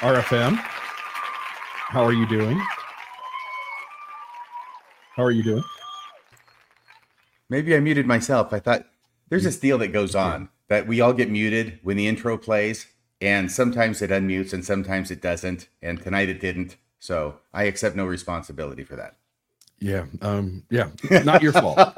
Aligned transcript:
RFM. 0.00 0.56
How 0.56 2.02
are 2.04 2.12
you 2.12 2.26
doing? 2.26 2.58
How 5.14 5.24
are 5.24 5.30
you 5.30 5.42
doing? 5.42 5.64
Maybe 7.48 7.74
I 7.76 7.80
muted 7.80 8.06
myself. 8.06 8.52
I 8.52 8.60
thought 8.60 8.86
there's 9.28 9.44
this 9.44 9.58
deal 9.58 9.76
that 9.78 9.88
goes 9.88 10.14
on 10.14 10.48
that 10.68 10.86
we 10.86 11.00
all 11.00 11.12
get 11.12 11.28
muted 11.30 11.80
when 11.82 11.96
the 11.96 12.06
intro 12.06 12.38
plays, 12.38 12.86
and 13.20 13.50
sometimes 13.50 14.00
it 14.00 14.10
unmutes 14.10 14.52
and 14.52 14.64
sometimes 14.64 15.10
it 15.10 15.20
doesn't. 15.20 15.68
And 15.82 16.00
tonight 16.00 16.28
it 16.28 16.40
didn't. 16.40 16.76
So 16.98 17.36
I 17.52 17.64
accept 17.64 17.96
no 17.96 18.06
responsibility 18.06 18.84
for 18.84 18.96
that. 18.96 19.16
Yeah. 19.80 20.06
Um, 20.22 20.64
yeah. 20.70 20.90
Not 21.24 21.42
your 21.42 21.52
fault. 21.52 21.78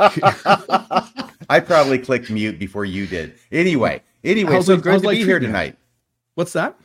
I 1.50 1.60
probably 1.60 1.98
clicked 1.98 2.30
mute 2.30 2.58
before 2.58 2.84
you 2.84 3.06
did. 3.06 3.34
Anyway, 3.50 4.02
anyway, 4.24 4.52
How's 4.54 4.66
so 4.66 4.74
it- 4.74 4.82
great 4.82 5.00
to 5.02 5.06
life 5.06 5.18
be 5.18 5.24
here 5.24 5.38
tonight. 5.38 5.76
What's 6.34 6.52
that? 6.54 6.76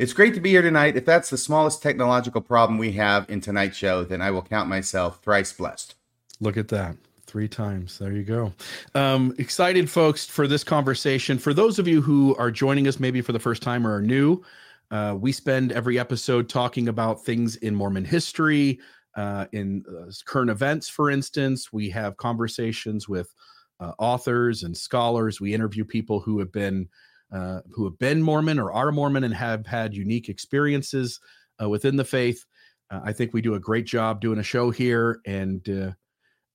It's 0.00 0.14
great 0.14 0.32
to 0.32 0.40
be 0.40 0.48
here 0.48 0.62
tonight. 0.62 0.96
If 0.96 1.04
that's 1.04 1.28
the 1.28 1.36
smallest 1.36 1.82
technological 1.82 2.40
problem 2.40 2.78
we 2.78 2.92
have 2.92 3.28
in 3.28 3.42
tonight's 3.42 3.76
show, 3.76 4.02
then 4.02 4.22
I 4.22 4.30
will 4.30 4.40
count 4.40 4.66
myself 4.66 5.22
thrice 5.22 5.52
blessed. 5.52 5.94
Look 6.40 6.56
at 6.56 6.68
that. 6.68 6.96
Three 7.26 7.48
times. 7.48 7.98
There 7.98 8.10
you 8.10 8.22
go. 8.22 8.54
Um, 8.94 9.34
excited, 9.36 9.90
folks, 9.90 10.24
for 10.24 10.48
this 10.48 10.64
conversation. 10.64 11.38
For 11.38 11.52
those 11.52 11.78
of 11.78 11.86
you 11.86 12.00
who 12.00 12.34
are 12.36 12.50
joining 12.50 12.88
us 12.88 12.98
maybe 12.98 13.20
for 13.20 13.32
the 13.32 13.38
first 13.38 13.60
time 13.60 13.86
or 13.86 13.96
are 13.96 14.00
new, 14.00 14.42
uh, 14.90 15.18
we 15.20 15.32
spend 15.32 15.70
every 15.70 15.98
episode 15.98 16.48
talking 16.48 16.88
about 16.88 17.22
things 17.22 17.56
in 17.56 17.74
Mormon 17.74 18.06
history, 18.06 18.80
uh, 19.16 19.48
in 19.52 19.84
uh, 19.86 20.10
current 20.24 20.50
events, 20.50 20.88
for 20.88 21.10
instance. 21.10 21.74
We 21.74 21.90
have 21.90 22.16
conversations 22.16 23.06
with 23.06 23.34
uh, 23.80 23.92
authors 23.98 24.62
and 24.62 24.74
scholars. 24.74 25.42
We 25.42 25.52
interview 25.52 25.84
people 25.84 26.20
who 26.20 26.38
have 26.38 26.52
been 26.52 26.88
uh, 27.32 27.60
who 27.70 27.84
have 27.84 27.98
been 27.98 28.22
Mormon 28.22 28.58
or 28.58 28.72
are 28.72 28.92
Mormon 28.92 29.24
and 29.24 29.34
have 29.34 29.66
had 29.66 29.94
unique 29.94 30.28
experiences 30.28 31.20
uh, 31.62 31.68
within 31.68 31.96
the 31.96 32.04
faith. 32.04 32.44
Uh, 32.90 33.00
I 33.04 33.12
think 33.12 33.32
we 33.32 33.42
do 33.42 33.54
a 33.54 33.60
great 33.60 33.86
job 33.86 34.20
doing 34.20 34.38
a 34.38 34.44
show 34.44 34.70
here, 34.70 35.20
and 35.26 35.68
uh, 35.68 35.92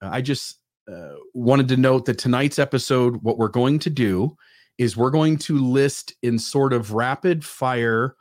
I 0.01 0.21
just 0.21 0.59
uh, 0.91 1.15
wanted 1.33 1.67
to 1.69 1.77
note 1.77 2.05
that 2.05 2.17
tonight's 2.17 2.59
episode, 2.59 3.17
what 3.23 3.37
we're 3.37 3.47
going 3.47 3.79
to 3.79 3.89
do 3.89 4.35
is 4.77 4.97
we're 4.97 5.11
going 5.11 5.37
to 5.37 5.57
list 5.57 6.13
in 6.21 6.37
sort 6.37 6.73
of 6.73 6.93
rapid 6.93 7.45
fire, 7.45 8.15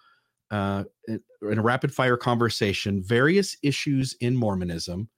uh, 0.50 0.84
in 1.08 1.58
a 1.58 1.62
rapid 1.62 1.92
fire 1.92 2.16
conversation, 2.16 3.02
various 3.02 3.56
issues 3.62 4.14
in 4.20 4.36
Mormonism 4.36 5.08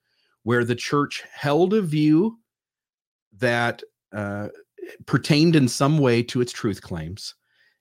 where 0.46 0.64
the 0.64 0.76
church 0.76 1.24
held 1.32 1.74
a 1.74 1.82
view 1.82 2.38
that 3.36 3.82
pertained 5.06 5.56
in 5.56 5.68
some 5.68 5.98
way 5.98 6.22
to 6.24 6.40
its 6.40 6.52
truth 6.52 6.82
claims. 6.82 7.34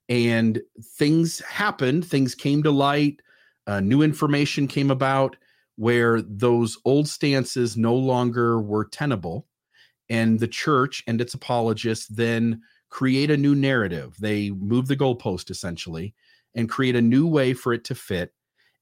And 0.08 0.60
things 0.96 1.40
happened, 1.40 2.06
things 2.06 2.34
came 2.34 2.62
to 2.62 2.70
light, 2.70 3.20
uh, 3.66 3.80
new 3.80 4.02
information 4.02 4.68
came 4.68 4.90
about 4.90 5.36
where 5.76 6.22
those 6.22 6.78
old 6.84 7.08
stances 7.08 7.76
no 7.76 7.94
longer 7.94 8.60
were 8.60 8.84
tenable. 8.84 9.46
And 10.08 10.38
the 10.38 10.48
church 10.48 11.02
and 11.06 11.20
its 11.20 11.34
apologists 11.34 12.06
then 12.06 12.62
create 12.90 13.30
a 13.30 13.36
new 13.36 13.54
narrative. 13.54 14.16
They 14.18 14.50
move 14.50 14.86
the 14.86 14.96
goalpost 14.96 15.50
essentially 15.50 16.14
and 16.54 16.68
create 16.68 16.96
a 16.96 17.02
new 17.02 17.26
way 17.26 17.52
for 17.52 17.72
it 17.72 17.84
to 17.84 17.94
fit. 17.94 18.32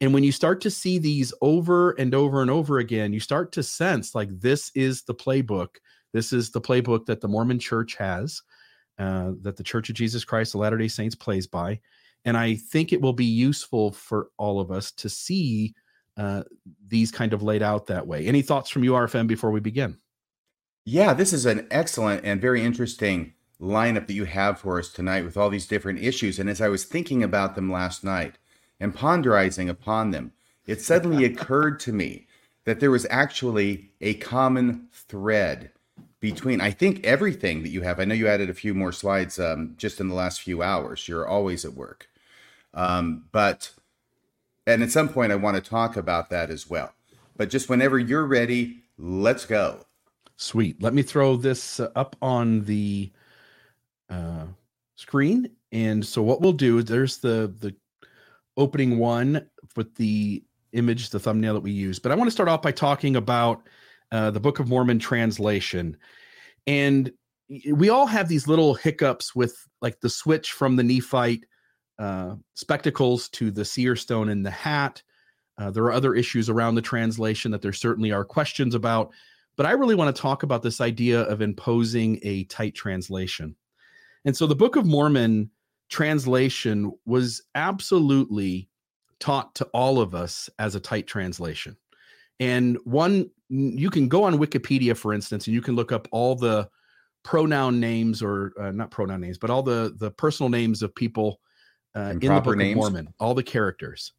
And 0.01 0.13
when 0.13 0.23
you 0.23 0.33
start 0.33 0.61
to 0.63 0.71
see 0.71 0.99
these 0.99 1.33
over 1.41 1.93
and 1.93 2.15
over 2.15 2.43
and 2.43 2.51
over 2.51 2.79
again, 2.79 3.13
you 3.13 3.21
start 3.21 3.53
to 3.53 3.63
sense 3.63 4.15
like 4.15 4.29
this 4.41 4.71
is 4.75 5.03
the 5.03 5.15
playbook. 5.15 5.77
This 6.15 6.33
is 6.33 6.51
the 6.51 6.61
playbook 6.61 7.07
that 7.07 7.21
the 7.21 7.29
Mormon 7.29 7.59
church 7.59 7.97
has, 7.97 8.41
uh, 8.99 9.33
that 9.43 9.57
the 9.57 9.65
Church 9.65 9.91
of 9.91 9.97
Jesus 9.97 10.25
Christ 10.25 10.55
of 10.55 10.61
Latter 10.61 10.79
day 10.79 10.87
Saints 10.89 11.17
plays 11.17 11.49
by. 11.49 11.81
And 12.25 12.37
I 12.37 12.55
think 12.55 12.93
it 12.93 13.03
will 13.03 13.13
be 13.13 13.25
useful 13.25 13.91
for 13.91 14.29
all 14.39 14.61
of 14.61 14.71
us 14.71 14.93
to 14.93 15.09
see 15.09 15.75
uh, 16.17 16.45
these 16.87 17.11
kind 17.11 17.33
of 17.33 17.43
laid 17.43 17.63
out 17.63 17.89
that 17.89 18.07
way. 18.07 18.27
Any 18.27 18.43
thoughts 18.43 18.71
from 18.71 18.85
you, 18.85 18.93
RFM, 18.93 19.27
before 19.27 19.51
we 19.51 19.59
begin? 19.59 19.99
Yeah, 20.85 21.15
this 21.15 21.33
is 21.33 21.47
an 21.47 21.67
excellent 21.73 22.25
and 22.25 22.41
very 22.41 22.65
interesting 22.65 23.35
lineup 23.61 24.07
that 24.07 24.15
you 24.15 24.25
have 24.25 24.61
for 24.61 24.79
us 24.79 24.91
tonight 24.91 25.25
with 25.25 25.37
all 25.37 25.51
these 25.51 25.67
different 25.67 25.99
issues. 25.99 26.39
And 26.39 26.49
as 26.49 26.61
I 26.61 26.69
was 26.69 26.85
thinking 26.85 27.25
about 27.25 27.57
them 27.57 27.73
last 27.73 28.05
night 28.05 28.39
and 28.79 28.95
ponderizing 28.95 29.69
upon 29.69 30.13
them, 30.13 30.33
it 30.65 30.81
suddenly 30.81 31.25
occurred 31.25 31.81
to 31.81 31.93
me 31.93 32.29
that 32.67 32.79
there 32.79 32.93
was 32.93 33.07
actually 33.11 33.91
a 34.01 34.15
common 34.15 34.89
thread 34.93 35.73
between, 36.25 36.59
I 36.63 36.71
think, 36.71 37.05
everything 37.05 37.63
that 37.63 37.69
you 37.69 37.83
have. 37.83 38.01
I 38.01 38.07
know 38.07 38.15
you 38.15 38.29
added 38.29 38.49
a 38.49 38.55
few 38.55 38.73
more 38.73 38.93
slides 38.93 39.39
um, 39.39 39.75
just 39.77 40.01
in 40.01 40.09
the 40.09 40.15
last 40.15 40.41
few 40.41 40.63
hours. 40.63 41.07
You're 41.07 41.29
always 41.29 41.67
at 41.67 41.75
work. 41.75 42.09
Um, 42.73 43.27
but, 43.31 43.71
and 44.67 44.83
at 44.83 44.91
some 44.91 45.11
point, 45.11 45.33
I 45.33 45.37
want 45.37 45.63
to 45.63 45.71
talk 45.71 45.99
about 45.99 46.31
that 46.31 46.49
as 46.49 46.69
well. 46.69 46.95
But 47.37 47.51
just 47.51 47.69
whenever 47.69 47.99
you're 47.99 48.25
ready, 48.25 48.85
let's 48.97 49.45
go. 49.45 49.85
Sweet. 50.37 50.83
Let 50.83 50.95
me 50.95 51.03
throw 51.03 51.37
this 51.37 51.79
up 51.79 52.17
on 52.23 52.65
the 52.65 53.13
uh, 54.09 54.47
screen. 54.97 55.51
And 55.73 56.07
so 56.07 56.23
what 56.23 56.41
we'll 56.41 56.55
do 56.55 56.79
is 56.79 56.87
there's 56.87 57.19
the 57.19 57.53
the 57.61 57.75
opening 58.57 58.99
one 58.99 59.47
with 59.77 59.95
the 59.97 60.43
image, 60.73 61.11
the 61.11 61.21
thumbnail 61.21 61.53
that 61.53 61.61
we 61.61 61.73
use. 61.73 61.99
But 61.99 62.13
I 62.13 62.15
want 62.15 62.29
to 62.29 62.33
start 62.33 62.49
off 62.49 62.63
by 62.63 62.73
talking 62.73 63.15
about 63.15 63.69
uh, 64.15 64.31
the 64.31 64.39
Book 64.39 64.61
of 64.61 64.69
Mormon 64.69 65.01
translation. 65.01 65.97
And 66.69 67.11
we 67.73 67.89
all 67.89 68.07
have 68.07 68.29
these 68.29 68.47
little 68.47 68.75
hiccups 68.75 69.35
with 69.35 69.57
like 69.83 69.99
the 70.01 70.09
switch 70.09 70.53
from 70.53 70.77
the 70.77 70.85
Nephite 70.85 71.45
uh, 71.99 72.37
spectacles 72.55 73.29
to 73.31 73.51
the 73.51 73.65
seer 73.65 73.97
stone 73.97 74.29
in 74.29 74.45
the 74.45 74.53
hat. 74.53 75.03
Uh, 75.59 75.73
there 75.73 75.83
are 75.83 75.93
other 75.93 76.15
issues 76.15 76.49
around 76.49 76.77
the 76.77 76.81
translation 76.83 77.51
that 77.51 77.61
there 77.61 77.73
certainly 77.73 78.13
are 78.13 78.25
questions 78.25 78.77
about. 78.77 79.11
But 79.57 79.67
I 79.67 79.73
really 79.73 79.97
want 79.97 80.15
to 80.15 80.23
talk 80.23 80.45
about 80.45 80.63
this 80.63 80.81
idea 80.81 81.23
of 81.23 81.43
imposing 81.43 82.21
a 82.23 82.45
tight 82.45 82.77
translation. 82.77 83.57
And 84.25 84.37
so 84.37 84.47
the 84.47 84.55
Book 84.55 84.77
of 84.77 84.87
Mormon 84.87 85.51
translation 85.91 86.93
was 87.05 87.43
absolutely 87.57 88.69
taught 89.19 89.57
to 89.57 89.65
all 89.75 90.01
of 90.01 90.15
us 90.15 90.49
as 90.61 90.77
a 90.77 90.81
tight 90.81 91.09
translation. 91.09 91.77
And 92.41 92.79
one, 92.85 93.31
you 93.49 93.91
can 93.91 94.09
go 94.09 94.25
on 94.25 94.39
Wikipedia, 94.39 94.97
for 94.97 95.13
instance, 95.13 95.47
and 95.47 95.55
you 95.55 95.63
can 95.63 95.77
look 95.77 95.93
up 95.93 96.09
all 96.11 96.35
the 96.35 96.69
pronoun 97.23 97.81
names 97.81 98.23
or 98.23 98.53
uh, 98.61 98.71
not 98.71 98.91
pronoun 98.91 99.21
names, 99.21 99.39
but 99.39 99.51
all 99.51 99.63
the 99.63 99.95
the 99.99 100.11
personal 100.13 100.51
names 100.51 100.83
of 100.83 100.95
people 100.95 101.41
uh, 101.97 102.15
in 102.21 102.35
the 102.35 102.41
Book 102.41 102.57
names? 102.57 102.73
of 102.73 102.77
Mormon, 102.77 103.15
all 103.21 103.35
the 103.35 103.43
characters. 103.43 104.13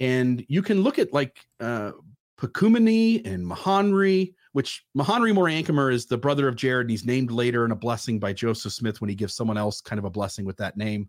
And 0.00 0.44
you 0.48 0.62
can 0.62 0.80
look 0.82 0.98
at 0.98 1.12
like 1.12 1.44
uh, 1.60 1.92
and 2.42 2.52
Mahonri, 2.52 4.34
which 4.52 4.84
Mahonri 4.96 5.32
Moriancumer 5.32 5.92
is 5.92 6.06
the 6.06 6.18
brother 6.18 6.46
of 6.46 6.56
Jared, 6.56 6.84
and 6.84 6.90
he's 6.90 7.06
named 7.06 7.30
later 7.30 7.64
in 7.64 7.70
a 7.70 7.76
blessing 7.76 8.18
by 8.18 8.32
Joseph 8.32 8.72
Smith 8.72 9.00
when 9.00 9.08
he 9.08 9.16
gives 9.16 9.34
someone 9.34 9.56
else 9.56 9.80
kind 9.80 9.98
of 9.98 10.04
a 10.04 10.10
blessing 10.10 10.44
with 10.44 10.56
that 10.58 10.76
name. 10.76 11.08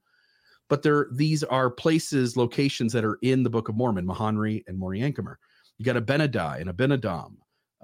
But 0.69 0.81
there, 0.81 1.07
these 1.11 1.43
are 1.43 1.69
places, 1.69 2.37
locations 2.37 2.93
that 2.93 3.05
are 3.05 3.19
in 3.21 3.43
the 3.43 3.49
Book 3.49 3.69
of 3.69 3.75
Mormon, 3.75 4.07
Mahonri 4.07 4.63
and 4.67 4.79
Moriancumer. 4.79 5.35
You 5.77 5.85
got 5.85 5.97
Abinadi 5.97 6.61
and 6.61 6.69
Abinadom, 6.69 7.35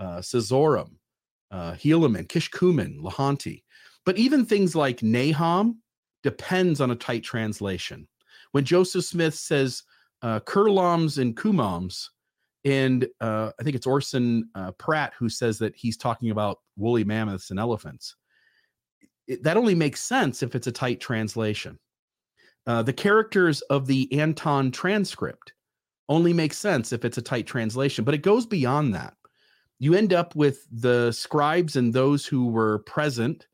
uh, 0.01 0.21
uh, 1.51 1.73
Helaman, 1.73 2.27
Kishkumen, 2.27 2.99
Lehonti. 2.99 3.63
But 4.05 4.17
even 4.17 4.45
things 4.45 4.75
like 4.75 4.99
Nahom 4.99 5.75
depends 6.23 6.81
on 6.81 6.91
a 6.91 6.95
tight 6.95 7.23
translation. 7.23 8.07
When 8.51 8.65
Joseph 8.65 9.05
Smith 9.05 9.35
says 9.35 9.83
uh, 10.21 10.39
cureloms 10.41 11.17
and 11.17 11.35
cumoms, 11.35 12.07
and 12.63 13.07
uh, 13.19 13.51
I 13.59 13.63
think 13.63 13.75
it's 13.75 13.87
Orson 13.87 14.49
uh, 14.55 14.71
Pratt 14.73 15.13
who 15.17 15.29
says 15.29 15.57
that 15.59 15.75
he's 15.75 15.97
talking 15.97 16.31
about 16.31 16.59
woolly 16.77 17.03
mammoths 17.03 17.49
and 17.49 17.59
elephants. 17.59 18.15
It, 19.27 19.43
that 19.43 19.57
only 19.57 19.75
makes 19.75 20.01
sense 20.01 20.43
if 20.43 20.55
it's 20.55 20.67
a 20.67 20.71
tight 20.71 20.99
translation. 20.99 21.79
Uh, 22.67 22.83
the 22.83 22.93
characters 22.93 23.61
of 23.61 23.87
the 23.87 24.07
Anthon 24.11 24.71
transcript 24.71 25.53
only 26.09 26.33
makes 26.33 26.57
sense 26.57 26.91
if 26.91 27.03
it's 27.03 27.17
a 27.17 27.21
tight 27.21 27.47
translation, 27.47 28.03
but 28.03 28.13
it 28.13 28.21
goes 28.21 28.45
beyond 28.45 28.93
that. 28.93 29.15
You 29.81 29.95
end 29.95 30.13
up 30.13 30.35
with 30.35 30.67
the 30.71 31.11
scribes 31.11 31.75
and 31.75 31.91
those 31.91 32.23
who 32.23 32.49
were 32.49 32.83
present 32.85 33.47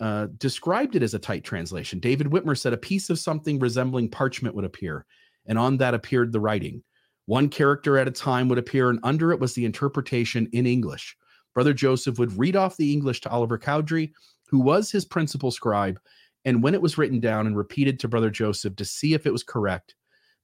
uh, 0.00 0.28
described 0.38 0.96
it 0.96 1.02
as 1.02 1.12
a 1.12 1.18
tight 1.18 1.44
translation. 1.44 2.00
David 2.00 2.28
Whitmer 2.28 2.58
said 2.58 2.72
a 2.72 2.78
piece 2.78 3.10
of 3.10 3.18
something 3.18 3.58
resembling 3.58 4.08
parchment 4.08 4.54
would 4.54 4.64
appear, 4.64 5.04
and 5.44 5.58
on 5.58 5.76
that 5.76 5.92
appeared 5.92 6.32
the 6.32 6.40
writing. 6.40 6.82
One 7.26 7.50
character 7.50 7.98
at 7.98 8.08
a 8.08 8.10
time 8.10 8.48
would 8.48 8.56
appear, 8.56 8.88
and 8.88 9.00
under 9.02 9.32
it 9.32 9.38
was 9.38 9.52
the 9.52 9.66
interpretation 9.66 10.48
in 10.54 10.64
English. 10.64 11.14
Brother 11.52 11.74
Joseph 11.74 12.18
would 12.18 12.38
read 12.38 12.56
off 12.56 12.78
the 12.78 12.94
English 12.94 13.20
to 13.20 13.30
Oliver 13.30 13.58
Cowdery, 13.58 14.14
who 14.48 14.60
was 14.60 14.90
his 14.90 15.04
principal 15.04 15.50
scribe, 15.50 16.00
and 16.46 16.62
when 16.62 16.72
it 16.72 16.80
was 16.80 16.96
written 16.96 17.20
down 17.20 17.46
and 17.46 17.54
repeated 17.54 18.00
to 18.00 18.08
Brother 18.08 18.30
Joseph 18.30 18.76
to 18.76 18.84
see 18.86 19.12
if 19.12 19.26
it 19.26 19.32
was 19.32 19.42
correct, 19.42 19.94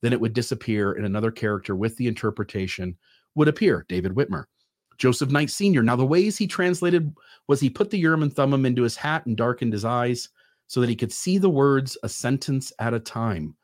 then 0.03 0.13
it 0.13 0.21
would 0.21 0.35
disappear, 0.35 0.93
and 0.93 1.07
another 1.07 1.31
character 1.31 1.75
with 1.75 1.97
the 1.97 2.07
interpretation 2.07 2.99
would 3.35 3.49
appear, 3.49 3.87
David 3.89 4.13
Whitmer. 4.13 4.45
Joseph 4.99 5.31
Knight 5.31 5.51
Sr. 5.51 5.83
Now, 5.83 5.97
the 5.97 6.05
ways 6.05 6.37
he 6.37 6.47
translated 6.47 7.15
was 7.49 7.61
he 7.61 7.71
put 7.71 7.91
the 7.91 7.99
Urim 7.99 8.23
and 8.23 8.33
Thummim 8.33 8.67
into 8.67 8.83
his 8.83 8.97
hat 8.97 9.27
and 9.27 9.37
darkened 9.37 9.73
his 9.73 9.85
eyes 9.85 10.29
so 10.67 10.81
that 10.81 10.89
he 10.89 10.97
could 10.97 11.13
see 11.13 11.39
the 11.39 11.51
words 11.51 11.97
a 12.03 12.09
sentence 12.09 12.73
at 12.79 12.95
a 12.95 13.01
time. 13.01 13.57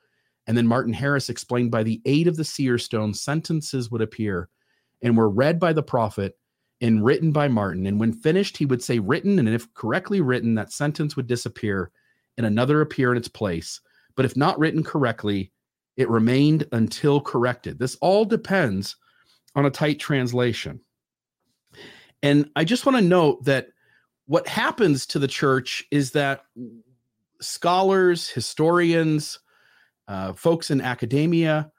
And 0.47 0.57
then 0.57 0.67
Martin 0.67 0.93
Harris 0.93 1.29
explained 1.29 1.71
by 1.71 1.83
the 1.83 2.01
aid 2.07 2.27
of 2.27 2.37
the 2.37 2.45
seer 2.45 2.79
stone, 2.79 3.15
sentences 3.15 3.91
would 3.91 4.03
appear 4.03 4.49
and 5.03 5.17
were 5.17 5.29
read 5.29 5.61
by 5.61 5.73
the 5.73 5.83
prophet 5.83 6.39
and 6.81 7.05
written 7.05 7.33
by 7.33 7.49
Martin. 7.49 7.87
And 7.87 8.01
when 8.01 8.13
finished, 8.13 8.57
he 8.57 8.67
would 8.67 8.83
say 8.83 8.99
written, 8.99 9.39
and 9.39 9.49
if 9.49 9.73
correctly 9.75 10.21
written, 10.21 10.55
that 10.55 10.73
sentence 10.73 11.17
would 11.17 11.27
disappear 11.27 11.91
and 12.37 12.47
another 12.47 12.81
appear 12.81 13.11
in 13.13 13.19
its 13.19 13.29
place. 13.29 13.81
But 14.17 14.25
if 14.25 14.37
not 14.37 14.59
written 14.59 14.83
correctly, 14.83 15.53
it 15.97 16.09
remained 16.09 16.67
until 16.73 17.21
corrected. 17.21 17.79
This 17.79 17.97
all 17.97 18.25
depends 18.25 18.97
on 19.55 19.67
a 19.67 19.71
tight 19.71 19.99
translation. 19.99 20.81
And 22.23 22.51
I 22.57 22.65
just 22.65 22.87
want 22.87 22.97
to 22.97 23.05
note 23.05 23.45
that 23.45 23.69
what 24.27 24.47
happens 24.49 25.07
to 25.07 25.19
the 25.19 25.29
church 25.29 25.85
is 25.91 26.13
that 26.13 26.45
scholars, 27.41 28.29
historians, 28.29 29.39
uh, 30.09 30.33
folks 30.33 30.71
in 30.71 30.81
academia, 30.81 31.71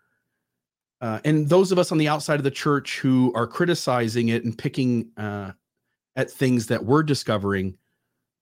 uh, 1.02 1.20
and 1.24 1.48
those 1.48 1.72
of 1.72 1.80
us 1.80 1.92
on 1.92 1.98
the 1.98 2.08
outside 2.08 2.40
of 2.40 2.44
the 2.44 2.52
church 2.52 3.00
who 3.00 3.32
are 3.34 3.48
criticizing 3.48 4.30
it 4.30 4.44
and 4.44 4.58
picking 4.58 5.10
uh, 5.18 5.52
at 6.16 6.30
things 6.30 6.68
that 6.68 6.84
we're 6.84 7.04
discovering, 7.04 7.78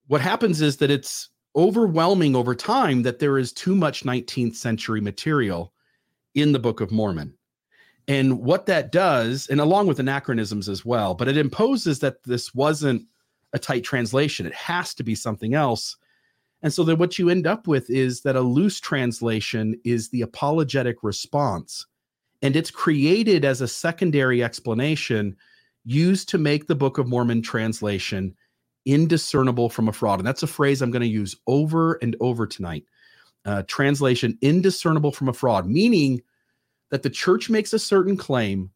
what 0.08 0.22
happens 0.22 0.62
is 0.62 0.78
that 0.78 0.90
it's 0.90 1.30
overwhelming 1.56 2.36
over 2.36 2.56
time 2.56 3.04
that 3.04 3.20
there 3.20 3.38
is 3.38 3.54
too 3.54 3.76
much 3.76 4.04
19th 4.04 4.56
century 4.56 5.02
material 5.02 5.74
in 6.34 6.52
the 6.52 6.60
Book 6.60 6.82
of 6.82 6.92
Mormon. 6.92 7.37
And 8.08 8.40
what 8.40 8.68
that 8.68 8.92
does, 8.92 9.48
and 9.48 9.60
along 9.60 9.88
with 9.88 10.00
anachronisms 10.00 10.70
as 10.70 10.86
well, 10.86 11.14
but 11.14 11.28
it 11.28 11.38
imposes 11.38 12.00
that 12.00 12.24
this 12.24 12.56
wasn't 12.56 13.06
a 13.54 13.60
tight 13.60 13.84
translation. 13.84 14.46
It 14.46 14.54
has 14.54 14.94
to 14.96 15.04
be 15.04 15.16
something 15.16 15.54
else. 15.54 15.98
And 16.62 16.74
so 16.74 16.84
that 16.86 16.98
what 16.98 17.20
you 17.20 17.30
end 17.30 17.46
up 17.46 17.68
with 17.68 17.90
is 17.90 18.22
that 18.22 18.36
a 18.36 18.42
loose 18.42 18.80
translation 18.80 19.80
is 19.84 20.10
the 20.10 20.22
apologetic 20.22 21.04
response. 21.04 21.86
And 22.42 22.56
it's 22.56 22.72
created 22.72 23.44
as 23.44 23.62
a 23.62 23.68
secondary 23.68 24.44
explanation 24.44 25.36
used 25.84 26.30
to 26.30 26.38
make 26.38 26.68
the 26.68 26.76
Book 26.76 26.98
of 26.98 27.08
Mormon 27.08 27.42
translation 27.42 28.36
indiscernible 28.86 29.70
from 29.70 29.88
a 29.88 29.94
fraud. 29.94 30.20
And 30.20 30.28
that's 30.28 30.44
a 30.44 30.48
phrase 30.48 30.82
I'm 30.82 30.92
going 30.92 31.02
to 31.02 31.08
use 31.08 31.36
over 31.48 31.94
and 32.02 32.16
over 32.20 32.48
tonight. 32.48 32.86
Uh, 33.46 33.64
translation 33.68 34.38
indiscernible 34.42 35.12
from 35.12 35.30
a 35.30 35.34
fraud, 35.34 35.68
meaning 35.68 36.22
that 36.92 37.04
the 37.04 37.10
church 37.10 37.50
makes 37.50 37.74
a 37.74 37.80
certain 37.80 38.18
claim. 38.18 38.72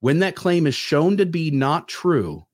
When 0.00 0.18
that 0.18 0.34
claim 0.34 0.66
is 0.66 0.74
shown 0.74 1.16
to 1.18 1.26
be 1.26 1.50
not 1.50 1.88
true, 1.88 2.46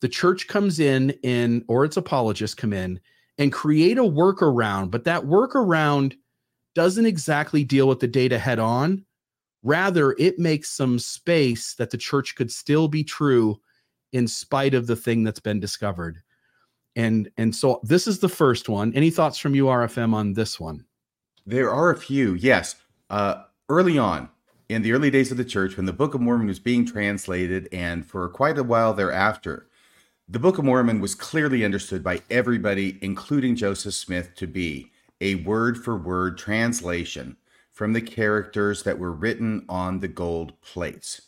the 0.00 0.08
church 0.08 0.48
comes 0.48 0.80
in 0.80 1.10
in 1.22 1.64
or 1.68 1.84
its 1.84 1.96
apologists 1.96 2.54
come 2.54 2.72
in 2.72 3.00
and 3.38 3.52
create 3.52 3.98
a 3.98 4.02
workaround, 4.02 4.90
but 4.90 5.04
that 5.04 5.22
workaround 5.22 6.14
doesn't 6.74 7.06
exactly 7.06 7.64
deal 7.64 7.86
with 7.86 8.00
the 8.00 8.08
data 8.08 8.38
head 8.38 8.58
on. 8.58 9.04
Rather, 9.62 10.16
it 10.18 10.38
makes 10.38 10.70
some 10.70 10.98
space 10.98 11.74
that 11.74 11.90
the 11.90 11.96
church 11.96 12.34
could 12.34 12.50
still 12.50 12.88
be 12.88 13.04
true 13.04 13.60
in 14.12 14.26
spite 14.26 14.74
of 14.74 14.86
the 14.86 14.96
thing 14.96 15.22
that's 15.22 15.40
been 15.40 15.60
discovered. 15.60 16.20
And 16.96 17.30
and 17.36 17.54
so 17.54 17.80
this 17.84 18.06
is 18.06 18.18
the 18.18 18.28
first 18.28 18.68
one. 18.68 18.92
Any 18.94 19.10
thoughts 19.10 19.38
from 19.38 19.54
you, 19.54 19.66
RFM, 19.66 20.12
on 20.14 20.34
this 20.34 20.58
one? 20.58 20.84
There 21.46 21.70
are 21.70 21.90
a 21.90 21.96
few, 21.96 22.34
yes. 22.34 22.76
Uh, 23.08 23.44
early 23.72 23.96
on, 23.96 24.28
in 24.68 24.82
the 24.82 24.92
early 24.92 25.10
days 25.10 25.30
of 25.30 25.38
the 25.38 25.46
church, 25.46 25.78
when 25.78 25.86
the 25.86 25.94
Book 25.94 26.12
of 26.12 26.20
Mormon 26.20 26.46
was 26.46 26.58
being 26.58 26.84
translated, 26.84 27.70
and 27.72 28.04
for 28.04 28.28
quite 28.28 28.58
a 28.58 28.62
while 28.62 28.92
thereafter, 28.92 29.66
the 30.28 30.38
Book 30.38 30.58
of 30.58 30.66
Mormon 30.66 31.00
was 31.00 31.14
clearly 31.14 31.64
understood 31.64 32.04
by 32.04 32.20
everybody, 32.30 32.98
including 33.00 33.56
Joseph 33.56 33.94
Smith, 33.94 34.34
to 34.36 34.46
be 34.46 34.92
a 35.22 35.36
word 35.36 35.78
for 35.78 35.96
word 35.96 36.36
translation 36.36 37.38
from 37.70 37.94
the 37.94 38.02
characters 38.02 38.82
that 38.82 38.98
were 38.98 39.10
written 39.10 39.64
on 39.70 40.00
the 40.00 40.08
gold 40.08 40.52
plates. 40.60 41.22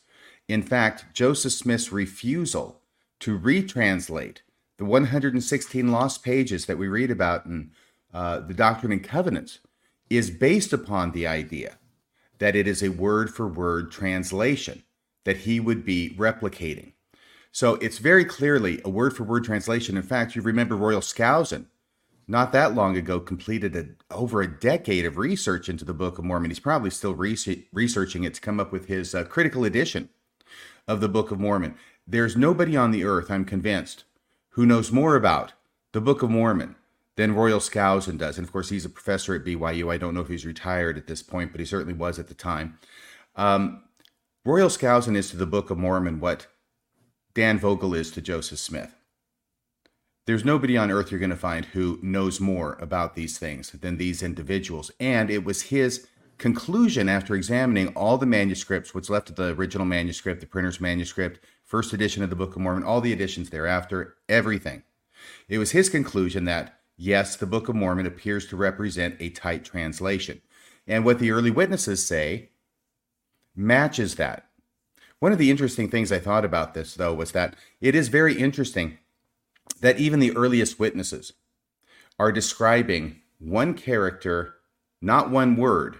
In 0.46 0.62
fact, 0.62 1.14
Joseph 1.14 1.54
Smith's 1.54 1.92
refusal 1.92 2.82
to 3.20 3.38
retranslate 3.38 4.42
the 4.76 4.84
116 4.84 5.90
lost 5.90 6.22
pages 6.22 6.66
that 6.66 6.76
we 6.76 6.88
read 6.88 7.10
about 7.10 7.46
in 7.46 7.70
uh, 8.12 8.40
the 8.40 8.52
Doctrine 8.52 8.92
and 8.92 9.02
Covenants 9.02 9.60
is 10.10 10.30
based 10.30 10.74
upon 10.74 11.12
the 11.12 11.26
idea 11.26 11.78
that 12.38 12.56
it 12.56 12.66
is 12.66 12.82
a 12.82 12.90
word 12.90 13.32
for 13.32 13.46
word 13.46 13.90
translation 13.90 14.82
that 15.24 15.38
he 15.38 15.60
would 15.60 15.84
be 15.84 16.14
replicating. 16.18 16.92
So 17.52 17.74
it's 17.76 17.98
very 17.98 18.24
clearly 18.24 18.80
a 18.84 18.90
word 18.90 19.16
for 19.16 19.22
word 19.24 19.44
translation. 19.44 19.96
In 19.96 20.02
fact, 20.02 20.34
you 20.34 20.42
remember 20.42 20.76
Royal 20.76 21.00
Skousen, 21.00 21.66
not 22.26 22.52
that 22.52 22.74
long 22.74 22.96
ago, 22.96 23.20
completed 23.20 23.76
a, 23.76 24.14
over 24.14 24.42
a 24.42 24.60
decade 24.60 25.04
of 25.04 25.18
research 25.18 25.68
into 25.68 25.84
the 25.84 25.94
Book 25.94 26.18
of 26.18 26.24
Mormon. 26.24 26.50
He's 26.50 26.58
probably 26.58 26.90
still 26.90 27.14
researching 27.14 28.24
it 28.24 28.34
to 28.34 28.40
come 28.40 28.58
up 28.58 28.72
with 28.72 28.86
his 28.86 29.14
uh, 29.14 29.24
critical 29.24 29.64
edition 29.64 30.08
of 30.88 31.00
the 31.00 31.08
Book 31.08 31.30
of 31.30 31.38
Mormon. 31.38 31.76
There's 32.06 32.36
nobody 32.36 32.76
on 32.76 32.90
the 32.90 33.04
earth, 33.04 33.30
I'm 33.30 33.44
convinced, 33.44 34.04
who 34.50 34.66
knows 34.66 34.90
more 34.90 35.16
about 35.16 35.52
the 35.92 36.00
Book 36.00 36.22
of 36.22 36.30
Mormon 36.30 36.76
than 37.16 37.34
Royal 37.34 37.60
Skousen 37.60 38.18
does. 38.18 38.38
And 38.38 38.46
of 38.46 38.52
course, 38.52 38.70
he's 38.70 38.84
a 38.84 38.90
professor 38.90 39.34
at 39.34 39.44
BYU. 39.44 39.92
I 39.92 39.98
don't 39.98 40.14
know 40.14 40.20
if 40.20 40.28
he's 40.28 40.46
retired 40.46 40.98
at 40.98 41.06
this 41.06 41.22
point, 41.22 41.52
but 41.52 41.60
he 41.60 41.66
certainly 41.66 41.94
was 41.94 42.18
at 42.18 42.28
the 42.28 42.34
time. 42.34 42.78
Um, 43.36 43.84
Royal 44.44 44.68
Skousen 44.68 45.16
is 45.16 45.30
to 45.30 45.36
the 45.36 45.46
Book 45.46 45.70
of 45.70 45.78
Mormon 45.78 46.20
what 46.20 46.48
Dan 47.34 47.58
Vogel 47.58 47.94
is 47.94 48.10
to 48.12 48.20
Joseph 48.20 48.58
Smith. 48.58 48.94
There's 50.26 50.44
nobody 50.44 50.76
on 50.76 50.90
earth 50.90 51.10
you're 51.10 51.20
going 51.20 51.30
to 51.30 51.36
find 51.36 51.66
who 51.66 51.98
knows 52.02 52.40
more 52.40 52.78
about 52.80 53.14
these 53.14 53.38
things 53.38 53.70
than 53.72 53.98
these 53.98 54.22
individuals. 54.22 54.90
And 54.98 55.30
it 55.30 55.44
was 55.44 55.62
his 55.62 56.06
conclusion 56.38 57.08
after 57.08 57.34
examining 57.34 57.88
all 57.88 58.16
the 58.16 58.26
manuscripts, 58.26 58.94
what's 58.94 59.10
left 59.10 59.30
of 59.30 59.36
the 59.36 59.54
original 59.54 59.86
manuscript, 59.86 60.40
the 60.40 60.46
printer's 60.46 60.80
manuscript, 60.80 61.40
first 61.64 61.92
edition 61.92 62.22
of 62.22 62.30
the 62.30 62.36
Book 62.36 62.56
of 62.56 62.62
Mormon, 62.62 62.84
all 62.84 63.00
the 63.00 63.12
editions 63.12 63.50
thereafter, 63.50 64.16
everything. 64.28 64.82
It 65.48 65.58
was 65.58 65.72
his 65.72 65.88
conclusion 65.88 66.44
that 66.46 66.80
Yes, 66.96 67.36
the 67.36 67.46
Book 67.46 67.68
of 67.68 67.74
Mormon 67.74 68.06
appears 68.06 68.46
to 68.46 68.56
represent 68.56 69.16
a 69.18 69.30
tight 69.30 69.64
translation. 69.64 70.40
And 70.86 71.04
what 71.04 71.18
the 71.18 71.32
early 71.32 71.50
witnesses 71.50 72.04
say 72.04 72.50
matches 73.56 74.16
that. 74.16 74.46
One 75.18 75.32
of 75.32 75.38
the 75.38 75.50
interesting 75.50 75.88
things 75.88 76.12
I 76.12 76.18
thought 76.18 76.44
about 76.44 76.74
this, 76.74 76.94
though, 76.94 77.14
was 77.14 77.32
that 77.32 77.56
it 77.80 77.94
is 77.94 78.08
very 78.08 78.38
interesting 78.38 78.98
that 79.80 79.98
even 79.98 80.20
the 80.20 80.36
earliest 80.36 80.78
witnesses 80.78 81.32
are 82.18 82.30
describing 82.30 83.20
one 83.38 83.74
character, 83.74 84.54
not 85.00 85.30
one 85.30 85.56
word 85.56 85.96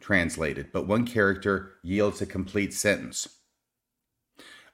translated, 0.00 0.68
but 0.72 0.86
one 0.86 1.06
character 1.06 1.72
yields 1.82 2.20
a 2.20 2.26
complete 2.26 2.72
sentence. 2.72 3.28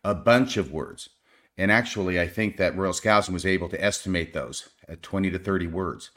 A 0.05 0.15
bunch 0.15 0.57
of 0.57 0.73
words. 0.73 1.11
And 1.57 1.71
actually, 1.71 2.21
I 2.21 2.27
think 2.29 2.57
that 2.57 2.77
Royal 2.77 2.93
Skousen 2.93 3.33
was 3.33 3.47
able 3.47 3.69
to 3.69 3.83
estimate 3.83 4.33
those 4.33 4.69
at 4.89 5.03
20 5.03 5.31
to 5.31 5.39
30 5.39 5.67
words. 5.67 6.11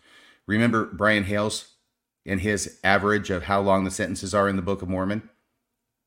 Remember 0.48 0.86
Brian 0.86 1.26
Hales 1.26 1.74
and 2.26 2.42
his 2.42 2.80
average 2.84 3.30
of 3.30 3.44
how 3.44 3.62
long 3.62 3.84
the 3.84 3.92
sentences 3.92 4.34
are 4.34 4.50
in 4.50 4.56
the 4.56 4.62
Book 4.62 4.82
of 4.82 4.90
Mormon? 4.90 5.30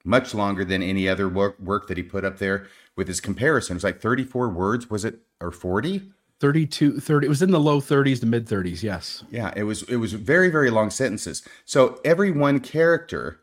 Much 0.04 0.34
longer 0.34 0.64
than 0.64 0.82
any 0.82 1.08
other 1.08 1.28
work, 1.28 1.58
work 1.58 1.88
that 1.88 1.96
he 1.96 2.02
put 2.02 2.24
up 2.24 2.38
there 2.38 2.66
with 2.96 3.08
his 3.08 3.20
comparison. 3.20 3.74
It 3.74 3.78
was 3.78 3.84
like 3.84 4.00
34 4.00 4.48
words, 4.48 4.88
was 4.88 5.04
it? 5.04 5.20
Or 5.40 5.50
40? 5.50 6.12
32 6.40 7.00
30 7.00 7.26
it 7.26 7.28
was 7.28 7.42
in 7.42 7.50
the 7.50 7.58
low 7.58 7.80
30s 7.80 8.20
to 8.20 8.26
mid 8.26 8.46
30s 8.46 8.80
yes 8.80 9.24
yeah 9.28 9.52
it 9.56 9.64
was 9.64 9.82
it 9.88 9.96
was 9.96 10.12
very 10.12 10.48
very 10.48 10.70
long 10.70 10.88
sentences 10.88 11.42
so 11.64 12.00
every 12.04 12.30
one 12.30 12.60
character 12.60 13.40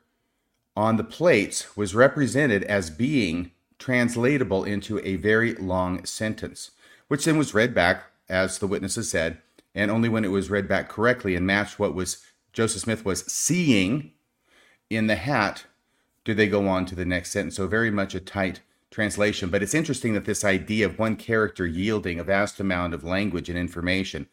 on 0.78 0.98
the 0.98 1.04
plates 1.04 1.76
was 1.76 1.96
represented 1.96 2.64
as 2.64 2.90
being 2.90 3.52
translatable 3.80 4.64
into 4.64 5.00
a 5.00 5.16
very 5.16 5.54
long 5.56 6.06
sentence, 6.06 6.72
which 7.08 7.26
then 7.26 7.38
was 7.38 7.54
read 7.54 7.74
back, 7.74 8.04
as 8.30 8.60
the 8.60 8.68
witnesses 8.68 9.10
said, 9.10 9.42
and 9.74 9.92
only 9.92 10.10
when 10.10 10.26
it 10.26 10.32
was 10.32 10.50
read 10.50 10.68
back 10.68 10.90
correctly 10.90 11.36
and 11.36 11.46
matched 11.46 11.80
what 11.80 11.96
was 11.96 12.24
Joseph 12.54 12.82
Smith 12.84 13.04
was 13.06 13.26
seeing 13.26 14.12
in 14.90 15.08
the 15.08 15.16
hat 15.16 15.66
do 16.24 16.34
they 16.34 16.48
go 16.48 16.68
on 16.68 16.86
to 16.86 16.96
the 16.96 17.06
next 17.06 17.32
sentence. 17.32 17.56
So 17.56 17.68
very 17.68 17.92
much 17.92 18.16
a 18.16 18.20
tight 18.20 18.62
translation. 18.90 19.50
But 19.50 19.62
it's 19.62 19.74
interesting 19.74 20.14
that 20.14 20.26
this 20.26 20.44
idea 20.44 20.86
of 20.86 20.98
one 20.98 21.16
character 21.16 21.68
yielding 21.68 22.20
a 22.20 22.24
vast 22.24 22.60
amount 22.60 22.94
of 22.94 23.04
language 23.04 23.50
and 23.50 23.58
information 23.58 24.28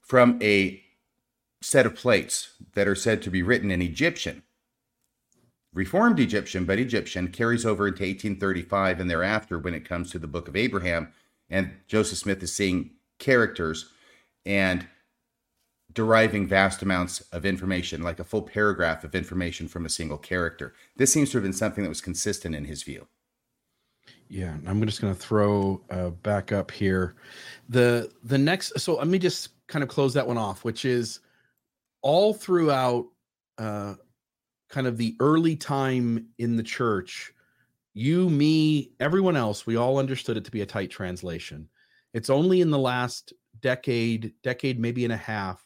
from 0.00 0.38
a 0.42 0.82
set 1.60 1.84
of 1.84 1.94
plates 1.94 2.52
that 2.74 2.88
are 2.88 2.94
said 2.94 3.20
to 3.22 3.30
be 3.30 3.42
written 3.42 3.70
in 3.70 3.82
Egyptian, 3.82 4.42
Reformed 5.74 6.18
Egyptian, 6.18 6.64
but 6.64 6.78
Egyptian, 6.78 7.28
carries 7.28 7.66
over 7.66 7.86
into 7.86 8.02
1835 8.02 9.00
and 9.00 9.10
thereafter 9.10 9.58
when 9.58 9.74
it 9.74 9.84
comes 9.84 10.10
to 10.10 10.18
the 10.18 10.26
book 10.26 10.48
of 10.48 10.56
Abraham. 10.56 11.12
And 11.50 11.72
Joseph 11.86 12.18
Smith 12.18 12.42
is 12.42 12.52
seeing 12.52 12.92
characters 13.18 13.90
and 14.46 14.86
deriving 15.92 16.46
vast 16.46 16.82
amounts 16.82 17.20
of 17.32 17.44
information, 17.44 18.02
like 18.02 18.20
a 18.20 18.24
full 18.24 18.42
paragraph 18.42 19.04
of 19.04 19.14
information 19.14 19.66
from 19.68 19.86
a 19.86 19.88
single 19.88 20.18
character. 20.18 20.74
This 20.96 21.12
seems 21.12 21.30
to 21.30 21.38
have 21.38 21.44
been 21.44 21.52
something 21.52 21.82
that 21.82 21.88
was 21.88 22.00
consistent 22.00 22.54
in 22.54 22.64
his 22.64 22.82
view. 22.82 23.06
Yeah, 24.28 24.54
I'm 24.66 24.84
just 24.84 25.00
going 25.00 25.14
to 25.14 25.18
throw 25.18 25.80
uh, 25.90 26.10
back 26.10 26.52
up 26.52 26.70
here. 26.70 27.16
The 27.68 28.12
the 28.22 28.38
next, 28.38 28.78
so 28.78 28.96
let 28.96 29.08
me 29.08 29.18
just 29.18 29.66
kind 29.66 29.82
of 29.82 29.88
close 29.88 30.12
that 30.14 30.26
one 30.26 30.38
off, 30.38 30.64
which 30.64 30.84
is 30.84 31.20
all 32.02 32.34
throughout 32.34 33.06
uh, 33.56 33.94
kind 34.68 34.86
of 34.86 34.98
the 34.98 35.16
early 35.20 35.56
time 35.56 36.28
in 36.38 36.56
the 36.56 36.62
church. 36.62 37.32
You, 37.94 38.30
me, 38.30 38.92
everyone 39.00 39.36
else, 39.36 39.66
we 39.66 39.76
all 39.76 39.98
understood 39.98 40.36
it 40.36 40.44
to 40.44 40.50
be 40.50 40.60
a 40.60 40.66
tight 40.66 40.90
translation. 40.90 41.68
It's 42.14 42.30
only 42.30 42.60
in 42.60 42.70
the 42.70 42.78
last 42.78 43.32
decade, 43.60 44.32
decade 44.42 44.78
maybe 44.78 45.04
and 45.04 45.12
a 45.12 45.16
half, 45.16 45.64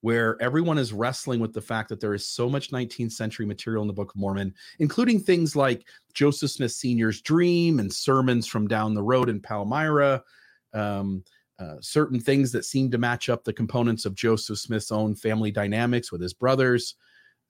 where 0.00 0.40
everyone 0.40 0.78
is 0.78 0.92
wrestling 0.92 1.40
with 1.40 1.52
the 1.52 1.60
fact 1.60 1.88
that 1.88 2.00
there 2.00 2.14
is 2.14 2.26
so 2.26 2.48
much 2.48 2.70
19th 2.70 3.12
century 3.12 3.46
material 3.46 3.82
in 3.82 3.88
the 3.88 3.94
Book 3.94 4.12
of 4.14 4.20
Mormon, 4.20 4.54
including 4.78 5.20
things 5.20 5.54
like 5.56 5.86
Joseph 6.12 6.50
Smith 6.50 6.72
Sr.'s 6.72 7.20
dream 7.20 7.78
and 7.78 7.92
sermons 7.92 8.46
from 8.46 8.68
down 8.68 8.94
the 8.94 9.02
road 9.02 9.28
in 9.28 9.40
Palmyra, 9.40 10.22
um, 10.74 11.24
uh, 11.58 11.76
certain 11.80 12.18
things 12.18 12.50
that 12.52 12.64
seem 12.64 12.90
to 12.90 12.98
match 12.98 13.28
up 13.28 13.44
the 13.44 13.52
components 13.52 14.04
of 14.04 14.14
Joseph 14.14 14.58
Smith's 14.58 14.90
own 14.90 15.14
family 15.14 15.52
dynamics 15.52 16.10
with 16.10 16.20
his 16.20 16.34
brothers. 16.34 16.96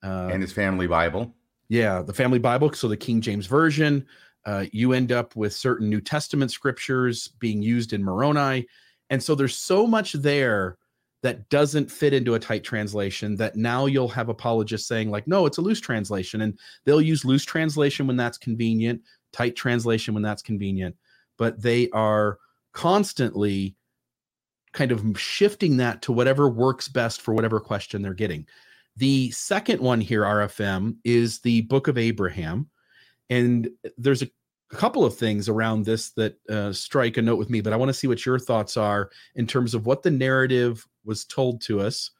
Uh, 0.03 0.29
and 0.31 0.41
his 0.41 0.53
family 0.53 0.85
Bible. 0.85 1.33
Yeah, 1.69 2.01
the 2.01 2.13
family 2.13 2.39
Bible. 2.39 2.71
So 2.73 2.87
the 2.87 2.97
King 2.97 3.21
James 3.21 3.47
Version. 3.47 4.05
Uh, 4.45 4.65
you 4.71 4.93
end 4.93 5.11
up 5.11 5.35
with 5.35 5.53
certain 5.53 5.89
New 5.89 6.01
Testament 6.01 6.51
scriptures 6.51 7.29
being 7.39 7.61
used 7.61 7.93
in 7.93 8.03
Moroni. 8.03 8.67
And 9.09 9.21
so 9.21 9.35
there's 9.35 9.57
so 9.57 9.87
much 9.87 10.13
there 10.13 10.77
that 11.21 11.47
doesn't 11.49 11.89
fit 11.89 12.13
into 12.13 12.35
a 12.35 12.39
tight 12.39 12.63
translation 12.63 13.37
that 13.37 13.55
now 13.55 13.85
you'll 13.85 14.09
have 14.09 14.27
apologists 14.27 14.89
saying 14.89 15.09
like 15.09 15.25
no 15.25 15.45
it's 15.45 15.57
a 15.57 15.61
loose 15.61 15.79
translation. 15.79 16.41
And 16.41 16.59
they'll 16.83 17.01
use 17.01 17.23
loose 17.23 17.45
translation 17.45 18.07
when 18.07 18.17
that's 18.17 18.37
convenient 18.37 19.01
tight 19.33 19.55
translation 19.55 20.13
when 20.13 20.23
that's 20.23 20.41
convenient. 20.41 20.95
But 21.37 21.61
they 21.61 21.89
are 21.89 22.37
constantly 22.71 23.75
kind 24.71 24.91
of 24.91 25.19
shifting 25.19 25.77
that 25.77 26.01
to 26.03 26.11
whatever 26.13 26.49
works 26.49 26.87
best 26.87 27.21
for 27.21 27.33
whatever 27.33 27.59
question 27.59 28.01
they're 28.01 28.13
getting. 28.13 28.47
The 28.95 29.31
second 29.31 29.81
one 29.81 30.01
here 30.01 30.21
rfm 30.21 30.97
is 31.03 31.39
the 31.39 31.61
book 31.61 31.87
of 31.87 31.97
abraham 31.97 32.69
and 33.29 33.69
there's 33.97 34.21
a 34.21 34.29
couple 34.73 35.05
of 35.05 35.15
things 35.15 35.47
around 35.47 35.85
this 35.85 36.09
that 36.11 36.37
uh, 36.49 36.73
strike 36.73 37.17
a 37.17 37.21
note 37.21 37.37
with 37.37 37.49
me, 37.49 37.61
but 37.61 37.73
I 37.73 37.77
want 37.77 37.89
to 37.89 37.93
see 37.93 38.07
what 38.07 38.25
your 38.25 38.39
thoughts 38.39 38.75
are 38.75 39.09
in 39.35 39.47
terms 39.47 39.73
of 39.73 39.85
what 39.85 40.03
the 40.03 40.11
narrative 40.11 40.85
was 41.05 41.25
told 41.25 41.61
to 41.61 41.79
us, 41.79 42.11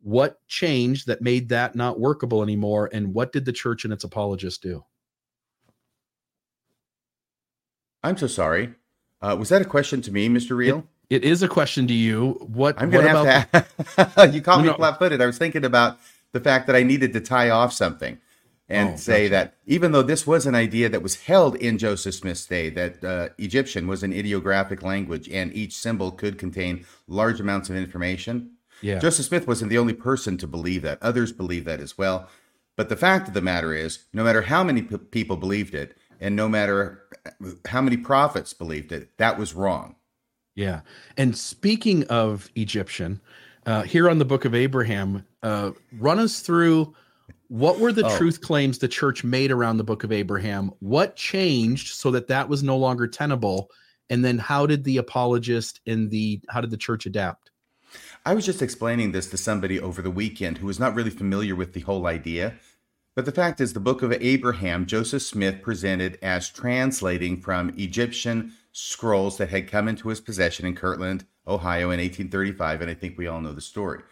what 0.00 0.40
changed 0.48 1.06
that 1.06 1.22
made 1.22 1.48
that 1.50 1.74
not 1.74 2.00
workable 2.00 2.42
anymore, 2.42 2.88
and 2.92 3.14
what 3.14 3.32
did 3.32 3.44
the 3.44 3.52
church 3.52 3.84
and 3.84 3.92
its 3.92 4.04
apologists 4.04 4.58
do? 4.58 4.84
I'm 8.02 8.16
so 8.16 8.26
sorry. 8.26 8.74
Uh, 9.20 9.36
was 9.38 9.50
that 9.50 9.60
a 9.60 9.66
question 9.66 10.00
to 10.02 10.10
me, 10.10 10.28
Mr. 10.28 10.56
Reel? 10.56 10.86
It, 11.10 11.22
it 11.22 11.24
is 11.24 11.42
a 11.42 11.48
question 11.48 11.86
to 11.88 11.94
you. 11.94 12.32
What 12.40 12.80
I'm 12.80 12.88
going 12.88 13.04
to 13.04 13.10
have 13.10 13.50
to. 13.50 14.30
you 14.34 14.40
caught 14.40 14.62
me 14.62 14.68
no. 14.68 14.74
flat-footed. 14.74 15.20
I 15.20 15.26
was 15.26 15.36
thinking 15.36 15.66
about 15.66 15.98
the 16.32 16.40
fact 16.40 16.66
that 16.68 16.76
I 16.76 16.82
needed 16.82 17.12
to 17.12 17.20
tie 17.20 17.50
off 17.50 17.74
something 17.74 18.18
and 18.70 18.90
oh, 18.90 18.96
say 18.96 19.28
gotcha. 19.28 19.30
that 19.30 19.54
even 19.66 19.90
though 19.90 20.02
this 20.02 20.26
was 20.26 20.46
an 20.46 20.54
idea 20.54 20.88
that 20.88 21.02
was 21.02 21.22
held 21.22 21.56
in 21.56 21.76
Joseph 21.76 22.14
Smith's 22.14 22.46
day, 22.46 22.70
that 22.70 23.04
uh, 23.04 23.28
Egyptian 23.36 23.88
was 23.88 24.02
an 24.04 24.12
ideographic 24.12 24.82
language 24.82 25.28
and 25.28 25.52
each 25.52 25.76
symbol 25.76 26.12
could 26.12 26.38
contain 26.38 26.86
large 27.08 27.40
amounts 27.40 27.68
of 27.68 27.76
information. 27.76 28.52
Yeah. 28.80 29.00
Joseph 29.00 29.26
Smith 29.26 29.46
wasn't 29.48 29.70
the 29.70 29.78
only 29.78 29.92
person 29.92 30.38
to 30.38 30.46
believe 30.46 30.82
that. 30.82 31.02
Others 31.02 31.32
believe 31.32 31.64
that 31.64 31.80
as 31.80 31.98
well. 31.98 32.28
But 32.76 32.88
the 32.88 32.96
fact 32.96 33.28
of 33.28 33.34
the 33.34 33.42
matter 33.42 33.74
is, 33.74 34.06
no 34.12 34.24
matter 34.24 34.42
how 34.42 34.62
many 34.62 34.82
p- 34.82 34.96
people 34.96 35.36
believed 35.36 35.74
it, 35.74 35.96
and 36.20 36.36
no 36.36 36.48
matter 36.48 37.02
how 37.66 37.82
many 37.82 37.96
prophets 37.96 38.54
believed 38.54 38.92
it, 38.92 39.16
that 39.18 39.36
was 39.36 39.52
wrong. 39.52 39.96
Yeah. 40.54 40.82
And 41.16 41.36
speaking 41.36 42.04
of 42.04 42.48
Egyptian, 42.54 43.20
uh, 43.66 43.82
here 43.82 44.08
on 44.08 44.18
the 44.18 44.24
Book 44.24 44.44
of 44.44 44.54
Abraham, 44.54 45.26
uh, 45.42 45.72
run 45.98 46.18
us 46.18 46.40
through 46.40 46.94
what 47.50 47.80
were 47.80 47.90
the 47.90 48.06
oh. 48.06 48.16
truth 48.16 48.40
claims 48.40 48.78
the 48.78 48.86
church 48.86 49.24
made 49.24 49.50
around 49.50 49.76
the 49.76 49.84
book 49.84 50.04
of 50.04 50.12
Abraham? 50.12 50.70
What 50.78 51.16
changed 51.16 51.88
so 51.88 52.12
that 52.12 52.28
that 52.28 52.48
was 52.48 52.62
no 52.62 52.76
longer 52.76 53.08
tenable? 53.08 53.72
And 54.08 54.24
then 54.24 54.38
how 54.38 54.66
did 54.66 54.84
the 54.84 54.98
apologist 54.98 55.80
and 55.84 56.08
the 56.12 56.40
how 56.48 56.60
did 56.60 56.70
the 56.70 56.76
church 56.76 57.06
adapt? 57.06 57.50
I 58.24 58.34
was 58.34 58.46
just 58.46 58.62
explaining 58.62 59.10
this 59.10 59.28
to 59.30 59.36
somebody 59.36 59.80
over 59.80 60.00
the 60.00 60.12
weekend 60.12 60.58
who 60.58 60.68
was 60.68 60.78
not 60.78 60.94
really 60.94 61.10
familiar 61.10 61.56
with 61.56 61.72
the 61.72 61.80
whole 61.80 62.06
idea. 62.06 62.54
But 63.16 63.24
the 63.24 63.32
fact 63.32 63.60
is, 63.60 63.72
the 63.72 63.80
book 63.80 64.02
of 64.02 64.12
Abraham, 64.12 64.86
Joseph 64.86 65.22
Smith 65.22 65.60
presented 65.60 66.20
as 66.22 66.48
translating 66.48 67.40
from 67.40 67.74
Egyptian 67.76 68.52
scrolls 68.70 69.38
that 69.38 69.48
had 69.48 69.68
come 69.68 69.88
into 69.88 70.08
his 70.08 70.20
possession 70.20 70.66
in 70.66 70.76
Kirtland, 70.76 71.26
Ohio 71.48 71.90
in 71.90 71.98
1835. 71.98 72.82
And 72.82 72.90
I 72.90 72.94
think 72.94 73.18
we 73.18 73.26
all 73.26 73.40
know 73.40 73.52
the 73.52 73.60
story. 73.60 74.02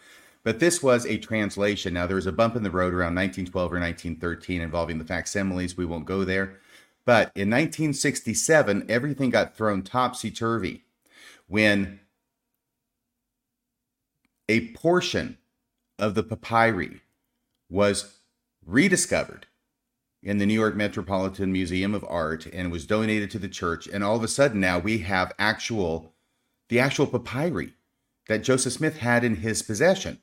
But 0.48 0.60
this 0.60 0.82
was 0.82 1.04
a 1.04 1.18
translation. 1.18 1.92
Now, 1.92 2.06
there 2.06 2.16
was 2.16 2.24
a 2.24 2.32
bump 2.32 2.56
in 2.56 2.62
the 2.62 2.70
road 2.70 2.94
around 2.94 3.14
1912 3.14 3.70
or 3.70 3.78
1913 3.78 4.62
involving 4.62 4.96
the 4.96 5.04
facsimiles. 5.04 5.76
We 5.76 5.84
won't 5.84 6.06
go 6.06 6.24
there. 6.24 6.54
But 7.04 7.32
in 7.34 7.50
1967, 7.50 8.86
everything 8.88 9.28
got 9.28 9.54
thrown 9.54 9.82
topsy 9.82 10.30
turvy 10.30 10.84
when 11.48 12.00
a 14.48 14.68
portion 14.68 15.36
of 15.98 16.14
the 16.14 16.22
papyri 16.22 17.02
was 17.68 18.20
rediscovered 18.64 19.48
in 20.22 20.38
the 20.38 20.46
New 20.46 20.54
York 20.54 20.74
Metropolitan 20.74 21.52
Museum 21.52 21.94
of 21.94 22.06
Art 22.08 22.46
and 22.46 22.72
was 22.72 22.86
donated 22.86 23.30
to 23.32 23.38
the 23.38 23.50
church. 23.50 23.86
And 23.86 24.02
all 24.02 24.16
of 24.16 24.24
a 24.24 24.28
sudden 24.28 24.60
now 24.60 24.78
we 24.78 25.00
have 25.00 25.34
actual, 25.38 26.14
the 26.70 26.80
actual 26.80 27.06
papyri 27.06 27.74
that 28.28 28.42
Joseph 28.42 28.72
Smith 28.72 29.00
had 29.00 29.24
in 29.24 29.36
his 29.36 29.60
possession. 29.60 30.20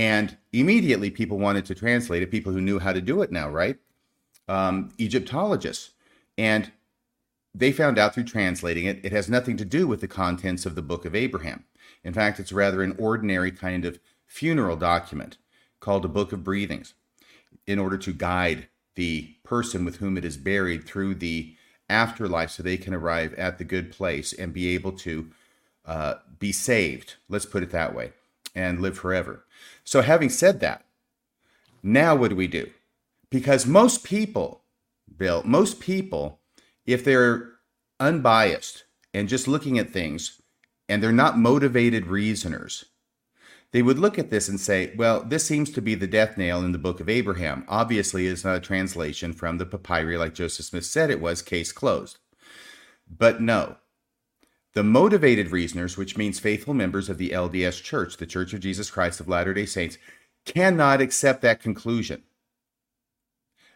And 0.00 0.38
immediately 0.54 1.10
people 1.10 1.38
wanted 1.38 1.66
to 1.66 1.74
translate 1.74 2.22
it, 2.22 2.30
people 2.30 2.54
who 2.54 2.62
knew 2.62 2.78
how 2.78 2.94
to 2.94 3.02
do 3.02 3.20
it 3.20 3.30
now, 3.30 3.50
right? 3.50 3.76
Um, 4.48 4.88
Egyptologists. 4.98 5.90
And 6.38 6.72
they 7.54 7.70
found 7.70 7.98
out 7.98 8.14
through 8.14 8.24
translating 8.24 8.86
it, 8.86 9.04
it 9.04 9.12
has 9.12 9.28
nothing 9.28 9.58
to 9.58 9.64
do 9.66 9.86
with 9.86 10.00
the 10.00 10.08
contents 10.08 10.64
of 10.64 10.74
the 10.74 10.80
Book 10.80 11.04
of 11.04 11.14
Abraham. 11.14 11.66
In 12.02 12.14
fact, 12.14 12.40
it's 12.40 12.50
rather 12.50 12.82
an 12.82 12.96
ordinary 12.98 13.50
kind 13.50 13.84
of 13.84 14.00
funeral 14.24 14.76
document 14.76 15.36
called 15.80 16.06
a 16.06 16.08
Book 16.08 16.32
of 16.32 16.42
Breathings 16.42 16.94
in 17.66 17.78
order 17.78 17.98
to 17.98 18.14
guide 18.14 18.68
the 18.94 19.34
person 19.44 19.84
with 19.84 19.96
whom 19.96 20.16
it 20.16 20.24
is 20.24 20.38
buried 20.38 20.84
through 20.84 21.16
the 21.16 21.54
afterlife 21.90 22.52
so 22.52 22.62
they 22.62 22.78
can 22.78 22.94
arrive 22.94 23.34
at 23.34 23.58
the 23.58 23.64
good 23.64 23.92
place 23.92 24.32
and 24.32 24.54
be 24.54 24.68
able 24.68 24.92
to 24.92 25.30
uh, 25.84 26.14
be 26.38 26.52
saved. 26.52 27.16
Let's 27.28 27.44
put 27.44 27.62
it 27.62 27.70
that 27.72 27.94
way 27.94 28.14
and 28.54 28.80
live 28.80 28.96
forever. 28.96 29.44
So, 29.84 30.02
having 30.02 30.28
said 30.28 30.60
that, 30.60 30.84
now 31.82 32.14
what 32.14 32.30
do 32.30 32.36
we 32.36 32.46
do? 32.46 32.70
Because 33.30 33.66
most 33.66 34.04
people, 34.04 34.62
Bill, 35.16 35.42
most 35.44 35.80
people, 35.80 36.40
if 36.86 37.04
they're 37.04 37.52
unbiased 37.98 38.84
and 39.14 39.28
just 39.28 39.48
looking 39.48 39.78
at 39.78 39.90
things 39.90 40.40
and 40.88 41.02
they're 41.02 41.12
not 41.12 41.38
motivated 41.38 42.06
reasoners, 42.06 42.84
they 43.72 43.82
would 43.82 43.98
look 43.98 44.18
at 44.18 44.30
this 44.30 44.48
and 44.48 44.58
say, 44.58 44.92
well, 44.96 45.22
this 45.22 45.46
seems 45.46 45.70
to 45.70 45.82
be 45.82 45.94
the 45.94 46.08
death 46.08 46.36
nail 46.36 46.64
in 46.64 46.72
the 46.72 46.78
book 46.78 46.98
of 46.98 47.08
Abraham. 47.08 47.64
Obviously, 47.68 48.26
it's 48.26 48.44
not 48.44 48.56
a 48.56 48.60
translation 48.60 49.32
from 49.32 49.58
the 49.58 49.66
papyri 49.66 50.16
like 50.16 50.34
Joseph 50.34 50.66
Smith 50.66 50.84
said 50.84 51.10
it 51.10 51.20
was, 51.20 51.40
case 51.40 51.70
closed. 51.70 52.18
But 53.08 53.40
no, 53.40 53.76
the 54.74 54.84
motivated 54.84 55.50
reasoners, 55.50 55.96
which 55.96 56.16
means 56.16 56.38
faithful 56.38 56.74
members 56.74 57.08
of 57.08 57.18
the 57.18 57.30
LDS 57.30 57.82
Church, 57.82 58.16
the 58.16 58.26
Church 58.26 58.52
of 58.54 58.60
Jesus 58.60 58.90
Christ 58.90 59.20
of 59.20 59.28
Latter 59.28 59.54
day 59.54 59.66
Saints, 59.66 59.98
cannot 60.46 61.00
accept 61.00 61.42
that 61.42 61.60
conclusion. 61.60 62.22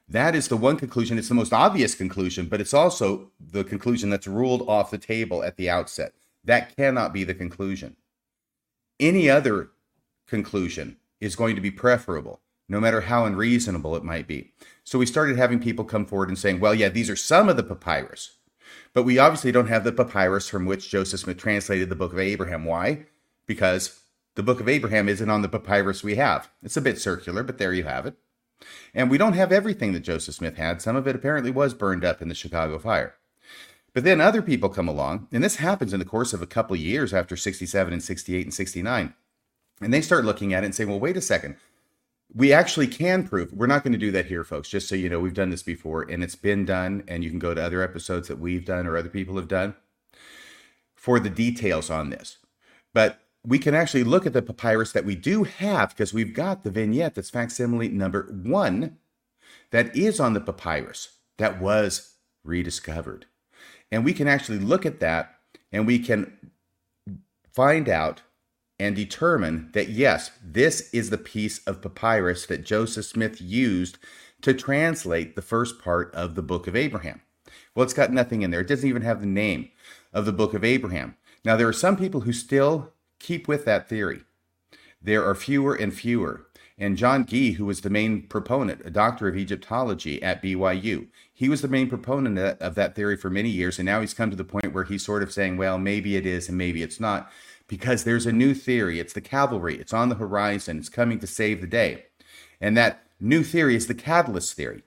That 0.09 0.35
is 0.35 0.49
the 0.49 0.57
one 0.57 0.77
conclusion. 0.77 1.19
It's 1.19 1.29
the 1.29 1.35
most 1.35 1.53
obvious 1.53 1.95
conclusion, 1.95 2.47
but 2.47 2.61
it's 2.61 2.75
also 2.75 3.31
the 3.41 3.65
conclusion 3.65 4.11
that's 4.11 4.27
ruled 4.27 4.69
off 4.69 4.91
the 4.91 4.99
table 4.99 5.43
at 5.43 5.57
the 5.57 5.71
outset. 5.71 6.15
That 6.45 6.77
cannot 6.77 7.13
be 7.13 7.25
the 7.25 7.35
conclusion. 7.35 7.97
Any 9.01 9.31
other 9.31 9.71
conclusion 10.27 10.99
is 11.21 11.37
going 11.37 11.57
to 11.57 11.63
be 11.63 11.71
preferable. 11.71 12.41
no 12.69 12.81
matter 12.81 13.03
how 13.03 13.25
unreasonable 13.27 13.97
it 13.97 14.05
might 14.05 14.27
be. 14.27 14.53
So 14.85 14.99
we 14.99 15.07
started 15.07 15.37
having 15.37 15.61
people 15.61 15.85
come 15.85 16.07
forward 16.07 16.29
and 16.29 16.39
saying, 16.39 16.61
well, 16.61 16.75
yeah, 16.75 16.89
these 16.89 17.11
are 17.11 17.17
some 17.17 17.49
of 17.49 17.57
the 17.57 17.63
papyrus, 17.63 18.37
but 18.95 19.03
we 19.03 19.19
obviously 19.19 19.53
don't 19.53 19.69
have 19.69 19.85
the 19.85 19.93
papyrus 19.93 20.49
from 20.49 20.65
which 20.65 20.89
Joseph 20.89 21.21
Smith 21.21 21.37
translated 21.37 21.89
the 21.89 21.97
book 21.97 22.13
of 22.13 22.19
Abraham. 22.19 22.65
Why? 22.65 23.07
Because 23.47 24.01
the 24.37 24.43
book 24.43 24.61
of 24.61 24.69
Abraham 24.69 25.09
isn't 25.09 25.29
on 25.29 25.43
the 25.43 25.49
papyrus 25.49 26.03
we 26.03 26.15
have. 26.15 26.49
It's 26.63 26.77
a 26.77 26.81
bit 26.81 26.99
circular, 26.99 27.43
but 27.43 27.59
there 27.59 27.73
you 27.73 27.85
have 27.85 28.07
it. 28.07 28.15
And 28.95 29.11
we 29.11 29.19
don't 29.19 29.35
have 29.35 29.53
everything 29.53 29.93
that 29.93 30.01
Joseph 30.01 30.37
Smith 30.37 30.57
had. 30.57 30.81
Some 30.81 30.97
of 30.97 31.07
it 31.07 31.17
apparently 31.17 31.51
was 31.51 31.75
burned 31.75 32.05
up 32.05 32.23
in 32.23 32.29
the 32.29 32.35
Chicago 32.35 32.79
fire. 32.79 33.15
But 33.93 34.05
then 34.05 34.21
other 34.21 34.43
people 34.43 34.69
come 34.69 34.89
along, 34.89 35.29
and 35.31 35.43
this 35.43 35.57
happens 35.57 35.93
in 35.93 35.99
the 36.01 36.05
course 36.05 36.33
of 36.33 36.43
a 36.43 36.47
couple 36.47 36.75
of 36.75 36.81
years 36.81 37.13
after 37.13 37.37
67 37.37 37.93
and 37.93 38.03
68 38.03 38.47
and 38.47 38.55
69. 38.55 39.15
And 39.81 39.93
they 39.93 40.01
start 40.01 40.25
looking 40.25 40.55
at 40.55 40.63
it 40.63 40.67
and 40.67 40.75
saying, 40.75 40.89
well, 40.89 41.01
wait 41.01 41.17
a 41.17 41.21
second. 41.21 41.57
We 42.35 42.53
actually 42.53 42.89
can 42.89 43.27
prove. 43.27 43.53
We're 43.53 43.69
not 43.69 43.85
going 43.85 43.93
to 43.93 43.99
do 43.99 44.11
that 44.11 44.27
here, 44.27 44.43
folks, 44.43 44.69
just 44.69 44.89
so 44.89 44.97
you 44.97 45.09
know, 45.09 45.21
we've 45.21 45.35
done 45.35 45.51
this 45.51 45.63
before 45.63 46.03
and 46.03 46.25
it's 46.25 46.35
been 46.35 46.65
done. 46.65 47.05
And 47.07 47.23
you 47.23 47.31
can 47.31 47.39
go 47.39 47.55
to 47.55 47.63
other 47.63 47.81
episodes 47.81 48.29
that 48.29 48.41
we've 48.41 48.65
done 48.65 48.87
or 48.87 48.97
other 48.97 49.09
people 49.09 49.37
have 49.37 49.49
done 49.49 49.75
for 50.97 51.21
the 51.21 51.31
details 51.31 51.91
on 51.91 52.11
this. 52.11 52.39
But 52.93 53.21
we 53.47 53.59
can 53.59 53.75
actually 53.75 54.05
look 54.05 54.27
at 54.27 54.33
the 54.33 54.43
papyrus 54.43 54.93
that 54.93 55.05
we 55.05 55.15
do 55.15 55.45
have 55.45 55.91
because 55.91 56.15
we've 56.15 56.35
got 56.35 56.65
the 56.65 56.71
vignette 56.71 57.15
that's 57.15 57.31
facsimile 57.31 57.89
number 57.89 58.23
one 58.43 58.97
that 59.71 59.95
is 59.95 60.19
on 60.19 60.33
the 60.33 60.41
papyrus 60.41 61.19
that 61.39 61.61
was 61.61 62.15
rediscovered. 62.43 63.27
And 63.93 64.05
we 64.05 64.13
can 64.13 64.27
actually 64.27 64.59
look 64.59 64.87
at 64.87 65.01
that 65.01 65.35
and 65.71 65.87
we 65.87 65.99
can 65.99 66.33
find 67.53 67.89
out 67.89 68.23
and 68.79 68.97
determine 68.97 69.71
that 69.73 69.89
yes, 69.89 70.31
this 70.43 70.91
is 70.93 71.11
the 71.11 71.19
piece 71.19 71.59
of 71.67 71.83
papyrus 71.83 72.47
that 72.47 72.65
Joseph 72.65 73.07
Smith 73.07 73.41
used 73.41 73.99
to 74.43 74.53
translate 74.53 75.37
the 75.37 75.43
first 75.43 75.79
part 75.79 76.15
of 76.15 76.35
the 76.35 76.43
book 76.43 76.67
of 76.67 76.77
Abraham. 76.77 77.23
Well, 77.75 77.85
it's 77.85 77.95
got 77.95 78.13
nothing 78.13 78.43
in 78.43 78.51
there. 78.51 78.61
It 78.61 78.69
doesn't 78.69 78.89
even 78.89 79.03
have 79.03 79.21
the 79.21 79.27
name 79.27 79.71
of 80.13 80.27
the 80.27 80.33
book 80.33 80.55
of 80.55 80.65
Abraham. 80.65 81.17
Now, 81.45 81.57
there 81.57 81.69
are 81.69 81.73
some 81.73 81.97
people 81.97 82.23
who 82.23 82.33
still 82.33 82.93
keep 83.19 83.49
with 83.49 83.65
that 83.65 83.89
theory. 83.89 84.23
There 85.01 85.25
are 85.25 85.35
fewer 85.35 85.75
and 85.75 85.93
fewer. 85.93 86.47
And 86.77 86.97
John 86.97 87.25
Gee, 87.25 87.53
who 87.53 87.67
was 87.67 87.83
the 87.83 87.91
main 87.91 88.23
proponent, 88.23 88.83
a 88.85 88.91
doctor 88.91 89.29
of 89.29 89.37
Egyptology 89.37 90.21
at 90.23 90.43
BYU, 90.43 91.07
he 91.33 91.49
was 91.49 91.63
the 91.63 91.69
main 91.69 91.89
proponent 91.89 92.39
of 92.39 92.75
that 92.75 92.97
theory 92.97 93.17
for 93.17 93.31
many 93.31 93.49
years. 93.49 93.79
And 93.79 93.87
now 93.87 94.01
he's 94.01 94.15
come 94.15 94.31
to 94.31 94.37
the 94.37 94.45
point 94.45 94.73
where 94.73 94.85
he's 94.85 95.05
sort 95.05 95.23
of 95.23 95.33
saying, 95.33 95.57
well, 95.57 95.79
maybe 95.79 96.17
it 96.17 96.27
is 96.27 96.49
and 96.49 96.59
maybe 96.59 96.83
it's 96.83 96.99
not, 96.99 97.31
because 97.69 98.05
there's 98.05 98.27
a 98.27 98.33
new 98.33 98.55
theory. 98.55 99.01
It's 99.01 99.13
the 99.13 99.21
cavalry, 99.21 99.77
it's 99.77 99.93
on 99.93 100.09
the 100.09 100.15
horizon, 100.17 100.79
it's 100.79 100.89
coming 100.89 101.19
to 101.21 101.27
save 101.27 101.61
the 101.61 101.67
day. 101.67 102.07
And 102.61 102.77
that 102.77 103.05
new 103.21 103.43
theory 103.43 103.75
is 103.75 103.87
the 103.87 103.95
catalyst 103.95 104.55
theory. 104.55 104.83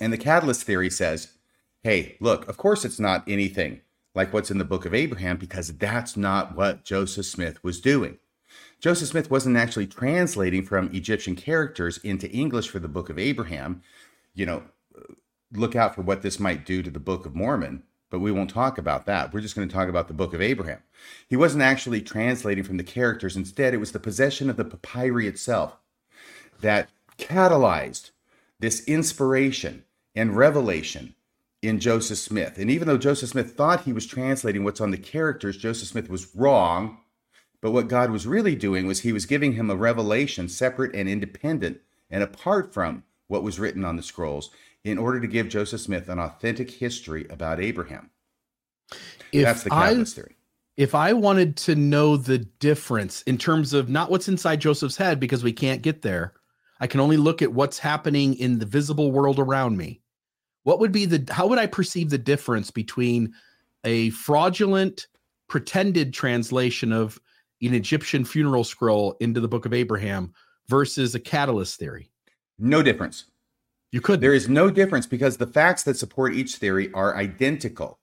And 0.00 0.12
the 0.12 0.18
catalyst 0.18 0.64
theory 0.64 0.90
says, 0.90 1.34
hey, 1.82 2.16
look, 2.20 2.48
of 2.48 2.56
course 2.56 2.84
it's 2.84 3.00
not 3.00 3.24
anything 3.28 3.80
like 4.14 4.32
what's 4.32 4.50
in 4.50 4.58
the 4.58 4.64
book 4.64 4.84
of 4.84 4.94
Abraham, 4.94 5.36
because 5.36 5.76
that's 5.76 6.16
not 6.16 6.56
what 6.56 6.84
Joseph 6.84 7.26
Smith 7.26 7.62
was 7.62 7.80
doing. 7.80 8.18
Joseph 8.80 9.08
Smith 9.08 9.30
wasn't 9.30 9.56
actually 9.56 9.86
translating 9.86 10.64
from 10.64 10.90
Egyptian 10.92 11.36
characters 11.36 11.98
into 11.98 12.30
English 12.30 12.68
for 12.68 12.80
the 12.80 12.88
Book 12.88 13.08
of 13.08 13.18
Abraham. 13.18 13.82
You 14.34 14.46
know, 14.46 14.62
look 15.52 15.76
out 15.76 15.94
for 15.94 16.02
what 16.02 16.22
this 16.22 16.40
might 16.40 16.66
do 16.66 16.82
to 16.82 16.90
the 16.90 16.98
Book 16.98 17.24
of 17.26 17.34
Mormon, 17.36 17.84
but 18.10 18.20
we 18.20 18.32
won't 18.32 18.50
talk 18.50 18.78
about 18.78 19.06
that. 19.06 19.32
We're 19.32 19.40
just 19.40 19.54
going 19.54 19.68
to 19.68 19.74
talk 19.74 19.88
about 19.88 20.08
the 20.08 20.14
Book 20.14 20.34
of 20.34 20.42
Abraham. 20.42 20.82
He 21.28 21.36
wasn't 21.36 21.62
actually 21.62 22.02
translating 22.02 22.64
from 22.64 22.76
the 22.76 22.84
characters. 22.84 23.36
Instead, 23.36 23.72
it 23.72 23.78
was 23.78 23.92
the 23.92 24.00
possession 24.00 24.50
of 24.50 24.56
the 24.56 24.64
papyri 24.64 25.26
itself 25.26 25.76
that 26.60 26.90
catalyzed 27.18 28.10
this 28.58 28.84
inspiration 28.84 29.84
and 30.14 30.36
revelation 30.36 31.14
in 31.62 31.78
Joseph 31.78 32.18
Smith. 32.18 32.58
And 32.58 32.70
even 32.70 32.88
though 32.88 32.98
Joseph 32.98 33.30
Smith 33.30 33.52
thought 33.52 33.84
he 33.84 33.92
was 33.92 34.06
translating 34.06 34.64
what's 34.64 34.80
on 34.80 34.90
the 34.90 34.98
characters, 34.98 35.56
Joseph 35.56 35.88
Smith 35.88 36.10
was 36.10 36.34
wrong 36.34 36.98
but 37.60 37.72
what 37.72 37.88
God 37.88 38.10
was 38.10 38.26
really 38.26 38.54
doing 38.54 38.86
was 38.86 39.00
he 39.00 39.12
was 39.12 39.26
giving 39.26 39.52
him 39.52 39.70
a 39.70 39.76
revelation 39.76 40.48
separate 40.48 40.94
and 40.94 41.08
independent 41.08 41.80
and 42.10 42.22
apart 42.22 42.72
from 42.72 43.04
what 43.28 43.42
was 43.42 43.60
written 43.60 43.84
on 43.84 43.96
the 43.96 44.02
scrolls 44.02 44.50
in 44.84 44.98
order 44.98 45.20
to 45.20 45.26
give 45.26 45.48
Joseph 45.48 45.80
Smith 45.80 46.08
an 46.08 46.18
authentic 46.18 46.70
history 46.70 47.26
about 47.30 47.60
Abraham. 47.60 48.10
If 49.32 49.44
That's 49.44 49.62
the 49.62 49.70
catalyst 49.70 50.18
I, 50.18 50.22
theory. 50.22 50.36
If 50.76 50.94
I 50.94 51.12
wanted 51.12 51.56
to 51.58 51.74
know 51.74 52.16
the 52.16 52.38
difference 52.38 53.22
in 53.22 53.36
terms 53.36 53.74
of 53.74 53.88
not 53.88 54.10
what's 54.10 54.28
inside 54.28 54.60
Joseph's 54.60 54.96
head, 54.96 55.20
because 55.20 55.44
we 55.44 55.52
can't 55.52 55.82
get 55.82 56.02
there, 56.02 56.32
I 56.80 56.86
can 56.86 57.00
only 57.00 57.18
look 57.18 57.42
at 57.42 57.52
what's 57.52 57.78
happening 57.78 58.34
in 58.34 58.58
the 58.58 58.66
visible 58.66 59.12
world 59.12 59.38
around 59.38 59.76
me. 59.76 60.00
What 60.62 60.80
would 60.80 60.92
be 60.92 61.04
the, 61.04 61.30
how 61.32 61.46
would 61.46 61.58
I 61.58 61.66
perceive 61.66 62.10
the 62.10 62.18
difference 62.18 62.70
between 62.70 63.34
a 63.84 64.10
fraudulent, 64.10 65.06
pretended 65.48 66.14
translation 66.14 66.92
of 66.92 67.20
an 67.60 67.74
Egyptian 67.74 68.24
funeral 68.24 68.64
scroll 68.64 69.16
into 69.20 69.40
the 69.40 69.48
book 69.48 69.66
of 69.66 69.74
Abraham 69.74 70.32
versus 70.68 71.14
a 71.14 71.20
catalyst 71.20 71.78
theory? 71.78 72.10
No 72.58 72.82
difference. 72.82 73.26
You 73.92 74.00
could. 74.00 74.20
There 74.20 74.34
is 74.34 74.48
no 74.48 74.70
difference 74.70 75.06
because 75.06 75.36
the 75.36 75.46
facts 75.46 75.82
that 75.82 75.96
support 75.96 76.34
each 76.34 76.56
theory 76.56 76.92
are 76.92 77.16
identical. 77.16 77.98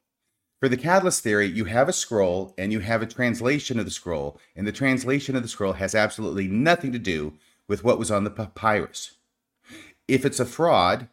For 0.59 0.67
the 0.67 0.77
catalyst 0.77 1.23
theory, 1.23 1.45
you 1.45 1.65
have 1.65 1.87
a 1.87 1.93
scroll 1.93 2.53
and 2.57 2.71
you 2.71 2.79
have 2.79 3.01
a 3.01 3.07
translation 3.07 3.79
of 3.79 3.85
the 3.85 3.91
scroll, 3.91 4.39
and 4.55 4.65
the 4.65 4.71
translation 4.71 5.35
of 5.35 5.43
the 5.43 5.47
scroll 5.47 5.73
has 5.73 5.93
absolutely 5.93 6.47
nothing 6.47 6.91
to 6.91 6.99
do 6.99 7.33
with 7.67 7.83
what 7.83 7.99
was 7.99 8.09
on 8.09 8.23
the 8.23 8.31
papyrus. 8.31 9.11
If 10.07 10.25
it's 10.25 10.39
a 10.39 10.45
fraud, 10.45 11.09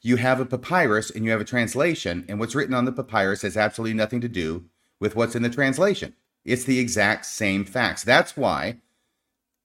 you 0.00 0.16
have 0.16 0.40
a 0.40 0.46
papyrus 0.46 1.10
and 1.10 1.24
you 1.24 1.30
have 1.30 1.40
a 1.40 1.44
translation, 1.44 2.24
and 2.28 2.40
what's 2.40 2.54
written 2.54 2.74
on 2.74 2.86
the 2.86 2.92
papyrus 2.92 3.42
has 3.42 3.56
absolutely 3.56 3.94
nothing 3.94 4.20
to 4.22 4.28
do 4.28 4.64
with 4.98 5.14
what's 5.14 5.36
in 5.36 5.42
the 5.42 5.50
translation. 5.50 6.14
It's 6.44 6.64
the 6.64 6.78
exact 6.78 7.26
same 7.26 7.64
facts. 7.64 8.02
That's 8.02 8.36
why 8.36 8.78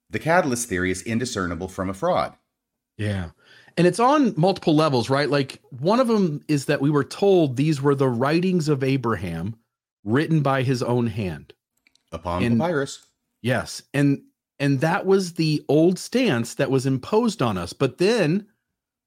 the 0.10 0.20
catalyst 0.20 0.70
theory 0.70 0.92
is 0.92 1.02
indiscernible 1.02 1.70
from 1.70 1.90
a 1.90 1.94
fraud. 1.94 2.36
Yeah. 2.98 3.30
And 3.78 3.86
it's 3.86 4.00
on 4.00 4.34
multiple 4.36 4.76
levels, 4.76 5.10
right? 5.10 5.30
Like 5.30 5.62
one 5.70 6.00
of 6.00 6.08
them 6.08 6.44
is 6.48 6.66
that 6.66 6.82
we 6.82 6.90
were 6.90 7.04
told 7.04 7.56
these 7.56 7.82
were 7.82 7.96
the 7.96 8.10
writings 8.10 8.68
of 8.70 8.84
Abraham 8.84 9.56
written 10.04 10.42
by 10.42 10.64
his 10.64 10.82
own 10.82 11.08
hand 11.08 11.54
upon 12.12 12.44
and, 12.44 12.60
papyrus. 12.60 13.06
Yes. 13.42 13.84
And 13.94 14.24
and 14.60 14.82
that 14.82 15.06
was 15.06 15.34
the 15.34 15.64
old 15.70 16.00
stance 16.00 16.56
that 16.56 16.72
was 16.72 16.88
imposed 16.88 17.44
on 17.44 17.58
us. 17.58 17.74
But 17.74 18.00
then 18.00 18.48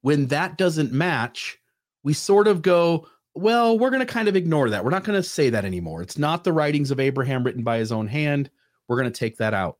when 0.01 0.27
that 0.27 0.57
doesn't 0.57 0.93
match, 0.93 1.59
we 2.03 2.13
sort 2.13 2.47
of 2.47 2.61
go, 2.61 3.07
well, 3.33 3.77
we're 3.77 3.89
going 3.89 4.05
to 4.05 4.13
kind 4.13 4.29
of 4.29 4.35
ignore 4.37 4.69
that. 4.69 4.83
We're 4.83 4.91
not 4.91 5.03
going 5.03 5.21
to 5.21 5.27
say 5.27 5.49
that 5.49 5.65
anymore. 5.65 6.01
It's 6.01 6.17
not 6.17 6.43
the 6.43 6.53
writings 6.53 6.91
of 6.91 6.99
Abraham 6.99 7.43
written 7.43 7.63
by 7.63 7.77
his 7.77 7.91
own 7.91 8.07
hand. 8.07 8.49
We're 8.87 8.97
going 8.97 9.11
to 9.11 9.19
take 9.19 9.37
that 9.37 9.53
out. 9.53 9.77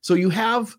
So 0.00 0.14
you 0.14 0.30
have 0.30 0.76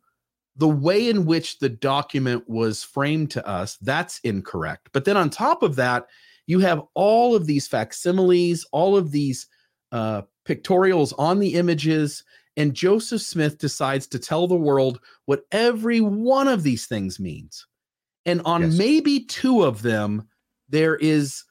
the 0.55 0.67
way 0.67 1.09
in 1.09 1.25
which 1.25 1.59
the 1.59 1.69
document 1.69 2.47
was 2.47 2.83
framed 2.83 3.31
to 3.31 3.45
us, 3.47 3.77
that's 3.77 4.19
incorrect. 4.19 4.89
But 4.93 5.05
then 5.05 5.17
on 5.17 5.29
top 5.29 5.63
of 5.63 5.75
that, 5.75 6.07
you 6.47 6.59
have 6.59 6.83
all 6.93 7.35
of 7.35 7.45
these 7.45 7.67
facsimiles, 7.67 8.65
all 8.71 8.95
of 8.95 9.11
these 9.11 9.47
uh, 9.91 10.21
pictorials 10.47 11.13
on 11.17 11.39
the 11.39 11.55
images, 11.55 12.23
and 12.57 12.73
Joseph 12.73 13.21
Smith 13.21 13.57
decides 13.57 14.07
to 14.07 14.19
tell 14.19 14.47
the 14.47 14.55
world 14.55 14.99
what 15.25 15.45
every 15.51 15.99
one 15.99 16.47
of 16.47 16.63
these 16.63 16.85
things 16.85 17.19
means. 17.19 17.67
And 18.25 18.41
on 18.45 18.61
yes. 18.61 18.77
maybe 18.77 19.25
two 19.25 19.63
of 19.63 19.81
them, 19.81 20.27
there 20.69 20.95
is 20.95 21.43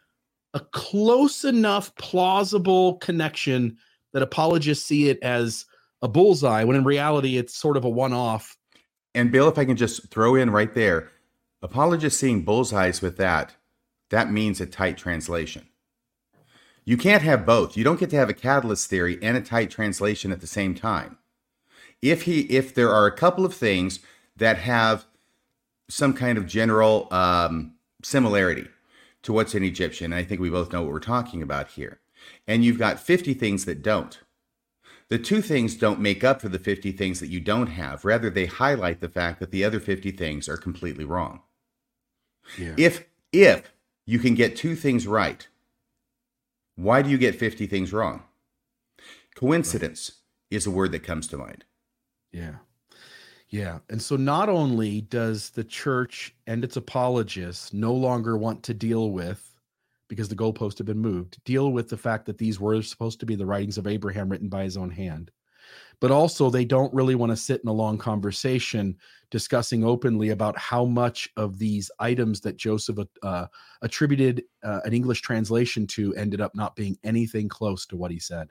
a 0.55 0.61
close 0.61 1.45
enough 1.45 1.95
plausible 1.97 2.95
connection 2.99 3.77
that 4.13 4.23
apologists 4.23 4.87
see 4.87 5.09
it 5.09 5.19
as 5.23 5.67
a 6.03 6.09
bullseye 6.09 6.65
when 6.65 6.77
in 6.77 6.85
reality 6.85 7.37
it's 7.37 7.57
sort 7.57 7.77
of 7.77 7.85
a 7.85 7.89
one-off 7.89 8.57
and 9.15 9.33
bill 9.33 9.49
if 9.49 9.59
i 9.59 9.65
can 9.65 9.77
just 9.77 10.09
throw 10.09 10.35
in 10.35 10.51
right 10.51 10.75
there 10.75 11.11
apologists 11.63 12.21
seeing 12.21 12.43
bullseyes 12.43 13.01
with 13.01 13.17
that 13.17 13.55
that 14.11 14.31
means 14.31 14.61
a 14.61 14.67
tight 14.67 14.97
translation 14.97 15.67
you 16.85 16.97
can't 16.97 17.23
have 17.23 17.47
both 17.47 17.77
you 17.77 17.85
don't 17.85 18.01
get 18.01 18.11
to 18.11 18.17
have 18.17 18.31
a 18.31 18.35
catalyst 18.35 18.89
theory 18.89 19.19
and 19.23 19.37
a 19.37 19.41
tight 19.41 19.71
translation 19.71 20.33
at 20.33 20.41
the 20.41 20.47
same 20.47 20.75
time 20.75 21.19
if 22.03 22.23
he 22.23 22.41
if 22.43 22.75
there 22.75 22.93
are 22.93 23.07
a 23.07 23.17
couple 23.17 23.45
of 23.45 23.55
things 23.55 24.01
that 24.37 24.59
have 24.59 25.07
some 25.89 26.13
kind 26.13 26.39
of 26.39 26.47
general 26.47 27.09
um, 27.13 27.75
similarity 28.03 28.67
to 29.23 29.33
what's 29.33 29.55
in 29.55 29.65
Egyptian. 29.65 30.13
I 30.13 30.25
think 30.25 30.41
we 30.41 30.51
both 30.51 30.73
know 30.73 30.83
what 30.83 30.93
we're 30.93 31.01
talking 31.01 31.43
about 31.43 31.69
here. 31.69 32.01
And 32.47 32.65
you've 32.65 32.79
got 32.79 33.01
50 33.01 33.35
things 33.35 33.65
that 33.65 33.83
don't. 33.83 34.19
The 35.15 35.23
two 35.23 35.43
things 35.43 35.77
don't 35.77 36.01
make 36.01 36.25
up 36.25 36.41
for 36.41 36.49
the 36.49 36.59
50 36.59 36.91
things 36.91 37.21
that 37.21 37.29
you 37.29 37.39
don't 37.39 37.69
have. 37.69 38.05
Rather, 38.05 38.29
they 38.29 38.47
highlight 38.47 39.01
the 39.01 39.09
fact 39.09 39.39
that 39.39 39.53
the 39.53 39.63
other 39.63 39.79
50 39.79 40.11
things 40.11 40.49
are 40.49 40.57
completely 40.57 41.05
wrong. 41.05 41.43
Yeah. 42.59 42.75
If 42.77 43.05
if 43.33 43.71
you 44.07 44.19
can 44.19 44.35
get 44.35 44.57
two 44.57 44.75
things 44.75 45.07
right, 45.07 45.47
why 46.75 47.01
do 47.01 47.11
you 47.11 47.17
get 47.17 47.37
50 47.37 47.69
things 47.69 47.93
wrong? 47.93 48.25
Coincidence 49.37 50.11
right. 50.11 50.57
is 50.57 50.67
a 50.67 50.73
word 50.73 50.91
that 50.91 51.05
comes 51.05 51.29
to 51.29 51.39
mind. 51.39 51.65
Yeah. 52.33 52.57
Yeah. 53.49 53.79
And 53.89 54.03
so 54.03 54.17
not 54.17 54.49
only 54.49 55.01
does 55.01 55.51
the 55.51 55.63
church 55.63 56.35
and 56.45 56.65
its 56.65 56.77
apologists 56.77 57.73
no 57.73 57.95
longer 57.95 58.37
want 58.37 58.65
to 58.65 58.75
deal 58.75 59.13
with, 59.13 59.54
because 60.09 60.29
the 60.29 60.37
goalposts 60.37 60.79
have 60.79 60.87
been 60.87 60.99
moved, 60.99 61.39
deal 61.45 61.73
with 61.73 61.89
the 61.89 61.97
fact 61.97 62.27
that 62.27 62.39
these 62.39 62.61
were 62.61 62.83
supposed 62.83 63.21
to 63.21 63.27
be 63.27 63.35
the 63.35 63.47
writings 63.47 63.79
of 63.79 63.87
Abraham 63.87 64.29
written 64.29 64.49
by 64.49 64.63
his 64.63 64.77
own 64.77 64.91
hand. 64.91 65.31
But 66.01 66.11
also, 66.11 66.51
they 66.51 66.65
don't 66.65 66.93
really 66.93 67.15
want 67.15 67.31
to 67.31 67.37
sit 67.37 67.63
in 67.63 67.69
a 67.69 67.73
long 67.73 67.97
conversation 67.97 68.97
discussing 69.31 69.85
openly 69.85 70.31
about 70.31 70.59
how 70.59 70.85
much 70.85 71.29
of 71.37 71.59
these 71.59 71.91
items 71.99 72.41
that 72.43 72.57
Joseph 72.57 72.99
uh, 73.23 73.47
attributed 73.81 74.45
uh, 74.63 74.81
an 74.85 74.93
English 74.93 75.23
translation 75.23 75.87
to 75.89 76.15
ended 76.15 76.41
up 76.41 76.55
not 76.55 76.77
being 76.77 76.99
anything 77.05 77.49
close 77.49 77.87
to 77.87 77.97
what 77.97 78.11
he 78.11 78.19
said. 78.19 78.49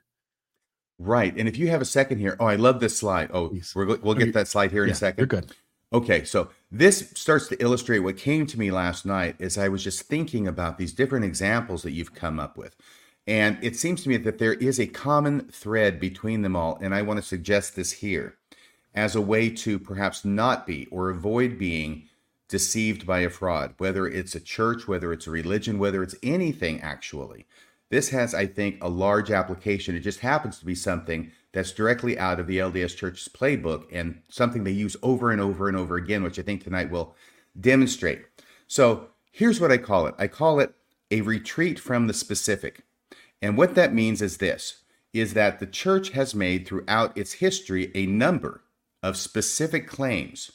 Right. 0.99 1.35
And 1.37 1.47
if 1.47 1.57
you 1.57 1.69
have 1.69 1.81
a 1.81 1.85
second 1.85 2.19
here, 2.19 2.37
oh, 2.39 2.45
I 2.45 2.55
love 2.55 2.79
this 2.79 2.97
slide. 2.97 3.29
Oh, 3.33 3.49
we 3.75 3.85
will 3.85 4.15
get 4.15 4.33
that 4.33 4.47
slide 4.47 4.71
here 4.71 4.83
in 4.83 4.89
yeah, 4.89 4.93
a 4.93 4.97
second. 4.97 5.19
You're 5.19 5.27
good. 5.27 5.51
Okay, 5.93 6.23
so 6.23 6.49
this 6.71 7.11
starts 7.13 7.47
to 7.49 7.61
illustrate 7.61 7.99
what 7.99 8.17
came 8.17 8.47
to 8.47 8.57
me 8.57 8.71
last 8.71 9.05
night 9.05 9.35
as 9.39 9.59
I 9.59 9.67
was 9.67 9.83
just 9.83 10.01
thinking 10.03 10.47
about 10.47 10.79
these 10.79 10.91
different 10.91 11.23
examples 11.23 11.83
that 11.83 11.91
you've 11.91 12.15
come 12.15 12.39
up 12.39 12.57
with. 12.57 12.75
And 13.27 13.59
it 13.61 13.75
seems 13.75 14.01
to 14.03 14.09
me 14.09 14.17
that 14.17 14.39
there 14.39 14.55
is 14.55 14.79
a 14.79 14.87
common 14.87 15.47
thread 15.49 15.99
between 15.99 16.41
them 16.41 16.55
all. 16.55 16.79
And 16.81 16.95
I 16.95 17.03
want 17.03 17.19
to 17.19 17.25
suggest 17.25 17.75
this 17.75 17.91
here 17.91 18.37
as 18.95 19.15
a 19.15 19.21
way 19.21 19.49
to 19.51 19.77
perhaps 19.77 20.25
not 20.25 20.65
be 20.65 20.87
or 20.87 21.11
avoid 21.11 21.59
being 21.59 22.09
deceived 22.49 23.05
by 23.05 23.19
a 23.19 23.29
fraud, 23.29 23.75
whether 23.77 24.07
it's 24.07 24.35
a 24.35 24.39
church, 24.39 24.87
whether 24.87 25.13
it's 25.13 25.27
a 25.27 25.31
religion, 25.31 25.77
whether 25.77 26.01
it's 26.01 26.15
anything 26.23 26.81
actually. 26.81 27.45
This 27.89 28.09
has, 28.09 28.33
I 28.33 28.47
think, 28.47 28.83
a 28.83 28.89
large 28.89 29.29
application. 29.29 29.95
It 29.95 29.99
just 29.99 30.21
happens 30.21 30.57
to 30.57 30.65
be 30.65 30.75
something 30.75 31.31
that's 31.53 31.71
directly 31.71 32.17
out 32.17 32.39
of 32.39 32.47
the 32.47 32.57
LDS 32.57 32.97
Church's 32.97 33.29
playbook 33.29 33.85
and 33.91 34.21
something 34.27 34.63
they 34.63 34.71
use 34.71 34.97
over 35.01 35.31
and 35.31 35.39
over 35.39 35.67
and 35.67 35.77
over 35.77 35.95
again, 35.95 36.23
which 36.23 36.39
I 36.39 36.41
think 36.41 36.63
tonight 36.63 36.91
will 36.91 37.15
demonstrate. 37.59 38.25
So 38.67 39.09
here's 39.31 39.61
what 39.61 39.71
I 39.71 39.77
call 39.77 40.07
it 40.07 40.15
I 40.17 40.27
call 40.27 40.59
it 40.59 40.73
a 41.11 41.21
retreat 41.21 41.79
from 41.79 42.07
the 42.07 42.13
specific. 42.13 42.83
And 43.41 43.57
what 43.57 43.75
that 43.75 43.93
means 43.93 44.21
is 44.21 44.37
this 44.37 44.83
is 45.13 45.35
that 45.35 45.59
the 45.59 45.67
church 45.67 46.09
has 46.09 46.33
made 46.33 46.67
throughout 46.67 47.15
its 47.15 47.33
history 47.33 47.91
a 47.93 48.07
number 48.07 48.63
of 49.03 49.15
specific 49.15 49.87
claims 49.87 50.51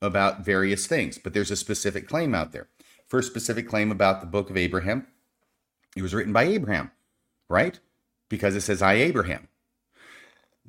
about 0.00 0.44
various 0.44 0.86
things, 0.86 1.18
but 1.18 1.34
there's 1.34 1.50
a 1.50 1.56
specific 1.56 2.06
claim 2.06 2.36
out 2.36 2.52
there. 2.52 2.68
First 3.08 3.28
specific 3.28 3.66
claim 3.66 3.90
about 3.90 4.20
the 4.20 4.28
book 4.28 4.48
of 4.48 4.56
Abraham, 4.56 5.08
it 5.96 6.02
was 6.02 6.14
written 6.14 6.32
by 6.32 6.44
Abraham, 6.44 6.92
right? 7.48 7.80
Because 8.28 8.54
it 8.54 8.60
says, 8.60 8.80
I, 8.80 8.92
Abraham. 8.92 9.48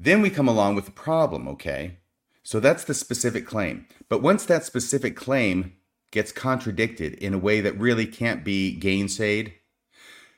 Then 0.01 0.21
we 0.21 0.29
come 0.29 0.47
along 0.47 0.75
with 0.75 0.85
the 0.85 0.91
problem, 0.91 1.45
okay? 1.49 1.97
So 2.41 2.61
that's 2.61 2.85
the 2.85 2.93
specific 2.93 3.45
claim. 3.45 3.85
But 4.07 4.21
once 4.21 4.45
that 4.45 4.63
specific 4.63 5.17
claim 5.17 5.73
gets 6.11 6.31
contradicted 6.31 7.13
in 7.15 7.33
a 7.33 7.37
way 7.37 7.59
that 7.59 7.77
really 7.77 8.05
can't 8.05 8.45
be 8.45 8.79
gainsaid, 8.81 9.53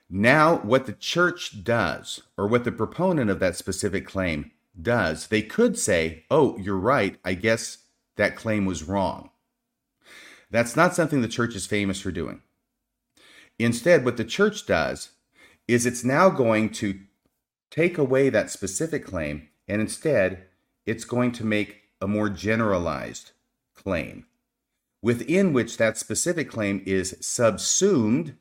now 0.10 0.58
what 0.58 0.88
the 0.88 0.94
church 0.94 1.64
does, 1.64 2.24
or 2.38 2.48
what 2.48 2.64
the 2.64 2.72
proponent 2.72 3.30
of 3.30 3.40
that 3.40 3.56
specific 3.56 4.08
claim 4.08 4.52
does, 4.82 5.28
they 5.28 5.44
could 5.44 5.78
say, 5.78 6.26
oh, 6.32 6.58
you're 6.58 6.76
right, 6.76 7.18
I 7.24 7.36
guess 7.36 7.78
that 8.18 8.36
claim 8.36 8.66
was 8.66 8.84
wrong. 8.84 9.30
That's 10.50 10.76
not 10.76 10.96
something 10.96 11.22
the 11.22 11.28
church 11.28 11.56
is 11.56 11.68
famous 11.68 12.02
for 12.02 12.12
doing. 12.12 12.42
Instead, 13.60 14.04
what 14.04 14.18
the 14.18 14.26
church 14.26 14.66
does 14.66 15.12
is 15.68 15.86
it's 15.86 16.04
now 16.04 16.30
going 16.30 16.72
to 16.72 17.00
take 17.70 18.00
away 18.00 18.30
that 18.30 18.50
specific 18.50 19.06
claim 19.06 19.48
and 19.72 19.80
instead 19.80 20.44
it's 20.86 21.06
going 21.06 21.32
to 21.32 21.46
make 21.46 21.84
a 22.02 22.08
more 22.08 22.30
generalized 22.30 23.32
claim 23.74 24.26
within 25.02 25.54
which 25.54 25.78
that 25.78 25.98
specific 25.98 26.50
claim 26.50 26.84
is 26.86 27.16
subsumed, 27.22 28.36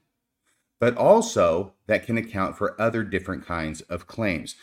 but 0.80 0.96
also 0.96 1.72
that 1.86 2.04
can 2.04 2.18
account 2.18 2.58
for 2.58 2.78
other 2.80 3.04
different 3.04 3.46
kinds 3.46 3.80
of 3.82 4.08
claims. 4.08 4.56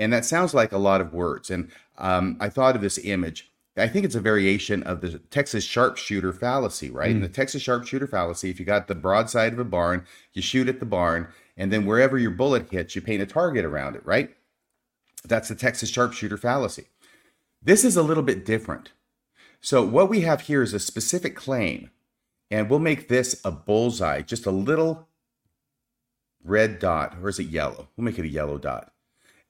And 0.00 0.12
that 0.14 0.24
sounds 0.24 0.54
like 0.54 0.72
a 0.72 0.78
lot 0.78 1.02
of 1.02 1.12
words. 1.12 1.50
And 1.50 1.70
um, 1.98 2.38
I 2.40 2.48
thought 2.48 2.74
of 2.74 2.80
this 2.80 2.98
image. 3.04 3.52
I 3.76 3.86
think 3.86 4.06
it's 4.06 4.14
a 4.14 4.20
variation 4.20 4.82
of 4.84 5.02
the 5.02 5.18
Texas 5.30 5.64
sharpshooter 5.64 6.32
fallacy, 6.32 6.90
right? 6.90 7.10
Mm. 7.10 7.16
In 7.16 7.20
the 7.20 7.28
Texas 7.28 7.60
sharpshooter 7.60 8.06
fallacy, 8.06 8.48
if 8.48 8.58
you 8.58 8.64
got 8.64 8.88
the 8.88 8.94
broadside 8.94 9.52
of 9.52 9.58
a 9.58 9.64
barn, 9.64 10.06
you 10.32 10.40
shoot 10.40 10.68
at 10.68 10.80
the 10.80 10.86
barn, 10.86 11.28
and 11.56 11.70
then 11.70 11.84
wherever 11.84 12.16
your 12.16 12.30
bullet 12.30 12.70
hits, 12.70 12.96
you 12.96 13.02
paint 13.02 13.22
a 13.22 13.26
target 13.26 13.64
around 13.64 13.94
it, 13.94 14.06
right? 14.06 14.34
That's 15.24 15.48
the 15.48 15.54
Texas 15.54 15.88
sharpshooter 15.88 16.36
fallacy. 16.36 16.86
This 17.62 17.84
is 17.84 17.96
a 17.96 18.02
little 18.02 18.22
bit 18.22 18.44
different. 18.44 18.92
So, 19.60 19.82
what 19.82 20.10
we 20.10 20.20
have 20.20 20.42
here 20.42 20.62
is 20.62 20.74
a 20.74 20.78
specific 20.78 21.34
claim, 21.34 21.90
and 22.50 22.68
we'll 22.68 22.78
make 22.78 23.08
this 23.08 23.40
a 23.44 23.50
bullseye, 23.50 24.20
just 24.20 24.44
a 24.44 24.50
little 24.50 25.08
red 26.44 26.78
dot, 26.78 27.16
or 27.22 27.30
is 27.30 27.38
it 27.38 27.44
yellow? 27.44 27.88
We'll 27.96 28.04
make 28.04 28.18
it 28.18 28.26
a 28.26 28.28
yellow 28.28 28.58
dot. 28.58 28.92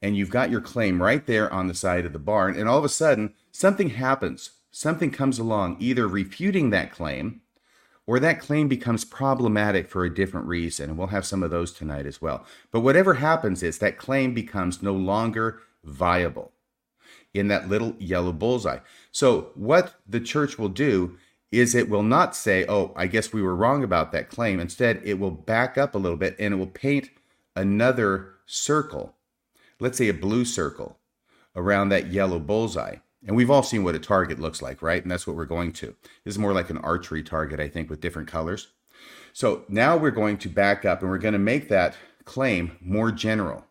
And 0.00 0.16
you've 0.16 0.30
got 0.30 0.50
your 0.50 0.60
claim 0.60 1.02
right 1.02 1.26
there 1.26 1.52
on 1.52 1.66
the 1.66 1.74
side 1.74 2.04
of 2.04 2.12
the 2.12 2.18
barn, 2.20 2.56
and 2.56 2.68
all 2.68 2.78
of 2.78 2.84
a 2.84 2.88
sudden, 2.88 3.34
something 3.50 3.90
happens. 3.90 4.50
Something 4.70 5.10
comes 5.10 5.38
along, 5.38 5.78
either 5.80 6.06
refuting 6.06 6.70
that 6.70 6.92
claim 6.92 7.40
or 8.06 8.20
that 8.20 8.40
claim 8.40 8.68
becomes 8.68 9.04
problematic 9.04 9.88
for 9.88 10.04
a 10.04 10.14
different 10.14 10.46
reason. 10.46 10.90
And 10.90 10.98
we'll 10.98 11.08
have 11.08 11.24
some 11.24 11.42
of 11.42 11.50
those 11.50 11.72
tonight 11.72 12.06
as 12.06 12.20
well. 12.20 12.44
But 12.70 12.80
whatever 12.80 13.14
happens 13.14 13.62
is 13.62 13.78
that 13.78 13.98
claim 13.98 14.34
becomes 14.34 14.82
no 14.82 14.92
longer 14.92 15.60
viable 15.82 16.52
in 17.32 17.48
that 17.48 17.68
little 17.68 17.96
yellow 17.98 18.32
bullseye. 18.32 18.78
So, 19.10 19.50
what 19.54 19.94
the 20.06 20.20
church 20.20 20.58
will 20.58 20.68
do 20.68 21.16
is 21.50 21.74
it 21.74 21.88
will 21.88 22.02
not 22.02 22.34
say, 22.34 22.64
oh, 22.68 22.92
I 22.96 23.06
guess 23.06 23.32
we 23.32 23.42
were 23.42 23.54
wrong 23.54 23.84
about 23.84 24.12
that 24.12 24.28
claim. 24.28 24.60
Instead, 24.60 25.00
it 25.04 25.18
will 25.18 25.30
back 25.30 25.78
up 25.78 25.94
a 25.94 25.98
little 25.98 26.16
bit 26.16 26.36
and 26.38 26.54
it 26.54 26.56
will 26.56 26.66
paint 26.66 27.10
another 27.56 28.34
circle, 28.46 29.14
let's 29.80 29.98
say 29.98 30.08
a 30.08 30.14
blue 30.14 30.44
circle, 30.44 30.98
around 31.54 31.88
that 31.88 32.08
yellow 32.08 32.38
bullseye. 32.38 32.96
And 33.26 33.34
we've 33.34 33.50
all 33.50 33.62
seen 33.62 33.84
what 33.84 33.94
a 33.94 33.98
target 33.98 34.38
looks 34.38 34.60
like, 34.60 34.82
right? 34.82 35.02
And 35.02 35.10
that's 35.10 35.26
what 35.26 35.36
we're 35.36 35.46
going 35.46 35.72
to. 35.74 35.94
This 36.24 36.34
is 36.34 36.38
more 36.38 36.52
like 36.52 36.70
an 36.70 36.78
archery 36.78 37.22
target, 37.22 37.58
I 37.58 37.68
think, 37.68 37.88
with 37.88 38.00
different 38.00 38.28
colors. 38.28 38.68
So 39.32 39.64
now 39.68 39.96
we're 39.96 40.10
going 40.10 40.38
to 40.38 40.48
back 40.48 40.84
up 40.84 41.00
and 41.00 41.10
we're 41.10 41.18
going 41.18 41.32
to 41.32 41.38
make 41.38 41.68
that 41.68 41.96
claim 42.24 42.76
more 42.80 43.10
general 43.10 43.64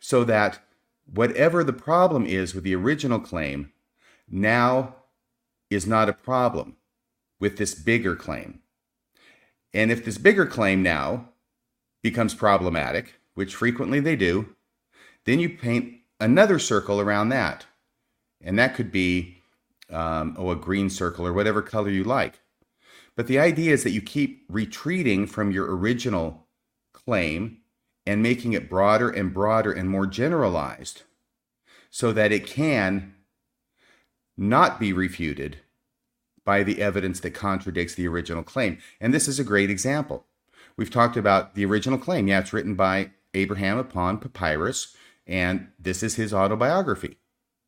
so 0.00 0.24
that 0.24 0.60
whatever 1.06 1.62
the 1.62 1.72
problem 1.72 2.26
is 2.26 2.54
with 2.54 2.64
the 2.64 2.74
original 2.74 3.20
claim 3.20 3.72
now 4.28 4.96
is 5.68 5.86
not 5.86 6.08
a 6.08 6.14
problem 6.14 6.76
with 7.38 7.56
this 7.56 7.74
bigger 7.74 8.16
claim. 8.16 8.60
And 9.72 9.90
if 9.90 10.04
this 10.04 10.18
bigger 10.18 10.46
claim 10.46 10.82
now 10.82 11.28
becomes 12.02 12.34
problematic, 12.34 13.14
which 13.34 13.54
frequently 13.54 14.00
they 14.00 14.16
do, 14.16 14.54
then 15.24 15.38
you 15.38 15.50
paint 15.50 15.94
another 16.18 16.58
circle 16.58 17.00
around 17.00 17.28
that 17.28 17.66
and 18.40 18.58
that 18.58 18.74
could 18.74 18.90
be 18.90 19.38
um, 19.90 20.34
oh 20.38 20.50
a 20.50 20.56
green 20.56 20.90
circle 20.90 21.26
or 21.26 21.32
whatever 21.32 21.62
color 21.62 21.90
you 21.90 22.04
like. 22.04 22.40
But 23.16 23.26
the 23.26 23.38
idea 23.38 23.72
is 23.72 23.82
that 23.84 23.90
you 23.90 24.00
keep 24.00 24.44
retreating 24.48 25.26
from 25.26 25.50
your 25.50 25.76
original 25.76 26.46
claim 26.92 27.58
and 28.06 28.22
making 28.22 28.52
it 28.52 28.70
broader 28.70 29.10
and 29.10 29.34
broader 29.34 29.72
and 29.72 29.90
more 29.90 30.06
generalized 30.06 31.02
so 31.90 32.12
that 32.12 32.32
it 32.32 32.46
can 32.46 33.14
not 34.36 34.80
be 34.80 34.92
refuted 34.92 35.58
by 36.44 36.62
the 36.62 36.80
evidence 36.80 37.20
that 37.20 37.32
contradicts 37.32 37.94
the 37.94 38.08
original 38.08 38.42
claim. 38.42 38.78
And 39.00 39.12
this 39.12 39.28
is 39.28 39.38
a 39.38 39.44
great 39.44 39.70
example. 39.70 40.24
We've 40.76 40.90
talked 40.90 41.16
about 41.16 41.54
the 41.54 41.64
original 41.66 41.98
claim. 41.98 42.26
Yeah, 42.26 42.40
it's 42.40 42.52
written 42.52 42.74
by 42.74 43.10
Abraham 43.34 43.76
upon 43.76 44.18
papyrus, 44.18 44.96
and 45.26 45.68
this 45.78 46.02
is 46.02 46.14
his 46.14 46.32
autobiography. 46.32 47.18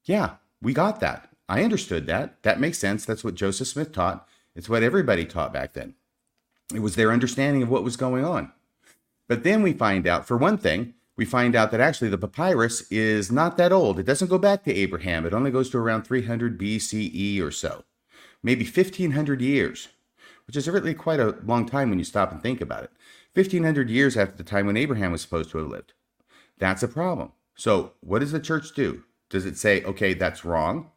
Yeah, 0.04 0.37
we 0.62 0.72
got 0.72 1.01
that. 1.01 1.29
I 1.48 1.64
understood 1.64 2.07
that. 2.07 2.42
That 2.42 2.61
makes 2.61 2.79
sense. 2.79 3.05
That's 3.05 3.25
what 3.25 3.35
Joseph 3.35 3.68
Smith 3.68 3.92
taught. 3.92 4.27
It's 4.55 4.68
what 4.68 4.83
everybody 4.83 5.25
taught 5.25 5.53
back 5.53 5.75
then. 5.75 5.94
It 6.75 6.81
was 6.81 6.94
their 6.94 7.12
understanding 7.12 7.62
of 7.62 7.68
what 7.68 7.85
was 7.85 7.96
going 7.96 8.25
on. 8.25 8.53
But 9.29 9.44
then 9.44 9.62
we 9.62 9.72
find 9.72 10.07
out, 10.07 10.27
for 10.27 10.37
one 10.37 10.57
thing, 10.57 10.94
we 11.16 11.25
find 11.25 11.55
out 11.55 11.70
that 11.70 11.81
actually 11.81 12.09
the 12.09 12.18
papyrus 12.18 12.90
is 12.90 13.31
not 13.31 13.57
that 13.57 13.72
old. 13.72 13.98
It 13.98 14.07
doesn't 14.07 14.29
go 14.29 14.38
back 14.38 14.64
to 14.64 14.75
Abraham. 14.75 15.27
It 15.27 15.35
only 15.35 15.51
goes 15.51 15.68
to 15.70 15.79
around 15.79 16.05
300 16.05 16.59
BCE 16.59 17.42
or 17.42 17.51
so, 17.51 17.85
maybe 18.42 18.64
1500 18.64 19.40
years, 19.40 19.88
which 20.46 20.57
is 20.57 20.68
really 20.68 20.94
quite 20.94 21.20
a 21.20 21.37
long 21.44 21.66
time 21.66 21.90
when 21.90 21.98
you 21.98 22.05
stop 22.05 22.33
and 22.33 22.42
think 22.42 22.61
about 22.61 22.85
it. 22.85 22.90
1500 23.35 23.90
years 23.90 24.16
after 24.16 24.37
the 24.37 24.44
time 24.44 24.66
when 24.66 24.77
Abraham 24.77 25.12
was 25.12 25.22
supposed 25.22 25.51
to 25.51 25.59
have 25.59 25.68
lived. 25.68 25.92
That's 26.59 26.83
a 26.83 26.88
problem. 26.88 27.33
So, 27.55 27.92
what 28.01 28.20
does 28.20 28.33
the 28.33 28.40
church 28.40 28.75
do? 28.75 29.05
Does 29.32 29.46
it 29.46 29.56
say, 29.56 29.82
okay, 29.84 30.12
that's 30.12 30.44
wrong? 30.44 30.90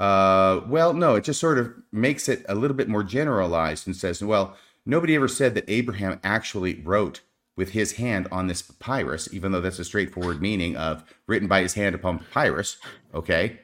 Uh, 0.00 0.62
well, 0.66 0.92
no, 0.92 1.14
it 1.14 1.22
just 1.22 1.38
sort 1.38 1.58
of 1.58 1.72
makes 1.92 2.28
it 2.28 2.44
a 2.48 2.56
little 2.56 2.76
bit 2.76 2.88
more 2.88 3.04
generalized 3.04 3.86
and 3.86 3.94
says, 3.94 4.20
well, 4.20 4.56
nobody 4.84 5.14
ever 5.14 5.28
said 5.28 5.54
that 5.54 5.64
Abraham 5.68 6.18
actually 6.24 6.82
wrote 6.82 7.20
with 7.56 7.70
his 7.70 7.92
hand 7.92 8.26
on 8.32 8.48
this 8.48 8.62
papyrus, 8.62 9.32
even 9.32 9.52
though 9.52 9.60
that's 9.60 9.78
a 9.78 9.84
straightforward 9.84 10.42
meaning 10.42 10.76
of 10.76 11.04
written 11.28 11.46
by 11.46 11.62
his 11.62 11.74
hand 11.74 11.94
upon 11.94 12.18
papyrus. 12.18 12.78
Okay. 13.14 13.60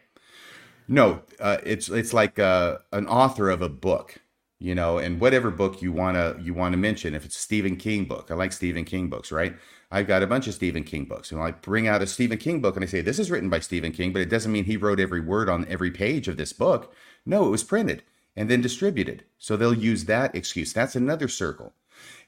No, 0.87 1.23
uh, 1.41 1.59
it's 1.65 1.89
it's 1.89 2.13
like 2.13 2.39
uh, 2.39 2.79
an 2.93 3.09
author 3.09 3.51
of 3.51 3.63
a 3.63 3.69
book, 3.69 4.21
you 4.61 4.77
know, 4.77 4.99
and 4.99 5.21
whatever 5.21 5.51
book 5.51 5.83
you 5.83 5.91
wanna 5.91 6.37
you 6.41 6.55
wanna 6.55 6.77
mention. 6.77 7.17
If 7.17 7.25
it's 7.25 7.37
a 7.37 7.41
Stephen 7.41 7.77
King 7.77 8.05
book, 8.05 8.31
I 8.31 8.35
like 8.35 8.53
Stephen 8.53 8.85
King 8.85 9.09
books, 9.09 9.33
right? 9.33 9.57
I've 9.91 10.07
got 10.07 10.23
a 10.23 10.27
bunch 10.27 10.49
of 10.49 10.55
Stephen 10.55 10.83
King 10.83 11.05
books, 11.05 11.31
and 11.31 11.41
I 11.41 11.53
bring 11.53 11.87
out 11.87 12.03
a 12.03 12.07
Stephen 12.07 12.39
King 12.39 12.61
book 12.61 12.77
and 12.77 12.85
I 12.85 12.89
say 12.89 13.01
this 13.01 13.19
is 13.19 13.31
written 13.31 13.49
by 13.49 13.61
Stephen 13.61 13.93
King, 13.93 14.13
but 14.13 14.23
it 14.23 14.29
doesn't 14.29 14.51
mean 14.51 14.65
he 14.65 14.77
wrote 14.77 15.01
every 15.01 15.21
word 15.21 15.49
on 15.49 15.67
every 15.69 15.91
page 15.91 16.29
of 16.29 16.37
this 16.37 16.53
book. 16.53 16.93
No, 17.25 17.47
it 17.47 17.51
was 17.51 17.65
printed 17.65 18.03
and 18.35 18.51
then 18.51 18.61
distributed, 18.61 19.25
so 19.39 19.57
they'll 19.57 19.73
use 19.73 20.05
that 20.05 20.35
excuse. 20.35 20.73
That's 20.73 20.97
another 20.97 21.29
circle, 21.29 21.73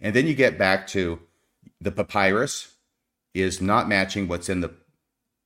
and 0.00 0.14
then 0.14 0.26
you 0.26 0.34
get 0.34 0.58
back 0.58 0.86
to 0.88 1.20
the 1.80 1.92
papyrus 1.92 2.74
is 3.34 3.60
not 3.60 3.88
matching 3.88 4.28
what's 4.28 4.48
in 4.48 4.60
the 4.60 4.72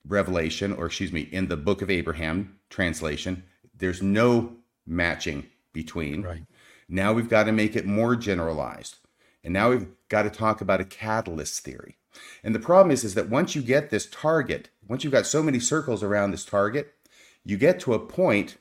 Revelation, 0.07 0.73
or 0.73 0.87
excuse 0.87 1.13
me, 1.13 1.29
in 1.31 1.49
the 1.49 1.57
Book 1.57 1.83
of 1.83 1.91
Abraham 1.91 2.59
translation. 2.71 3.45
There's 3.77 4.03
no 4.03 4.57
matching 4.87 5.47
between. 5.73 6.23
Right. 6.23 6.45
Now 6.89 7.13
we've 7.13 7.29
got 7.29 7.45
to 7.45 7.53
make 7.53 7.77
it 7.77 7.87
more 7.87 8.17
generalized. 8.17 8.99
And 9.45 9.53
now 9.53 9.71
we've 9.71 9.87
got 10.09 10.23
to 10.23 10.31
talk 10.31 10.61
about 10.61 10.81
a 10.81 10.85
catalyst 10.85 11.65
theory. 11.65 11.99
And 12.45 12.55
the 12.55 12.61
problem 12.61 12.91
is, 12.91 13.05
is 13.05 13.15
that 13.15 13.31
once 13.31 13.55
you 13.55 13.63
get 13.63 13.91
this 13.91 14.07
target, 14.07 14.71
once 14.87 15.05
you've 15.05 15.13
got 15.13 15.27
so 15.27 15.43
many 15.43 15.59
circles 15.59 16.03
around 16.03 16.31
this 16.31 16.45
target, 16.45 16.95
you 17.45 17.57
get 17.57 17.81
to 17.81 17.95
a 17.95 17.99
point 17.99 18.59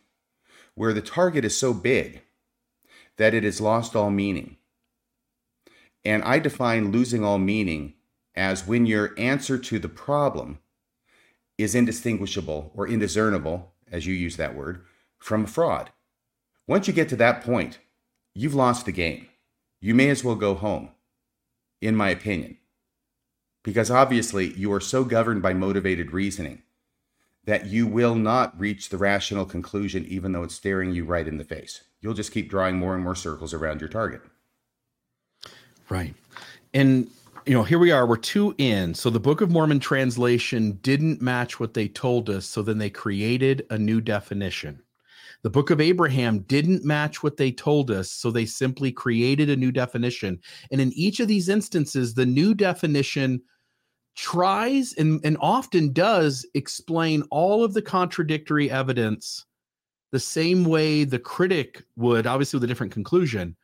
where 0.75 0.93
the 0.93 1.01
target 1.01 1.45
is 1.45 1.57
so 1.57 1.73
big 1.73 2.21
that 3.17 3.33
it 3.33 3.43
has 3.43 3.61
lost 3.61 3.95
all 3.95 4.09
meaning. 4.09 4.57
And 6.03 6.23
I 6.23 6.39
define 6.39 6.91
losing 6.91 7.23
all 7.23 7.37
meaning 7.37 7.93
as 8.35 8.65
when 8.65 8.85
your 8.85 9.13
answer 9.17 9.57
to 9.57 9.79
the 9.79 9.89
problem 9.89 10.59
is 11.57 11.75
indistinguishable 11.75 12.71
or 12.73 12.87
indiscernible, 12.87 13.73
as 13.91 14.07
you 14.07 14.13
use 14.13 14.37
that 14.37 14.55
word, 14.55 14.83
from 15.19 15.45
fraud. 15.45 15.91
Once 16.67 16.87
you 16.87 16.93
get 16.93 17.09
to 17.09 17.15
that 17.17 17.43
point, 17.43 17.79
you've 18.33 18.55
lost 18.55 18.85
the 18.85 18.91
game. 18.91 19.27
You 19.79 19.93
may 19.93 20.09
as 20.09 20.23
well 20.23 20.35
go 20.35 20.55
home, 20.55 20.89
in 21.81 21.95
my 21.95 22.09
opinion. 22.09 22.57
Because 23.63 23.91
obviously, 23.91 24.53
you 24.53 24.71
are 24.73 24.79
so 24.79 25.03
governed 25.03 25.41
by 25.41 25.53
motivated 25.53 26.11
reasoning 26.11 26.63
that 27.45 27.67
you 27.67 27.87
will 27.87 28.15
not 28.15 28.59
reach 28.59 28.89
the 28.89 28.97
rational 28.97 29.45
conclusion, 29.45 30.05
even 30.05 30.31
though 30.31 30.43
it's 30.43 30.55
staring 30.55 30.93
you 30.93 31.05
right 31.05 31.27
in 31.27 31.37
the 31.37 31.43
face. 31.43 31.83
You'll 31.99 32.13
just 32.13 32.31
keep 32.31 32.49
drawing 32.49 32.77
more 32.77 32.95
and 32.95 33.03
more 33.03 33.15
circles 33.15 33.53
around 33.53 33.81
your 33.81 33.89
target. 33.89 34.21
Right. 35.89 36.15
And 36.73 37.07
you 37.45 37.53
know, 37.53 37.63
here 37.63 37.79
we 37.79 37.91
are, 37.91 38.05
we're 38.05 38.17
two 38.17 38.53
in. 38.57 38.93
So 38.93 39.09
the 39.09 39.19
Book 39.19 39.41
of 39.41 39.49
Mormon 39.49 39.79
translation 39.79 40.79
didn't 40.83 41.21
match 41.21 41.59
what 41.59 41.73
they 41.73 41.87
told 41.87 42.29
us. 42.29 42.45
So 42.45 42.61
then 42.61 42.77
they 42.77 42.89
created 42.89 43.65
a 43.69 43.77
new 43.77 44.01
definition. 44.01 44.81
The 45.43 45.49
Book 45.49 45.69
of 45.71 45.81
Abraham 45.81 46.39
didn't 46.41 46.85
match 46.85 47.23
what 47.23 47.37
they 47.37 47.51
told 47.51 47.89
us. 47.89 48.11
So 48.11 48.29
they 48.29 48.45
simply 48.45 48.91
created 48.91 49.49
a 49.49 49.55
new 49.55 49.71
definition. 49.71 50.39
And 50.71 50.79
in 50.79 50.91
each 50.93 51.19
of 51.19 51.27
these 51.27 51.49
instances, 51.49 52.13
the 52.13 52.25
new 52.25 52.53
definition 52.53 53.41
tries 54.15 54.93
and, 54.93 55.19
and 55.23 55.37
often 55.41 55.93
does 55.93 56.45
explain 56.53 57.23
all 57.31 57.63
of 57.63 57.73
the 57.73 57.81
contradictory 57.81 58.69
evidence 58.69 59.45
the 60.11 60.19
same 60.19 60.65
way 60.65 61.03
the 61.05 61.19
critic 61.19 61.83
would, 61.95 62.27
obviously 62.27 62.57
with 62.57 62.65
a 62.65 62.67
different 62.67 62.91
conclusion, 62.91 63.55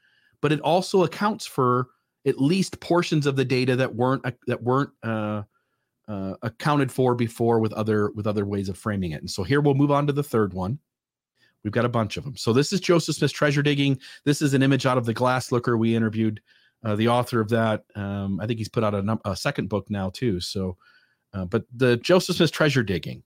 but 0.42 0.52
it 0.52 0.62
also 0.62 1.04
accounts 1.04 1.46
for 1.46 1.88
at 2.26 2.42
least 2.42 2.80
portions 2.80 3.26
of 3.26 3.36
the 3.36 3.46
data 3.46 3.76
that 3.76 3.94
weren't 3.96 4.26
uh, 4.26 4.32
that 4.48 4.64
weren't 4.64 4.90
uh, 5.04 5.44
uh, 6.08 6.34
accounted 6.42 6.92
for 6.92 7.16
before 7.16 7.60
with 7.60 7.74
other 7.74 8.12
with 8.12 8.28
other 8.28 8.46
ways 8.46 8.70
of 8.70 8.78
framing 8.78 9.12
it. 9.12 9.22
And 9.22 9.30
so 9.30 9.44
here 9.44 9.62
we'll 9.62 9.76
move 9.76 9.92
on 9.92 10.08
to 10.08 10.14
the 10.14 10.24
third 10.24 10.54
one. 10.54 10.80
We've 11.68 11.74
got 11.74 11.84
a 11.84 11.90
bunch 11.90 12.16
of 12.16 12.24
them. 12.24 12.38
So 12.38 12.54
this 12.54 12.72
is 12.72 12.80
Joseph 12.80 13.18
Smith's 13.18 13.34
treasure 13.34 13.62
digging. 13.62 14.00
This 14.24 14.42
is 14.42 14.54
an 14.54 14.64
image 14.64 14.86
out 14.86 14.98
of 14.98 15.06
the 15.06 15.14
Glass 15.14 15.52
Looker. 15.52 15.76
We 15.76 15.98
interviewed 15.98 16.40
uh, 16.86 16.96
the 16.96 17.10
author 17.10 17.42
of 17.42 17.50
that. 17.50 17.84
Um, 17.94 18.40
I 18.40 18.48
think 18.48 18.58
he's 18.58 18.70
put 18.70 18.86
out 18.86 18.96
a, 18.96 19.02
num- 19.02 19.20
a 19.26 19.36
second 19.36 19.68
book 19.68 19.90
now 19.90 20.10
too. 20.12 20.40
So, 20.40 20.78
uh, 21.34 21.44
but 21.44 21.66
the 21.76 21.98
Joseph 21.98 22.38
Smith's 22.38 22.54
treasure 22.54 22.84
digging, 22.84 23.22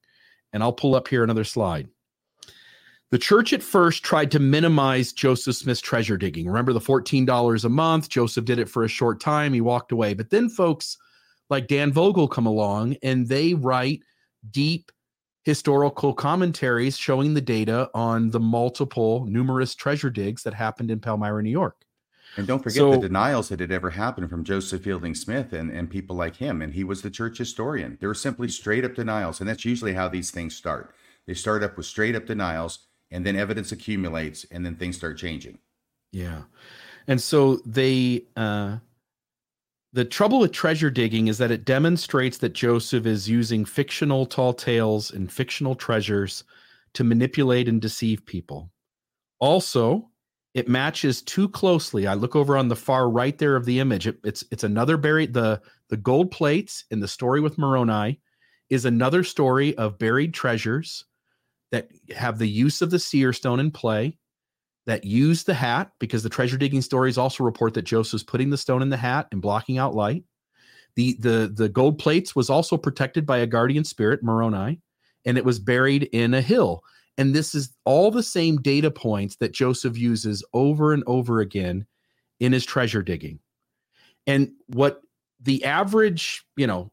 and 0.53 0.63
I'll 0.63 0.73
pull 0.73 0.95
up 0.95 1.07
here 1.07 1.23
another 1.23 1.43
slide. 1.43 1.87
The 3.11 3.19
church 3.19 3.53
at 3.53 3.61
first 3.61 4.01
tried 4.01 4.31
to 4.31 4.39
minimize 4.39 5.13
Joseph 5.13 5.57
Smith's 5.57 5.79
treasure 5.79 6.17
digging. 6.17 6.47
Remember 6.47 6.73
the 6.73 6.79
$14 6.79 7.63
a 7.63 7.69
month? 7.69 8.09
Joseph 8.09 8.45
did 8.45 8.57
it 8.57 8.69
for 8.69 8.85
a 8.85 8.89
short 8.89 9.19
time. 9.19 9.53
He 9.53 9.61
walked 9.61 9.91
away. 9.91 10.15
But 10.15 10.31
then 10.31 10.49
folks 10.49 10.97
like 11.51 11.67
Dan 11.67 11.91
Vogel 11.91 12.27
come 12.27 12.47
along 12.47 12.95
and 13.03 13.27
they 13.27 13.53
write 13.53 14.01
deep 14.49 14.91
historical 15.43 16.13
commentaries 16.13 16.97
showing 16.97 17.33
the 17.33 17.41
data 17.41 17.89
on 17.93 18.29
the 18.29 18.39
multiple, 18.39 19.25
numerous 19.25 19.75
treasure 19.75 20.09
digs 20.09 20.43
that 20.43 20.53
happened 20.53 20.91
in 20.91 20.99
Palmyra, 20.99 21.41
New 21.41 21.49
York. 21.49 21.83
And 22.37 22.47
don't 22.47 22.63
forget 22.63 22.77
so, 22.77 22.91
the 22.91 22.97
denials 22.99 23.49
that 23.49 23.59
had 23.59 23.71
ever 23.71 23.89
happened 23.89 24.29
from 24.29 24.43
Joseph 24.43 24.83
Fielding 24.83 25.15
Smith 25.15 25.51
and, 25.51 25.69
and 25.69 25.89
people 25.89 26.15
like 26.15 26.37
him. 26.37 26.61
And 26.61 26.73
he 26.73 26.83
was 26.83 27.01
the 27.01 27.09
church 27.09 27.37
historian. 27.37 27.97
They 27.99 28.07
were 28.07 28.13
simply 28.13 28.47
straight 28.47 28.85
up 28.85 28.95
denials. 28.95 29.41
And 29.41 29.49
that's 29.49 29.65
usually 29.65 29.93
how 29.93 30.07
these 30.07 30.31
things 30.31 30.55
start. 30.55 30.95
They 31.27 31.33
start 31.33 31.61
up 31.61 31.75
with 31.75 31.85
straight 31.85 32.15
up 32.15 32.25
denials 32.25 32.87
and 33.11 33.25
then 33.25 33.35
evidence 33.35 33.71
accumulates 33.71 34.45
and 34.51 34.65
then 34.65 34.75
things 34.75 34.95
start 34.95 35.17
changing 35.17 35.57
yeah 36.11 36.41
and 37.07 37.21
so 37.21 37.57
they 37.65 38.23
uh 38.35 38.77
the 39.93 40.05
trouble 40.05 40.39
with 40.39 40.51
treasure 40.51 40.89
digging 40.89 41.27
is 41.27 41.37
that 41.37 41.51
it 41.51 41.65
demonstrates 41.65 42.37
that 42.37 42.53
joseph 42.53 43.05
is 43.05 43.29
using 43.29 43.65
fictional 43.65 44.25
tall 44.25 44.53
tales 44.53 45.11
and 45.11 45.31
fictional 45.31 45.75
treasures 45.75 46.43
to 46.93 47.03
manipulate 47.03 47.67
and 47.67 47.81
deceive 47.81 48.25
people. 48.25 48.71
Also 49.39 50.09
it 50.53 50.67
matches 50.67 51.21
too 51.21 51.47
closely. 51.47 52.07
I 52.07 52.13
look 52.13 52.35
over 52.35 52.57
on 52.57 52.67
the 52.67 52.75
far 52.75 53.09
right 53.09 53.37
there 53.37 53.55
of 53.55 53.63
the 53.65 53.79
image. 53.79 54.05
It, 54.07 54.17
it's 54.23 54.43
it's 54.51 54.63
another 54.63 54.97
buried 54.97 55.33
the 55.33 55.61
the 55.89 55.97
gold 55.97 56.31
plates 56.31 56.85
in 56.91 56.99
the 56.99 57.07
story 57.07 57.39
with 57.39 57.57
moroni 57.57 58.19
is 58.69 58.85
another 58.85 59.23
story 59.23 59.77
of 59.77 59.97
buried 59.97 60.33
treasures 60.33 61.05
that 61.71 61.89
have 62.13 62.37
the 62.37 62.49
use 62.49 62.81
of 62.81 62.91
the 62.91 62.99
seer 62.99 63.31
stone 63.31 63.59
in 63.59 63.71
play, 63.71 64.17
that 64.85 65.05
use 65.05 65.43
the 65.43 65.53
hat, 65.53 65.91
because 65.99 66.23
the 66.23 66.29
treasure 66.29 66.57
digging 66.57 66.81
stories 66.81 67.17
also 67.17 67.43
report 67.43 67.73
that 67.75 67.83
Joseph's 67.83 68.23
putting 68.23 68.49
the 68.49 68.57
stone 68.57 68.81
in 68.81 68.89
the 68.89 68.97
hat 68.97 69.27
and 69.31 69.41
blocking 69.41 69.77
out 69.77 69.95
light. 69.95 70.23
The 70.95 71.17
the 71.19 71.51
the 71.53 71.69
gold 71.69 71.99
plates 71.99 72.35
was 72.35 72.49
also 72.49 72.77
protected 72.77 73.25
by 73.25 73.37
a 73.37 73.47
guardian 73.47 73.83
spirit, 73.83 74.23
Moroni, 74.23 74.81
and 75.25 75.37
it 75.37 75.45
was 75.45 75.59
buried 75.59 76.09
in 76.11 76.33
a 76.33 76.41
hill. 76.41 76.83
And 77.17 77.33
this 77.33 77.53
is 77.53 77.75
all 77.85 78.09
the 78.09 78.23
same 78.23 78.57
data 78.57 78.89
points 78.89 79.35
that 79.37 79.53
Joseph 79.53 79.97
uses 79.97 80.43
over 80.53 80.93
and 80.93 81.03
over 81.07 81.41
again 81.41 81.85
in 82.39 82.51
his 82.51 82.65
treasure 82.65 83.03
digging. 83.03 83.39
And 84.25 84.51
what 84.67 85.01
the 85.39 85.63
average, 85.63 86.43
you 86.55 86.67
know, 86.67 86.91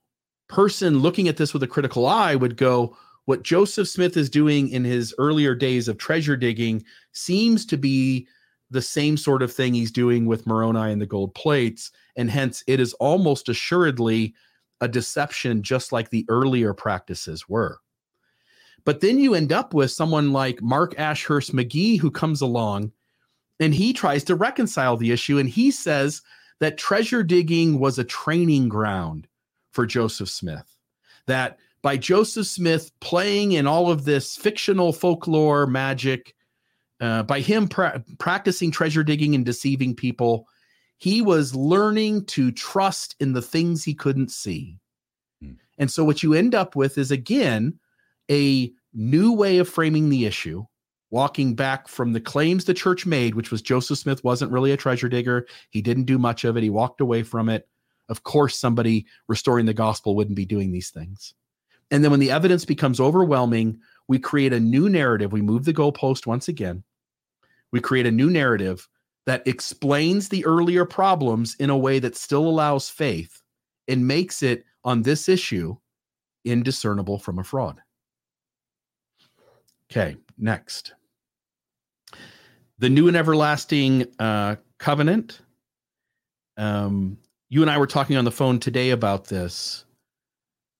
person 0.48 0.98
looking 0.98 1.28
at 1.28 1.36
this 1.36 1.52
with 1.52 1.62
a 1.62 1.68
critical 1.68 2.06
eye 2.06 2.34
would 2.34 2.56
go, 2.56 2.96
what 3.28 3.42
Joseph 3.42 3.86
Smith 3.86 4.16
is 4.16 4.30
doing 4.30 4.70
in 4.70 4.84
his 4.84 5.14
earlier 5.18 5.54
days 5.54 5.86
of 5.86 5.98
treasure 5.98 6.34
digging 6.34 6.82
seems 7.12 7.66
to 7.66 7.76
be 7.76 8.26
the 8.70 8.80
same 8.80 9.18
sort 9.18 9.42
of 9.42 9.52
thing 9.52 9.74
he's 9.74 9.92
doing 9.92 10.24
with 10.24 10.46
Moroni 10.46 10.90
and 10.92 10.98
the 10.98 11.04
gold 11.04 11.34
plates. 11.34 11.90
And 12.16 12.30
hence, 12.30 12.64
it 12.66 12.80
is 12.80 12.94
almost 12.94 13.50
assuredly 13.50 14.34
a 14.80 14.88
deception, 14.88 15.62
just 15.62 15.92
like 15.92 16.08
the 16.08 16.24
earlier 16.30 16.72
practices 16.72 17.46
were. 17.46 17.80
But 18.86 19.02
then 19.02 19.18
you 19.18 19.34
end 19.34 19.52
up 19.52 19.74
with 19.74 19.90
someone 19.90 20.32
like 20.32 20.62
Mark 20.62 20.98
Ashurst 20.98 21.54
McGee, 21.54 22.00
who 22.00 22.10
comes 22.10 22.40
along 22.40 22.92
and 23.60 23.74
he 23.74 23.92
tries 23.92 24.24
to 24.24 24.36
reconcile 24.36 24.96
the 24.96 25.12
issue. 25.12 25.36
And 25.36 25.50
he 25.50 25.70
says 25.70 26.22
that 26.60 26.78
treasure 26.78 27.22
digging 27.22 27.78
was 27.78 27.98
a 27.98 28.04
training 28.04 28.70
ground 28.70 29.28
for 29.72 29.84
Joseph 29.84 30.30
Smith, 30.30 30.78
that 31.26 31.58
by 31.88 31.96
Joseph 31.96 32.46
Smith 32.46 32.92
playing 33.00 33.52
in 33.52 33.66
all 33.66 33.90
of 33.90 34.04
this 34.04 34.36
fictional 34.36 34.92
folklore 34.92 35.66
magic, 35.66 36.34
uh, 37.00 37.22
by 37.22 37.40
him 37.40 37.66
pra- 37.66 38.04
practicing 38.18 38.70
treasure 38.70 39.02
digging 39.02 39.34
and 39.34 39.42
deceiving 39.42 39.96
people, 39.96 40.46
he 40.98 41.22
was 41.22 41.54
learning 41.54 42.26
to 42.26 42.52
trust 42.52 43.16
in 43.20 43.32
the 43.32 43.40
things 43.40 43.82
he 43.82 43.94
couldn't 43.94 44.30
see. 44.30 44.78
Hmm. 45.40 45.52
And 45.78 45.90
so, 45.90 46.04
what 46.04 46.22
you 46.22 46.34
end 46.34 46.54
up 46.54 46.76
with 46.76 46.98
is 46.98 47.10
again 47.10 47.78
a 48.30 48.70
new 48.92 49.32
way 49.32 49.56
of 49.56 49.66
framing 49.66 50.10
the 50.10 50.26
issue, 50.26 50.66
walking 51.08 51.54
back 51.54 51.88
from 51.88 52.12
the 52.12 52.20
claims 52.20 52.66
the 52.66 52.74
church 52.74 53.06
made, 53.06 53.34
which 53.34 53.50
was 53.50 53.62
Joseph 53.62 53.96
Smith 53.96 54.22
wasn't 54.22 54.52
really 54.52 54.72
a 54.72 54.76
treasure 54.76 55.08
digger. 55.08 55.46
He 55.70 55.80
didn't 55.80 56.04
do 56.04 56.18
much 56.18 56.44
of 56.44 56.54
it, 56.58 56.62
he 56.62 56.68
walked 56.68 57.00
away 57.00 57.22
from 57.22 57.48
it. 57.48 57.66
Of 58.10 58.24
course, 58.24 58.58
somebody 58.58 59.06
restoring 59.26 59.64
the 59.64 59.72
gospel 59.72 60.14
wouldn't 60.14 60.36
be 60.36 60.44
doing 60.44 60.70
these 60.70 60.90
things. 60.90 61.32
And 61.90 62.04
then 62.04 62.10
when 62.10 62.20
the 62.20 62.30
evidence 62.30 62.64
becomes 62.64 63.00
overwhelming, 63.00 63.80
we 64.08 64.18
create 64.18 64.52
a 64.52 64.60
new 64.60 64.88
narrative. 64.88 65.32
We 65.32 65.42
move 65.42 65.64
the 65.64 65.72
goalpost 65.72 66.26
once 66.26 66.48
again. 66.48 66.84
We 67.72 67.80
create 67.80 68.06
a 68.06 68.10
new 68.10 68.30
narrative 68.30 68.88
that 69.26 69.46
explains 69.46 70.28
the 70.28 70.44
earlier 70.46 70.84
problems 70.84 71.54
in 71.56 71.70
a 71.70 71.76
way 71.76 71.98
that 71.98 72.16
still 72.16 72.46
allows 72.46 72.88
faith 72.88 73.42
and 73.86 74.06
makes 74.06 74.42
it 74.42 74.64
on 74.84 75.02
this 75.02 75.28
issue 75.28 75.76
indiscernible 76.44 77.18
from 77.18 77.38
a 77.38 77.44
fraud. 77.44 77.80
Okay, 79.90 80.16
next. 80.36 80.94
The 82.78 82.88
new 82.88 83.08
and 83.08 83.16
everlasting 83.16 84.06
uh, 84.18 84.56
covenant. 84.78 85.40
Um, 86.56 87.18
you 87.48 87.62
and 87.62 87.70
I 87.70 87.78
were 87.78 87.86
talking 87.86 88.16
on 88.16 88.24
the 88.24 88.30
phone 88.30 88.60
today 88.60 88.90
about 88.90 89.26
this. 89.26 89.84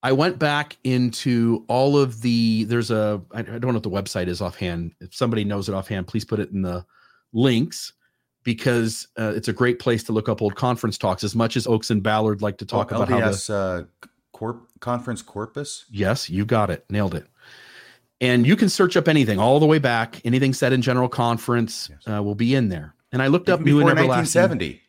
I 0.02 0.12
went 0.12 0.38
back 0.38 0.76
into 0.84 1.64
all 1.68 1.98
of 1.98 2.22
the. 2.22 2.64
There's 2.64 2.90
a. 2.90 3.20
I 3.32 3.42
don't 3.42 3.62
know 3.62 3.72
what 3.72 3.82
the 3.82 3.90
website 3.90 4.28
is 4.28 4.40
offhand. 4.40 4.92
If 5.00 5.14
somebody 5.14 5.44
knows 5.44 5.68
it 5.68 5.74
offhand, 5.74 6.06
please 6.06 6.24
put 6.24 6.38
it 6.38 6.50
in 6.50 6.62
the 6.62 6.84
links 7.32 7.92
because 8.44 9.08
uh, 9.18 9.32
it's 9.34 9.48
a 9.48 9.52
great 9.52 9.78
place 9.78 10.04
to 10.04 10.12
look 10.12 10.28
up 10.28 10.40
old 10.40 10.54
conference 10.54 10.98
talks. 10.98 11.24
As 11.24 11.34
much 11.34 11.56
as 11.56 11.66
Oaks 11.66 11.90
and 11.90 12.02
Ballard 12.02 12.42
like 12.42 12.58
to 12.58 12.64
talk 12.64 12.92
oh, 12.92 13.02
about 13.02 13.08
LDS, 13.08 13.48
how 13.48 13.54
the 13.54 13.88
uh, 14.02 14.06
corp, 14.32 14.68
conference 14.80 15.20
corpus. 15.20 15.84
yes, 15.90 16.30
you 16.30 16.44
got 16.44 16.70
it, 16.70 16.84
nailed 16.88 17.14
it. 17.14 17.26
And 18.20 18.46
you 18.46 18.56
can 18.56 18.68
search 18.68 18.96
up 18.96 19.06
anything 19.06 19.38
all 19.38 19.60
the 19.60 19.66
way 19.66 19.78
back. 19.78 20.20
Anything 20.24 20.52
said 20.52 20.72
in 20.72 20.82
general 20.82 21.08
conference 21.08 21.88
Yes. 21.90 22.14
uh, 22.16 22.22
will 22.22 22.34
be 22.34 22.54
in 22.54 22.68
there. 22.68 22.94
And 23.12 23.22
I 23.22 23.28
looked 23.28 23.48
up 23.48 23.60
Even 23.60 23.72
new 23.72 23.80
and 23.80 23.86
before 23.86 23.98
everlasting. 24.04 24.40
1970. 24.42 24.82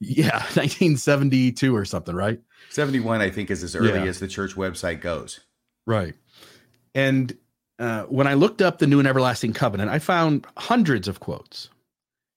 Yeah, 0.00 0.30
1972 0.54 1.74
or 1.74 1.84
something, 1.84 2.14
right? 2.14 2.40
71, 2.70 3.20
I 3.20 3.30
think, 3.30 3.50
is 3.50 3.62
as 3.62 3.76
early 3.76 3.90
Yeah. 3.90 4.04
as 4.04 4.20
the 4.20 4.28
church 4.28 4.54
website 4.54 5.00
goes. 5.00 5.40
Right. 5.86 6.14
And 6.94 7.36
uh, 7.78 8.04
when 8.04 8.26
I 8.26 8.34
looked 8.34 8.62
up 8.62 8.78
the 8.78 8.86
new 8.86 8.98
and 8.98 9.08
everlasting 9.08 9.52
covenant, 9.52 9.90
I 9.90 9.98
found 9.98 10.46
hundreds 10.56 11.08
of 11.08 11.20
quotes. 11.20 11.68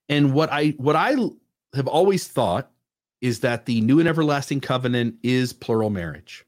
And 0.10 0.34
what 0.34 0.50
I 0.52 0.70
what 0.78 0.96
I 0.96 1.16
have 1.74 1.88
always 1.88 2.28
thought 2.28 2.72
is 3.22 3.40
that 3.42 3.66
the 3.66 3.82
new 3.82 4.00
and 4.00 4.08
everlasting 4.08 4.62
covenant 4.62 5.16
is 5.24 5.52
plural 5.54 5.90
marriage. 5.90 6.46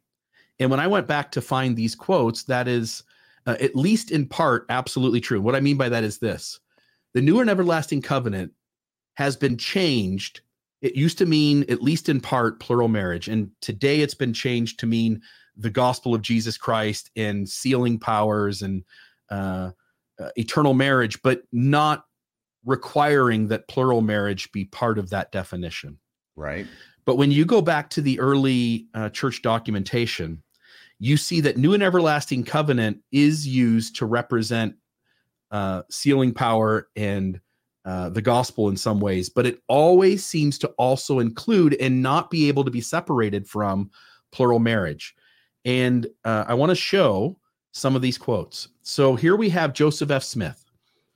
And 0.59 0.69
when 0.71 0.79
I 0.79 0.87
went 0.87 1.07
back 1.07 1.31
to 1.31 1.41
find 1.41 1.75
these 1.75 1.95
quotes, 1.95 2.43
that 2.43 2.67
is 2.67 3.03
uh, 3.45 3.55
at 3.59 3.75
least 3.75 4.11
in 4.11 4.27
part 4.27 4.65
absolutely 4.69 5.21
true. 5.21 5.41
What 5.41 5.55
I 5.55 5.59
mean 5.59 5.77
by 5.77 5.89
that 5.89 6.03
is 6.03 6.17
this: 6.19 6.59
the 7.13 7.21
new 7.21 7.39
and 7.39 7.49
everlasting 7.49 8.01
covenant 8.01 8.51
has 9.15 9.35
been 9.35 9.57
changed. 9.57 10.41
It 10.81 10.95
used 10.95 11.17
to 11.17 11.25
mean, 11.25 11.65
at 11.69 11.81
least 11.81 12.07
in 12.07 12.21
part, 12.21 12.59
plural 12.59 12.87
marriage, 12.87 13.27
and 13.27 13.49
today 13.61 14.01
it's 14.01 14.13
been 14.13 14.33
changed 14.33 14.79
to 14.79 14.85
mean 14.85 15.21
the 15.55 15.69
gospel 15.69 16.13
of 16.13 16.21
Jesus 16.21 16.57
Christ 16.57 17.09
and 17.15 17.49
sealing 17.49 17.97
powers 17.97 18.61
and 18.61 18.83
uh, 19.31 19.71
uh, 20.19 20.29
eternal 20.35 20.73
marriage, 20.73 21.21
but 21.23 21.41
not 21.51 22.05
requiring 22.65 23.47
that 23.47 23.67
plural 23.67 24.01
marriage 24.01 24.51
be 24.51 24.65
part 24.65 24.99
of 24.99 25.09
that 25.09 25.31
definition. 25.31 25.97
Right. 26.35 26.67
But 27.05 27.15
when 27.15 27.31
you 27.31 27.45
go 27.45 27.61
back 27.61 27.89
to 27.91 28.01
the 28.01 28.19
early 28.19 28.87
uh, 28.93 29.09
church 29.09 29.41
documentation, 29.41 30.43
you 30.99 31.17
see 31.17 31.41
that 31.41 31.57
new 31.57 31.73
and 31.73 31.81
everlasting 31.81 32.43
covenant 32.43 32.99
is 33.11 33.47
used 33.47 33.95
to 33.97 34.05
represent 34.05 34.75
uh, 35.51 35.83
sealing 35.89 36.33
power 36.33 36.89
and 36.95 37.39
uh, 37.87 38.09
the 38.09 38.21
gospel 38.21 38.67
in 38.67 38.75
some 38.75 38.99
ways, 38.99 39.29
but 39.29 39.45
it 39.45 39.61
always 39.69 40.25
seems 40.25 40.57
to 40.57 40.67
also 40.77 41.19
include 41.19 41.73
and 41.75 42.03
not 42.03 42.29
be 42.29 42.49
able 42.49 42.65
to 42.65 42.69
be 42.69 42.81
separated 42.81 43.47
from 43.47 43.89
plural 44.33 44.59
marriage. 44.59 45.15
And 45.63 46.05
uh, 46.25 46.43
I 46.49 46.53
want 46.53 46.71
to 46.71 46.75
show 46.75 47.39
some 47.71 47.95
of 47.95 48.01
these 48.01 48.17
quotes. 48.17 48.67
So 48.81 49.15
here 49.15 49.37
we 49.37 49.47
have 49.51 49.71
Joseph 49.71 50.11
F. 50.11 50.23
Smith. 50.23 50.65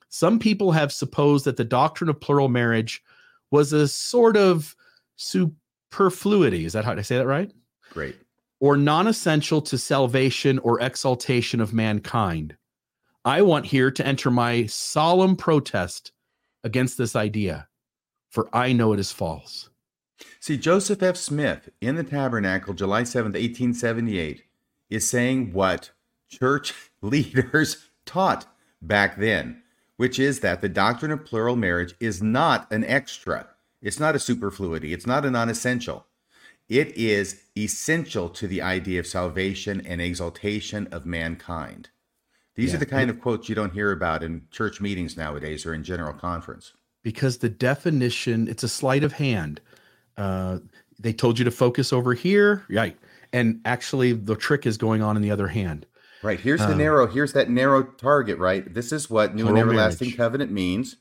Some 0.08 0.40
people 0.40 0.72
have 0.72 0.94
supposed 0.94 1.44
that 1.44 1.58
the 1.58 1.66
doctrine 1.66 2.10
of 2.10 2.22
plural 2.22 2.48
marriage 2.48 3.04
was 3.52 3.74
a 3.74 3.86
sort 3.86 4.38
of 4.38 4.74
superfluity. 5.18 6.64
Is 6.64 6.72
that 6.72 6.86
how 6.86 6.94
I 6.94 7.02
say 7.02 7.18
that 7.18 7.28
right? 7.28 7.52
Great. 7.90 8.16
Or 8.62 8.78
non 8.78 9.08
essential 9.08 9.62
to 9.64 9.78
salvation 9.78 10.58
or 10.60 10.80
exaltation 10.80 11.60
of 11.60 11.74
mankind. 11.74 12.56
I 13.26 13.42
want 13.42 13.66
here 13.66 13.92
to 13.92 14.08
enter 14.08 14.32
my 14.32 14.68
solemn 14.68 15.36
protest 15.36 16.14
against 16.64 16.98
this 16.98 17.16
idea, 17.16 17.68
for 18.30 18.50
I 18.54 18.74
know 18.74 18.94
it 18.94 19.00
is 19.00 19.12
false. 19.12 19.70
See, 20.40 20.58
Joseph 20.58 21.02
F. 21.02 21.18
Smith 21.18 21.70
in 21.82 21.96
the 21.96 22.04
Tabernacle, 22.04 22.74
July 22.74 23.04
7th, 23.04 23.34
1878, 23.34 24.44
is 24.90 25.08
saying 25.08 25.54
what 25.54 25.92
church 26.30 26.74
leaders 27.02 27.90
taught 28.06 28.46
back 28.82 29.18
then, 29.18 29.62
which 29.98 30.20
is 30.20 30.40
that 30.40 30.62
the 30.62 30.70
doctrine 30.70 31.12
of 31.12 31.26
plural 31.26 31.56
marriage 31.56 31.96
is 32.00 32.22
not 32.22 32.72
an 32.72 32.84
extra. 32.86 33.48
It's 33.82 34.00
not 34.00 34.16
a 34.16 34.20
superfluity. 34.20 34.94
It's 34.94 35.08
not 35.08 35.26
a 35.26 35.32
non 35.32 35.50
essential. 35.50 36.06
It 36.70 36.96
is 36.96 37.42
essential 37.58 38.30
to 38.30 38.48
the 38.48 38.62
idea 38.62 39.00
of 39.00 39.08
salvation 39.08 39.86
and 39.86 40.00
exaltation 40.00 40.88
of 40.88 41.06
mankind. 41.06 41.90
These 42.56 42.72
Yeah. 42.72 42.76
are 42.76 42.80
the 42.80 42.86
kind 42.86 43.10
of 43.10 43.20
quotes 43.22 43.48
you 43.50 43.56
don't 43.56 43.74
hear 43.74 43.92
about 43.92 44.24
in 44.24 44.42
church 44.52 44.82
meetings 44.82 45.16
nowadays 45.18 45.66
or 45.66 45.74
in 45.74 45.84
general 45.84 46.14
conference. 46.14 46.74
because 47.04 47.40
the 47.40 47.50
definition 47.50 48.48
it's 48.48 48.62
a 48.64 48.68
sleight 48.70 49.04
of 49.04 49.14
hand 49.14 49.60
uh, 50.18 50.60
they 51.00 51.12
told 51.12 51.40
you 51.40 51.46
to 51.46 51.50
focus 51.50 51.92
over 51.92 52.14
here 52.14 52.64
right 52.70 52.96
and 53.34 53.60
actually 53.66 54.14
the 54.14 54.36
trick 54.36 54.68
is 54.68 54.78
going 54.78 55.02
on 55.02 55.16
in 55.16 55.22
the 55.24 55.32
other 55.32 55.48
hand 55.48 55.86
Right. 56.24 56.40
Here's 56.40 56.60
the 56.60 56.74
Um, 56.74 56.78
narrow, 56.78 57.08
here's 57.08 57.34
that 57.34 57.50
narrow 57.50 57.82
target, 57.82 58.38
right? 58.38 58.72
This 58.72 58.92
is 58.92 59.10
what 59.10 59.34
new 59.34 59.48
and 59.48 59.58
everlasting 59.58 60.10
marriage. 60.10 60.18
covenant 60.18 60.52
means. 60.52 60.98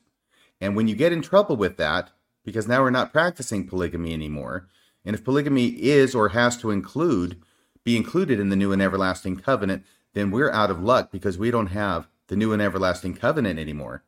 And 0.59 0.75
when 0.75 0.87
you 0.87 0.95
get 0.95 1.11
in 1.13 1.21
trouble 1.21 1.55
with 1.55 1.77
that, 1.77 2.09
because 2.43 2.67
now 2.67 2.81
we're 2.81 2.89
not 2.89 3.13
practicing 3.13 3.67
polygamy 3.67 4.15
anymore, 4.15 4.67
and 5.05 5.13
if 5.13 5.23
polygamy 5.23 5.67
is 5.79 6.15
or 6.15 6.29
has 6.29 6.57
to 6.57 6.71
include, 6.71 7.37
be 7.83 7.95
included 7.95 8.39
in 8.39 8.49
the 8.49 8.55
new 8.55 8.71
and 8.71 8.81
everlasting 8.81 9.35
covenant, 9.37 9.83
then 10.13 10.31
we're 10.31 10.51
out 10.51 10.71
of 10.71 10.81
luck 10.81 11.11
because 11.11 11.37
we 11.37 11.51
don't 11.51 11.67
have 11.67 12.07
the 12.27 12.35
new 12.35 12.53
and 12.53 12.61
everlasting 12.61 13.15
covenant 13.15 13.59
anymore. 13.59 14.03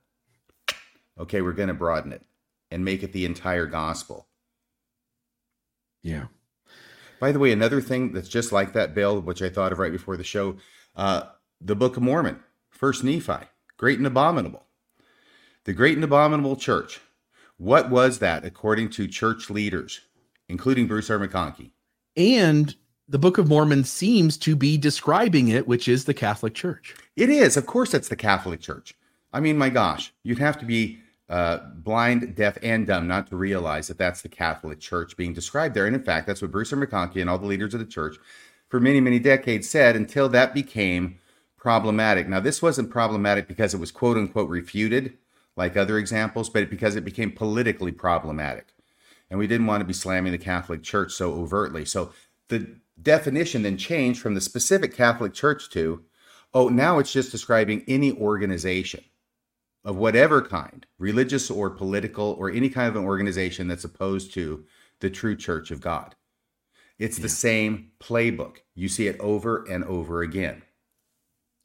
Okay, 1.17 1.41
we're 1.41 1.53
going 1.53 1.67
to 1.67 1.73
broaden 1.73 2.11
it 2.11 2.25
and 2.71 2.83
make 2.83 3.03
it 3.03 3.13
the 3.13 3.25
entire 3.25 3.65
gospel. 3.67 4.27
yeah 6.01 6.25
By 7.19 7.31
the 7.31 7.39
way, 7.39 7.51
another 7.51 7.81
thing 7.81 8.13
that's 8.13 8.29
just 8.29 8.51
like 8.51 8.73
that, 8.73 8.95
Bill, 8.95 9.21
which 9.21 9.41
I 9.41 9.49
thought 9.49 9.71
of 9.71 9.79
right 9.79 9.91
before 9.91 10.17
the 10.17 10.23
show, 10.23 10.57
uh, 10.95 11.23
the 11.61 11.75
Book 11.75 11.97
of 11.97 12.03
Mormon, 12.03 12.39
First 12.69 13.03
Nephi, 13.03 13.45
Great 13.77 13.97
and 13.97 14.07
Abominable. 14.07 14.63
The 15.65 15.73
Great 15.73 15.95
and 15.95 16.03
Abominable 16.03 16.55
Church. 16.55 16.99
What 17.57 17.89
was 17.89 18.19
that 18.19 18.43
according 18.43 18.89
to 18.91 19.07
church 19.07 19.49
leaders, 19.49 20.01
including 20.49 20.87
Bruce 20.87 21.09
R. 21.09 21.19
McConkie? 21.19 21.71
and 22.15 22.75
the 23.07 23.19
book 23.19 23.37
of 23.37 23.47
mormon 23.47 23.83
seems 23.83 24.37
to 24.37 24.55
be 24.55 24.77
describing 24.77 25.47
it 25.47 25.67
which 25.67 25.87
is 25.87 26.05
the 26.05 26.13
catholic 26.13 26.53
church 26.53 26.95
It 27.15 27.29
is, 27.29 27.57
of 27.57 27.65
course, 27.67 27.93
it's 27.93 28.07
the 28.09 28.15
Catholic 28.15 28.59
Church. 28.59 28.95
I 29.31 29.39
mean, 29.39 29.57
my 29.57 29.69
gosh, 29.69 30.13
you'd 30.23 30.39
have 30.39 30.57
to 30.59 30.65
be 30.65 30.99
uh, 31.29 31.59
blind, 31.75 32.35
deaf, 32.35 32.57
and 32.63 32.87
dumb 32.87 33.07
not 33.07 33.27
to 33.27 33.35
realize 33.35 33.87
that 33.87 33.97
that's 33.99 34.21
the 34.21 34.29
Catholic 34.29 34.79
Church 34.79 35.15
being 35.15 35.33
described 35.33 35.75
there. 35.75 35.85
And 35.85 35.95
in 35.95 36.03
fact, 36.03 36.27
that's 36.27 36.41
what 36.41 36.51
Bruce. 36.51 36.71
McConkie 36.71 37.21
and 37.21 37.29
all 37.29 37.37
the 37.37 37.45
leaders 37.45 37.73
of 37.73 37.79
the 37.79 37.85
church 37.85 38.17
for 38.67 38.79
many, 38.79 38.99
many 38.99 39.19
decades 39.19 39.69
said 39.69 39.95
until 39.95 40.27
that 40.29 40.53
became 40.53 41.19
problematic. 41.57 42.27
Now, 42.27 42.39
this 42.39 42.61
wasn't 42.61 42.89
problematic 42.89 43.47
because 43.47 43.73
it 43.73 43.79
was 43.79 43.91
quote 43.91 44.17
unquote 44.17 44.49
refuted, 44.49 45.17
like 45.55 45.77
other 45.77 45.99
examples, 45.99 46.49
but 46.49 46.69
because 46.69 46.95
it 46.95 47.05
became 47.05 47.31
politically 47.31 47.91
problematic. 47.91 48.73
And 49.29 49.39
we 49.39 49.47
didn't 49.47 49.67
want 49.67 49.81
to 49.81 49.85
be 49.85 49.93
slamming 49.93 50.31
the 50.31 50.37
Catholic 50.37 50.83
Church 50.83 51.13
so 51.13 51.33
overtly. 51.33 51.85
So 51.85 52.11
the 52.49 52.75
definition 53.01 53.63
then 53.63 53.77
changed 53.77 54.21
from 54.21 54.33
the 54.35 54.41
specific 54.41 54.95
Catholic 54.95 55.33
Church 55.33 55.69
to, 55.71 56.03
oh, 56.53 56.69
now 56.69 56.99
it's 56.99 57.11
just 57.13 57.31
describing 57.31 57.83
any 57.87 58.11
organization 58.13 59.03
of 59.85 59.97
whatever 59.97 60.41
kind, 60.41 60.85
religious 60.97 61.49
or 61.51 61.69
political, 61.69 62.35
or 62.39 62.49
any 62.49 62.69
kind 62.69 62.87
of 62.87 62.95
an 62.95 63.05
organization 63.05 63.67
that's 63.67 63.83
opposed 63.83 64.33
to 64.33 64.63
the 64.99 65.09
true 65.09 65.35
church 65.35 65.71
of 65.71 65.81
God. 65.81 66.15
It's 66.99 67.17
the 67.17 67.29
same 67.29 67.91
playbook. 67.99 68.57
You 68.75 68.87
see 68.87 69.07
it 69.07 69.19
over 69.19 69.63
and 69.65 69.83
over 69.83 70.21
again. 70.21 70.63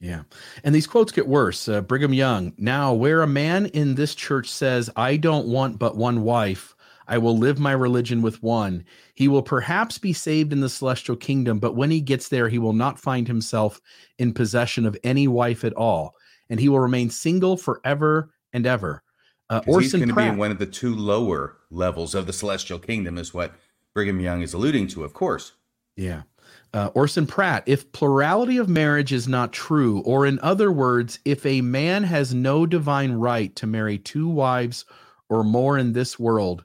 yeah 0.00 0.22
and 0.62 0.74
these 0.74 0.86
quotes 0.86 1.12
get 1.12 1.26
worse 1.26 1.68
uh, 1.68 1.80
brigham 1.80 2.14
young 2.14 2.52
now 2.56 2.92
where 2.92 3.22
a 3.22 3.26
man 3.26 3.66
in 3.66 3.94
this 3.94 4.14
church 4.14 4.48
says 4.48 4.88
i 4.96 5.16
don't 5.16 5.46
want 5.46 5.78
but 5.78 5.96
one 5.96 6.22
wife 6.22 6.74
i 7.08 7.18
will 7.18 7.36
live 7.36 7.58
my 7.58 7.72
religion 7.72 8.22
with 8.22 8.42
one 8.42 8.84
he 9.14 9.26
will 9.28 9.42
perhaps 9.42 9.98
be 9.98 10.12
saved 10.12 10.52
in 10.52 10.60
the 10.60 10.68
celestial 10.68 11.16
kingdom 11.16 11.58
but 11.58 11.74
when 11.74 11.90
he 11.90 12.00
gets 12.00 12.28
there 12.28 12.48
he 12.48 12.58
will 12.58 12.72
not 12.72 12.98
find 12.98 13.26
himself 13.26 13.80
in 14.18 14.32
possession 14.32 14.86
of 14.86 14.96
any 15.02 15.26
wife 15.26 15.64
at 15.64 15.74
all 15.74 16.14
and 16.50 16.60
he 16.60 16.68
will 16.68 16.80
remain 16.80 17.10
single 17.10 17.56
forever 17.56 18.30
and 18.52 18.66
ever 18.66 19.02
uh, 19.50 19.62
he's 19.64 19.92
going 19.92 20.08
to 20.08 20.14
be 20.14 20.22
in 20.22 20.36
one 20.36 20.50
of 20.50 20.58
the 20.58 20.66
two 20.66 20.94
lower 20.94 21.56
levels 21.70 22.14
of 22.14 22.26
the 22.26 22.32
celestial 22.32 22.78
kingdom, 22.78 23.16
is 23.16 23.32
what 23.32 23.54
Brigham 23.94 24.20
Young 24.20 24.42
is 24.42 24.52
alluding 24.52 24.88
to, 24.88 25.04
of 25.04 25.14
course. 25.14 25.52
Yeah. 25.96 26.22
Uh, 26.74 26.90
Orson 26.94 27.26
Pratt, 27.26 27.62
if 27.66 27.90
plurality 27.92 28.58
of 28.58 28.68
marriage 28.68 29.12
is 29.12 29.26
not 29.26 29.52
true, 29.52 30.00
or 30.00 30.26
in 30.26 30.38
other 30.40 30.70
words, 30.70 31.18
if 31.24 31.46
a 31.46 31.62
man 31.62 32.04
has 32.04 32.34
no 32.34 32.66
divine 32.66 33.12
right 33.12 33.54
to 33.56 33.66
marry 33.66 33.98
two 33.98 34.28
wives 34.28 34.84
or 35.30 35.42
more 35.44 35.78
in 35.78 35.92
this 35.92 36.18
world, 36.18 36.64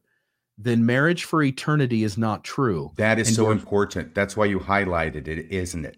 then 0.57 0.85
marriage 0.85 1.23
for 1.23 1.41
eternity 1.41 2.03
is 2.03 2.17
not 2.17 2.43
true. 2.43 2.91
That 2.95 3.19
is 3.19 3.29
And 3.29 3.35
so 3.35 3.51
important. 3.51 4.13
That's 4.13 4.37
why 4.37 4.45
you 4.45 4.59
highlighted 4.59 5.27
it, 5.27 5.51
isn't 5.51 5.85
it? 5.85 5.97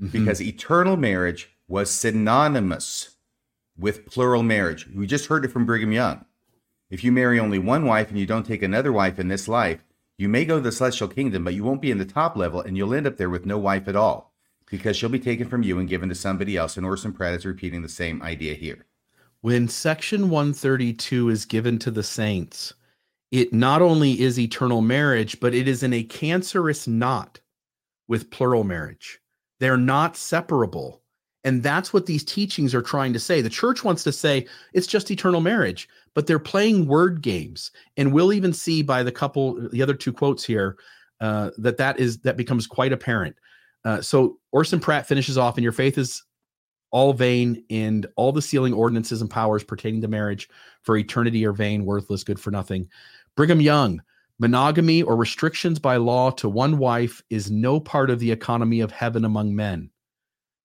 Mhm. 0.00 0.12
Because 0.12 0.40
eternal 0.40 0.96
marriage 0.96 1.50
was 1.66 1.90
synonymous 1.90 3.16
with 3.76 4.06
plural 4.06 4.42
marriage. 4.42 4.86
We 4.94 5.06
just 5.06 5.26
heard 5.26 5.44
it 5.44 5.48
from 5.52 5.66
Brigham 5.66 5.92
Young. 5.92 6.24
If 6.90 7.04
you 7.04 7.12
marry 7.12 7.38
only 7.38 7.58
one 7.58 7.84
wife 7.84 8.08
and 8.08 8.18
you 8.18 8.26
don't 8.26 8.46
take 8.46 8.62
another 8.62 8.92
wife 8.92 9.18
in 9.18 9.28
this 9.28 9.48
life, 9.48 9.84
you 10.16 10.28
may 10.28 10.44
go 10.44 10.56
to 10.56 10.62
the 10.62 10.72
celestial 10.72 11.08
kingdom, 11.08 11.44
but 11.44 11.54
you 11.54 11.62
won't 11.62 11.82
be 11.82 11.90
in 11.90 11.98
the 11.98 12.04
top 12.04 12.36
level 12.36 12.60
and 12.60 12.76
you'll 12.76 12.94
end 12.94 13.06
up 13.06 13.16
there 13.18 13.30
with 13.30 13.46
no 13.46 13.58
wife 13.58 13.86
at 13.88 13.96
all 13.96 14.32
because 14.70 14.96
she'll 14.96 15.08
be 15.08 15.18
taken 15.20 15.48
from 15.48 15.62
you 15.62 15.78
and 15.78 15.88
given 15.88 16.08
to 16.08 16.14
somebody 16.14 16.56
else. 16.56 16.76
And 16.76 16.86
Orson 16.86 17.12
Pratt 17.12 17.34
is 17.34 17.44
repeating 17.46 17.82
the 17.82 17.88
same 17.88 18.22
idea 18.22 18.54
here. 18.54 18.86
When 19.42 19.68
section 19.68 20.30
132 20.30 21.28
is 21.28 21.44
given 21.44 21.78
to 21.80 21.90
the 21.90 22.02
saints, 22.02 22.72
it 23.30 23.52
not 23.52 23.82
only 23.82 24.20
is 24.20 24.38
eternal 24.38 24.80
marriage, 24.80 25.38
but 25.40 25.54
it 25.54 25.68
is 25.68 25.82
in 25.82 25.92
a 25.92 26.02
cancerous 26.02 26.86
knot 26.86 27.40
with 28.08 28.30
plural 28.30 28.64
marriage. 28.64 29.20
They're 29.60 29.76
not 29.76 30.16
separable. 30.16 31.02
And 31.44 31.62
that's 31.62 31.92
what 31.92 32.06
these 32.06 32.24
teachings 32.24 32.74
are 32.74 32.82
trying 32.82 33.12
to 33.12 33.20
say. 33.20 33.40
The 33.40 33.48
church 33.48 33.84
wants 33.84 34.02
to 34.04 34.12
say 34.12 34.46
it's 34.72 34.86
just 34.86 35.10
eternal 35.10 35.40
marriage, 35.40 35.88
but 36.14 36.26
they're 36.26 36.38
playing 36.38 36.86
word 36.86 37.22
games. 37.22 37.70
And 37.96 38.12
we'll 38.12 38.32
even 38.32 38.52
see 38.52 38.82
by 38.82 39.02
the 39.02 39.12
couple, 39.12 39.68
the 39.70 39.82
other 39.82 39.94
two 39.94 40.12
quotes 40.12 40.44
here, 40.44 40.76
uh, 41.20 41.50
that 41.58 41.76
that 41.76 41.98
is 41.98 42.18
that 42.18 42.36
becomes 42.36 42.66
quite 42.66 42.92
apparent. 42.92 43.36
Uh, 43.84 44.00
so 44.00 44.38
Orson 44.52 44.80
Pratt 44.80 45.06
finishes 45.06 45.38
off, 45.38 45.56
and 45.56 45.62
your 45.62 45.72
faith 45.72 45.98
is 45.98 46.22
all 46.90 47.12
vain, 47.12 47.64
and 47.70 48.06
all 48.16 48.32
the 48.32 48.42
sealing 48.42 48.72
ordinances 48.72 49.20
and 49.20 49.30
powers 49.30 49.62
pertaining 49.62 50.00
to 50.02 50.08
marriage 50.08 50.48
for 50.82 50.96
eternity 50.96 51.44
are 51.46 51.52
vain, 51.52 51.84
worthless, 51.84 52.24
good 52.24 52.40
for 52.40 52.50
nothing. 52.50 52.88
Brigham 53.38 53.60
Young, 53.60 54.02
monogamy 54.40 55.00
or 55.04 55.14
restrictions 55.14 55.78
by 55.78 55.96
law 55.96 56.28
to 56.32 56.48
one 56.48 56.76
wife 56.76 57.22
is 57.30 57.52
no 57.52 57.78
part 57.78 58.10
of 58.10 58.18
the 58.18 58.32
economy 58.32 58.80
of 58.80 58.90
heaven 58.90 59.24
among 59.24 59.54
men. 59.54 59.90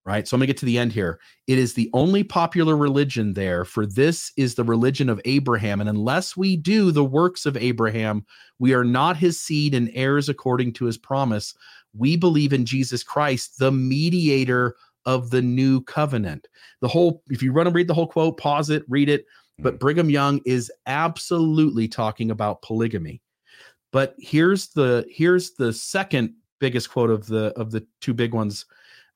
Right. 0.06 0.28
So 0.28 0.34
I'm 0.34 0.40
going 0.40 0.48
to 0.48 0.54
get 0.54 0.58
to 0.62 0.66
the 0.66 0.80
end 0.80 0.92
here. 0.92 1.20
It 1.46 1.60
is 1.60 1.76
the 1.76 1.92
only 1.94 2.24
popular 2.24 2.76
religion 2.76 3.36
there, 3.36 3.64
for 3.64 3.86
this 3.86 4.32
is 4.38 4.56
the 4.56 4.64
religion 4.64 5.08
of 5.08 5.22
Abraham. 5.26 5.82
And 5.82 5.90
unless 5.90 6.36
we 6.36 6.58
do 6.58 6.90
the 6.90 7.06
works 7.06 7.46
of 7.46 7.56
Abraham, 7.58 8.26
we 8.58 8.74
are 8.74 8.84
not 8.84 9.18
his 9.18 9.40
seed 9.40 9.76
and 9.76 9.92
heirs 9.94 10.28
according 10.28 10.74
to 10.74 10.86
his 10.86 10.98
promise. 10.98 11.54
We 11.96 12.18
believe 12.18 12.54
in 12.54 12.66
Jesus 12.66 13.04
Christ, 13.04 13.60
the 13.60 13.72
mediator 13.72 14.76
of 15.06 15.30
the 15.30 15.44
new 15.44 15.82
covenant. 15.82 16.48
The 16.82 16.88
whole, 16.88 17.22
if 17.30 17.44
you 17.44 17.52
run 17.52 17.68
and 17.68 17.76
read 17.76 17.88
the 17.88 17.94
whole 17.94 18.08
quote, 18.08 18.38
pause 18.38 18.72
it, 18.72 18.84
read 18.90 19.10
it. 19.10 19.26
But 19.60 19.80
Brigham 19.80 20.10
Young 20.10 20.42
is 20.46 20.72
absolutely 20.88 21.88
talking 21.88 22.32
about 22.32 22.62
polygamy. 22.62 23.22
But 23.92 24.16
here's 24.18 24.70
the 24.70 25.06
here's 25.10 25.52
the 25.52 25.72
second 25.72 26.34
biggest 26.60 26.90
quote 26.90 27.12
of 27.12 27.28
the 27.28 27.54
of 27.56 27.72
the 27.72 27.86
two 28.02 28.14
big 28.14 28.34
ones. 28.34 28.66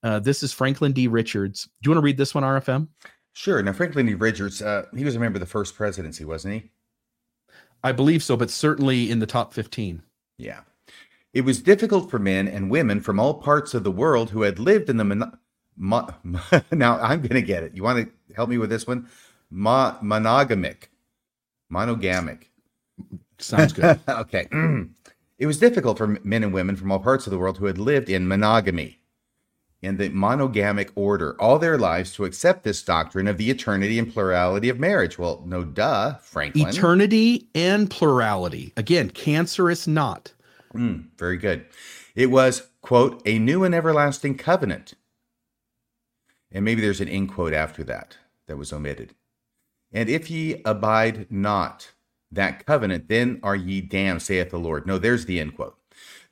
Uh, 0.04 0.20
this 0.20 0.44
is 0.44 0.54
Franklin 0.54 0.92
D. 0.92 1.08
Richards. 1.08 1.66
Do 1.66 1.88
you 1.88 1.92
want 1.92 1.98
to 1.98 2.06
read 2.06 2.18
this 2.18 2.36
one, 2.36 2.44
RFM? 2.44 2.88
Sure. 3.34 3.62
Now, 3.62 3.74
Franklin 3.74 4.06
D. 4.06 4.14
Richards, 4.14 4.62
uh, 4.62 4.86
he 4.96 5.04
was 5.04 5.16
a 5.16 5.20
member 5.20 5.38
of 5.38 5.42
the 5.42 5.46
first 5.46 5.76
presidency, 5.76 6.26
wasn't 6.26 6.56
he? 6.56 6.72
I 7.84 7.92
believe 7.92 8.24
so, 8.24 8.36
but 8.36 8.50
certainly 8.50 9.12
in 9.12 9.20
the 9.20 9.28
top 9.28 9.54
15. 9.54 10.02
Yeah. 10.38 10.62
It 11.34 11.42
was 11.42 11.62
difficult 11.62 12.10
for 12.10 12.20
men 12.20 12.48
and 12.48 12.72
women 12.72 13.00
from 13.00 13.20
all 13.20 13.36
parts 13.36 13.74
of 13.74 13.84
the 13.84 13.92
world 13.92 14.32
who 14.32 14.42
had 14.42 14.60
lived 14.60 14.90
in 14.90 14.98
the. 14.98 15.04
Mon- 15.04 15.38
mo- 15.76 16.10
now, 16.72 17.00
I'm 17.00 17.22
going 17.22 17.36
to 17.36 17.42
get 17.42 17.64
it. 17.64 17.76
You 17.76 17.84
want 17.84 18.08
to 18.08 18.34
help 18.34 18.50
me 18.50 18.58
with 18.58 18.70
this 18.70 18.88
one? 18.88 19.08
Mo- 19.50 19.98
monogamic. 20.02 20.90
Monogamic. 21.70 22.50
Sounds 23.40 23.74
good. 23.74 24.00
okay. 24.10 24.48
it 25.40 25.46
was 25.46 25.60
difficult 25.60 25.98
for 25.98 26.20
men 26.24 26.44
and 26.44 26.54
women 26.54 26.76
from 26.76 26.92
all 26.92 27.00
parts 27.00 27.28
of 27.28 27.32
the 27.32 27.38
world 27.38 27.58
who 27.58 27.66
had 27.66 27.78
lived 27.78 28.10
in 28.10 28.28
monogamy, 28.28 29.00
in 29.82 29.98
the 29.98 30.10
monogamic 30.10 30.92
order, 30.96 31.40
all 31.40 31.60
their 31.60 31.78
lives 31.78 32.14
to 32.14 32.26
accept 32.26 32.64
this 32.64 32.82
doctrine 32.82 33.28
of 33.28 33.38
the 33.38 33.50
eternity 33.50 34.00
and 34.00 34.12
plurality 34.12 34.70
of 34.70 34.80
marriage. 34.80 35.20
Well, 35.20 35.44
no 35.46 35.64
duh, 35.64 36.16
Franklin. 36.16 36.68
Eternity 36.68 37.48
and 37.54 37.90
plurality. 37.90 38.74
Again, 38.76 39.12
cancerous 39.12 39.88
knot. 39.88 40.34
Mm, 40.74 41.10
very 41.18 41.38
good. 41.38 41.66
It 42.16 42.32
was, 42.32 42.68
quote, 42.82 43.22
a 43.26 43.38
new 43.38 43.64
and 43.64 43.76
everlasting 43.76 44.38
covenant. 44.38 44.96
And 46.52 46.66
maybe 46.66 46.82
there's 46.82 47.02
an 47.02 47.08
end 47.08 47.32
quote 47.32 47.54
after 47.54 47.84
that 47.84 48.18
that 48.48 48.58
was 48.58 48.74
omitted. 48.74 49.14
And 49.92 50.10
if 50.10 50.30
ye 50.30 50.62
abide 50.66 51.32
not, 51.32 51.92
that 52.32 52.66
covenant, 52.66 53.08
then 53.08 53.40
are 53.42 53.56
ye 53.56 53.82
damned, 53.82 54.22
saith 54.22 54.50
the 54.50 54.60
Lord. 54.60 54.86
No, 54.86 54.98
there's 54.98 55.26
the 55.26 55.40
end 55.40 55.56
quote. 55.56 55.78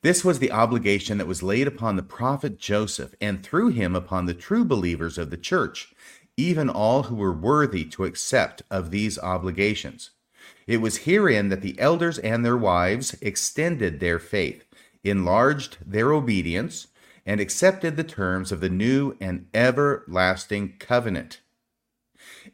This 0.01 0.23
was 0.23 0.39
the 0.39 0.51
obligation 0.51 1.17
that 1.17 1.27
was 1.27 1.41
laid 1.41 1.67
upon 1.67 1.95
the 1.95 2.03
prophet 2.03 2.59
Joseph, 2.59 3.15
and 3.19 3.41
through 3.41 3.69
him 3.69 3.95
upon 3.95 4.25
the 4.25 4.33
true 4.33 4.63
believers 4.63 5.17
of 5.17 5.29
the 5.31 5.37
church, 5.37 5.93
even 6.37 6.69
all 6.69 7.03
who 7.03 7.15
were 7.15 7.33
worthy 7.33 7.85
to 7.85 8.03
accept 8.03 8.61
of 8.69 8.91
these 8.91 9.17
obligations. 9.17 10.11
It 10.67 10.77
was 10.77 10.97
herein 10.97 11.49
that 11.49 11.61
the 11.61 11.79
elders 11.79 12.19
and 12.19 12.43
their 12.43 12.57
wives 12.57 13.15
extended 13.21 13.99
their 13.99 14.19
faith, 14.19 14.65
enlarged 15.03 15.77
their 15.85 16.11
obedience, 16.11 16.87
and 17.25 17.39
accepted 17.39 17.95
the 17.95 18.03
terms 18.03 18.51
of 18.51 18.59
the 18.59 18.69
new 18.69 19.15
and 19.19 19.47
everlasting 19.53 20.75
covenant, 20.77 21.41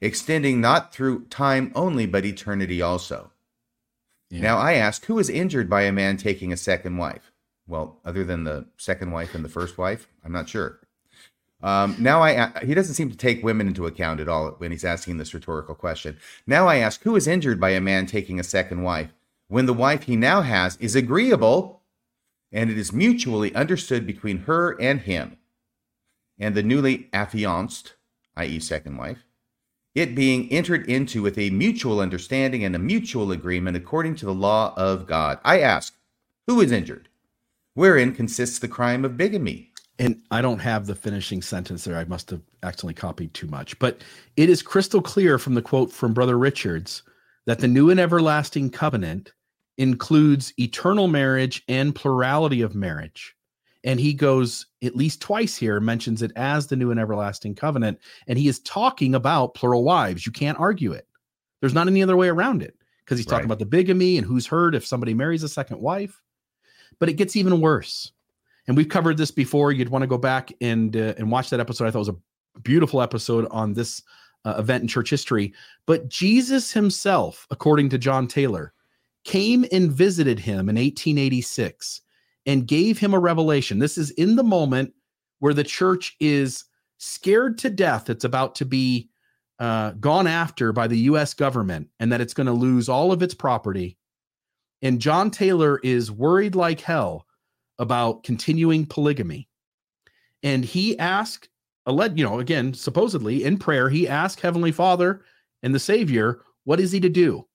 extending 0.01 0.59
not 0.59 0.93
through 0.93 1.25
time 1.25 1.71
only, 1.75 2.05
but 2.05 2.25
eternity 2.25 2.81
also. 2.81 3.31
Yeah. 4.29 4.41
Now 4.41 4.57
I 4.57 4.73
ask, 4.73 5.05
who 5.05 5.19
is 5.19 5.29
injured 5.29 5.69
by 5.69 5.83
a 5.83 5.91
man 5.91 6.17
taking 6.17 6.51
a 6.51 6.57
second 6.57 6.97
wife? 6.97 7.31
Well, 7.67 7.99
other 8.03 8.23
than 8.23 8.43
the 8.43 8.65
second 8.77 9.11
wife 9.11 9.35
and 9.35 9.45
the 9.45 9.49
first 9.49 9.77
wife, 9.77 10.07
I'm 10.25 10.31
not 10.31 10.49
sure. 10.49 10.79
Um, 11.63 11.95
now 11.99 12.23
I 12.23 12.51
he 12.65 12.73
doesn't 12.73 12.95
seem 12.95 13.11
to 13.11 13.17
take 13.17 13.43
women 13.43 13.67
into 13.67 13.85
account 13.85 14.19
at 14.19 14.27
all 14.27 14.51
when 14.57 14.71
he's 14.71 14.83
asking 14.83 15.17
this 15.17 15.33
rhetorical 15.33 15.75
question. 15.75 16.17
Now 16.47 16.67
I 16.67 16.77
ask, 16.77 17.03
who 17.03 17.15
is 17.15 17.27
injured 17.27 17.59
by 17.59 17.69
a 17.69 17.81
man 17.81 18.07
taking 18.07 18.39
a 18.39 18.43
second 18.43 18.81
wife 18.81 19.13
when 19.47 19.67
the 19.67 19.73
wife 19.73 20.03
he 20.03 20.15
now 20.15 20.41
has 20.41 20.75
is 20.77 20.95
agreeable 20.95 21.81
and 22.51 22.69
it 22.69 22.77
is 22.77 22.91
mutually 22.91 23.53
understood 23.53 24.07
between 24.07 24.39
her 24.39 24.79
and 24.81 25.01
him 25.01 25.37
and 26.39 26.55
the 26.55 26.63
newly 26.63 27.09
affianced, 27.13 27.93
i.e., 28.35 28.59
second 28.59 28.97
wife, 28.97 29.23
it 29.93 30.15
being 30.15 30.51
entered 30.51 30.87
into 30.89 31.21
with 31.21 31.37
a 31.37 31.49
mutual 31.49 31.99
understanding 31.99 32.63
and 32.63 32.75
a 32.75 32.79
mutual 32.79 33.31
agreement 33.31 33.75
according 33.75 34.15
to 34.15 34.25
the 34.25 34.33
law 34.33 34.73
of 34.77 35.05
God. 35.05 35.39
I 35.43 35.59
ask, 35.59 35.93
who 36.47 36.61
is 36.61 36.71
injured? 36.71 37.09
Wherein 37.73 38.13
consists 38.13 38.59
the 38.59 38.67
crime 38.67 39.05
of 39.05 39.17
bigamy? 39.17 39.71
And 39.99 40.21
I 40.31 40.41
don't 40.41 40.59
have 40.59 40.87
the 40.87 40.95
finishing 40.95 41.41
sentence 41.41 41.83
there. 41.83 41.97
I 41.97 42.05
must 42.05 42.29
have 42.31 42.41
accidentally 42.63 42.93
copied 42.95 43.33
too 43.33 43.47
much. 43.47 43.77
But 43.79 44.01
it 44.35 44.49
is 44.49 44.61
crystal 44.61 45.01
clear 45.01 45.37
from 45.37 45.53
the 45.53 45.61
quote 45.61 45.91
from 45.91 46.13
Brother 46.13 46.37
Richards 46.37 47.03
that 47.45 47.59
the 47.59 47.67
new 47.67 47.89
and 47.89 47.99
everlasting 47.99 48.69
covenant 48.69 49.33
includes 49.77 50.53
eternal 50.57 51.07
marriage 51.07 51.63
and 51.67 51.93
plurality 51.93 52.61
of 52.61 52.75
marriage 52.75 53.35
and 53.83 53.99
he 53.99 54.13
goes 54.13 54.67
at 54.83 54.95
least 54.95 55.21
twice 55.21 55.55
here 55.55 55.79
mentions 55.79 56.21
it 56.21 56.31
as 56.35 56.67
the 56.67 56.75
new 56.75 56.91
and 56.91 56.99
everlasting 56.99 57.55
covenant 57.55 57.99
and 58.27 58.37
he 58.37 58.47
is 58.47 58.59
talking 58.59 59.15
about 59.15 59.53
plural 59.55 59.83
wives. 59.83 60.25
You 60.25 60.31
can't 60.31 60.59
argue 60.59 60.91
it. 60.91 61.07
There's 61.59 61.73
not 61.73 61.87
any 61.87 62.03
other 62.03 62.17
way 62.17 62.27
around 62.27 62.63
it 62.63 62.75
because 63.03 63.17
he's 63.17 63.25
talking 63.25 63.39
right. 63.39 63.45
about 63.45 63.59
the 63.59 63.65
bigamy 63.65 64.17
and 64.17 64.25
who's 64.25 64.45
hurt 64.45 64.75
if 64.75 64.85
somebody 64.85 65.13
marries 65.13 65.43
a 65.43 65.49
second 65.49 65.79
wife. 65.79 66.21
But 66.99 67.09
it 67.09 67.13
gets 67.13 67.35
even 67.35 67.61
worse. 67.61 68.11
And 68.67 68.77
we've 68.77 68.89
covered 68.89 69.17
this 69.17 69.31
before. 69.31 69.71
You'd 69.71 69.89
want 69.89 70.03
to 70.03 70.07
go 70.07 70.17
back 70.17 70.51
and 70.61 70.95
uh, 70.95 71.15
and 71.17 71.31
watch 71.31 71.49
that 71.49 71.59
episode. 71.59 71.87
I 71.87 71.91
thought 71.91 71.99
was 71.99 72.09
a 72.09 72.59
beautiful 72.61 73.01
episode 73.01 73.47
on 73.49 73.73
this 73.73 74.03
uh, 74.45 74.55
event 74.57 74.83
in 74.83 74.87
church 74.87 75.09
history. 75.09 75.53
But 75.85 76.09
jesus 76.09 76.71
himself 76.71 77.47
according 77.49 77.89
to 77.89 77.97
john 77.97 78.27
taylor 78.27 78.73
came 79.23 79.65
and 79.71 79.91
visited 79.91 80.39
him 80.39 80.69
in 80.69 80.75
1886 80.75 82.01
and 82.45 82.67
gave 82.67 82.97
him 82.97 83.13
a 83.13 83.19
revelation. 83.19 83.79
This 83.79 83.97
is 83.97 84.11
in 84.11 84.35
the 84.35 84.43
moment 84.43 84.93
where 85.39 85.53
the 85.53 85.63
church 85.63 86.15
is 86.19 86.65
scared 86.97 87.57
to 87.59 87.69
death. 87.69 88.09
It's 88.09 88.23
about 88.23 88.55
to 88.55 88.65
be 88.65 89.09
uh, 89.59 89.91
gone 89.91 90.27
after 90.27 90.73
by 90.73 90.87
the 90.87 90.99
US 90.99 91.33
government 91.33 91.89
and 91.99 92.11
that 92.11 92.21
it's 92.21 92.33
going 92.33 92.47
to 92.47 92.53
lose 92.53 92.89
all 92.89 93.11
of 93.11 93.21
its 93.21 93.33
property. 93.33 93.97
And 94.81 94.99
John 94.99 95.29
Taylor 95.29 95.79
is 95.83 96.11
worried 96.11 96.55
like 96.55 96.81
hell 96.81 97.27
about 97.77 98.23
continuing 98.23 98.85
polygamy. 98.85 99.47
And 100.43 100.65
he 100.65 100.97
asked, 100.97 101.49
you 101.87 102.23
know, 102.23 102.39
again, 102.39 102.73
supposedly 102.73 103.43
in 103.43 103.57
prayer, 103.57 103.89
he 103.89 104.07
asked 104.07 104.39
Heavenly 104.39 104.71
Father 104.71 105.21
and 105.61 105.75
the 105.75 105.79
Savior, 105.79 106.41
what 106.63 106.79
is 106.79 106.91
he 106.91 106.99
to 106.99 107.09
do? 107.09 107.47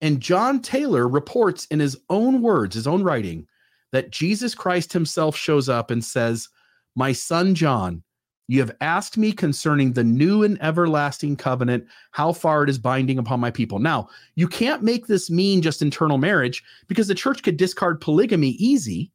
And 0.00 0.20
John 0.20 0.60
Taylor 0.60 1.08
reports 1.08 1.66
in 1.66 1.80
his 1.80 1.98
own 2.08 2.40
words, 2.40 2.74
his 2.74 2.86
own 2.86 3.02
writing, 3.02 3.46
that 3.92 4.10
Jesus 4.10 4.54
Christ 4.54 4.92
himself 4.92 5.36
shows 5.36 5.68
up 5.68 5.90
and 5.90 6.04
says, 6.04 6.48
My 6.96 7.12
son 7.12 7.54
John, 7.54 8.02
you 8.50 8.58
have 8.58 8.74
asked 8.80 9.16
me 9.16 9.30
concerning 9.30 9.92
the 9.92 10.02
new 10.02 10.42
and 10.42 10.60
everlasting 10.60 11.36
covenant, 11.36 11.86
how 12.10 12.32
far 12.32 12.64
it 12.64 12.68
is 12.68 12.78
binding 12.78 13.18
upon 13.18 13.38
my 13.38 13.50
people. 13.50 13.78
Now, 13.78 14.08
you 14.34 14.48
can't 14.48 14.82
make 14.82 15.06
this 15.06 15.30
mean 15.30 15.62
just 15.62 15.82
internal 15.82 16.18
marriage 16.18 16.62
because 16.88 17.06
the 17.06 17.14
church 17.14 17.44
could 17.44 17.56
discard 17.56 18.00
polygamy 18.00 18.50
easy, 18.58 19.12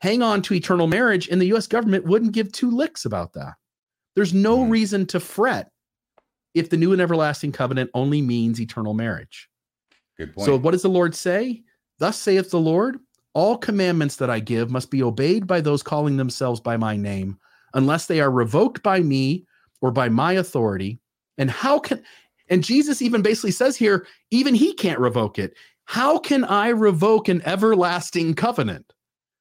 hang 0.00 0.22
on 0.22 0.40
to 0.42 0.54
eternal 0.54 0.86
marriage, 0.86 1.28
and 1.28 1.40
the 1.40 1.52
US 1.54 1.66
government 1.66 2.04
wouldn't 2.04 2.30
give 2.30 2.52
two 2.52 2.70
licks 2.70 3.04
about 3.04 3.32
that. 3.32 3.54
There's 4.14 4.34
no 4.34 4.58
mm. 4.58 4.70
reason 4.70 5.04
to 5.06 5.18
fret 5.18 5.70
if 6.54 6.70
the 6.70 6.76
new 6.76 6.92
and 6.92 7.02
everlasting 7.02 7.50
covenant 7.50 7.90
only 7.94 8.22
means 8.22 8.60
eternal 8.60 8.94
marriage. 8.94 9.48
Good 10.16 10.32
point. 10.34 10.46
So, 10.46 10.56
what 10.56 10.72
does 10.72 10.82
the 10.82 10.88
Lord 10.88 11.16
say? 11.16 11.62
Thus 11.98 12.18
saith 12.18 12.50
the 12.50 12.60
Lord 12.60 12.98
All 13.32 13.56
commandments 13.56 14.16
that 14.16 14.30
I 14.30 14.40
give 14.40 14.70
must 14.70 14.90
be 14.90 15.02
obeyed 15.02 15.46
by 15.46 15.60
those 15.60 15.82
calling 15.82 16.16
themselves 16.16 16.60
by 16.60 16.76
my 16.76 16.96
name, 16.96 17.38
unless 17.74 18.06
they 18.06 18.20
are 18.20 18.30
revoked 18.30 18.82
by 18.82 19.00
me 19.00 19.46
or 19.80 19.90
by 19.90 20.08
my 20.08 20.32
authority. 20.32 21.00
And 21.38 21.50
how 21.50 21.78
can, 21.78 22.02
and 22.48 22.64
Jesus 22.64 23.00
even 23.00 23.22
basically 23.22 23.52
says 23.52 23.76
here, 23.76 24.06
even 24.30 24.54
he 24.54 24.74
can't 24.74 24.98
revoke 24.98 25.38
it. 25.38 25.54
How 25.84 26.18
can 26.18 26.44
I 26.44 26.68
revoke 26.68 27.28
an 27.28 27.42
everlasting 27.44 28.34
covenant? 28.34 28.92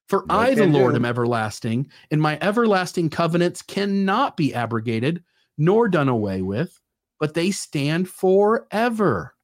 For 0.07 0.25
No, 0.27 0.39
I, 0.39 0.55
the 0.55 0.65
Lord, 0.65 0.95
am 0.95 1.05
everlasting, 1.05 1.87
and 2.09 2.19
my 2.19 2.39
everlasting 2.41 3.11
covenants 3.11 3.61
cannot 3.61 4.35
be 4.35 4.55
abrogated 4.55 5.23
nor 5.59 5.87
done 5.87 6.09
away 6.09 6.41
with, 6.41 6.79
but 7.19 7.35
they 7.35 7.51
stand 7.51 8.09
forever. 8.09 9.35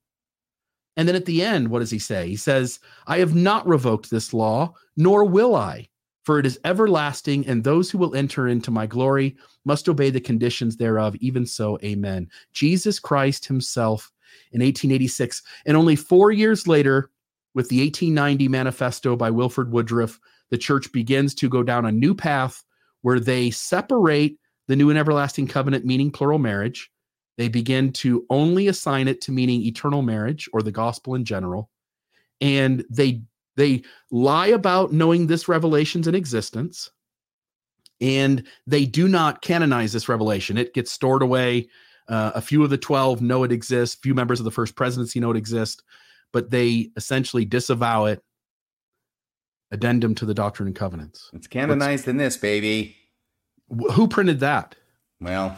And 0.98 1.08
then 1.08 1.16
at 1.16 1.26
the 1.26 1.44
end, 1.44 1.70
what 1.70 1.80
does 1.80 1.92
he 1.92 2.00
say? 2.00 2.28
He 2.28 2.36
says, 2.36 2.80
I 3.08 3.18
have 3.18 3.36
not 3.36 3.68
revoked 3.68 4.10
this 4.10 4.34
law, 4.34 4.74
nor 4.96 5.26
will 5.26 5.56
I, 5.56 5.90
for 6.24 6.40
it 6.40 6.46
is 6.46 6.60
everlasting, 6.64 7.46
and 7.48 7.64
those 7.64 7.92
who 7.92 7.98
will 7.98 8.16
enter 8.16 8.48
into 8.48 8.72
my 8.72 8.88
glory 8.88 9.36
must 9.66 9.90
obey 9.90 10.10
the 10.10 10.22
conditions 10.22 10.78
thereof. 10.78 11.16
Even 11.18 11.46
so, 11.46 11.78
amen. 11.84 12.30
Jesus 12.54 13.00
Christ 13.00 13.46
himself 13.46 14.12
in 14.52 14.62
1886. 14.62 15.44
And 15.66 15.76
only 15.76 15.96
four 15.96 16.32
years 16.32 16.68
later, 16.68 17.12
with 17.54 17.70
the 17.70 17.82
1890 17.82 18.48
manifesto 18.48 19.16
by 19.16 19.30
Wilford 19.30 19.72
Woodruff, 19.72 20.20
the 20.50 20.58
church 20.58 20.92
begins 20.92 21.34
to 21.36 21.50
go 21.50 21.64
down 21.64 21.86
a 21.86 21.92
new 21.92 22.14
path 22.14 22.64
where 23.02 23.20
they 23.20 23.52
separate 23.52 24.40
the 24.68 24.76
new 24.76 24.90
and 24.90 24.98
everlasting 24.98 25.48
covenant, 25.48 25.86
meaning 25.86 26.12
plural 26.12 26.40
marriage. 26.40 26.92
They 27.38 27.48
begin 27.50 27.92
to 27.94 28.26
only 28.30 28.68
assign 28.68 29.08
it 29.08 29.22
to 29.22 29.32
meaning 29.32 29.62
eternal 29.62 30.02
marriage 30.02 30.48
or 30.54 30.62
the 30.62 30.72
gospel 30.72 31.16
in 31.16 31.26
general. 31.26 31.70
And 32.42 32.86
they 32.90 33.22
they 33.58 33.84
lie 34.12 34.48
about 34.48 34.92
knowing 34.92 35.28
this 35.28 35.48
revelation's 35.48 36.08
in 36.08 36.16
existence. 36.16 36.92
And 38.02 38.44
they 38.68 38.86
do 38.86 39.08
not 39.08 39.42
canonize 39.42 39.94
this 39.94 40.10
revelation. 40.10 40.58
It 40.58 40.74
gets 40.74 40.92
stored 40.92 41.22
away. 41.22 41.70
Uh, 42.10 42.34
a 42.36 42.42
few 42.42 42.64
of 42.64 42.70
the 42.70 42.78
12 42.78 43.22
know 43.22 43.44
it 43.44 43.52
exists. 43.54 43.96
Few 44.02 44.14
members 44.14 44.40
of 44.40 44.44
the 44.44 44.52
first 44.52 44.76
presidency 44.76 45.20
know 45.22 45.32
it 45.32 45.38
exists, 45.38 45.82
but 46.34 46.52
they 46.52 46.92
essentially 46.98 47.46
disavow 47.46 48.06
it. 48.06 48.22
Addendum 49.72 50.14
to 50.16 50.26
the 50.26 50.34
Doctrine 50.34 50.68
and 50.68 50.76
Covenants. 50.76 51.30
it's 51.34 51.48
canonized 51.48 52.08
in 52.08 52.18
this, 52.18 52.38
baby. 52.38 52.96
Wh- 53.70 53.92
Who 53.94 54.08
printed 54.08 54.40
that? 54.42 54.76
Well, 55.20 55.58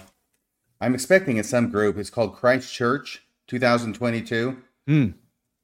I'm 0.79 0.93
expecting 0.93 1.37
it's 1.37 1.49
some 1.49 1.69
group. 1.69 1.97
It's 1.97 2.09
called 2.09 2.35
Christ 2.35 2.73
Church 2.73 3.23
2022. 3.47 4.57
Hmm. 4.87 5.07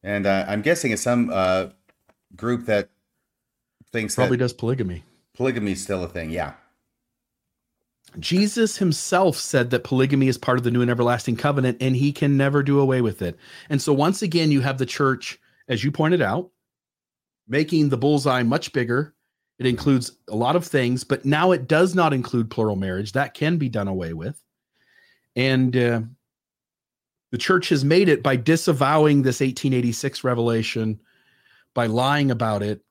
And 0.02 0.26
uh, 0.26 0.46
I'm 0.48 0.62
guessing 0.62 0.92
it's 0.92 1.02
some 1.02 1.30
uh, 1.32 1.68
group 2.36 2.66
that 2.66 2.90
thinks 3.92 4.16
Probably 4.16 4.38
that 4.38 4.44
does 4.44 4.54
polygamy. 4.54 5.04
polygamy 5.34 5.74
is 5.74 5.82
still 5.82 6.04
a 6.04 6.08
thing. 6.10 6.30
Yeah. 6.32 6.54
Jesus 8.20 8.78
himself 8.78 9.38
said 9.38 9.72
that 9.72 9.84
polygamy 9.84 10.28
is 10.28 10.38
part 10.38 10.58
of 10.58 10.64
the 10.64 10.72
new 10.72 10.82
and 10.82 10.92
everlasting 10.92 11.36
covenant, 11.36 11.78
and 11.82 11.96
he 11.96 12.12
can 12.12 12.38
never 12.38 12.62
do 12.62 12.80
away 12.80 13.02
with 13.02 13.22
it. 13.22 13.38
And 13.70 13.82
so, 13.82 13.92
once 13.92 14.22
again, 14.22 14.52
you 14.52 14.62
have 14.62 14.78
the 14.78 14.86
church, 14.86 15.40
as 15.68 15.84
you 15.84 15.92
pointed 15.92 16.22
out, 16.22 16.52
making 17.48 17.90
the 17.90 17.98
bullseye 17.98 18.44
much 18.44 18.72
bigger. 18.72 19.16
It 19.58 19.66
includes 19.66 20.12
a 20.30 20.36
lot 20.36 20.56
of 20.56 20.66
things, 20.66 21.04
but 21.04 21.26
now 21.26 21.52
it 21.54 21.68
does 21.68 21.96
not 21.96 22.14
include 22.14 22.52
plural 22.52 22.76
marriage. 22.76 23.14
That 23.14 23.34
can 23.34 23.58
be 23.58 23.70
done 23.70 23.88
away 23.88 24.14
with. 24.14 24.43
And 25.36 25.76
uh, 25.76 26.02
the 27.32 27.38
church 27.38 27.70
has 27.70 27.84
made 27.84 28.10
it 28.10 28.22
by 28.22 28.36
disavowing 28.36 29.22
this 29.22 29.40
1886 29.40 30.24
revelation, 30.24 31.00
by 31.74 31.88
lying 31.88 32.32
about 32.32 32.62
it. 32.62 32.82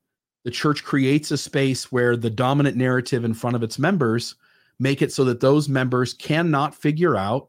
The 0.45 0.51
church 0.51 0.82
creates 0.82 1.30
a 1.30 1.38
space 1.38 1.93
where 1.93 2.16
the 2.16 2.30
dominant 2.30 2.76
narrative 2.76 3.24
in 3.24 3.34
front 3.34 3.55
of 3.55 3.62
its 3.62 3.78
members 3.78 4.34
make 4.80 5.01
it 5.03 5.12
so 5.12 5.24
that 5.24 5.40
those 5.40 5.68
members 5.68 6.14
cannot 6.14 6.74
figure 6.74 7.16
out 7.16 7.49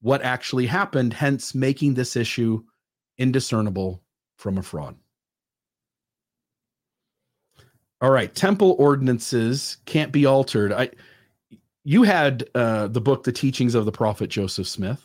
what 0.00 0.22
actually 0.22 0.66
happened, 0.66 1.12
hence 1.12 1.54
making 1.54 1.94
this 1.94 2.16
issue 2.16 2.62
indiscernible 3.18 4.02
from 4.36 4.58
a 4.58 4.62
fraud. 4.62 4.96
All 8.00 8.10
right, 8.10 8.32
temple 8.32 8.76
ordinances 8.78 9.78
can't 9.84 10.12
be 10.12 10.24
altered. 10.24 10.72
I 10.72 10.90
you 11.88 12.02
had 12.02 12.46
uh 12.54 12.86
the 12.88 13.00
book 13.00 13.24
The 13.24 13.32
Teachings 13.32 13.74
of 13.74 13.86
the 13.86 13.92
Prophet 13.92 14.28
Joseph 14.28 14.66
Smith. 14.68 15.02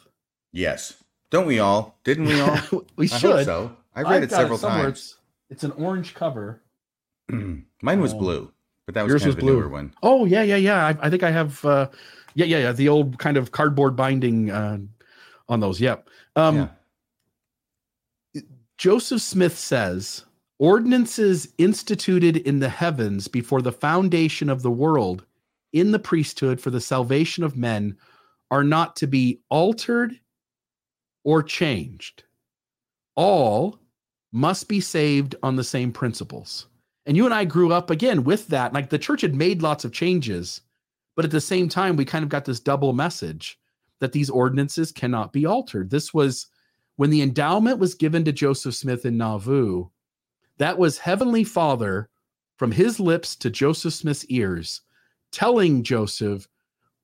Yes. 0.52 0.96
Don't 1.30 1.48
we 1.48 1.60
all? 1.60 1.98
Didn't 2.04 2.26
we 2.26 2.40
all? 2.42 2.58
we 2.98 3.10
I 3.10 3.18
should. 3.20 3.46
so. 3.46 3.72
I 3.96 4.02
read 4.02 4.12
I've 4.14 4.24
it 4.24 4.32
several 4.32 4.58
somewhere. 4.58 4.84
times. 4.86 4.98
It's, 5.00 5.18
it's 5.50 5.64
an 5.64 5.72
orange 5.84 6.14
cover. 6.14 6.62
Mine 7.30 8.02
was 8.02 8.14
Oh. 8.14 8.18
blue, 8.20 8.52
but 8.86 8.96
that 8.96 9.04
was 9.04 9.12
Yours 9.12 9.22
kind 9.22 9.28
was 9.30 9.36
of 9.36 9.40
a 9.40 9.42
blue. 9.46 9.56
newer 9.62 9.70
one. 9.70 9.94
Oh 10.04 10.26
yeah, 10.26 10.44
yeah, 10.44 10.58
yeah. 10.58 10.86
I, 10.88 10.98
I 11.08 11.10
think 11.10 11.24
I 11.24 11.32
have. 11.32 11.64
uh 11.64 11.88
Yeah, 12.36 12.46
yeah, 12.48 12.58
yeah. 12.60 12.72
The 12.74 12.90
old 12.90 13.18
kind 13.18 13.38
of 13.38 13.52
cardboard 13.52 13.96
binding 13.96 14.52
uh, 14.52 14.80
on 15.48 15.60
those. 15.62 15.80
Yep. 15.80 16.10
Um, 16.36 16.56
yeah. 18.36 18.42
Joseph 18.78 19.22
Smith 19.22 19.58
says 19.58 20.26
ordinances 20.60 21.48
instituted 21.58 22.38
in 22.38 22.60
the 22.60 22.70
heavens 22.70 23.28
before 23.28 23.62
the 23.62 23.72
foundation 23.72 24.50
of 24.50 24.62
the 24.64 24.72
world 24.72 25.26
in 25.74 25.92
the 25.92 26.00
priesthood 26.00 26.62
for 26.62 26.70
the 26.70 26.82
salvation 26.82 27.44
of 27.44 27.58
men 27.58 27.98
are 28.52 28.64
not 28.64 28.96
to 28.98 29.08
be 29.08 29.42
altered 29.50 30.20
or 31.24 31.44
changed. 31.44 32.24
All 33.16 33.80
must 34.32 34.68
be 34.68 34.80
saved 34.80 35.36
on 35.44 35.56
the 35.56 35.64
same 35.64 35.92
principles. 35.92 36.68
And 37.06 37.18
you 37.18 37.26
and 37.26 37.34
I 37.34 37.46
grew 37.46 37.74
up 37.74 37.90
again 37.90 38.24
with 38.24 38.48
that. 38.48 38.74
Like 38.74 38.90
the 38.90 38.98
church 38.98 39.22
had 39.22 39.36
made 39.36 39.62
lots 39.62 39.84
of 39.84 39.92
changes, 39.92 40.62
but 41.16 41.26
at 41.26 41.32
the 41.32 41.42
same 41.42 41.70
time, 41.70 41.96
we 41.96 42.06
kind 42.06 42.24
of 42.24 42.30
got 42.30 42.46
this 42.46 42.60
double 42.60 42.94
message 42.94 43.60
that 44.00 44.12
these 44.12 44.30
ordinances 44.30 44.92
cannot 44.92 45.34
be 45.34 45.46
altered. 45.46 45.90
This 45.90 46.14
was 46.14 46.48
when 46.96 47.10
the 47.10 47.22
endowment 47.22 47.80
was 47.80 47.96
given 47.96 48.24
to 48.26 48.32
Joseph 48.32 48.76
Smith 48.76 49.06
in 49.06 49.18
Nauvoo, 49.18 49.86
that 50.58 50.78
was 50.78 50.98
Heavenly 50.98 51.44
Father 51.44 52.10
from 52.58 52.72
his 52.72 53.00
lips 53.00 53.36
to 53.38 53.50
Joseph 53.50 53.94
Smith's 53.94 54.26
ears, 54.26 54.82
telling 55.34 55.84
Joseph, 55.84 56.48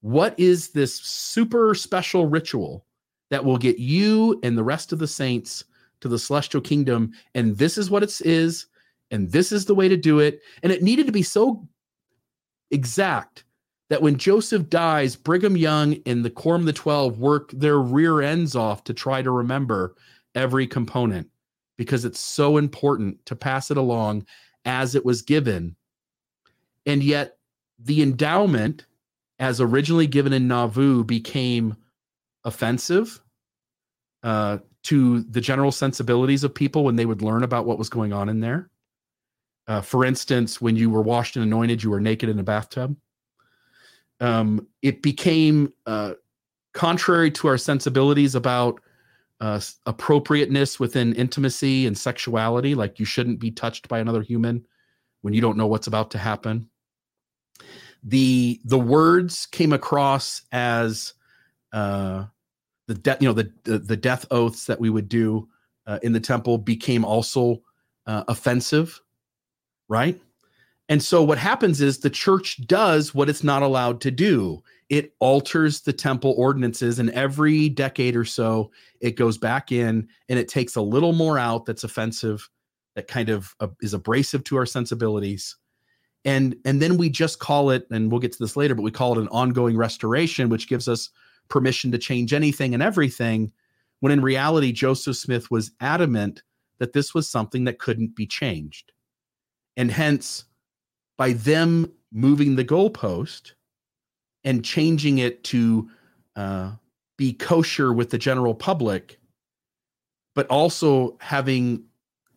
What 0.01 0.39
is 0.39 0.69
this 0.69 0.95
super 0.95 1.75
special 1.75 2.27
ritual 2.27 2.85
that 3.29 3.43
will 3.43 3.57
get 3.57 3.79
you 3.79 4.39
and 4.43 4.57
the 4.57 4.63
rest 4.63 4.93
of 4.93 4.99
the 4.99 5.07
saints 5.07 5.65
to 5.99 6.07
the 6.07 6.19
celestial 6.19 6.61
kingdom? 6.61 7.11
And 7.35 7.57
this 7.57 7.77
is 7.77 7.89
what 7.89 8.03
it 8.03 8.21
is, 8.21 8.67
and 9.11 9.29
this 9.29 9.51
is 9.51 9.65
the 9.65 9.75
way 9.75 9.89
to 9.89 9.97
do 9.97 10.19
it. 10.19 10.41
And 10.63 10.71
it 10.71 10.83
needed 10.83 11.05
to 11.07 11.11
be 11.11 11.23
so 11.23 11.67
exact 12.71 13.43
that 13.89 14.01
when 14.01 14.17
Joseph 14.17 14.69
dies, 14.69 15.15
Brigham 15.15 15.57
Young 15.57 15.97
and 16.05 16.23
the 16.23 16.29
Quorum 16.29 16.61
of 16.61 16.67
the 16.67 16.73
Twelve 16.73 17.19
work 17.19 17.51
their 17.51 17.79
rear 17.79 18.21
ends 18.21 18.55
off 18.55 18.83
to 18.85 18.93
try 18.93 19.21
to 19.21 19.31
remember 19.31 19.95
every 20.35 20.67
component 20.67 21.27
because 21.75 22.05
it's 22.05 22.19
so 22.19 22.57
important 22.57 23.25
to 23.25 23.35
pass 23.35 23.71
it 23.71 23.77
along 23.77 24.25
as 24.65 24.93
it 24.93 25.03
was 25.03 25.23
given. 25.23 25.75
And 26.85 27.03
yet, 27.03 27.38
the 27.83 28.01
endowment, 28.01 28.85
as 29.39 29.61
originally 29.61 30.07
given 30.07 30.33
in 30.33 30.47
Nauvoo, 30.47 31.03
became 31.03 31.75
offensive 32.43 33.19
uh, 34.23 34.59
to 34.83 35.21
the 35.23 35.41
general 35.41 35.71
sensibilities 35.71 36.43
of 36.43 36.53
people 36.53 36.83
when 36.83 36.95
they 36.95 37.05
would 37.05 37.21
learn 37.21 37.43
about 37.43 37.65
what 37.65 37.77
was 37.77 37.89
going 37.89 38.13
on 38.13 38.29
in 38.29 38.39
there. 38.39 38.69
Uh, 39.67 39.81
for 39.81 40.03
instance, 40.03 40.59
when 40.59 40.75
you 40.75 40.89
were 40.89 41.01
washed 41.01 41.35
and 41.35 41.45
anointed, 41.45 41.83
you 41.83 41.89
were 41.89 42.01
naked 42.01 42.27
in 42.29 42.39
a 42.39 42.43
bathtub 42.43 42.95
um, 44.19 44.67
it 44.81 45.01
became 45.01 45.73
uh, 45.85 46.13
contrary 46.73 47.31
to 47.31 47.47
our 47.47 47.57
sensibilities 47.57 48.35
about 48.35 48.81
uh, 49.39 49.59
appropriateness 49.85 50.79
within 50.79 51.13
intimacy 51.15 51.87
and 51.87 51.97
sexuality. 51.97 52.75
Like 52.75 52.99
you 52.99 53.05
shouldn't 53.05 53.39
be 53.39 53.51
touched 53.51 53.87
by 53.87 53.99
another 53.99 54.21
human 54.21 54.65
when 55.21 55.33
you 55.33 55.41
don't 55.41 55.57
know 55.57 55.67
what's 55.67 55.87
about 55.87 56.11
to 56.11 56.17
happen. 56.17 56.69
The 58.03 58.59
the 58.63 58.79
words 58.79 59.45
came 59.45 59.73
across 59.73 60.43
as 60.51 61.13
uh, 61.73 62.25
the 62.87 62.95
death, 62.95 63.21
you 63.21 63.27
know, 63.27 63.33
the, 63.33 63.51
the 63.63 63.79
the 63.79 63.97
death 63.97 64.25
oaths 64.31 64.65
that 64.65 64.79
we 64.79 64.89
would 64.89 65.09
do 65.09 65.47
uh, 65.85 65.99
in 66.01 66.13
the 66.13 66.19
temple 66.19 66.57
became 66.57 67.03
also 67.03 67.61
uh, 68.07 68.23
offensive, 68.27 68.99
right? 69.89 70.19
And 70.87 71.03
so 71.03 71.23
what 71.23 71.37
happens 71.37 71.81
is 71.81 71.99
the 71.99 72.09
church 72.09 72.65
does 72.65 73.13
what 73.13 73.29
it's 73.29 73.43
not 73.43 73.61
allowed 73.61 74.01
to 74.01 74.11
do. 74.11 74.63
It 74.89 75.13
alters 75.19 75.81
the 75.81 75.93
temple 75.93 76.33
ordinances, 76.35 76.97
and 76.97 77.11
every 77.11 77.69
decade 77.69 78.15
or 78.15 78.25
so, 78.25 78.71
it 79.01 79.15
goes 79.15 79.37
back 79.37 79.71
in 79.71 80.07
and 80.29 80.39
it 80.39 80.47
takes 80.47 80.75
a 80.75 80.81
little 80.81 81.13
more 81.13 81.37
out 81.37 81.65
that's 81.65 81.83
offensive, 81.83 82.49
that 82.95 83.07
kind 83.07 83.29
of 83.29 83.53
uh, 83.59 83.67
is 83.81 83.93
abrasive 83.93 84.43
to 84.45 84.57
our 84.57 84.65
sensibilities. 84.65 85.57
And 86.25 86.55
and 86.65 86.81
then 86.81 86.97
we 86.97 87.09
just 87.09 87.39
call 87.39 87.69
it, 87.69 87.87
and 87.91 88.11
we'll 88.11 88.19
get 88.19 88.33
to 88.33 88.39
this 88.39 88.57
later, 88.57 88.75
but 88.75 88.83
we 88.83 88.91
call 88.91 89.13
it 89.13 89.21
an 89.21 89.29
ongoing 89.29 89.77
restoration, 89.77 90.49
which 90.49 90.67
gives 90.67 90.87
us 90.87 91.09
permission 91.47 91.91
to 91.91 91.97
change 91.97 92.33
anything 92.33 92.73
and 92.73 92.83
everything, 92.83 93.51
when 94.01 94.11
in 94.11 94.21
reality, 94.21 94.71
Joseph 94.71 95.15
Smith 95.15 95.49
was 95.49 95.71
adamant 95.79 96.43
that 96.79 96.93
this 96.93 97.13
was 97.13 97.29
something 97.29 97.65
that 97.65 97.79
couldn't 97.79 98.15
be 98.15 98.25
changed. 98.25 98.91
And 99.77 99.91
hence, 99.91 100.45
by 101.17 101.33
them 101.33 101.91
moving 102.11 102.55
the 102.55 102.65
goalpost 102.65 103.53
and 104.43 104.63
changing 104.63 105.19
it 105.19 105.43
to 105.45 105.89
uh, 106.35 106.71
be 107.17 107.33
kosher 107.33 107.93
with 107.93 108.09
the 108.09 108.17
general 108.17 108.55
public, 108.55 109.19
but 110.35 110.47
also 110.47 111.17
having 111.19 111.83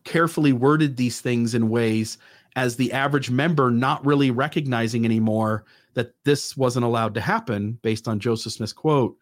carefully 0.03 0.51
worded 0.51 0.97
these 0.97 1.21
things 1.21 1.55
in 1.55 1.69
ways 1.69 2.17
as 2.55 2.75
the 2.75 2.91
average 2.91 3.29
member 3.29 3.71
not 3.71 4.05
really 4.05 4.31
recognizing 4.31 5.05
anymore 5.05 5.65
that 5.93 6.13
this 6.23 6.55
wasn't 6.57 6.85
allowed 6.85 7.13
to 7.13 7.21
happen 7.21 7.79
based 7.81 8.07
on 8.07 8.19
Joseph 8.19 8.53
Smith's 8.53 8.73
quote. 8.73 9.17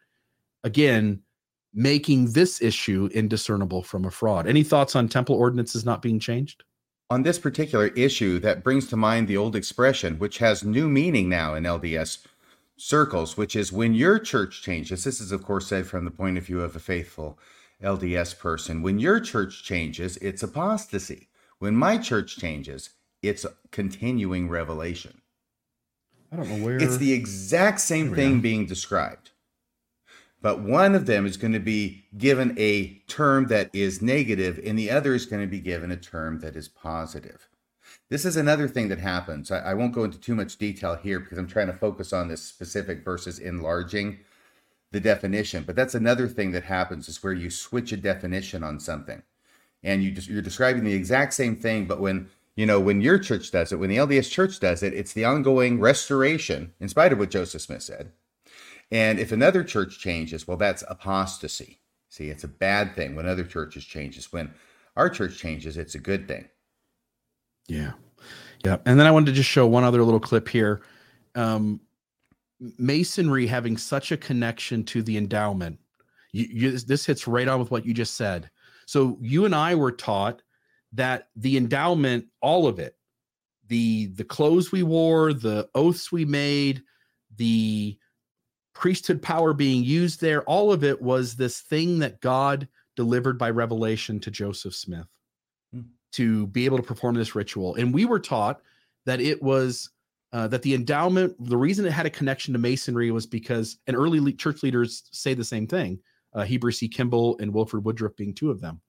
Again, 0.64 1.22
making 1.74 2.32
this 2.34 2.62
issue 2.62 3.10
indiscernible 3.14 3.82
from 3.84 4.06
a 4.06 4.12
fraud. 4.12 4.48
Any 4.48 4.64
thoughts 4.64 4.96
on 4.96 5.08
temple 5.08 5.36
ordinances 5.36 5.86
not 5.86 6.02
being 6.02 6.20
changed? 6.20 6.64
On 7.10 7.24
this 7.24 7.40
particular 7.40 7.88
issue, 7.88 8.40
that 8.40 8.64
brings 8.64 8.88
to 8.88 8.98
mind 8.98 9.28
the 9.28 9.38
old 9.38 9.56
expression, 9.56 10.18
which 10.18 10.38
has 10.38 10.64
new 10.64 10.88
meaning 10.88 11.28
now 11.28 11.56
in 11.56 11.64
LDS 11.64 12.26
circles, 12.78 13.38
which 13.38 13.56
is 13.56 13.72
when 13.72 13.94
your 13.94 14.18
church 14.18 14.64
changes. 14.64 15.04
This 15.04 15.22
is, 15.22 15.32
of 15.32 15.44
course, 15.44 15.68
said 15.68 15.86
from 15.88 16.06
the 16.06 16.12
point 16.12 16.38
of 16.38 16.46
view 16.46 16.62
of 16.62 16.76
a 16.76 16.80
faithful 16.80 17.38
LDS 17.84 18.38
person. 18.40 18.82
When 18.82 19.00
your 19.00 19.20
church 19.20 19.64
changes, 19.64 20.18
it's 20.18 20.44
apostasy. 20.44 21.30
When 21.60 21.76
my 21.76 21.98
church 21.98 22.38
changes, 22.38 22.92
it's 23.22 23.46
continuing 23.72 24.50
revelation. 24.50 25.22
I 26.32 26.38
don't 26.38 26.50
know 26.50 26.66
where. 26.66 26.78
It's 26.78 26.98
the 26.98 27.14
exact 27.14 27.82
same 27.82 28.16
thing 28.16 28.42
being 28.42 28.66
described. 28.66 29.32
But 30.42 30.62
one 30.62 30.96
of 30.96 31.06
them 31.06 31.26
is 31.26 31.38
going 31.38 31.54
to 31.54 31.60
be 31.60 32.06
given 32.18 32.56
a 32.58 33.00
term 33.08 33.48
that 33.48 33.70
is 33.74 34.02
negative, 34.02 34.60
and 34.66 34.78
the 34.78 34.90
other 34.90 35.14
is 35.14 35.26
going 35.26 35.42
to 35.42 35.48
be 35.48 35.60
given 35.60 35.92
a 35.92 35.98
term 35.98 36.40
that 36.40 36.56
is 36.56 36.68
positive. 36.68 37.48
This 38.10 38.26
is 38.26 38.38
another 38.38 38.68
thing 38.68 38.88
that 38.88 39.00
happens. 39.00 39.52
I, 39.52 39.60
I 39.60 39.74
won't 39.74 39.94
go 39.94 40.04
into 40.04 40.18
too 40.18 40.36
much 40.36 40.58
detail 40.58 40.96
here 40.96 41.20
because 41.20 41.38
I'm 41.38 41.48
trying 41.48 41.68
to 41.68 41.74
focus 41.74 42.12
on 42.12 42.28
this 42.28 42.42
specific 42.42 43.06
versus 43.06 43.38
enlarging 43.38 44.20
the 44.92 45.00
definition. 45.00 45.64
But 45.64 45.76
that's 45.76 45.96
another 45.96 46.28
thing 46.28 46.52
that 46.52 46.64
happens 46.64 47.08
is 47.08 47.22
where 47.22 47.34
you 47.34 47.50
switch 47.50 47.92
a 47.92 47.98
definition 47.98 48.64
on 48.64 48.80
something, 48.80 49.22
and 49.84 50.04
you 50.04 50.12
just 50.12 50.28
you're 50.28 50.42
describing 50.42 50.84
the 50.84 50.94
exact 50.94 51.34
same 51.34 51.56
thing, 51.56 51.86
but 51.86 52.00
when 52.00 52.30
you 52.56 52.66
know 52.66 52.80
when 52.80 53.02
your 53.02 53.18
church 53.18 53.52
does 53.52 53.72
it, 53.72 53.78
when 53.78 53.90
the 53.90 53.98
LDS 53.98 54.30
Church 54.30 54.60
does 54.60 54.84
it, 54.84 54.94
it's 54.94 55.14
the 55.14 55.26
ongoing 55.26 55.80
restoration, 55.80 56.74
in 56.80 56.90
spite 56.90 57.14
of 57.14 57.20
what 57.20 57.32
Joseph 57.32 57.62
Smith 57.62 57.84
said. 57.84 58.12
And 58.92 59.20
if 59.20 59.32
another 59.32 59.64
church 59.64 60.00
changes, 60.00 60.48
well, 60.48 60.58
that's 60.58 60.84
apostasy. 60.88 61.80
See, 62.10 62.30
it's 62.30 62.44
a 62.44 62.50
bad 62.50 62.94
thing 62.96 63.16
when 63.16 63.26
other 63.26 63.46
churches 63.46 63.86
changes. 63.86 64.34
When 64.34 64.54
our 64.98 65.10
church 65.10 65.38
changes, 65.38 65.78
it's 65.78 65.96
a 65.96 66.00
good 66.00 66.28
thing. 66.28 66.50
Yeah. 67.68 67.94
Yeah. 68.66 68.78
And 68.86 69.00
then 69.00 69.08
I 69.08 69.12
wanted 69.12 69.28
to 69.28 69.32
just 69.32 69.50
show 69.50 69.66
one 69.66 69.86
other 69.86 70.04
little 70.04 70.20
clip 70.20 70.50
here. 70.50 70.82
Um, 71.36 71.80
masonry 72.78 73.48
having 73.48 73.78
such 73.78 74.12
a 74.12 74.18
connection 74.18 74.84
to 74.84 75.02
the 75.02 75.18
endowment. 75.18 75.80
You, 76.34 76.48
you, 76.52 76.72
this 76.80 77.06
hits 77.06 77.28
right 77.28 77.48
on 77.48 77.60
with 77.60 77.72
what 77.72 77.86
you 77.86 77.94
just 77.94 78.16
said. 78.16 78.50
So 78.86 79.18
you 79.22 79.46
and 79.46 79.56
I 79.56 79.74
were 79.76 79.92
taught 79.92 80.42
that 80.94 81.30
the 81.36 81.58
endowment, 81.58 82.26
all 82.42 82.68
of 82.68 82.80
it, 82.80 82.96
the 83.68 84.08
the 84.08 84.24
clothes 84.24 84.72
we 84.72 84.84
wore, 84.84 85.34
the 85.34 85.70
oaths 85.76 86.12
we 86.12 86.26
made, 86.26 86.84
the 87.38 87.98
priesthood 88.74 89.22
power 89.22 89.54
being 89.54 89.84
used 89.84 90.22
there, 90.22 90.44
all 90.44 90.72
of 90.72 90.84
it 90.84 91.02
was 91.02 91.36
this 91.36 91.62
thing 91.62 92.00
that 92.00 92.22
God 92.22 92.68
delivered 92.96 93.38
by 93.38 93.50
revelation 93.50 94.20
to 94.20 94.32
Joseph 94.32 94.76
Smith 94.76 95.08
hmm. 95.74 95.82
to 96.14 96.48
be 96.48 96.66
able 96.66 96.78
to 96.78 96.84
perform 96.84 97.16
this 97.16 97.36
ritual. 97.36 97.76
And 97.76 97.94
we 97.94 98.06
were 98.06 98.20
taught 98.20 98.62
that 99.06 99.22
it 99.22 99.42
was 99.42 99.90
uh, 100.34 100.48
that 100.48 100.62
the 100.62 100.74
endowment, 100.74 101.36
the 101.40 101.58
reason 101.58 101.86
it 101.86 101.92
had 101.92 102.06
a 102.06 102.10
connection 102.10 102.54
to 102.54 102.60
masonry 102.60 103.12
was 103.12 103.26
because, 103.26 103.78
and 103.88 103.98
early 103.98 104.20
le- 104.20 104.32
church 104.32 104.64
leaders 104.64 105.04
say 105.12 105.34
the 105.34 105.44
same 105.44 105.68
thing, 105.68 106.00
uh, 106.34 106.44
Heber 106.44 106.72
C. 106.72 106.88
Kimball 106.88 107.38
and 107.40 107.54
Wilford 107.54 107.84
Woodruff 107.84 108.16
being 108.16 108.34
two 108.34 108.50
of 108.50 108.62
them, 108.62 108.82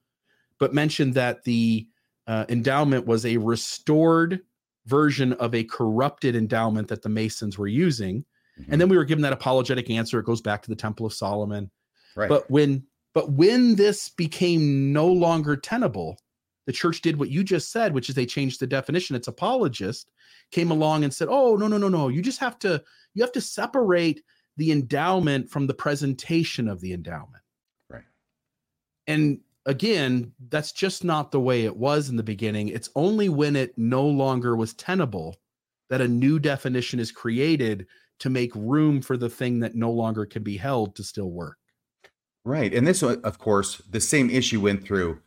but 0.58 0.74
mentioned 0.74 1.14
that 1.14 1.42
the 1.42 1.88
uh, 2.26 2.44
endowment 2.48 3.06
was 3.06 3.26
a 3.26 3.36
restored 3.36 4.40
version 4.86 5.32
of 5.34 5.54
a 5.54 5.64
corrupted 5.64 6.34
endowment 6.34 6.88
that 6.88 7.02
the 7.02 7.08
Masons 7.08 7.58
were 7.58 7.68
using. 7.68 8.24
Mm-hmm. 8.60 8.72
And 8.72 8.80
then 8.80 8.88
we 8.88 8.96
were 8.96 9.04
given 9.04 9.22
that 9.22 9.32
apologetic 9.32 9.90
answer. 9.90 10.18
It 10.18 10.26
goes 10.26 10.40
back 10.40 10.62
to 10.62 10.70
the 10.70 10.76
Temple 10.76 11.06
of 11.06 11.12
Solomon. 11.12 11.70
Right. 12.16 12.28
But 12.28 12.50
when 12.50 12.84
but 13.14 13.32
when 13.32 13.76
this 13.76 14.08
became 14.08 14.92
no 14.92 15.06
longer 15.06 15.56
tenable, 15.56 16.16
the 16.66 16.72
church 16.72 17.02
did 17.02 17.18
what 17.18 17.28
you 17.28 17.44
just 17.44 17.70
said, 17.70 17.92
which 17.92 18.08
is 18.08 18.14
they 18.14 18.26
changed 18.26 18.60
the 18.60 18.66
definition. 18.66 19.16
Its 19.16 19.28
apologist 19.28 20.10
came 20.50 20.70
along 20.70 21.04
and 21.04 21.12
said, 21.12 21.28
"Oh, 21.30 21.56
no, 21.56 21.68
no, 21.68 21.78
no, 21.78 21.88
no. 21.88 22.08
You 22.08 22.22
just 22.22 22.38
have 22.40 22.58
to 22.60 22.82
you 23.14 23.22
have 23.22 23.32
to 23.32 23.40
separate 23.40 24.22
the 24.56 24.72
endowment 24.72 25.50
from 25.50 25.66
the 25.66 25.74
presentation 25.74 26.68
of 26.68 26.80
the 26.80 26.92
endowment." 26.92 27.42
Right. 27.90 28.04
And 29.06 29.40
again, 29.66 30.32
that's 30.48 30.72
just 30.72 31.04
not 31.04 31.30
the 31.30 31.40
way 31.40 31.64
it 31.64 31.76
was 31.76 32.08
in 32.08 32.16
the 32.16 32.22
beginning. 32.22 32.68
It's 32.68 32.90
only 32.94 33.28
when 33.28 33.56
it 33.56 33.76
no 33.76 34.06
longer 34.06 34.56
was 34.56 34.74
tenable 34.74 35.36
that 35.90 36.00
a 36.00 36.08
new 36.08 36.38
definition 36.38 36.98
is 36.98 37.12
created 37.12 37.86
to 38.20 38.30
make 38.30 38.54
room 38.54 39.02
for 39.02 39.16
the 39.16 39.28
thing 39.28 39.60
that 39.60 39.74
no 39.74 39.90
longer 39.90 40.24
can 40.24 40.42
be 40.42 40.56
held 40.56 40.96
to 40.96 41.02
still 41.02 41.30
work. 41.30 41.58
Right. 42.44 42.72
And 42.72 42.86
this, 42.86 43.02
uh, 43.02 43.16
of 43.24 43.38
course, 43.38 43.82
the 43.88 44.00
same 44.00 44.30
issue 44.30 44.60
went 44.60 44.84
through 44.84 45.20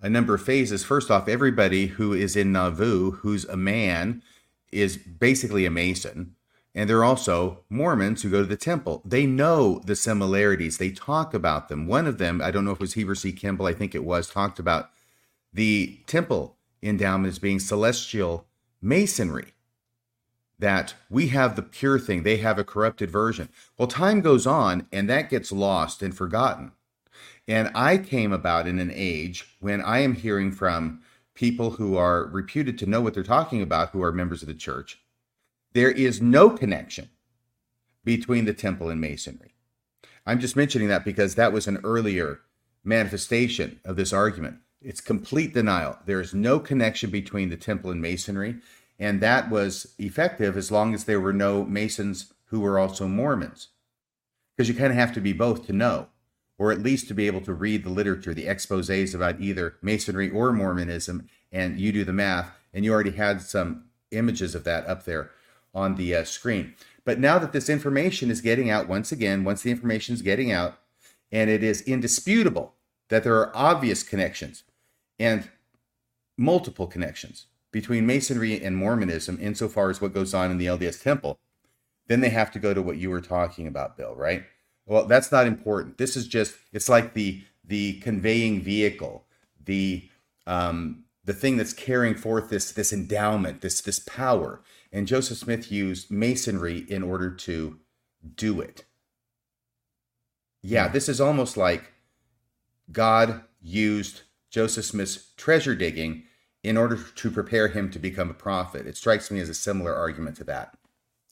a 0.00 0.08
number 0.08 0.34
of 0.34 0.42
phases. 0.42 0.84
First 0.84 1.10
off, 1.10 1.28
everybody 1.28 1.86
who 1.86 2.12
is 2.12 2.36
in 2.36 2.52
Nauvoo, 2.52 3.12
who's 3.12 3.44
a 3.44 3.56
man, 3.56 4.22
is 4.70 4.96
basically 4.96 5.66
a 5.66 5.70
Mason. 5.70 6.34
And 6.74 6.88
they're 6.88 7.04
also 7.04 7.64
Mormons 7.68 8.22
who 8.22 8.30
go 8.30 8.40
to 8.40 8.46
the 8.46 8.56
temple. 8.56 9.02
They 9.04 9.26
know 9.26 9.82
the 9.84 9.96
similarities. 9.96 10.78
They 10.78 10.90
talk 10.90 11.34
about 11.34 11.68
them. 11.68 11.86
One 11.86 12.06
of 12.06 12.18
them, 12.18 12.40
I 12.40 12.50
don't 12.50 12.64
know 12.64 12.70
if 12.70 12.78
it 12.78 12.80
was 12.80 12.94
Heber 12.94 13.14
C. 13.14 13.32
Kimball, 13.32 13.66
I 13.66 13.74
think 13.74 13.94
it 13.94 14.04
was, 14.04 14.28
talked 14.28 14.58
about 14.58 14.90
the 15.52 16.00
temple 16.06 16.56
endowment 16.82 17.30
as 17.30 17.38
being 17.38 17.60
celestial 17.60 18.46
masonry. 18.80 19.52
That 20.58 20.94
we 21.10 21.28
have 21.28 21.56
the 21.56 21.62
pure 21.62 21.98
thing, 21.98 22.22
they 22.22 22.36
have 22.38 22.58
a 22.58 22.64
corrupted 22.64 23.10
version. 23.10 23.48
Well, 23.76 23.88
time 23.88 24.20
goes 24.20 24.46
on 24.46 24.86
and 24.92 25.10
that 25.10 25.28
gets 25.28 25.50
lost 25.50 26.02
and 26.02 26.16
forgotten. 26.16 26.72
And 27.48 27.70
I 27.74 27.98
came 27.98 28.32
about 28.32 28.68
in 28.68 28.78
an 28.78 28.92
age 28.94 29.56
when 29.60 29.82
I 29.82 29.98
am 29.98 30.14
hearing 30.14 30.52
from 30.52 31.02
people 31.34 31.72
who 31.72 31.96
are 31.96 32.26
reputed 32.26 32.78
to 32.78 32.86
know 32.86 33.00
what 33.00 33.14
they're 33.14 33.24
talking 33.24 33.60
about, 33.60 33.90
who 33.90 34.02
are 34.02 34.12
members 34.12 34.42
of 34.42 34.48
the 34.48 34.54
church, 34.54 35.01
there 35.74 35.90
is 35.90 36.20
no 36.20 36.50
connection 36.50 37.08
between 38.04 38.44
the 38.44 38.54
temple 38.54 38.90
and 38.90 39.00
masonry. 39.00 39.54
I'm 40.26 40.40
just 40.40 40.56
mentioning 40.56 40.88
that 40.88 41.04
because 41.04 41.34
that 41.34 41.52
was 41.52 41.66
an 41.66 41.80
earlier 41.84 42.40
manifestation 42.84 43.80
of 43.84 43.96
this 43.96 44.12
argument. 44.12 44.58
It's 44.80 45.00
complete 45.00 45.54
denial. 45.54 45.98
There 46.06 46.20
is 46.20 46.34
no 46.34 46.58
connection 46.58 47.10
between 47.10 47.50
the 47.50 47.56
temple 47.56 47.90
and 47.90 48.00
masonry. 48.00 48.56
And 48.98 49.20
that 49.20 49.50
was 49.50 49.94
effective 49.98 50.56
as 50.56 50.70
long 50.70 50.94
as 50.94 51.04
there 51.04 51.20
were 51.20 51.32
no 51.32 51.64
Masons 51.64 52.32
who 52.46 52.60
were 52.60 52.78
also 52.78 53.08
Mormons. 53.08 53.68
Because 54.56 54.68
you 54.68 54.74
kind 54.74 54.92
of 54.92 54.98
have 54.98 55.12
to 55.14 55.20
be 55.20 55.32
both 55.32 55.66
to 55.66 55.72
know, 55.72 56.08
or 56.58 56.70
at 56.70 56.82
least 56.82 57.08
to 57.08 57.14
be 57.14 57.26
able 57.26 57.40
to 57.40 57.54
read 57.54 57.82
the 57.82 57.90
literature, 57.90 58.34
the 58.34 58.46
exposes 58.46 59.14
about 59.14 59.40
either 59.40 59.76
Masonry 59.82 60.30
or 60.30 60.52
Mormonism, 60.52 61.28
and 61.50 61.80
you 61.80 61.90
do 61.90 62.04
the 62.04 62.12
math, 62.12 62.52
and 62.72 62.84
you 62.84 62.92
already 62.92 63.12
had 63.12 63.40
some 63.40 63.86
images 64.10 64.54
of 64.54 64.64
that 64.64 64.86
up 64.86 65.04
there 65.04 65.30
on 65.74 65.96
the 65.96 66.14
uh, 66.14 66.24
screen. 66.24 66.74
But 67.04 67.18
now 67.18 67.38
that 67.38 67.52
this 67.52 67.68
information 67.68 68.30
is 68.30 68.40
getting 68.40 68.70
out 68.70 68.88
once 68.88 69.10
again, 69.10 69.44
once 69.44 69.62
the 69.62 69.70
information 69.70 70.14
is 70.14 70.22
getting 70.22 70.52
out, 70.52 70.78
and 71.30 71.50
it 71.50 71.64
is 71.64 71.80
indisputable 71.82 72.74
that 73.08 73.24
there 73.24 73.36
are 73.36 73.56
obvious 73.56 74.02
connections 74.02 74.64
and 75.18 75.50
multiple 76.36 76.86
connections 76.86 77.46
between 77.70 78.06
Masonry 78.06 78.62
and 78.62 78.76
Mormonism 78.76 79.38
insofar 79.40 79.90
as 79.90 80.00
what 80.00 80.14
goes 80.14 80.34
on 80.34 80.50
in 80.50 80.58
the 80.58 80.66
LDS 80.66 81.02
temple, 81.02 81.38
then 82.06 82.20
they 82.20 82.28
have 82.28 82.50
to 82.52 82.58
go 82.58 82.74
to 82.74 82.82
what 82.82 82.98
you 82.98 83.10
were 83.10 83.20
talking 83.20 83.66
about, 83.66 83.96
Bill, 83.96 84.14
right? 84.14 84.44
Well, 84.86 85.06
that's 85.06 85.32
not 85.32 85.46
important. 85.46 85.98
This 85.98 86.16
is 86.16 86.28
just 86.28 86.54
it's 86.72 86.88
like 86.88 87.14
the 87.14 87.42
the 87.64 88.00
conveying 88.00 88.60
vehicle, 88.60 89.24
the 89.64 90.08
um, 90.46 91.04
the 91.24 91.32
thing 91.32 91.56
that's 91.56 91.72
carrying 91.72 92.14
forth 92.14 92.50
this 92.50 92.72
this 92.72 92.92
endowment, 92.92 93.60
this 93.60 93.80
this 93.80 94.00
power. 94.00 94.60
And 94.92 95.06
Joseph 95.06 95.38
Smith 95.38 95.72
used 95.72 96.10
masonry 96.10 96.84
in 96.88 97.02
order 97.02 97.30
to 97.30 97.78
do 98.34 98.60
it. 98.60 98.84
Yeah, 100.62 100.88
hmm. 100.88 100.92
this 100.92 101.08
is 101.08 101.20
almost 101.20 101.56
like 101.56 101.92
God 102.90 103.42
used 103.60 104.22
Joseph 104.50 104.84
Smith's 104.84 105.32
treasure 105.36 105.74
digging 105.74 106.24
in 106.62 106.76
order 106.76 106.96
to 106.96 107.30
prepare 107.30 107.68
him 107.68 107.90
to 107.90 107.98
become 107.98 108.30
a 108.30 108.34
prophet. 108.34 108.86
It 108.86 108.96
strikes 108.96 109.30
me 109.30 109.40
as 109.40 109.48
a 109.48 109.54
similar 109.54 109.94
argument 109.94 110.36
to 110.36 110.44
that. 110.44 110.76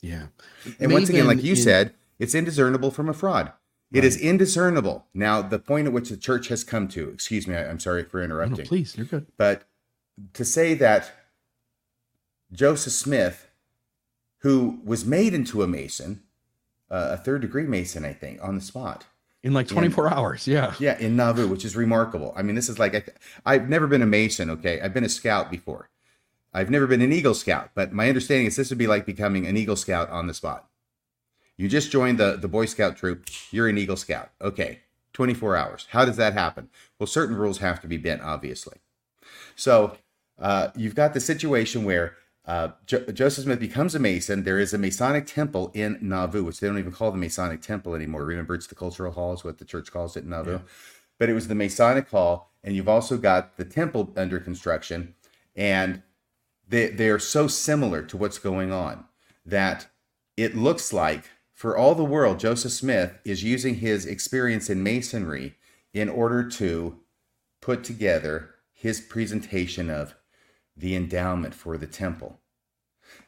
Yeah. 0.00 0.26
And 0.64 0.76
Maybe 0.80 0.94
once 0.94 1.08
again, 1.08 1.26
like 1.26 1.42
you 1.42 1.52
in, 1.52 1.56
said, 1.56 1.94
it's 2.18 2.34
indiscernible 2.34 2.90
from 2.90 3.08
a 3.08 3.12
fraud. 3.12 3.52
It 3.92 4.04
is 4.04 4.16
indiscernible. 4.16 5.06
Now, 5.14 5.42
the 5.42 5.58
point 5.58 5.88
at 5.88 5.92
which 5.92 6.11
the 6.11 6.16
church 6.16 6.48
has 6.48 6.62
come 6.62 6.86
to, 6.88 7.08
excuse 7.11 7.46
me, 7.48 7.56
I, 7.56 7.64
am 7.64 7.80
sorry 7.80 8.04
for 8.04 8.18
No, 8.18 8.24
interrupting. 8.24 8.64
no, 8.64 8.68
please, 8.68 8.96
you're 8.96 9.06
good. 9.06 9.26
But 9.36 9.64
to 10.34 10.44
say 10.44 10.74
that 10.74 11.12
Joseph 12.52 12.92
Smith, 12.92 13.49
who 14.41 14.80
was 14.84 15.05
made 15.05 15.34
into 15.34 15.62
a 15.62 15.66
Mason, 15.66 16.22
uh, 16.91 17.11
a 17.12 17.16
third 17.16 17.43
degree 17.43 17.64
Mason, 17.64 18.05
I 18.05 18.12
think, 18.12 18.43
on 18.43 18.57
the 18.57 18.61
spot. 18.61 19.07
In 19.43 19.55
like 19.55 19.68
24 19.68 20.12
hours. 20.12 20.47
Yeah. 20.47 20.74
Yeah, 20.78 20.99
in 20.99 21.16
Nauvoo, 21.16 21.49
which 21.49 21.64
is 21.64 21.74
remarkable. 21.74 22.34
I 22.36 22.43
mean, 22.43 22.57
this 22.57 22.68
is 22.68 22.78
like, 22.78 22.95
I, 22.95 23.03
I've 23.47 23.68
never 23.70 23.86
been 23.86 24.03
a 24.03 24.07
Mason, 24.07 24.51
okay? 24.51 24.80
I've 24.80 24.93
been 24.93 25.05
a 25.05 25.09
scout 25.09 25.51
before. 25.51 25.88
I've 26.53 26.70
never 26.70 26.86
been 26.86 27.01
an 27.01 27.12
Eagle 27.12 27.34
Scout, 27.34 27.70
but 27.74 27.93
my 27.93 28.09
understanding 28.09 28.47
is 28.47 28.57
this 28.57 28.70
would 28.70 28.78
be 28.78 28.88
like 28.88 29.07
becoming 29.07 29.47
an 29.47 29.57
Eagle 29.57 29.76
Scout 29.76 30.11
on 30.11 30.26
the 30.26 30.34
spot. 30.34 30.68
You 31.57 31.68
just 31.68 31.93
joined 31.93 32.18
the, 32.18 32.36
the 32.36 32.49
Boy 32.49 32.66
Scout 32.66 32.97
troop, 32.97 33.26
you're 33.51 33.68
an 33.68 33.78
Eagle 33.78 33.97
Scout. 33.97 34.30
Okay, 34.41 34.80
24 35.12 35.57
hours. 35.57 35.86
How 35.91 36.05
does 36.05 36.16
that 36.16 36.32
happen? 36.32 36.68
Well, 36.99 37.07
certain 37.07 37.36
rules 37.36 37.59
have 37.59 37.80
to 37.82 37.86
be 37.86 37.99
bent, 37.99 38.22
obviously. 38.22 38.78
So 39.55 39.97
uh, 40.38 40.68
you've 40.74 40.95
got 40.95 41.14
the 41.14 41.20
situation 41.20 41.84
where 41.84 42.16
uh, 42.47 42.68
jo- 42.86 43.05
Joseph 43.07 43.45
Smith 43.45 43.61
becomes 43.61 43.95
a 43.95 43.99
Mason. 43.99 44.45
There 44.45 44.59
is 44.59 44.72
a 44.72 44.78
Masonic 44.78 45.26
temple 45.26 45.70
in 45.74 45.99
Nauvoo, 46.01 46.45
which 46.45 46.61
they 46.61 46.66
don't 46.66 46.78
even 46.78 46.93
call 46.93 47.11
the 47.11 47.18
Masonic 47.18 47.61
temple 47.62 47.95
anymore. 47.95 48.24
Remember, 48.24 48.55
it's 48.55 48.66
the 48.66 48.74
cultural 48.74 49.12
hall, 49.12 49.32
is 49.32 49.45
what 49.45 49.59
the 49.59 49.64
church 49.64 49.93
calls 49.93 50.16
it 50.16 50.24
in 50.24 50.30
Nauvoo. 50.30 50.53
Yeah. 50.53 50.59
But 51.18 51.28
it 51.28 51.34
was 51.34 51.49
the 51.49 51.55
Masonic 51.55 52.09
hall, 52.09 52.53
and 52.64 52.74
you've 52.74 52.88
also 52.88 53.18
got 53.18 53.57
the 53.57 53.64
temple 53.64 54.12
under 54.16 54.41
construction, 54.41 55.14
and 55.55 56.03
they 56.66 56.88
they 56.88 57.09
are 57.09 57.18
so 57.18 57.47
similar 57.47 58.03
to 58.03 58.16
what's 58.16 58.38
going 58.38 58.72
on 58.72 59.05
that 59.45 59.88
it 60.36 60.57
looks 60.57 60.93
like, 60.93 61.24
for 61.53 61.76
all 61.76 61.95
the 61.95 62.05
world, 62.05 62.38
Joseph 62.38 62.72
Smith 62.72 63.18
is 63.24 63.45
using 63.45 63.76
his 63.76 64.07
experience 64.07 64.70
in 64.70 64.82
masonry 64.82 65.57
in 65.93 66.09
order 66.09 66.49
to 66.49 67.01
put 67.61 67.84
together 67.84 68.55
his 68.72 69.01
presentation 69.01 69.91
of 69.91 70.14
the 70.80 70.96
endowment 70.96 71.54
for 71.54 71.76
the 71.76 71.86
temple. 71.86 72.40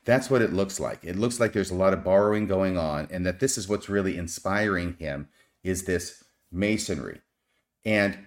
That's 0.04 0.30
what 0.30 0.42
it 0.42 0.52
looks 0.52 0.80
like. 0.80 1.04
It 1.04 1.16
looks 1.16 1.38
like 1.38 1.52
there's 1.52 1.70
a 1.70 1.76
lot 1.76 1.92
of 1.92 2.04
borrowing 2.04 2.46
going 2.46 2.76
on, 2.76 3.08
and 3.10 3.24
that 3.26 3.40
this 3.40 3.56
is 3.56 3.68
what's 3.68 3.88
really 3.88 4.16
inspiring 4.16 4.96
him 4.98 5.28
is 5.62 5.84
this 5.84 6.24
masonry. 6.50 7.20
And 7.84 8.26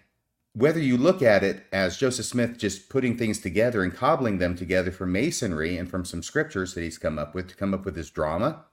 whether 0.53 0.79
you 0.79 0.97
look 0.97 1.21
at 1.21 1.43
it 1.43 1.65
as 1.73 1.97
Joseph 1.97 2.25
Smith 2.25 2.57
just 2.57 2.89
putting 2.89 3.17
things 3.17 3.39
together 3.39 3.83
and 3.83 3.93
cobbling 3.93 4.37
them 4.37 4.55
together 4.55 4.91
from 4.91 5.11
masonry 5.11 5.77
and 5.77 5.89
from 5.89 6.05
some 6.05 6.23
scriptures 6.23 6.73
that 6.73 6.81
he's 6.81 6.97
come 6.97 7.19
up 7.19 7.35
with 7.35 7.49
to 7.49 7.55
come 7.55 7.73
up 7.73 7.83
with 7.83 7.95
his 7.95 8.09
drama 8.09 8.65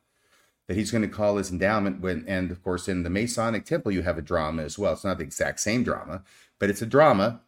that 0.68 0.76
he's 0.76 0.90
going 0.90 1.02
to 1.02 1.08
call 1.08 1.36
his 1.36 1.50
endowment 1.50 2.00
when 2.00 2.24
and 2.26 2.50
of 2.50 2.62
course 2.62 2.88
in 2.88 3.02
the 3.02 3.10
Masonic 3.10 3.64
temple 3.64 3.92
you 3.92 4.02
have 4.02 4.18
a 4.18 4.22
drama 4.22 4.62
as 4.62 4.78
well. 4.78 4.92
It's 4.92 5.04
not 5.04 5.18
the 5.18 5.24
exact 5.24 5.60
same 5.60 5.82
drama, 5.82 6.22
but 6.58 6.70
it's 6.70 6.82
a 6.82 6.86
drama 6.86 7.40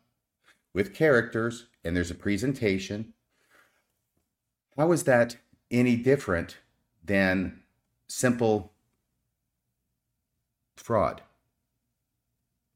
with 0.74 0.94
characters 0.94 1.66
and 1.85 1.97
there's 1.97 2.11
a 2.11 2.14
presentation. 2.14 3.12
How 4.76 4.91
is 4.93 5.05
that 5.05 5.37
any 5.70 5.97
different 5.97 6.59
than 7.05 7.61
simple 8.09 8.72
fraud? 10.76 11.22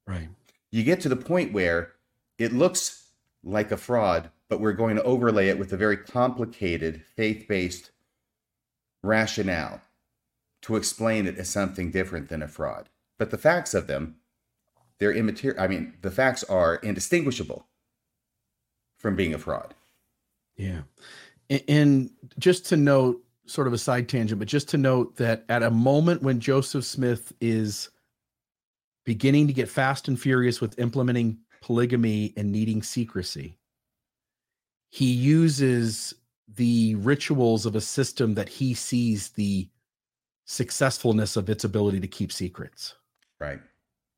Right. 0.07 0.29
you 0.71 0.85
get 0.85 1.03
to 1.03 1.09
the 1.11 1.17
point 1.17 1.53
where 1.53 1.93
it 2.39 2.53
looks 2.53 3.11
like 3.45 3.71
a 3.71 3.77
fraud, 3.77 4.31
but 4.49 4.61
we're 4.61 4.73
going 4.73 4.97
to 4.97 5.03
overlay 5.03 5.49
it 5.49 5.59
with 5.59 5.73
a 5.73 5.77
very 5.77 5.99
complicated 5.99 7.03
faith 7.15 7.47
based 7.47 7.91
rationale 9.03 9.83
to 10.63 10.77
explain 10.77 11.27
it 11.27 11.37
as 11.37 11.49
something 11.49 11.91
different 11.91 12.29
than 12.29 12.43
a 12.43 12.49
fraud. 12.49 12.89
But 13.19 13.31
the 13.31 13.39
facts 13.39 13.75
of 13.75 13.87
them, 13.87 14.17
they're 14.99 15.13
immaterial. 15.13 15.61
I 15.61 15.69
mean, 15.69 15.95
the 16.01 16.11
facts 16.11 16.43
are 16.45 16.77
indistinguishable 16.77 17.67
from 18.99 19.17
being 19.17 19.35
a 19.35 19.39
fraud. 19.39 19.75
Yeah. 20.57 20.83
And 21.69 22.11
just 22.39 22.67
to 22.67 22.77
note, 22.77 23.25
sort 23.47 23.67
of 23.67 23.73
a 23.73 23.79
side 23.79 24.09
tangent, 24.09 24.39
but 24.39 24.49
just 24.49 24.69
to 24.69 24.77
note 24.77 25.17
that 25.17 25.45
at 25.49 25.63
a 25.63 25.71
moment 25.71 26.23
when 26.23 26.39
Joseph 26.39 26.85
Smith 26.85 27.33
is 27.41 27.89
beginning 29.07 29.47
to 29.47 29.55
get 29.55 29.71
fast 29.71 30.07
and 30.09 30.21
furious 30.21 30.61
with 30.61 30.79
implementing 30.79 31.39
polygamy 31.63 32.35
and 32.37 32.53
needing 32.53 32.83
secrecy, 32.83 33.57
he 34.91 35.11
uses 35.11 36.13
the 36.57 36.95
rituals 36.97 37.65
of 37.65 37.75
a 37.75 37.81
system 37.81 38.35
that 38.35 38.49
he 38.49 38.75
sees 38.75 39.31
the 39.31 39.69
successfulness 40.45 41.37
of 41.37 41.49
its 41.49 41.65
ability 41.65 42.01
to 42.01 42.09
keep 42.09 42.33
secrets. 42.33 42.95
Right. 43.41 43.61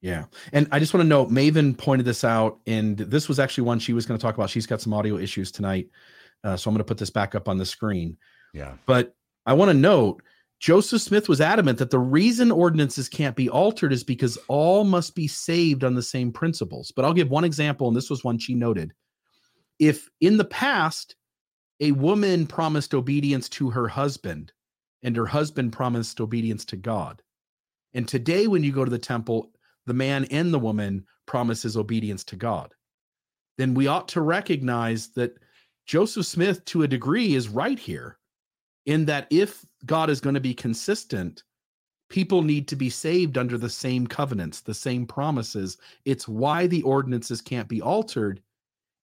Yeah. 0.01 0.25
And 0.53 0.67
I 0.73 0.79
just 0.79 0.95
want 0.95 1.03
to 1.03 1.09
note 1.09 1.31
Maven 1.31 1.77
pointed 1.77 2.07
this 2.07 2.25
out, 2.25 2.61
and 2.67 2.97
this 2.97 3.29
was 3.29 3.39
actually 3.39 3.65
one 3.65 3.79
she 3.79 3.93
was 3.93 4.07
going 4.07 4.19
to 4.19 4.23
talk 4.23 4.35
about. 4.35 4.51
She's 4.51 4.67
got 4.67 4.81
some 4.81 4.95
audio 4.95 5.19
issues 5.19 5.51
tonight. 5.51 5.89
Uh, 6.43 6.57
so 6.57 6.69
I'm 6.71 6.75
going 6.75 6.79
to 6.79 6.89
put 6.89 6.99
this 6.99 7.11
back 7.11 7.35
up 7.35 7.49
on 7.49 7.59
the 7.59 7.67
screen. 7.67 8.17
Yeah. 8.55 8.75
But 8.87 9.15
I 9.45 9.53
want 9.53 9.71
to 9.71 9.77
note 9.77 10.23
Joseph 10.59 11.03
Smith 11.03 11.29
was 11.29 11.41
adamant 11.41 11.79
that 11.79 11.91
the 11.91 11.99
reason 11.99 12.51
ordinances 12.51 13.09
can't 13.09 13.37
be 13.37 13.49
altered 13.49 13.93
is 13.93 14.05
because 14.05 14.39
all 14.49 14.85
must 14.85 15.15
be 15.15 15.27
saved 15.27 15.85
on 15.85 15.95
the 15.95 16.03
same 16.03 16.33
principles. 16.33 16.93
But 16.95 17.05
I'll 17.05 17.15
give 17.15 17.31
one 17.31 17.45
example, 17.45 17.89
and 17.89 17.97
this 17.97 18.11
was 18.11 18.25
one 18.25 18.39
she 18.39 18.55
noted. 18.55 18.93
If 19.79 20.09
in 20.21 20.37
the 20.37 20.45
past, 20.45 21.17
a 21.81 21.93
woman 21.93 22.47
promised 22.47 22.95
obedience 22.95 23.49
to 23.51 23.71
her 23.71 23.89
husband, 23.89 24.53
and 25.03 25.17
her 25.17 25.27
husband 25.27 25.73
promised 25.73 26.21
obedience 26.21 26.67
to 26.67 26.77
God, 26.77 27.23
and 27.95 28.07
today, 28.07 28.47
when 28.47 28.63
you 28.63 28.71
go 28.71 28.85
to 28.85 28.91
the 28.91 28.99
temple, 28.99 29.51
the 29.87 29.95
man 29.95 30.25
and 30.27 30.53
the 30.53 30.59
woman 30.59 31.05
promises 31.27 31.77
obedience 31.77 32.25
to 32.25 32.37
God, 32.37 32.75
then 33.59 33.75
we 33.75 33.87
ought 33.87 34.09
to 34.09 34.21
recognize 34.21 35.09
that 35.11 35.37
Joseph 35.87 36.27
Smith, 36.27 36.65
to 36.67 36.83
a 36.83 36.89
degree, 36.89 37.35
is 37.35 37.49
right 37.49 37.79
here 37.79 38.19
in 38.87 39.05
that 39.07 39.27
if 39.31 39.65
God 39.87 40.11
is 40.11 40.21
going 40.21 40.35
to 40.35 40.41
be 40.41 40.55
consistent, 40.55 41.43
people 42.09 42.43
need 42.43 42.69
to 42.69 42.77
be 42.77 42.91
saved 42.91 43.39
under 43.39 43.57
the 43.57 43.71
same 43.71 44.07
covenants, 44.07 44.61
the 44.61 44.75
same 44.75 45.07
promises. 45.07 45.79
It's 46.05 46.29
why 46.29 46.67
the 46.67 46.83
ordinances 46.83 47.41
can't 47.41 47.69
be 47.69 47.81
altered. 47.81 48.43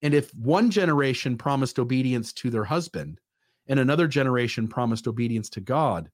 And 0.02 0.14
if 0.14 0.34
one 0.36 0.70
generation 0.70 1.38
promised 1.38 1.80
obedience 1.80 2.34
to 2.34 2.50
their 2.50 2.66
husband 2.66 3.20
and 3.68 3.80
another 3.80 4.08
generation 4.08 4.68
promised 4.68 5.08
obedience 5.08 5.50
to 5.52 5.62
God, 5.62 6.10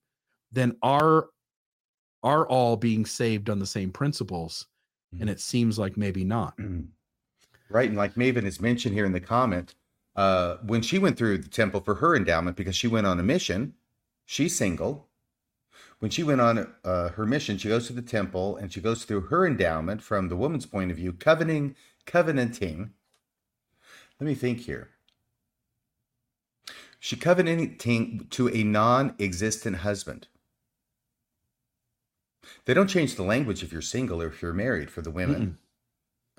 then 0.52 0.76
are 0.82 1.28
are 2.24 2.46
all 2.48 2.76
being 2.76 3.06
saved 3.06 3.48
on 3.48 3.60
the 3.60 3.66
same 3.66 3.92
principles? 3.92 4.66
And 5.20 5.30
it 5.30 5.38
seems 5.40 5.78
like 5.78 5.96
maybe 5.96 6.24
not. 6.24 6.58
Right. 7.70 7.88
And 7.88 7.96
like 7.96 8.16
Maven 8.16 8.42
has 8.42 8.60
mentioned 8.60 8.94
here 8.94 9.04
in 9.04 9.12
the 9.12 9.20
comment, 9.20 9.74
uh, 10.16 10.56
when 10.66 10.82
she 10.82 10.98
went 10.98 11.16
through 11.16 11.38
the 11.38 11.48
temple 11.48 11.80
for 11.80 11.94
her 11.96 12.16
endowment 12.16 12.56
because 12.56 12.74
she 12.74 12.88
went 12.88 13.06
on 13.06 13.20
a 13.20 13.22
mission, 13.22 13.74
she's 14.24 14.56
single. 14.56 15.08
When 16.00 16.10
she 16.10 16.22
went 16.22 16.40
on 16.40 16.72
uh, 16.84 17.10
her 17.10 17.26
mission, 17.26 17.58
she 17.58 17.68
goes 17.68 17.86
to 17.86 17.92
the 17.92 18.02
temple 18.02 18.56
and 18.56 18.72
she 18.72 18.80
goes 18.80 19.04
through 19.04 19.22
her 19.22 19.46
endowment 19.46 20.02
from 20.02 20.28
the 20.28 20.36
woman's 20.36 20.66
point 20.66 20.90
of 20.90 20.96
view, 20.96 21.12
covenanting, 21.12 21.76
covenanting. 22.06 22.90
Let 24.20 24.26
me 24.26 24.34
think 24.34 24.60
here. 24.60 24.90
She 26.98 27.16
covenanting 27.16 28.26
to 28.30 28.48
a 28.48 28.64
non-existent 28.64 29.76
husband. 29.76 30.28
They 32.64 32.74
don't 32.74 32.88
change 32.88 33.14
the 33.14 33.22
language 33.22 33.62
if 33.62 33.72
you're 33.72 33.82
single 33.82 34.22
or 34.22 34.28
if 34.28 34.42
you're 34.42 34.52
married 34.52 34.90
for 34.90 35.02
the 35.02 35.10
women. 35.10 35.58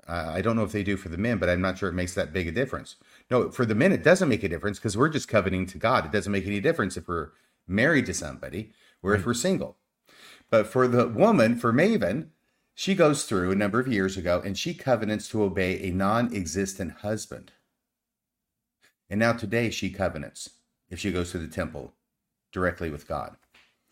Uh, 0.08 0.30
I 0.34 0.40
don't 0.40 0.56
know 0.56 0.62
if 0.62 0.72
they 0.72 0.84
do 0.84 0.96
for 0.96 1.08
the 1.08 1.18
men, 1.18 1.38
but 1.38 1.48
I'm 1.48 1.60
not 1.60 1.78
sure 1.78 1.88
it 1.88 1.94
makes 1.94 2.14
that 2.14 2.32
big 2.32 2.46
a 2.46 2.52
difference. 2.52 2.96
No, 3.30 3.50
for 3.50 3.66
the 3.66 3.74
men, 3.74 3.92
it 3.92 4.04
doesn't 4.04 4.28
make 4.28 4.44
a 4.44 4.48
difference 4.48 4.78
because 4.78 4.96
we're 4.96 5.08
just 5.08 5.28
coveting 5.28 5.66
to 5.66 5.78
God. 5.78 6.04
It 6.04 6.12
doesn't 6.12 6.30
make 6.30 6.46
any 6.46 6.60
difference 6.60 6.96
if 6.96 7.08
we're 7.08 7.30
married 7.66 8.06
to 8.06 8.14
somebody 8.14 8.72
or 9.02 9.14
if 9.14 9.26
we're 9.26 9.34
single. 9.34 9.76
But 10.48 10.68
for 10.68 10.86
the 10.86 11.08
woman, 11.08 11.56
for 11.56 11.72
Maven, 11.72 12.28
she 12.74 12.94
goes 12.94 13.24
through 13.24 13.50
a 13.50 13.56
number 13.56 13.80
of 13.80 13.88
years 13.88 14.16
ago 14.16 14.40
and 14.44 14.56
she 14.56 14.74
covenants 14.74 15.28
to 15.30 15.42
obey 15.42 15.80
a 15.82 15.90
non 15.90 16.34
existent 16.34 16.98
husband. 17.00 17.52
And 19.10 19.18
now 19.18 19.32
today 19.32 19.70
she 19.70 19.90
covenants 19.90 20.50
if 20.88 21.00
she 21.00 21.10
goes 21.10 21.32
to 21.32 21.38
the 21.38 21.48
temple 21.48 21.94
directly 22.52 22.90
with 22.90 23.08
God. 23.08 23.36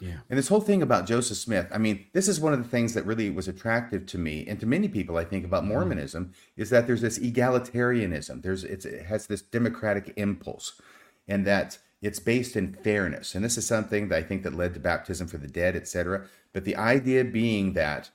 Yeah. 0.04 0.16
And 0.28 0.38
this 0.38 0.48
whole 0.48 0.60
thing 0.60 0.82
about 0.82 1.06
Joseph 1.06 1.38
Smith, 1.38 1.66
I 1.72 1.78
mean, 1.78 2.04
this 2.12 2.28
is 2.28 2.38
one 2.38 2.52
of 2.52 2.62
the 2.62 2.68
things 2.68 2.92
that 2.92 3.06
really 3.06 3.30
was 3.30 3.48
attractive 3.48 4.04
to 4.06 4.18
me 4.18 4.44
and 4.46 4.60
to 4.60 4.66
many 4.66 4.86
people, 4.86 5.16
I 5.16 5.24
think, 5.24 5.46
about 5.46 5.62
mm-hmm. 5.62 5.72
Mormonism 5.72 6.32
is 6.58 6.68
that 6.70 6.86
there's 6.86 7.00
this 7.00 7.18
egalitarianism. 7.18 8.42
There's 8.42 8.64
it's, 8.64 8.84
it 8.84 9.06
has 9.06 9.26
this 9.26 9.40
democratic 9.40 10.12
impulse, 10.16 10.80
and 11.26 11.46
that 11.46 11.78
it's 12.02 12.20
based 12.20 12.54
in 12.54 12.74
fairness. 12.74 13.34
And 13.34 13.42
this 13.42 13.56
is 13.56 13.66
something 13.66 14.08
that 14.08 14.18
I 14.18 14.22
think 14.22 14.42
that 14.42 14.54
led 14.54 14.74
to 14.74 14.80
baptism 14.80 15.26
for 15.26 15.38
the 15.38 15.48
dead, 15.48 15.74
etc. 15.74 16.26
But 16.52 16.64
the 16.64 16.76
idea 16.76 17.24
being 17.24 17.72
that 17.72 18.10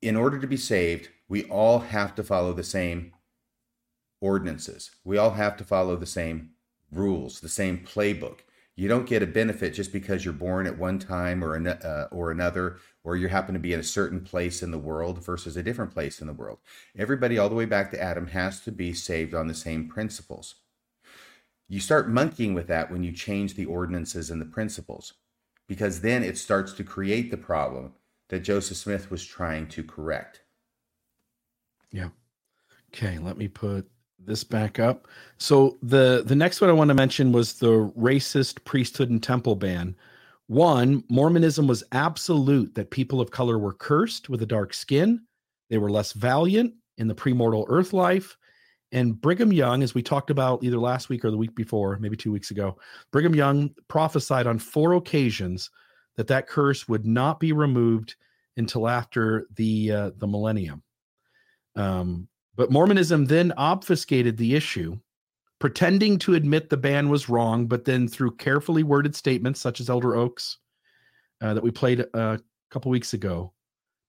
in 0.00 0.16
order 0.16 0.38
to 0.38 0.46
be 0.46 0.56
saved, 0.56 1.10
we 1.28 1.44
all 1.44 1.80
have 1.80 2.14
to 2.14 2.24
follow 2.24 2.54
the 2.54 2.64
same 2.64 3.12
ordinances. 4.22 4.92
We 5.04 5.18
all 5.18 5.32
have 5.32 5.58
to 5.58 5.64
follow 5.64 5.96
the 5.96 6.06
same 6.06 6.52
rules, 6.90 7.40
the 7.40 7.50
same 7.50 7.84
playbook. 7.84 8.38
You 8.80 8.88
don't 8.88 9.06
get 9.06 9.22
a 9.22 9.26
benefit 9.26 9.74
just 9.74 9.92
because 9.92 10.24
you're 10.24 10.32
born 10.32 10.66
at 10.66 10.78
one 10.78 10.98
time 10.98 11.44
or 11.44 11.54
an, 11.54 11.66
uh, 11.66 12.08
or 12.10 12.30
another, 12.30 12.78
or 13.04 13.14
you 13.14 13.28
happen 13.28 13.52
to 13.52 13.60
be 13.60 13.74
in 13.74 13.80
a 13.80 13.82
certain 13.82 14.22
place 14.22 14.62
in 14.62 14.70
the 14.70 14.78
world 14.78 15.22
versus 15.22 15.54
a 15.54 15.62
different 15.62 15.92
place 15.92 16.22
in 16.22 16.26
the 16.26 16.32
world. 16.32 16.60
Everybody, 16.96 17.36
all 17.36 17.50
the 17.50 17.54
way 17.54 17.66
back 17.66 17.90
to 17.90 18.02
Adam, 18.02 18.28
has 18.28 18.58
to 18.62 18.72
be 18.72 18.94
saved 18.94 19.34
on 19.34 19.48
the 19.48 19.54
same 19.54 19.86
principles. 19.86 20.54
You 21.68 21.78
start 21.78 22.08
monkeying 22.08 22.54
with 22.54 22.68
that 22.68 22.90
when 22.90 23.04
you 23.04 23.12
change 23.12 23.52
the 23.52 23.66
ordinances 23.66 24.30
and 24.30 24.40
the 24.40 24.46
principles, 24.46 25.12
because 25.66 26.00
then 26.00 26.22
it 26.22 26.38
starts 26.38 26.72
to 26.72 26.82
create 26.82 27.30
the 27.30 27.36
problem 27.36 27.92
that 28.28 28.40
Joseph 28.40 28.78
Smith 28.78 29.10
was 29.10 29.22
trying 29.22 29.66
to 29.66 29.84
correct. 29.84 30.40
Yeah. 31.92 32.08
Okay, 32.94 33.18
let 33.18 33.36
me 33.36 33.46
put 33.46 33.90
this 34.24 34.44
back 34.44 34.78
up. 34.78 35.08
So 35.38 35.78
the 35.82 36.22
the 36.24 36.36
next 36.36 36.60
one 36.60 36.70
I 36.70 36.74
want 36.74 36.88
to 36.88 36.94
mention 36.94 37.32
was 37.32 37.54
the 37.54 37.90
racist 37.98 38.64
priesthood 38.64 39.10
and 39.10 39.22
temple 39.22 39.56
ban. 39.56 39.96
One, 40.46 41.04
Mormonism 41.08 41.66
was 41.66 41.84
absolute 41.92 42.74
that 42.74 42.90
people 42.90 43.20
of 43.20 43.30
color 43.30 43.58
were 43.58 43.72
cursed 43.72 44.28
with 44.28 44.42
a 44.42 44.46
dark 44.46 44.74
skin. 44.74 45.22
They 45.68 45.78
were 45.78 45.90
less 45.90 46.12
valiant 46.12 46.74
in 46.98 47.06
the 47.06 47.14
premortal 47.14 47.66
earth 47.68 47.92
life. 47.92 48.36
And 48.92 49.20
Brigham 49.20 49.52
Young, 49.52 49.84
as 49.84 49.94
we 49.94 50.02
talked 50.02 50.30
about 50.30 50.64
either 50.64 50.78
last 50.78 51.08
week 51.08 51.24
or 51.24 51.30
the 51.30 51.36
week 51.36 51.54
before, 51.54 51.96
maybe 52.00 52.16
two 52.16 52.32
weeks 52.32 52.50
ago, 52.50 52.76
Brigham 53.12 53.34
Young 53.36 53.70
prophesied 53.86 54.48
on 54.48 54.58
four 54.58 54.94
occasions 54.94 55.70
that 56.16 56.26
that 56.26 56.48
curse 56.48 56.88
would 56.88 57.06
not 57.06 57.38
be 57.38 57.52
removed 57.52 58.16
until 58.56 58.88
after 58.88 59.46
the 59.54 59.92
uh, 59.92 60.10
the 60.16 60.26
millennium. 60.26 60.82
Um, 61.76 62.28
but 62.56 62.70
Mormonism 62.70 63.26
then 63.26 63.52
obfuscated 63.56 64.36
the 64.36 64.54
issue, 64.54 64.98
pretending 65.58 66.18
to 66.18 66.34
admit 66.34 66.68
the 66.68 66.76
ban 66.76 67.08
was 67.08 67.28
wrong, 67.28 67.66
but 67.66 67.84
then 67.84 68.08
through 68.08 68.36
carefully 68.36 68.82
worded 68.82 69.14
statements 69.14 69.60
such 69.60 69.80
as 69.80 69.90
Elder 69.90 70.16
Oaks 70.16 70.58
uh, 71.40 71.54
that 71.54 71.62
we 71.62 71.70
played 71.70 72.00
uh, 72.14 72.36
a 72.38 72.40
couple 72.70 72.90
weeks 72.90 73.14
ago, 73.14 73.52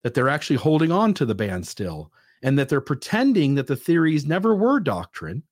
that 0.03 0.13
they're 0.13 0.29
actually 0.29 0.55
holding 0.55 0.91
on 0.91 1.13
to 1.13 1.25
the 1.25 1.35
ban 1.35 1.63
still, 1.63 2.11
and 2.43 2.57
that 2.57 2.69
they're 2.69 2.81
pretending 2.81 3.55
that 3.55 3.67
the 3.67 3.75
theories 3.75 4.25
never 4.25 4.55
were 4.55 4.79
doctrine, 4.79 5.43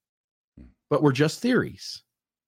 but 0.89 1.03
were 1.03 1.11
just 1.11 1.41
theories. 1.41 2.03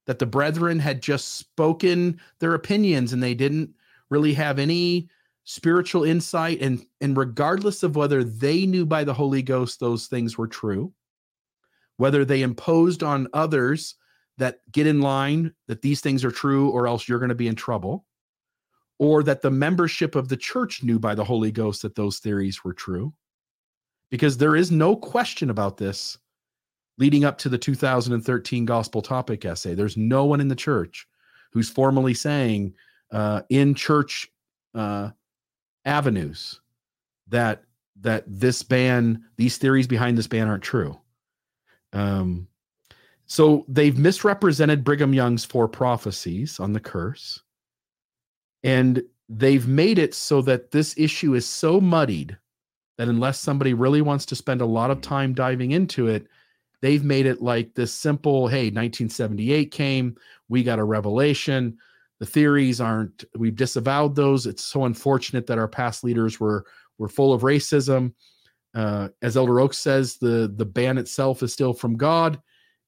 That 0.08 0.18
the 0.18 0.26
brethren 0.26 0.80
had 0.80 1.02
just 1.02 1.36
spoken 1.36 2.20
their 2.40 2.56
opinions 2.56 3.14
and 3.14 3.22
they 3.22 3.36
didn't 3.36 3.70
really 4.10 4.34
have 4.34 4.58
any 4.58 5.10
spiritual 5.44 6.04
insight 6.04 6.62
and 6.62 6.86
and 7.02 7.18
regardless 7.18 7.84
of 7.84 7.96
whether 7.96 8.24
they 8.24 8.66
knew 8.66 8.86
by 8.86 9.04
the 9.04 9.14
holy 9.14 9.42
ghost 9.42 9.80
those 9.80 10.08
things 10.08 10.38
were 10.38 10.48
true 10.48 10.94
whether 11.98 12.24
they 12.24 12.42
imposed 12.42 13.02
on 13.02 13.28
others 13.34 13.96
that 14.38 14.60
get 14.72 14.88
in 14.88 15.02
line 15.02 15.54
that 15.68 15.82
these 15.82 16.00
things 16.00 16.24
are 16.24 16.32
true 16.32 16.70
or 16.70 16.88
else 16.88 17.08
you're 17.08 17.20
going 17.20 17.30
to 17.30 17.36
be 17.36 17.48
in 17.48 17.56
trouble 17.56 18.06
or 19.02 19.24
that 19.24 19.42
the 19.42 19.50
membership 19.50 20.16
of 20.16 20.30
the 20.30 20.38
church 20.38 20.84
knew 20.84 21.00
by 21.00 21.16
the 21.16 21.24
holy 21.24 21.52
ghost 21.52 21.82
that 21.82 21.96
those 21.96 22.20
theories 22.20 22.64
were 22.64 22.72
true. 22.72 23.12
Because 24.12 24.38
there 24.38 24.56
is 24.56 24.70
no 24.70 24.96
question 24.96 25.50
about 25.50 25.78
this 25.78 26.20
leading 27.00 27.26
up 27.26 27.40
to 27.40 27.50
the 27.50 27.58
2013 27.58 28.64
gospel 28.64 29.02
topic 29.02 29.44
essay. 29.44 29.74
There's 29.74 29.98
no 29.98 30.26
one 30.26 30.40
in 30.40 30.50
the 30.50 30.56
church 30.56 31.08
who's 31.52 31.68
formally 31.68 32.14
saying 32.14 32.76
uh, 33.12 33.42
in 33.50 33.74
church 33.74 34.30
uh, 34.76 35.10
avenues 35.86 36.60
that 37.28 37.64
that 38.02 38.24
this 38.28 38.64
ban 38.64 39.24
these 39.38 39.58
theories 39.58 39.88
behind 39.88 40.18
this 40.18 40.28
ban 40.28 40.48
aren't 40.48 40.64
true. 40.64 41.00
Um 41.94 42.48
so 43.26 43.66
they've 43.70 43.98
misrepresented 43.98 44.84
brigham 44.84 45.14
young's 45.14 45.46
four 45.46 45.68
prophecies 45.68 46.60
on 46.60 46.74
the 46.74 46.80
curse 46.80 47.42
and 48.64 49.02
they've 49.30 49.68
made 49.68 49.98
it 49.98 50.14
so 50.14 50.42
that 50.42 50.72
this 50.72 50.94
issue 50.98 51.34
is 51.34 51.46
so 51.46 51.80
muddied 51.80 52.38
that 52.98 53.08
unless 53.08 53.40
somebody 53.40 53.74
really 53.74 54.02
wants 54.02 54.26
to 54.26 54.36
spend 54.36 54.60
a 54.60 54.66
lot 54.66 54.92
of 54.92 55.00
time 55.00 55.34
diving 55.34 55.72
into 55.72 56.08
it 56.08 56.28
they've 56.82 57.06
made 57.06 57.26
it 57.26 57.42
like 57.42 57.74
this 57.74 57.94
simple 57.94 58.48
hey 58.48 58.66
1978 58.66 59.72
came 59.72 60.16
we 60.50 60.64
got 60.64 60.80
a 60.80 60.84
revelation 60.84 61.78
the 62.22 62.28
theories 62.28 62.80
aren't 62.80 63.26
we've 63.36 63.56
disavowed 63.56 64.16
those. 64.16 64.46
It's 64.46 64.64
so 64.64 64.86
unfortunate 64.86 65.48
that 65.48 65.58
our 65.58 65.68
past 65.68 66.04
leaders 66.04 66.40
were 66.40 66.66
were 67.00 67.10
full 67.10 67.34
of 67.34 67.42
racism. 67.42 68.14
Uh, 68.76 69.10
as 69.22 69.36
elder 69.36 69.60
oaks 69.60 69.80
says 69.80 70.18
the 70.18 70.54
the 70.56 70.66
ban 70.66 70.98
itself 70.98 71.44
is 71.44 71.52
still 71.52 71.74
from 71.74 71.98
god 71.98 72.40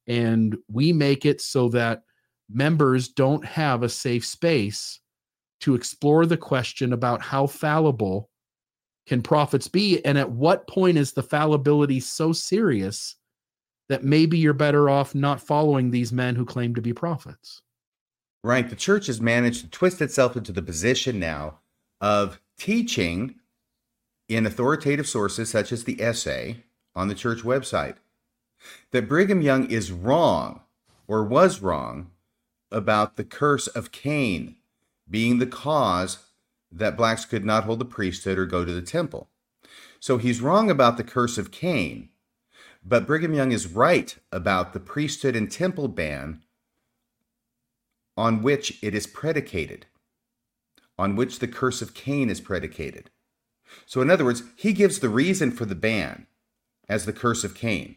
and 0.08 0.56
we 0.72 0.94
make 0.94 1.26
it 1.26 1.42
so 1.42 1.68
that 1.68 2.04
members 2.50 3.10
don't 3.10 3.44
have 3.44 3.84
a 3.84 3.90
safe 3.90 4.26
space 4.26 5.02
to 5.60 5.76
explore 5.76 6.26
the 6.26 6.38
question 6.38 6.94
about 6.94 7.22
how 7.22 7.46
fallible 7.46 8.30
can 9.08 9.22
prophets 9.22 9.68
be 9.68 10.02
and 10.06 10.18
at 10.18 10.32
what 10.32 10.66
point 10.70 10.98
is 10.98 11.12
the 11.12 11.22
fallibility 11.22 12.00
so 12.00 12.32
serious 12.32 13.18
that 13.90 14.06
maybe 14.06 14.38
you're 14.38 14.54
better 14.54 14.90
off 14.90 15.14
not 15.14 15.42
following 15.42 15.92
these 15.92 16.14
men 16.14 16.34
who 16.34 16.46
claim 16.46 16.74
to 16.74 16.82
be 16.82 16.94
prophets 16.94 17.63
Right. 18.44 18.70
The 18.70 18.76
church 18.76 19.08
has 19.08 19.22
managed 19.22 19.62
to 19.62 19.70
twist 19.70 20.02
itself 20.02 20.36
into 20.36 20.52
the 20.52 20.62
position 20.62 21.18
now 21.18 21.60
of 22.02 22.42
teaching 22.58 23.36
in 24.28 24.46
authoritative 24.46 25.08
sources 25.08 25.50
such 25.50 25.72
as 25.72 25.86
the 25.86 26.02
essay 26.02 26.64
on 26.96 27.08
the 27.08 27.16
church 27.16 27.40
website 27.40 27.96
that 28.92 29.08
Brigham 29.08 29.42
Young 29.42 29.70
is 29.70 29.92
wrong 29.92 30.62
or 31.08 31.24
was 31.24 31.62
wrong 31.62 32.12
about 32.72 33.16
the 33.16 33.24
curse 33.24 33.68
of 33.68 33.92
Cain 33.92 34.56
being 35.10 35.40
the 35.40 35.48
cause 35.48 36.20
that 36.72 36.98
blacks 36.98 37.26
could 37.26 37.46
not 37.46 37.66
hold 37.66 37.80
the 37.80 37.86
priesthood 37.86 38.38
or 38.38 38.46
go 38.46 38.66
to 38.66 38.74
the 38.74 38.82
temple. 38.82 39.30
So 40.00 40.18
he's 40.18 40.42
wrong 40.42 40.70
about 40.70 40.98
the 40.98 41.04
curse 41.04 41.38
of 41.38 41.52
Cain, 41.52 42.10
but 42.84 43.06
Brigham 43.06 43.34
Young 43.34 43.52
is 43.52 43.68
right 43.68 44.18
about 44.32 44.74
the 44.74 44.80
priesthood 44.80 45.36
and 45.36 45.52
temple 45.52 45.88
ban 45.88 46.42
on 48.16 48.42
which 48.42 48.78
it 48.84 48.94
is 48.94 49.08
predicated, 49.08 49.86
on 50.98 51.16
which 51.16 51.40
the 51.40 51.48
curse 51.48 51.82
of 51.82 51.94
Cain 51.94 52.30
is 52.30 52.42
predicated. 52.42 53.10
So, 53.86 54.02
in 54.02 54.10
other 54.10 54.26
words, 54.26 54.44
he 54.56 54.74
gives 54.74 55.00
the 55.00 55.10
reason 55.10 55.52
for 55.52 55.66
the 55.66 55.76
ban 55.76 56.28
as 56.88 57.06
the 57.06 57.14
curse 57.14 57.44
of 57.44 57.56
Cain. 57.56 57.96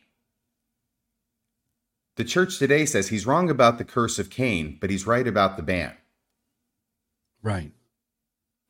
The 2.16 2.24
church 2.24 2.58
today 2.58 2.86
says 2.86 3.08
he's 3.08 3.26
wrong 3.26 3.50
about 3.50 3.76
the 3.76 3.84
curse 3.84 4.18
of 4.18 4.30
Cain, 4.30 4.78
but 4.80 4.88
he's 4.88 5.06
right 5.06 5.26
about 5.26 5.56
the 5.56 5.62
ban. 5.62 5.94
Right. 7.42 7.72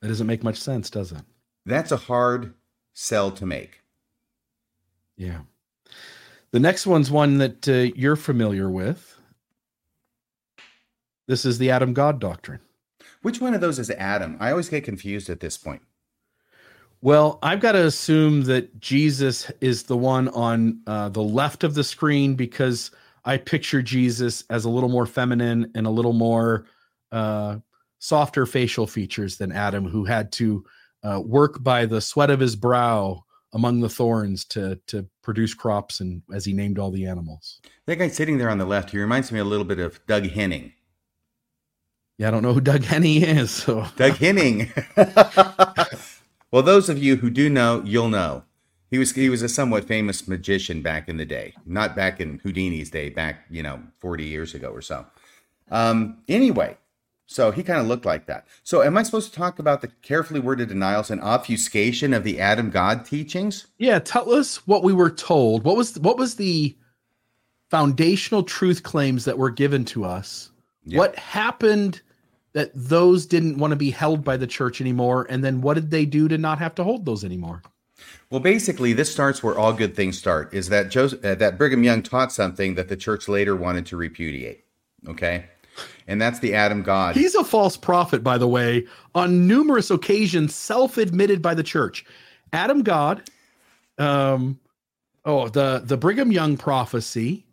That 0.00 0.08
doesn't 0.08 0.26
make 0.26 0.42
much 0.42 0.58
sense, 0.58 0.90
does 0.90 1.12
it? 1.12 1.22
That's 1.64 1.92
a 1.92 1.96
hard 1.96 2.54
sell 2.92 3.30
to 3.32 3.46
make. 3.46 3.82
Yeah. 5.16 5.40
The 6.50 6.60
next 6.60 6.86
one's 6.86 7.10
one 7.10 7.38
that 7.38 7.68
uh, 7.68 7.92
you're 7.96 8.16
familiar 8.16 8.70
with. 8.70 9.15
This 11.26 11.44
is 11.44 11.58
the 11.58 11.70
Adam 11.70 11.92
God 11.92 12.20
doctrine. 12.20 12.60
Which 13.22 13.40
one 13.40 13.54
of 13.54 13.60
those 13.60 13.78
is 13.78 13.90
Adam? 13.90 14.36
I 14.40 14.50
always 14.50 14.68
get 14.68 14.84
confused 14.84 15.28
at 15.28 15.40
this 15.40 15.56
point. 15.56 15.82
Well, 17.02 17.38
I've 17.42 17.60
got 17.60 17.72
to 17.72 17.84
assume 17.84 18.42
that 18.44 18.80
Jesus 18.80 19.50
is 19.60 19.84
the 19.84 19.96
one 19.96 20.28
on 20.28 20.80
uh, 20.86 21.08
the 21.10 21.22
left 21.22 21.62
of 21.62 21.74
the 21.74 21.84
screen 21.84 22.34
because 22.34 22.90
I 23.24 23.36
picture 23.36 23.82
Jesus 23.82 24.44
as 24.50 24.64
a 24.64 24.70
little 24.70 24.88
more 24.88 25.06
feminine 25.06 25.70
and 25.74 25.86
a 25.86 25.90
little 25.90 26.12
more 26.12 26.66
uh, 27.12 27.58
softer 27.98 28.46
facial 28.46 28.86
features 28.86 29.36
than 29.36 29.52
Adam, 29.52 29.86
who 29.86 30.04
had 30.04 30.32
to 30.32 30.64
uh, 31.02 31.20
work 31.24 31.62
by 31.62 31.86
the 31.86 32.00
sweat 32.00 32.30
of 32.30 32.40
his 32.40 32.56
brow 32.56 33.24
among 33.52 33.80
the 33.80 33.88
thorns 33.88 34.44
to 34.44 34.78
to 34.86 35.06
produce 35.22 35.54
crops 35.54 36.00
and 36.00 36.22
as 36.32 36.44
he 36.44 36.52
named 36.52 36.78
all 36.78 36.90
the 36.90 37.06
animals. 37.06 37.60
That 37.86 37.96
guy 37.96 38.08
sitting 38.08 38.38
there 38.38 38.50
on 38.50 38.58
the 38.58 38.64
left, 38.64 38.90
he 38.90 38.98
reminds 38.98 39.32
me 39.32 39.38
a 39.38 39.44
little 39.44 39.64
bit 39.64 39.78
of 39.78 40.04
Doug 40.06 40.26
Henning. 40.26 40.72
Yeah, 42.18 42.28
I 42.28 42.30
don't 42.30 42.42
know 42.42 42.54
who 42.54 42.60
Doug 42.60 42.82
Henning 42.82 43.22
is. 43.22 43.50
So 43.50 43.86
Doug 43.96 44.16
Henning. 44.16 44.72
well, 46.50 46.62
those 46.62 46.88
of 46.88 46.98
you 46.98 47.16
who 47.16 47.30
do 47.30 47.50
know, 47.50 47.82
you'll 47.84 48.08
know. 48.08 48.44
He 48.90 48.98
was 48.98 49.12
he 49.12 49.28
was 49.28 49.42
a 49.42 49.48
somewhat 49.48 49.84
famous 49.84 50.28
magician 50.28 50.80
back 50.80 51.08
in 51.08 51.16
the 51.16 51.24
day, 51.24 51.54
not 51.66 51.96
back 51.96 52.20
in 52.20 52.38
Houdini's 52.38 52.90
day, 52.90 53.10
back 53.10 53.44
you 53.50 53.62
know 53.62 53.82
forty 53.98 54.24
years 54.24 54.54
ago 54.54 54.70
or 54.70 54.80
so. 54.80 55.06
Um, 55.70 56.18
anyway, 56.28 56.76
so 57.26 57.50
he 57.50 57.64
kind 57.64 57.80
of 57.80 57.88
looked 57.88 58.06
like 58.06 58.26
that. 58.26 58.46
So, 58.62 58.82
am 58.82 58.96
I 58.96 59.02
supposed 59.02 59.32
to 59.32 59.38
talk 59.38 59.58
about 59.58 59.80
the 59.80 59.88
carefully 60.02 60.38
worded 60.38 60.68
denials 60.68 61.10
and 61.10 61.20
obfuscation 61.20 62.14
of 62.14 62.22
the 62.22 62.38
Adam 62.40 62.70
God 62.70 63.04
teachings? 63.04 63.66
Yeah, 63.78 63.98
tell 63.98 64.32
us 64.32 64.66
what 64.66 64.84
we 64.84 64.92
were 64.92 65.10
told. 65.10 65.64
What 65.64 65.76
was 65.76 65.98
what 65.98 66.16
was 66.16 66.36
the 66.36 66.76
foundational 67.68 68.44
truth 68.44 68.84
claims 68.84 69.24
that 69.24 69.38
were 69.38 69.50
given 69.50 69.84
to 69.86 70.04
us? 70.04 70.52
Yeah. 70.84 70.98
What 70.98 71.16
happened 71.16 72.00
that 72.56 72.70
those 72.74 73.26
didn't 73.26 73.58
want 73.58 73.70
to 73.70 73.76
be 73.76 73.90
held 73.90 74.24
by 74.24 74.36
the 74.36 74.46
church 74.46 74.80
anymore 74.80 75.26
and 75.28 75.44
then 75.44 75.60
what 75.60 75.74
did 75.74 75.90
they 75.90 76.06
do 76.06 76.26
to 76.26 76.38
not 76.38 76.58
have 76.58 76.74
to 76.74 76.82
hold 76.82 77.04
those 77.04 77.22
anymore 77.22 77.62
well 78.30 78.40
basically 78.40 78.92
this 78.92 79.12
starts 79.12 79.42
where 79.42 79.58
all 79.58 79.72
good 79.72 79.94
things 79.94 80.18
start 80.18 80.52
is 80.54 80.68
that 80.70 80.88
Joseph, 80.90 81.24
uh, 81.24 81.34
that 81.34 81.58
brigham 81.58 81.84
young 81.84 82.02
taught 82.02 82.32
something 82.32 82.74
that 82.74 82.88
the 82.88 82.96
church 82.96 83.28
later 83.28 83.54
wanted 83.54 83.84
to 83.86 83.96
repudiate 83.96 84.64
okay 85.06 85.46
and 86.06 86.20
that's 86.20 86.38
the 86.38 86.54
Adam 86.54 86.82
God. 86.82 87.16
He's 87.16 87.34
a 87.34 87.44
false 87.44 87.76
prophet, 87.76 88.22
by 88.22 88.38
the 88.38 88.48
way, 88.48 88.86
on 89.14 89.46
numerous 89.46 89.90
occasions, 89.90 90.54
self-admitted 90.54 91.42
by 91.42 91.54
the 91.54 91.62
church. 91.62 92.04
Adam 92.52 92.82
God, 92.82 93.28
um, 93.98 94.58
oh, 95.24 95.48
the 95.48 95.82
the 95.84 95.96
Brigham 95.96 96.32
Young 96.32 96.56
prophecy, 96.56 97.44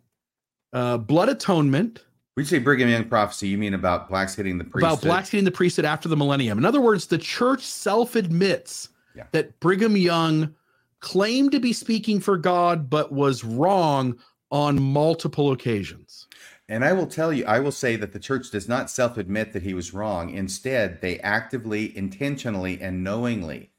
uh, 0.72 0.98
blood 0.98 1.28
atonement. 1.28 2.04
When 2.34 2.42
you 2.42 2.48
say 2.48 2.58
Brigham 2.58 2.88
Young 2.88 3.04
prophecy, 3.04 3.46
you 3.46 3.56
mean 3.56 3.74
about 3.74 4.08
blacks 4.08 4.34
hitting 4.34 4.58
the 4.58 4.64
priesthood? 4.64 4.92
About 4.94 5.02
blacks 5.02 5.28
hitting 5.30 5.44
the 5.44 5.52
priesthood 5.52 5.84
after 5.84 6.08
the 6.08 6.16
millennium. 6.16 6.58
In 6.58 6.64
other 6.64 6.80
words, 6.80 7.06
the 7.06 7.18
church 7.18 7.62
self-admits 7.62 8.88
Yeah. 9.14 9.26
that 9.30 9.60
Brigham 9.60 9.96
Young 9.96 10.52
claimed 10.98 11.52
to 11.52 11.60
be 11.60 11.72
speaking 11.72 12.18
for 12.18 12.36
God, 12.36 12.90
but 12.90 13.12
was 13.12 13.44
wrong 13.44 14.18
on 14.50 14.82
multiple 14.82 15.52
occasions. 15.52 16.26
And 16.68 16.84
I 16.84 16.92
will 16.92 17.06
tell 17.06 17.32
you, 17.32 17.44
I 17.44 17.60
will 17.60 17.70
say 17.72 17.94
that 17.96 18.12
the 18.12 18.18
church 18.18 18.50
does 18.50 18.68
not 18.68 18.90
self 18.90 19.16
admit 19.16 19.52
that 19.52 19.62
he 19.62 19.74
was 19.74 19.94
wrong. 19.94 20.30
Instead, 20.30 21.00
they 21.02 21.20
actively, 21.20 21.96
intentionally, 21.96 22.80
and 22.80 23.04
knowingly 23.04 23.70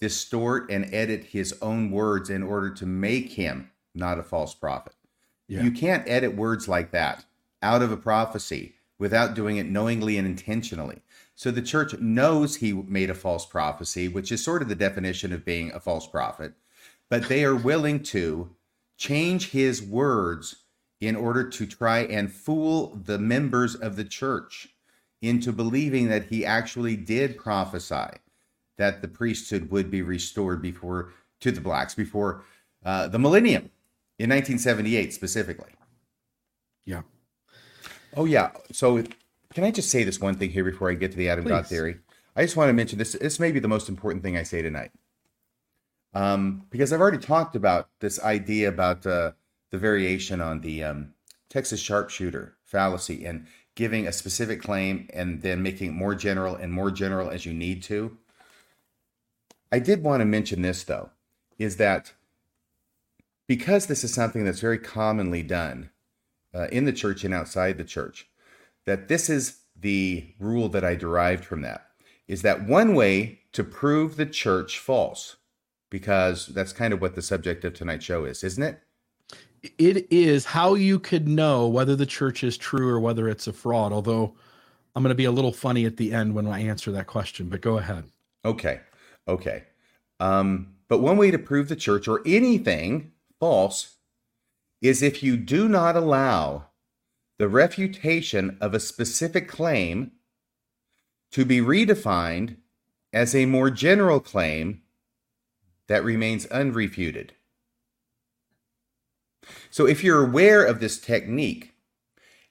distort 0.00 0.68
and 0.70 0.92
edit 0.92 1.24
his 1.26 1.54
own 1.62 1.90
words 1.90 2.30
in 2.30 2.42
order 2.42 2.70
to 2.70 2.86
make 2.86 3.32
him 3.32 3.70
not 3.94 4.18
a 4.18 4.22
false 4.22 4.54
prophet. 4.54 4.94
Yeah. 5.46 5.62
You 5.62 5.70
can't 5.70 6.08
edit 6.08 6.34
words 6.34 6.66
like 6.66 6.90
that 6.92 7.24
out 7.62 7.82
of 7.82 7.92
a 7.92 7.96
prophecy 7.96 8.74
without 8.98 9.34
doing 9.34 9.56
it 9.56 9.66
knowingly 9.66 10.18
and 10.18 10.26
intentionally. 10.26 11.00
So 11.34 11.50
the 11.50 11.62
church 11.62 11.98
knows 11.98 12.56
he 12.56 12.72
made 12.72 13.08
a 13.08 13.14
false 13.14 13.46
prophecy, 13.46 14.08
which 14.08 14.30
is 14.30 14.44
sort 14.44 14.62
of 14.62 14.68
the 14.68 14.74
definition 14.74 15.32
of 15.32 15.44
being 15.44 15.72
a 15.72 15.80
false 15.80 16.06
prophet, 16.06 16.52
but 17.08 17.28
they 17.28 17.44
are 17.44 17.56
willing 17.56 18.02
to 18.04 18.50
change 18.98 19.50
his 19.50 19.82
words 19.82 20.56
in 21.00 21.16
order 21.16 21.48
to 21.48 21.66
try 21.66 22.00
and 22.00 22.30
fool 22.30 22.94
the 23.04 23.18
members 23.18 23.74
of 23.74 23.96
the 23.96 24.04
church 24.04 24.68
into 25.22 25.52
believing 25.52 26.08
that 26.08 26.26
he 26.26 26.44
actually 26.44 26.96
did 26.96 27.38
prophesy 27.38 28.18
that 28.76 29.00
the 29.02 29.08
priesthood 29.08 29.70
would 29.70 29.90
be 29.90 30.02
restored 30.02 30.60
before 30.60 31.10
to 31.40 31.50
the 31.50 31.60
blacks 31.60 31.94
before 31.94 32.42
uh, 32.84 33.08
the 33.08 33.18
millennium 33.18 33.70
in 34.18 34.28
1978 34.28 35.12
specifically. 35.12 35.72
Yeah. 36.84 37.02
Oh 38.16 38.24
yeah. 38.24 38.50
So 38.72 39.02
can 39.54 39.64
I 39.64 39.70
just 39.70 39.90
say 39.90 40.04
this 40.04 40.20
one 40.20 40.36
thing 40.36 40.50
here 40.50 40.64
before 40.64 40.90
I 40.90 40.94
get 40.94 41.12
to 41.12 41.16
the 41.16 41.28
Adam 41.28 41.44
God 41.44 41.66
theory? 41.66 41.98
I 42.36 42.42
just 42.42 42.56
want 42.56 42.68
to 42.68 42.72
mention 42.72 42.98
this. 42.98 43.12
This 43.12 43.40
may 43.40 43.52
be 43.52 43.60
the 43.60 43.68
most 43.68 43.88
important 43.88 44.22
thing 44.22 44.36
I 44.36 44.44
say 44.44 44.62
tonight, 44.62 44.92
um, 46.14 46.66
because 46.70 46.92
I've 46.92 47.00
already 47.00 47.18
talked 47.18 47.56
about 47.56 47.88
this 48.00 48.22
idea 48.22 48.68
about 48.68 49.04
uh, 49.06 49.32
the 49.70 49.78
variation 49.78 50.40
on 50.40 50.60
the 50.60 50.84
um, 50.84 51.14
Texas 51.48 51.80
sharpshooter 51.80 52.56
fallacy 52.64 53.24
and 53.24 53.46
giving 53.74 54.06
a 54.06 54.12
specific 54.12 54.62
claim 54.62 55.08
and 55.12 55.42
then 55.42 55.62
making 55.62 55.88
it 55.88 55.94
more 55.94 56.14
general 56.14 56.54
and 56.54 56.72
more 56.72 56.90
general 56.90 57.30
as 57.30 57.44
you 57.46 57.52
need 57.52 57.82
to. 57.84 58.16
I 59.72 59.78
did 59.78 60.02
want 60.02 60.20
to 60.20 60.24
mention 60.24 60.62
this 60.62 60.84
though, 60.84 61.10
is 61.58 61.76
that 61.76 62.12
because 63.48 63.86
this 63.86 64.04
is 64.04 64.14
something 64.14 64.44
that's 64.44 64.60
very 64.60 64.78
commonly 64.78 65.42
done 65.42 65.90
uh, 66.54 66.68
in 66.72 66.84
the 66.84 66.92
church 66.92 67.24
and 67.24 67.34
outside 67.34 67.78
the 67.78 67.84
church, 67.84 68.28
that 68.86 69.08
this 69.08 69.28
is 69.28 69.60
the 69.78 70.34
rule 70.38 70.68
that 70.68 70.84
I 70.84 70.94
derived 70.94 71.44
from 71.44 71.62
that 71.62 71.86
is 72.28 72.42
that 72.42 72.66
one 72.66 72.94
way 72.94 73.40
to 73.52 73.64
prove 73.64 74.16
the 74.16 74.26
church 74.26 74.78
false, 74.78 75.36
because 75.90 76.46
that's 76.46 76.72
kind 76.72 76.92
of 76.92 77.00
what 77.00 77.14
the 77.14 77.22
subject 77.22 77.64
of 77.64 77.74
tonight's 77.74 78.04
show 78.04 78.24
is, 78.24 78.44
isn't 78.44 78.62
it? 78.62 78.80
it 79.78 80.06
is 80.10 80.44
how 80.44 80.74
you 80.74 80.98
could 80.98 81.28
know 81.28 81.68
whether 81.68 81.94
the 81.94 82.06
church 82.06 82.42
is 82.42 82.56
true 82.56 82.88
or 82.88 83.00
whether 83.00 83.28
it's 83.28 83.46
a 83.46 83.52
fraud. 83.52 83.92
Although 83.92 84.34
I'm 84.94 85.02
going 85.02 85.10
to 85.10 85.14
be 85.16 85.24
a 85.24 85.30
little 85.30 85.52
funny 85.52 85.84
at 85.84 85.96
the 85.96 86.12
end 86.12 86.34
when 86.34 86.46
I 86.46 86.60
answer 86.60 86.90
that 86.92 87.06
question, 87.06 87.48
but 87.48 87.60
go 87.60 87.78
ahead. 87.78 88.04
Okay, 88.44 88.80
okay. 89.28 89.64
Um, 90.18 90.74
but 90.88 91.00
one 91.00 91.16
way 91.16 91.30
to 91.30 91.38
prove 91.38 91.68
the 91.68 91.76
church 91.76 92.08
or 92.08 92.22
anything 92.26 93.12
false 93.38 93.96
is 94.80 95.02
if 95.02 95.22
you 95.22 95.36
do 95.36 95.68
not 95.68 95.96
allow 95.96 96.66
the 97.38 97.48
refutation 97.48 98.56
of 98.60 98.74
a 98.74 98.80
specific 98.80 99.48
claim 99.48 100.12
to 101.30 101.44
be 101.44 101.58
redefined 101.58 102.56
as 103.12 103.34
a 103.34 103.46
more 103.46 103.70
general 103.70 104.20
claim 104.20 104.82
that 105.88 106.04
remains 106.04 106.46
unrefuted. 106.46 107.30
So 109.70 109.86
if 109.86 110.04
you're 110.04 110.24
aware 110.24 110.64
of 110.64 110.80
this 110.80 110.98
technique, 110.98 111.74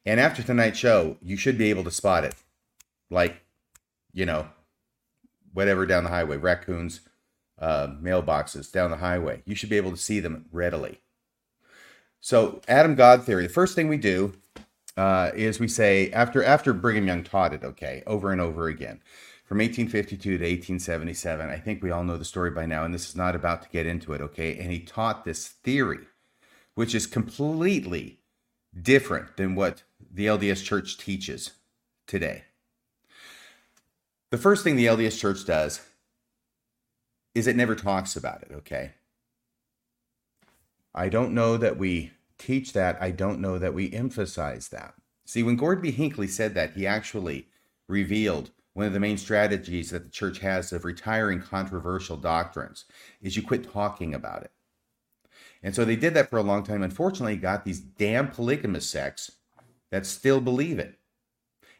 and 0.06 0.20
after 0.20 0.42
tonight's 0.42 0.80
show, 0.80 1.18
you 1.22 1.38
should 1.38 1.58
be 1.58 1.70
able 1.70 1.84
to 1.84 1.92
spot 1.92 2.24
it. 2.24 2.36
Like, 3.10 3.44
you 4.12 4.26
know, 4.26 4.50
whatever 5.54 5.86
down 5.86 6.04
the 6.04 6.10
highway, 6.10 6.38
raccoons, 6.38 7.02
uh, 7.60 7.88
mailboxes 8.02 8.72
down 8.72 8.92
the 8.92 8.98
highway. 8.98 9.42
You 9.46 9.56
should 9.56 9.70
be 9.70 9.78
able 9.78 9.92
to 9.92 9.98
see 9.98 10.20
them 10.20 10.46
readily. 10.52 11.00
So, 12.22 12.62
Adam 12.68 12.96
God 12.96 13.24
theory. 13.24 13.44
The 13.44 13.54
first 13.54 13.76
thing 13.76 13.88
we 13.88 13.98
do 13.98 14.34
uh, 14.98 15.32
is 15.34 15.60
we 15.60 15.68
say 15.68 16.12
after 16.12 16.44
after 16.44 16.74
Brigham 16.74 17.08
Young 17.08 17.24
taught 17.24 17.54
it, 17.54 17.64
okay, 17.64 18.04
over 18.06 18.32
and 18.32 18.42
over 18.42 18.68
again, 18.68 19.02
from 19.46 19.60
1852 19.60 20.38
to 20.38 20.44
1877. 20.44 21.50
I 21.50 21.58
think 21.58 21.82
we 21.82 21.92
all 21.92 22.04
know 22.04 22.18
the 22.18 22.26
story 22.26 22.52
by 22.52 22.66
now, 22.66 22.84
and 22.84 22.94
this 22.94 23.10
is 23.10 23.16
not 23.16 23.36
about 23.36 23.64
to 23.64 23.70
get 23.70 23.86
into 23.86 24.14
it, 24.14 24.22
okay. 24.22 24.58
And 24.58 24.72
he 24.72 24.80
taught 24.80 25.24
this 25.26 25.48
theory, 25.48 26.06
which 26.76 26.94
is 26.94 27.08
completely 27.08 28.20
different 28.80 29.38
than 29.38 29.56
what 29.56 29.84
the 30.12 30.28
LDS 30.28 30.64
Church 30.64 30.98
teaches 30.98 31.52
today. 32.06 32.44
The 34.32 34.38
first 34.38 34.64
thing 34.64 34.76
the 34.76 34.86
LDS 34.86 35.18
Church 35.20 35.46
does 35.46 35.82
is 37.34 37.48
it 37.48 37.56
never 37.56 37.76
talks 37.76 38.16
about 38.16 38.44
it, 38.44 38.52
okay? 38.54 38.92
I 40.94 41.10
don't 41.10 41.34
know 41.34 41.58
that 41.58 41.78
we 41.78 42.12
teach 42.38 42.74
that. 42.74 42.98
I 43.02 43.12
don't 43.12 43.42
know 43.42 43.60
that 43.60 43.74
we 43.74 43.92
emphasize 43.92 44.70
that. 44.70 44.94
See, 45.26 45.44
when 45.44 45.58
Gordon 45.58 45.84
B. 45.84 45.92
Hinckley 45.92 46.28
said 46.28 46.56
that, 46.56 46.74
he 46.74 46.88
actually 46.88 47.48
revealed 47.88 48.52
one 48.74 48.88
of 48.88 48.94
the 48.94 49.00
main 49.00 49.18
strategies 49.18 49.90
that 49.92 50.06
the 50.06 50.10
church 50.10 50.40
has 50.40 50.72
of 50.72 50.86
retiring 50.86 51.42
controversial 51.42 52.18
doctrines 52.18 52.86
is 53.22 53.36
you 53.36 53.44
quit 53.44 53.72
talking 53.72 54.14
about 54.14 54.44
it. 54.44 54.52
And 55.62 55.76
so 55.76 55.84
they 55.84 55.96
did 55.96 56.14
that 56.14 56.30
for 56.30 56.38
a 56.38 56.44
long 56.44 56.64
time. 56.64 56.82
Unfortunately, 56.82 57.36
got 57.36 57.66
these 57.66 57.80
damn 57.82 58.30
polygamous 58.30 58.90
sects 58.90 59.32
that 59.92 60.06
still 60.06 60.40
believe 60.40 60.80
it. 60.80 60.98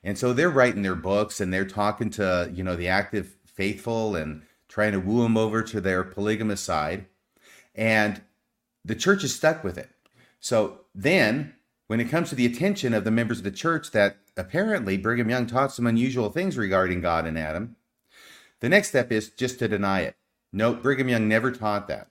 And 0.04 0.18
so 0.18 0.34
they're 0.34 0.50
writing 0.50 0.82
their 0.82 0.96
books 0.96 1.40
and 1.40 1.54
they're 1.54 1.66
talking 1.66 2.10
to, 2.12 2.52
you 2.54 2.64
know, 2.64 2.76
the 2.76 2.88
active 2.88 3.38
faithful 3.46 4.16
and 4.16 4.44
trying 4.68 4.92
to 4.92 5.00
woo 5.00 5.24
them 5.24 5.38
over 5.38 5.62
to 5.64 5.82
their 5.82 6.04
polygamous 6.04 6.62
side. 6.62 7.06
And 7.76 8.22
the 8.84 8.96
church 8.96 9.24
is 9.24 9.36
stuck 9.36 9.64
with 9.64 9.78
it. 9.78 9.90
So 10.40 10.82
then, 10.96 11.56
when 11.88 12.00
it 12.00 12.10
comes 12.10 12.30
to 12.30 12.36
the 12.36 12.46
attention 12.46 12.94
of 12.94 13.04
the 13.04 13.12
members 13.12 13.40
of 13.40 13.44
the 13.44 13.52
church 13.52 13.92
that 13.92 14.18
apparently 14.38 14.98
Brigham 14.98 15.30
Young 15.30 15.48
taught 15.48 15.72
some 15.72 15.88
unusual 15.88 16.30
things 16.30 16.58
regarding 16.58 17.02
God 17.02 17.26
and 17.26 17.38
Adam, 17.38 17.76
the 18.60 18.70
next 18.70 18.90
step 18.90 19.12
is 19.12 19.30
just 19.30 19.60
to 19.60 19.68
deny 19.68 20.02
it. 20.02 20.16
Note, 20.52 20.82
Brigham 20.82 21.10
Young 21.10 21.28
never 21.28 21.52
taught 21.52 21.88
that. 21.88 22.08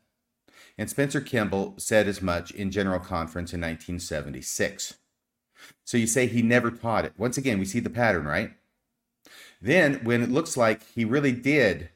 And 0.76 0.88
Spencer 0.88 1.20
Kimball 1.20 1.74
said 1.78 2.06
as 2.06 2.22
much 2.22 2.50
in 2.52 2.70
General 2.70 3.00
Conference 3.00 3.52
in 3.52 3.60
1976. 3.60 4.94
So 5.84 5.96
you 5.96 6.06
say 6.06 6.26
he 6.26 6.42
never 6.42 6.70
taught 6.70 7.04
it. 7.04 7.14
Once 7.16 7.36
again, 7.36 7.58
we 7.58 7.64
see 7.64 7.80
the 7.80 7.90
pattern, 7.90 8.26
right? 8.26 8.52
Then, 9.60 10.00
when 10.04 10.22
it 10.22 10.30
looks 10.30 10.56
like 10.56 10.86
he 10.94 11.04
really 11.04 11.32
did 11.32 11.90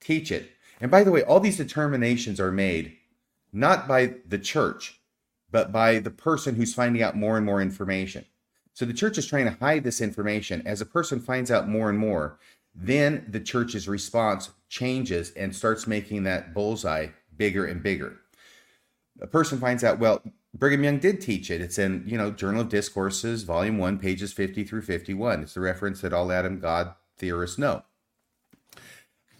teach 0.00 0.32
it, 0.32 0.50
and 0.80 0.90
by 0.90 1.04
the 1.04 1.12
way, 1.12 1.22
all 1.22 1.38
these 1.38 1.56
determinations 1.56 2.40
are 2.40 2.50
made 2.50 2.96
not 3.54 3.86
by 3.86 4.14
the 4.26 4.38
church, 4.38 5.00
but 5.50 5.70
by 5.72 6.00
the 6.00 6.10
person 6.10 6.56
who's 6.56 6.74
finding 6.74 7.02
out 7.02 7.16
more 7.16 7.36
and 7.36 7.46
more 7.46 7.62
information. 7.62 8.24
So 8.72 8.84
the 8.84 8.92
church 8.92 9.16
is 9.16 9.26
trying 9.26 9.44
to 9.44 9.56
hide 9.60 9.84
this 9.84 10.00
information. 10.00 10.66
As 10.66 10.80
a 10.80 10.86
person 10.86 11.20
finds 11.20 11.50
out 11.50 11.68
more 11.68 11.88
and 11.88 11.98
more, 11.98 12.38
then 12.74 13.24
the 13.28 13.38
church's 13.38 13.86
response 13.86 14.50
changes 14.68 15.30
and 15.32 15.54
starts 15.54 15.86
making 15.86 16.24
that 16.24 16.52
bullseye 16.52 17.08
bigger 17.36 17.64
and 17.64 17.80
bigger. 17.80 18.16
A 19.20 19.28
person 19.28 19.58
finds 19.58 19.84
out, 19.84 20.00
well, 20.00 20.20
Brigham 20.52 20.82
Young 20.82 20.98
did 20.98 21.20
teach 21.20 21.50
it. 21.52 21.60
It's 21.60 21.78
in, 21.78 22.02
you 22.04 22.18
know, 22.18 22.32
Journal 22.32 22.62
of 22.62 22.68
Discourses, 22.68 23.44
Volume 23.44 23.78
1, 23.78 23.98
pages 23.98 24.32
50 24.32 24.64
through 24.64 24.82
51. 24.82 25.42
It's 25.42 25.54
the 25.54 25.60
reference 25.60 26.00
that 26.00 26.12
all 26.12 26.32
Adam 26.32 26.58
God 26.58 26.94
theorists 27.16 27.58
know. 27.58 27.84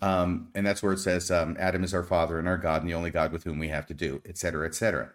Um, 0.04 0.48
and 0.54 0.66
that's 0.66 0.82
where 0.82 0.92
it 0.92 0.98
says 0.98 1.30
um, 1.30 1.56
Adam 1.58 1.84
is 1.84 1.94
our 1.94 2.04
father 2.04 2.38
and 2.38 2.48
our 2.48 2.58
God 2.58 2.82
and 2.82 2.90
the 2.90 2.94
only 2.94 3.10
God 3.10 3.32
with 3.32 3.44
whom 3.44 3.58
we 3.58 3.68
have 3.68 3.86
to 3.86 3.94
do, 3.94 4.20
et 4.26 4.36
cetera, 4.38 4.66
et 4.66 4.74
cetera. 4.74 5.12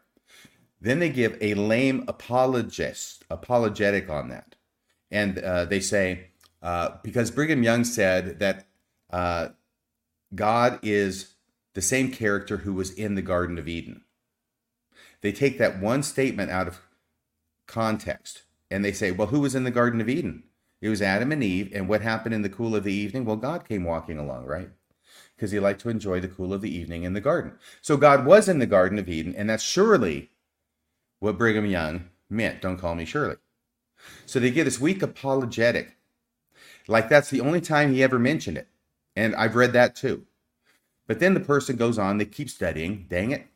Then 0.82 1.00
they 1.00 1.10
give 1.10 1.38
a 1.42 1.54
lame 1.54 2.06
apologist, 2.08 3.26
apologetic 3.30 4.10
on 4.10 4.30
that. 4.30 4.56
And 5.12 5.40
uh, 5.40 5.66
they 5.66 5.82
say, 5.82 6.30
uh, 6.64 6.90
because 7.04 7.32
Brigham 7.32 7.64
Young 7.64 7.84
said 7.84 8.40
that 8.40 8.68
uh, 9.12 9.50
God 10.34 10.80
is 10.82 11.36
the 11.76 11.82
same 11.82 12.12
character 12.12 12.58
who 12.58 12.74
was 12.74 12.92
in 12.92 13.16
the 13.16 13.22
Garden 13.22 13.60
of 13.60 13.68
Eden. 13.68 14.04
They 15.22 15.34
take 15.34 15.58
that 15.60 15.80
one 15.80 16.04
statement 16.04 16.52
out 16.52 16.68
of 16.68 16.80
context 17.68 18.44
And 18.72 18.86
they 18.86 18.92
say, 18.92 19.12
well, 19.12 19.28
who 19.28 19.40
was 19.42 19.56
in 19.56 19.64
the 19.64 19.72
Garden 19.72 20.02
of 20.02 20.10
Eden? 20.10 20.44
It 20.82 20.90
was 20.90 21.02
Adam 21.02 21.32
and 21.32 21.44
Eve. 21.44 21.72
And 21.74 21.90
what 21.90 22.02
happened 22.02 22.36
in 22.36 22.44
the 22.44 22.50
cool 22.50 22.76
of 22.76 22.84
the 22.84 22.94
evening? 22.94 23.26
Well, 23.26 23.36
God 23.36 23.68
came 23.68 23.84
walking 23.84 24.18
along, 24.18 24.46
right? 24.46 24.70
Because 25.40 25.52
he 25.52 25.60
liked 25.62 25.80
to 25.82 25.90
enjoy 25.90 26.20
the 26.20 26.28
cool 26.28 26.54
of 26.54 26.60
the 26.60 26.76
evening 26.76 27.04
in 27.04 27.14
the 27.14 27.22
garden. 27.22 27.54
So 27.82 27.96
God 27.96 28.26
was 28.26 28.50
in 28.50 28.60
the 28.60 28.66
Garden 28.66 29.00
of 29.00 29.08
Eden, 29.08 29.34
and 29.34 29.50
that's 29.50 29.64
surely 29.64 30.32
what 31.22 31.38
Brigham 31.38 31.66
Young 31.66 32.10
meant. 32.30 32.62
Don't 32.62 32.78
call 32.78 32.94
me 32.94 33.06
Shirley. 33.06 33.38
So 34.26 34.42
they 34.42 34.52
get 34.52 34.66
this 34.66 34.82
weak 34.82 35.02
apologetic. 35.02 35.96
Like 36.90 37.08
that's 37.08 37.30
the 37.30 37.40
only 37.40 37.62
time 37.62 37.94
he 37.94 38.04
ever 38.04 38.20
mentioned 38.20 38.58
it. 38.58 38.68
And 39.16 39.34
I've 39.34 39.56
read 39.56 39.72
that 39.72 39.96
too. 39.96 40.26
But 41.08 41.22
then 41.22 41.36
the 41.36 41.40
person 41.40 41.78
goes 41.78 41.98
on, 41.98 42.18
they 42.18 42.26
keep 42.26 42.50
studying. 42.50 43.06
Dang 43.10 43.32
it. 43.32 43.48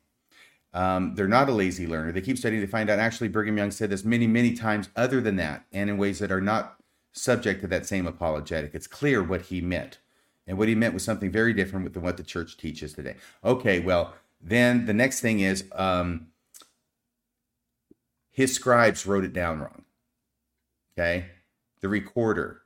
Um, 0.74 1.16
they're 1.16 1.28
not 1.28 1.50
a 1.50 1.54
lazy 1.54 1.86
learner. 1.86 2.14
They 2.14 2.22
keep 2.22 2.38
studying. 2.38 2.62
They 2.62 2.68
find 2.68 2.90
out 2.90 2.98
actually 2.98 3.28
Brigham 3.28 3.58
Young 3.58 3.72
said 3.72 3.90
this 3.90 4.06
many, 4.06 4.26
many 4.26 4.54
times 4.54 4.88
other 4.96 5.20
than 5.20 5.36
that, 5.36 5.66
and 5.74 5.90
in 5.90 5.98
ways 5.98 6.20
that 6.20 6.32
are 6.32 6.42
not 6.42 6.78
subject 7.12 7.60
to 7.62 7.68
that 7.68 7.86
same 7.86 8.08
apologetic. 8.08 8.74
It's 8.74 8.88
clear 8.88 9.22
what 9.22 9.42
he 9.44 9.60
meant. 9.60 10.00
And 10.46 10.58
what 10.58 10.68
he 10.68 10.76
meant 10.76 10.94
was 10.94 11.04
something 11.04 11.32
very 11.32 11.54
different 11.54 11.94
than 11.94 12.04
what 12.04 12.18
the 12.18 12.24
church 12.24 12.58
teaches 12.58 12.94
today. 12.94 13.16
Okay, 13.44 13.80
well, 13.80 14.14
then 14.42 14.86
the 14.86 14.94
next 14.94 15.22
thing 15.22 15.40
is 15.40 15.64
um, 15.74 16.28
his 18.30 18.54
scribes 18.54 19.06
wrote 19.06 19.24
it 19.24 19.34
down 19.34 19.60
wrong. 19.60 19.84
Okay, 20.94 21.28
the 21.82 21.90
recorder 21.90 22.62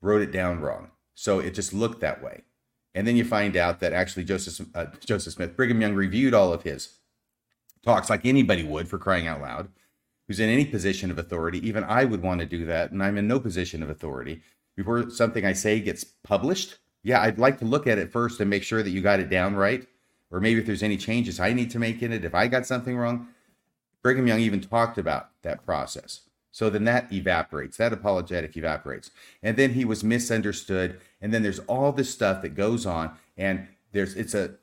wrote 0.00 0.22
it 0.22 0.32
down 0.32 0.60
wrong. 0.60 0.90
So 1.14 1.38
it 1.38 1.54
just 1.54 1.72
looked 1.72 2.00
that 2.00 2.22
way. 2.22 2.42
And 2.94 3.06
then 3.06 3.16
you 3.16 3.24
find 3.24 3.56
out 3.56 3.80
that 3.80 3.92
actually 3.92 4.24
Joseph 4.24 4.66
uh, 4.74 4.86
Joseph 5.04 5.34
Smith, 5.34 5.56
Brigham 5.56 5.80
Young 5.80 5.94
reviewed 5.94 6.34
all 6.34 6.52
of 6.52 6.62
his 6.62 6.98
talks 7.84 8.10
like 8.10 8.24
anybody 8.24 8.64
would 8.64 8.88
for 8.88 8.98
crying 8.98 9.26
out 9.26 9.40
loud, 9.40 9.68
who's 10.26 10.40
in 10.40 10.48
any 10.48 10.64
position 10.64 11.10
of 11.10 11.18
authority. 11.18 11.66
Even 11.66 11.84
I 11.84 12.04
would 12.04 12.22
want 12.22 12.40
to 12.40 12.46
do 12.46 12.64
that, 12.66 12.92
and 12.92 13.02
I'm 13.02 13.18
in 13.18 13.26
no 13.26 13.40
position 13.40 13.82
of 13.82 13.90
authority. 13.90 14.42
Before 14.76 15.10
something 15.10 15.44
I 15.44 15.52
say 15.52 15.80
gets 15.80 16.04
published, 16.04 16.78
yeah, 17.02 17.20
I'd 17.20 17.38
like 17.38 17.58
to 17.58 17.64
look 17.64 17.86
at 17.86 17.98
it 17.98 18.12
first 18.12 18.40
and 18.40 18.48
make 18.48 18.62
sure 18.62 18.82
that 18.82 18.90
you 18.90 19.00
got 19.00 19.20
it 19.20 19.28
down 19.28 19.54
right, 19.54 19.86
or 20.30 20.40
maybe 20.40 20.60
if 20.60 20.66
there's 20.66 20.82
any 20.82 20.96
changes 20.96 21.40
I 21.40 21.52
need 21.52 21.70
to 21.72 21.78
make 21.78 22.02
in 22.02 22.12
it, 22.12 22.24
if 22.24 22.34
I 22.34 22.48
got 22.48 22.66
something 22.66 22.96
wrong. 22.96 23.28
Brigham 24.02 24.26
Young 24.26 24.40
even 24.40 24.60
talked 24.60 24.98
about 24.98 25.30
that 25.42 25.64
process. 25.64 26.22
So 26.50 26.68
then 26.68 26.84
that 26.84 27.12
evaporates, 27.12 27.76
that 27.78 27.92
apologetic 27.92 28.56
evaporates. 28.56 29.10
And 29.42 29.56
then 29.56 29.72
he 29.72 29.84
was 29.84 30.04
misunderstood. 30.04 31.00
And 31.20 31.32
then 31.32 31.42
there's 31.42 31.60
all 31.60 31.92
this 31.92 32.12
stuff 32.12 32.42
that 32.42 32.54
goes 32.54 32.84
on, 32.84 33.16
and 33.36 33.68
there's 33.92 34.14
it's 34.14 34.34
a 34.34 34.54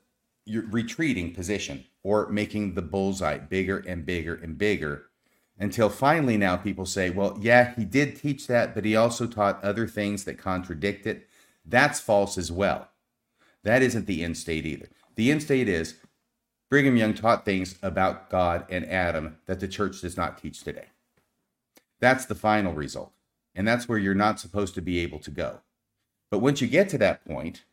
retreating 0.46 1.34
position 1.34 1.84
or 2.02 2.28
making 2.28 2.74
the 2.74 2.82
bullseye 2.82 3.38
bigger 3.38 3.78
and 3.86 4.06
bigger 4.06 4.34
and 4.34 4.56
bigger 4.56 5.09
until 5.60 5.90
finally 5.90 6.38
now 6.38 6.56
people 6.56 6.86
say, 6.86 7.10
well, 7.10 7.36
yeah, 7.40 7.74
he 7.74 7.84
did 7.84 8.16
teach 8.16 8.46
that, 8.46 8.74
but 8.74 8.84
he 8.84 8.96
also 8.96 9.26
taught 9.26 9.62
other 9.62 9.86
things 9.86 10.24
that 10.24 10.38
contradict 10.38 11.06
it. 11.06 11.28
That's 11.64 12.00
false 12.00 12.38
as 12.38 12.50
well. 12.50 12.88
That 13.62 13.82
isn't 13.82 14.06
the 14.06 14.24
end 14.24 14.38
state 14.38 14.64
either. 14.64 14.88
The 15.16 15.30
end 15.30 15.42
state 15.42 15.68
is 15.68 15.96
Brigham 16.70 16.96
Young 16.96 17.12
taught 17.12 17.44
things 17.44 17.76
about 17.82 18.30
God 18.30 18.64
and 18.70 18.86
Adam 18.86 19.36
that 19.46 19.60
the 19.60 19.68
church 19.68 20.00
does 20.00 20.16
not 20.16 20.38
teach 20.38 20.62
today. 20.64 20.86
That's 22.00 22.24
the 22.24 22.34
final 22.34 22.72
result. 22.72 23.12
And 23.54 23.68
that's 23.68 23.86
where 23.86 23.98
you're 23.98 24.14
not 24.14 24.40
supposed 24.40 24.74
to 24.76 24.80
be 24.80 25.00
able 25.00 25.18
to 25.18 25.30
go. 25.30 25.60
But 26.30 26.38
once 26.38 26.62
you 26.62 26.68
get 26.68 26.88
to 26.90 26.98
that 26.98 27.24
point, 27.26 27.64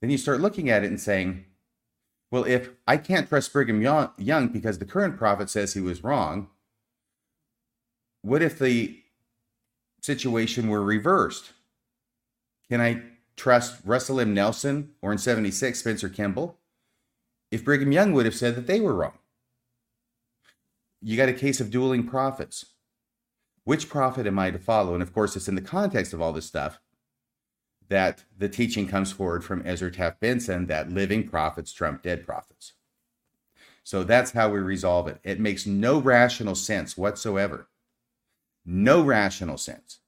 then 0.00 0.10
you 0.10 0.18
start 0.18 0.40
looking 0.40 0.70
at 0.70 0.84
it 0.84 0.90
and 0.90 1.00
saying, 1.00 1.46
well, 2.30 2.44
if 2.44 2.70
I 2.86 2.98
can't 2.98 3.28
trust 3.28 3.52
Brigham 3.52 3.82
Young 3.82 4.48
because 4.48 4.78
the 4.78 4.84
current 4.84 5.16
prophet 5.16 5.50
says 5.50 5.72
he 5.72 5.80
was 5.80 6.04
wrong, 6.04 6.48
what 8.22 8.42
if 8.42 8.58
the 8.58 9.00
situation 10.02 10.68
were 10.68 10.82
reversed? 10.82 11.52
Can 12.70 12.80
I 12.80 13.02
trust 13.36 13.80
Russell 13.84 14.20
M. 14.20 14.34
Nelson 14.34 14.90
or 15.00 15.12
in 15.12 15.18
76 15.18 15.78
Spencer 15.78 16.08
Kimball? 16.08 16.58
If 17.50 17.64
Brigham 17.64 17.92
Young 17.92 18.12
would 18.12 18.26
have 18.26 18.34
said 18.34 18.56
that 18.56 18.66
they 18.66 18.80
were 18.80 18.94
wrong. 18.94 19.18
You 21.00 21.16
got 21.16 21.28
a 21.28 21.34
case 21.34 21.60
of 21.60 21.70
dueling 21.70 22.06
prophets. 22.06 22.66
Which 23.64 23.88
prophet 23.88 24.26
am 24.26 24.38
I 24.38 24.50
to 24.50 24.58
follow? 24.58 24.94
And 24.94 25.02
of 25.02 25.12
course, 25.12 25.36
it's 25.36 25.48
in 25.48 25.54
the 25.54 25.60
context 25.60 26.12
of 26.12 26.20
all 26.20 26.32
this 26.32 26.46
stuff 26.46 26.80
that 27.88 28.24
the 28.36 28.48
teaching 28.48 28.86
comes 28.86 29.12
forward 29.12 29.44
from 29.44 29.62
Ezra 29.64 29.90
Taft 29.90 30.20
Benson 30.20 30.66
that 30.66 30.90
living 30.90 31.26
prophets 31.26 31.72
trump 31.72 32.02
dead 32.02 32.26
prophets. 32.26 32.74
So 33.82 34.04
that's 34.04 34.32
how 34.32 34.50
we 34.50 34.58
resolve 34.58 35.08
it. 35.08 35.18
It 35.24 35.40
makes 35.40 35.66
no 35.66 35.98
rational 35.98 36.54
sense 36.54 36.96
whatsoever. 36.96 37.68
No 38.70 39.00
rational 39.00 39.56
sense. 39.56 40.00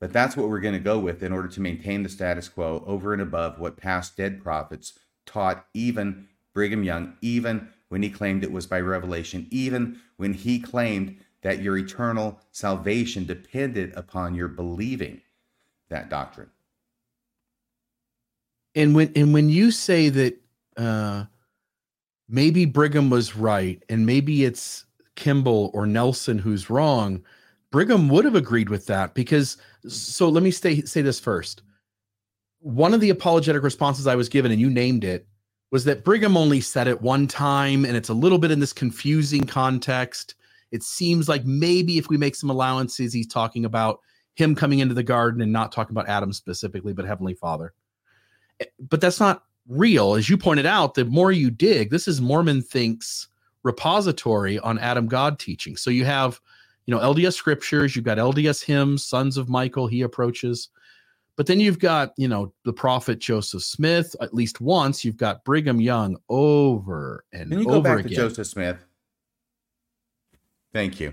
But 0.00 0.12
that's 0.12 0.36
what 0.36 0.48
we're 0.48 0.58
going 0.58 0.74
to 0.74 0.80
go 0.80 0.98
with 0.98 1.22
in 1.22 1.32
order 1.32 1.46
to 1.46 1.60
maintain 1.60 2.02
the 2.02 2.08
status 2.08 2.48
quo 2.48 2.82
over 2.84 3.12
and 3.12 3.22
above 3.22 3.60
what 3.60 3.76
past 3.76 4.16
dead 4.16 4.42
prophets 4.42 4.98
taught, 5.26 5.64
even 5.74 6.26
Brigham 6.52 6.82
Young, 6.82 7.16
even 7.20 7.68
when 7.88 8.02
he 8.02 8.10
claimed 8.10 8.42
it 8.42 8.50
was 8.50 8.66
by 8.66 8.80
revelation, 8.80 9.46
even 9.52 10.00
when 10.16 10.32
he 10.32 10.58
claimed 10.58 11.18
that 11.42 11.62
your 11.62 11.78
eternal 11.78 12.40
salvation 12.50 13.24
depended 13.24 13.92
upon 13.94 14.34
your 14.34 14.48
believing 14.48 15.20
that 15.88 16.10
doctrine. 16.10 16.50
And 18.74 18.92
when 18.92 19.12
and 19.14 19.32
when 19.32 19.50
you 19.50 19.70
say 19.70 20.08
that 20.08 20.36
uh, 20.76 21.26
maybe 22.28 22.64
Brigham 22.64 23.08
was 23.08 23.36
right 23.36 23.80
and 23.88 24.04
maybe 24.04 24.44
it's 24.44 24.84
Kimball 25.14 25.70
or 25.72 25.86
Nelson 25.86 26.38
who's 26.38 26.68
wrong, 26.68 27.22
Brigham 27.70 28.08
would 28.08 28.24
have 28.24 28.34
agreed 28.34 28.70
with 28.70 28.86
that 28.86 29.14
because 29.14 29.58
so 29.86 30.28
let 30.28 30.42
me 30.42 30.50
say 30.50 30.80
say 30.82 31.02
this 31.02 31.20
first. 31.20 31.62
One 32.60 32.94
of 32.94 33.00
the 33.00 33.10
apologetic 33.10 33.62
responses 33.62 34.06
I 34.06 34.16
was 34.16 34.28
given, 34.28 34.50
and 34.50 34.60
you 34.60 34.70
named 34.70 35.04
it, 35.04 35.26
was 35.70 35.84
that 35.84 36.04
Brigham 36.04 36.36
only 36.36 36.60
said 36.60 36.88
it 36.88 37.00
one 37.00 37.26
time, 37.26 37.84
and 37.84 37.96
it's 37.96 38.08
a 38.08 38.14
little 38.14 38.38
bit 38.38 38.50
in 38.50 38.58
this 38.58 38.72
confusing 38.72 39.44
context. 39.44 40.34
It 40.72 40.82
seems 40.82 41.28
like 41.28 41.44
maybe 41.44 41.98
if 41.98 42.08
we 42.08 42.16
make 42.16 42.34
some 42.34 42.50
allowances, 42.50 43.12
he's 43.12 43.28
talking 43.28 43.64
about 43.64 44.00
him 44.34 44.54
coming 44.54 44.78
into 44.78 44.94
the 44.94 45.02
garden 45.02 45.40
and 45.40 45.52
not 45.52 45.72
talking 45.72 45.94
about 45.94 46.08
Adam 46.08 46.32
specifically, 46.32 46.92
but 46.92 47.04
Heavenly 47.04 47.34
Father. 47.34 47.74
Eh, 48.60 48.66
but 48.88 49.00
that's 49.00 49.20
not 49.20 49.44
real. 49.68 50.14
As 50.14 50.28
you 50.28 50.38
pointed 50.38 50.66
out, 50.66 50.94
the 50.94 51.04
more 51.04 51.32
you 51.32 51.50
dig, 51.50 51.90
this 51.90 52.08
is 52.08 52.20
MormonThink's 52.20 53.28
repository 53.62 54.58
on 54.60 54.78
Adam 54.78 55.06
God 55.06 55.38
teaching. 55.38 55.76
So 55.76 55.90
you 55.90 56.04
have, 56.04 56.40
you 56.88 56.94
know, 56.94 57.00
LDS 57.02 57.34
scriptures, 57.34 57.94
you've 57.94 58.06
got 58.06 58.16
LDS 58.16 58.64
hymns, 58.64 59.04
Sons 59.04 59.36
of 59.36 59.50
Michael, 59.50 59.86
he 59.86 60.00
approaches. 60.00 60.70
But 61.36 61.44
then 61.46 61.60
you've 61.60 61.78
got, 61.78 62.14
you 62.16 62.28
know, 62.28 62.54
the 62.64 62.72
prophet 62.72 63.18
Joseph 63.18 63.62
Smith, 63.62 64.16
at 64.22 64.32
least 64.32 64.62
once. 64.62 65.04
You've 65.04 65.18
got 65.18 65.44
Brigham 65.44 65.82
Young 65.82 66.16
over 66.30 67.26
and 67.30 67.50
Can 67.50 67.60
you 67.60 67.66
go 67.66 67.82
back 67.82 67.98
again. 67.98 68.08
to 68.08 68.14
Joseph 68.14 68.46
Smith? 68.46 68.86
Thank 70.72 70.98
you. 70.98 71.12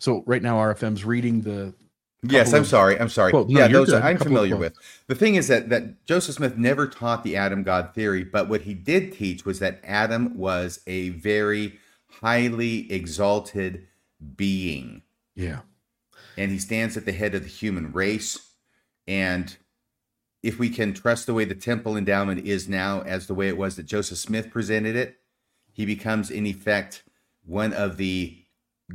So 0.00 0.24
right 0.26 0.42
now 0.42 0.56
RFM's 0.56 1.04
reading 1.04 1.42
the 1.42 1.72
Yes, 2.24 2.52
I'm 2.52 2.64
sorry. 2.64 2.98
I'm 2.98 3.08
sorry. 3.08 3.30
Quote. 3.30 3.48
No, 3.48 3.60
yeah, 3.60 3.68
those. 3.68 3.92
I'm 3.92 4.18
familiar 4.18 4.56
with. 4.56 4.74
The 5.06 5.14
thing 5.14 5.34
is 5.34 5.48
that 5.48 5.68
that 5.68 6.04
Joseph 6.06 6.36
Smith 6.36 6.56
never 6.56 6.86
taught 6.86 7.22
the 7.24 7.36
Adam 7.36 7.62
God 7.62 7.94
theory, 7.94 8.24
but 8.24 8.48
what 8.48 8.62
he 8.62 8.74
did 8.74 9.12
teach 9.12 9.44
was 9.44 9.58
that 9.58 9.80
Adam 9.84 10.36
was 10.36 10.80
a 10.86 11.10
very 11.10 11.78
highly 12.20 12.90
exalted 12.90 13.86
being, 14.36 15.02
yeah. 15.34 15.60
and 16.36 16.50
he 16.50 16.58
stands 16.58 16.96
at 16.96 17.04
the 17.04 17.12
head 17.12 17.34
of 17.34 17.42
the 17.42 17.48
human 17.48 17.92
race. 17.92 18.50
And 19.06 19.54
if 20.42 20.58
we 20.58 20.70
can 20.70 20.94
trust 20.94 21.26
the 21.26 21.34
way 21.34 21.44
the 21.44 21.54
temple 21.54 21.96
endowment 21.96 22.46
is 22.46 22.68
now 22.68 23.02
as 23.02 23.26
the 23.26 23.34
way 23.34 23.48
it 23.48 23.58
was 23.58 23.76
that 23.76 23.86
Joseph 23.86 24.18
Smith 24.18 24.50
presented 24.50 24.96
it, 24.96 25.18
he 25.72 25.84
becomes 25.84 26.30
in 26.30 26.46
effect 26.46 27.02
one 27.44 27.72
of 27.72 27.96
the 27.96 28.38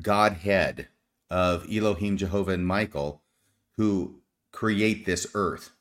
Godhead 0.01 0.87
of 1.29 1.65
Elohim, 1.71 2.17
Jehovah, 2.17 2.51
and 2.51 2.65
Michael 2.65 3.21
who 3.77 4.19
create 4.51 5.05
this 5.05 5.27
earth. 5.35 5.71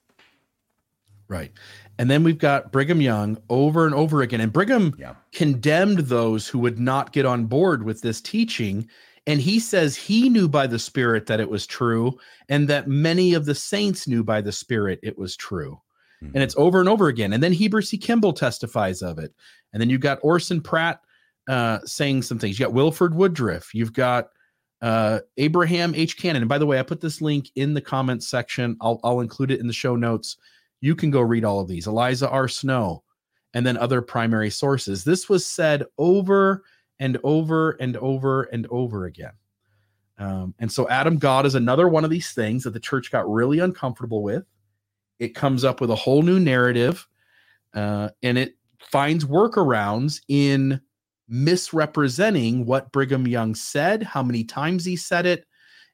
Right. 1.28 1.52
And 1.98 2.10
then 2.10 2.22
we've 2.22 2.38
got 2.38 2.72
Brigham 2.72 3.00
Young 3.00 3.36
over 3.50 3.84
and 3.84 3.94
over 3.94 4.22
again. 4.22 4.40
And 4.40 4.52
Brigham 4.52 4.94
Yeah. 4.98 5.14
condemned 5.32 5.98
those 5.98 6.48
who 6.48 6.58
would 6.60 6.78
not 6.78 7.12
get 7.12 7.26
on 7.26 7.46
board 7.46 7.82
with 7.82 8.00
this 8.00 8.20
teaching. 8.20 8.88
And 9.26 9.40
he 9.40 9.58
says 9.60 9.94
he 9.94 10.30
knew 10.30 10.48
by 10.48 10.66
the 10.66 10.78
Spirit 10.78 11.26
that 11.26 11.40
it 11.40 11.50
was 11.50 11.66
true, 11.66 12.18
and 12.48 12.66
that 12.68 12.88
many 12.88 13.34
of 13.34 13.44
the 13.44 13.54
saints 13.54 14.08
knew 14.08 14.24
by 14.24 14.40
the 14.40 14.52
Spirit 14.52 15.00
it 15.02 15.18
was 15.18 15.36
true. 15.36 15.80
Mhm. 16.22 16.30
And 16.34 16.42
it's 16.42 16.56
over 16.56 16.80
and 16.80 16.88
over 16.88 17.08
again. 17.08 17.34
And 17.34 17.42
then 17.42 17.52
Heber 17.52 17.82
C. 17.82 17.98
Kimball 17.98 18.32
testifies 18.32 19.02
of 19.02 19.18
it. 19.18 19.34
And 19.72 19.80
then 19.80 19.90
you've 19.90 20.00
got 20.00 20.18
Orson 20.22 20.60
Pratt 20.62 21.00
uh, 21.48 21.78
saying 21.84 22.22
some 22.22 22.38
things. 22.38 22.58
You 22.58 22.66
got 22.66 22.74
Wilford 22.74 23.14
Woodruff. 23.14 23.74
You've 23.74 23.92
got 23.94 24.28
uh, 24.80 25.20
Abraham 25.36 25.94
H. 25.94 26.16
Cannon. 26.16 26.42
And 26.42 26.48
by 26.48 26.58
the 26.58 26.66
way, 26.66 26.78
I 26.78 26.82
put 26.82 27.00
this 27.00 27.20
link 27.20 27.50
in 27.56 27.74
the 27.74 27.80
comments 27.80 28.28
section. 28.28 28.76
I'll, 28.80 29.00
I'll 29.04 29.20
include 29.20 29.50
it 29.50 29.60
in 29.60 29.66
the 29.66 29.72
show 29.72 29.96
notes. 29.96 30.36
You 30.80 30.94
can 30.94 31.10
go 31.10 31.20
read 31.20 31.44
all 31.44 31.60
of 31.60 31.68
these. 31.68 31.86
Eliza 31.86 32.28
R. 32.30 32.48
Snow. 32.48 33.02
and 33.54 33.66
then 33.66 33.76
other 33.76 34.02
primary 34.02 34.50
sources. 34.50 35.04
This 35.04 35.28
was 35.28 35.44
said 35.44 35.84
over 35.96 36.64
and 37.00 37.18
over 37.24 37.72
and 37.80 37.96
over 37.96 38.44
and 38.44 38.66
over 38.70 39.06
again. 39.06 39.32
Um, 40.18 40.54
and 40.58 40.70
so 40.70 40.88
Adam 40.88 41.16
God 41.16 41.46
is 41.46 41.54
another 41.54 41.88
one 41.88 42.04
of 42.04 42.10
these 42.10 42.32
things 42.32 42.64
that 42.64 42.70
the 42.72 42.80
church 42.80 43.10
got 43.10 43.30
really 43.30 43.60
uncomfortable 43.60 44.22
with. 44.22 44.44
It 45.18 45.34
comes 45.34 45.64
up 45.64 45.80
with 45.80 45.90
a 45.90 45.96
whole 45.96 46.22
new 46.22 46.38
narrative, 46.40 47.06
uh, 47.74 48.10
and 48.22 48.36
it 48.36 48.56
finds 48.80 49.24
workarounds 49.24 50.20
in 50.28 50.80
misrepresenting 51.28 52.64
what 52.64 52.90
Brigham 52.92 53.26
Young 53.26 53.54
said, 53.54 54.02
how 54.02 54.22
many 54.22 54.44
times 54.44 54.84
he 54.84 54.96
said 54.96 55.26
it. 55.26 55.44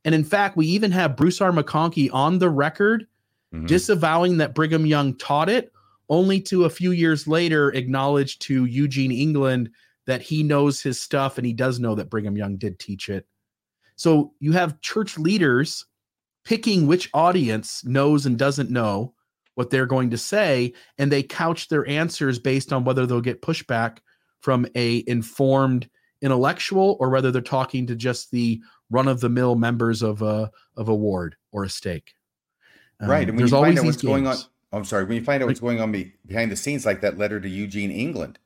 And 0.04 0.14
in 0.14 0.24
fact, 0.24 0.56
we 0.56 0.66
even 0.66 0.92
have 0.92 1.16
Bruce 1.16 1.40
R. 1.40 1.50
McConkie 1.50 2.12
on 2.12 2.38
the 2.38 2.50
record 2.50 3.06
mm-hmm. 3.54 3.66
disavowing 3.66 4.36
that 4.38 4.54
Brigham 4.54 4.86
Young 4.86 5.16
taught 5.16 5.48
it, 5.48 5.72
only 6.08 6.40
to 6.42 6.64
a 6.64 6.70
few 6.70 6.90
years 6.90 7.26
later 7.26 7.70
acknowledge 7.72 8.38
to 8.40 8.66
Eugene 8.66 9.12
England 9.12 9.70
that 10.06 10.20
he 10.20 10.42
knows 10.42 10.82
his 10.82 11.00
stuff 11.00 11.38
and 11.38 11.46
he 11.46 11.54
does 11.54 11.80
know 11.80 11.94
that 11.94 12.10
Brigham 12.10 12.36
Young 12.36 12.56
did 12.56 12.78
teach 12.78 13.08
it. 13.08 13.26
So 13.96 14.34
you 14.38 14.52
have 14.52 14.80
church 14.82 15.18
leaders 15.18 15.86
picking 16.44 16.86
which 16.86 17.08
audience 17.14 17.82
knows 17.84 18.26
and 18.26 18.38
doesn't 18.38 18.70
know 18.70 19.14
what 19.54 19.70
they're 19.70 19.86
going 19.86 20.10
to 20.10 20.18
say 20.18 20.74
and 20.98 21.10
they 21.10 21.22
couch 21.22 21.68
their 21.68 21.88
answers 21.88 22.38
based 22.38 22.72
on 22.72 22.84
whether 22.84 23.06
they'll 23.06 23.20
get 23.20 23.40
pushback 23.40 23.98
from 24.44 24.66
a 24.74 25.02
informed 25.06 25.88
intellectual 26.20 26.98
or 27.00 27.08
whether 27.08 27.30
they're 27.30 27.40
talking 27.40 27.86
to 27.86 27.96
just 27.96 28.30
the 28.30 28.60
run 28.90 29.08
of 29.08 29.20
the 29.20 29.30
mill 29.30 29.54
members 29.54 30.02
of 30.02 30.20
a 30.20 30.50
of 30.76 30.88
a 30.88 30.94
ward 30.94 31.34
or 31.50 31.64
a 31.64 31.70
stake. 31.70 32.14
Um, 33.00 33.08
right, 33.08 33.26
and 33.26 33.38
when 33.38 33.46
you 33.46 33.50
find 33.50 33.78
out 33.78 33.84
what's 33.86 33.96
games. 33.96 34.02
going 34.02 34.26
on, 34.26 34.36
I'm 34.70 34.84
sorry, 34.84 35.04
when 35.04 35.16
you 35.16 35.24
find 35.24 35.42
out 35.42 35.46
what's 35.46 35.60
going 35.60 35.80
on 35.80 36.12
behind 36.26 36.52
the 36.52 36.56
scenes, 36.56 36.84
like 36.84 37.00
that 37.00 37.16
letter 37.16 37.40
to 37.40 37.48
Eugene 37.48 37.90
England, 37.90 38.38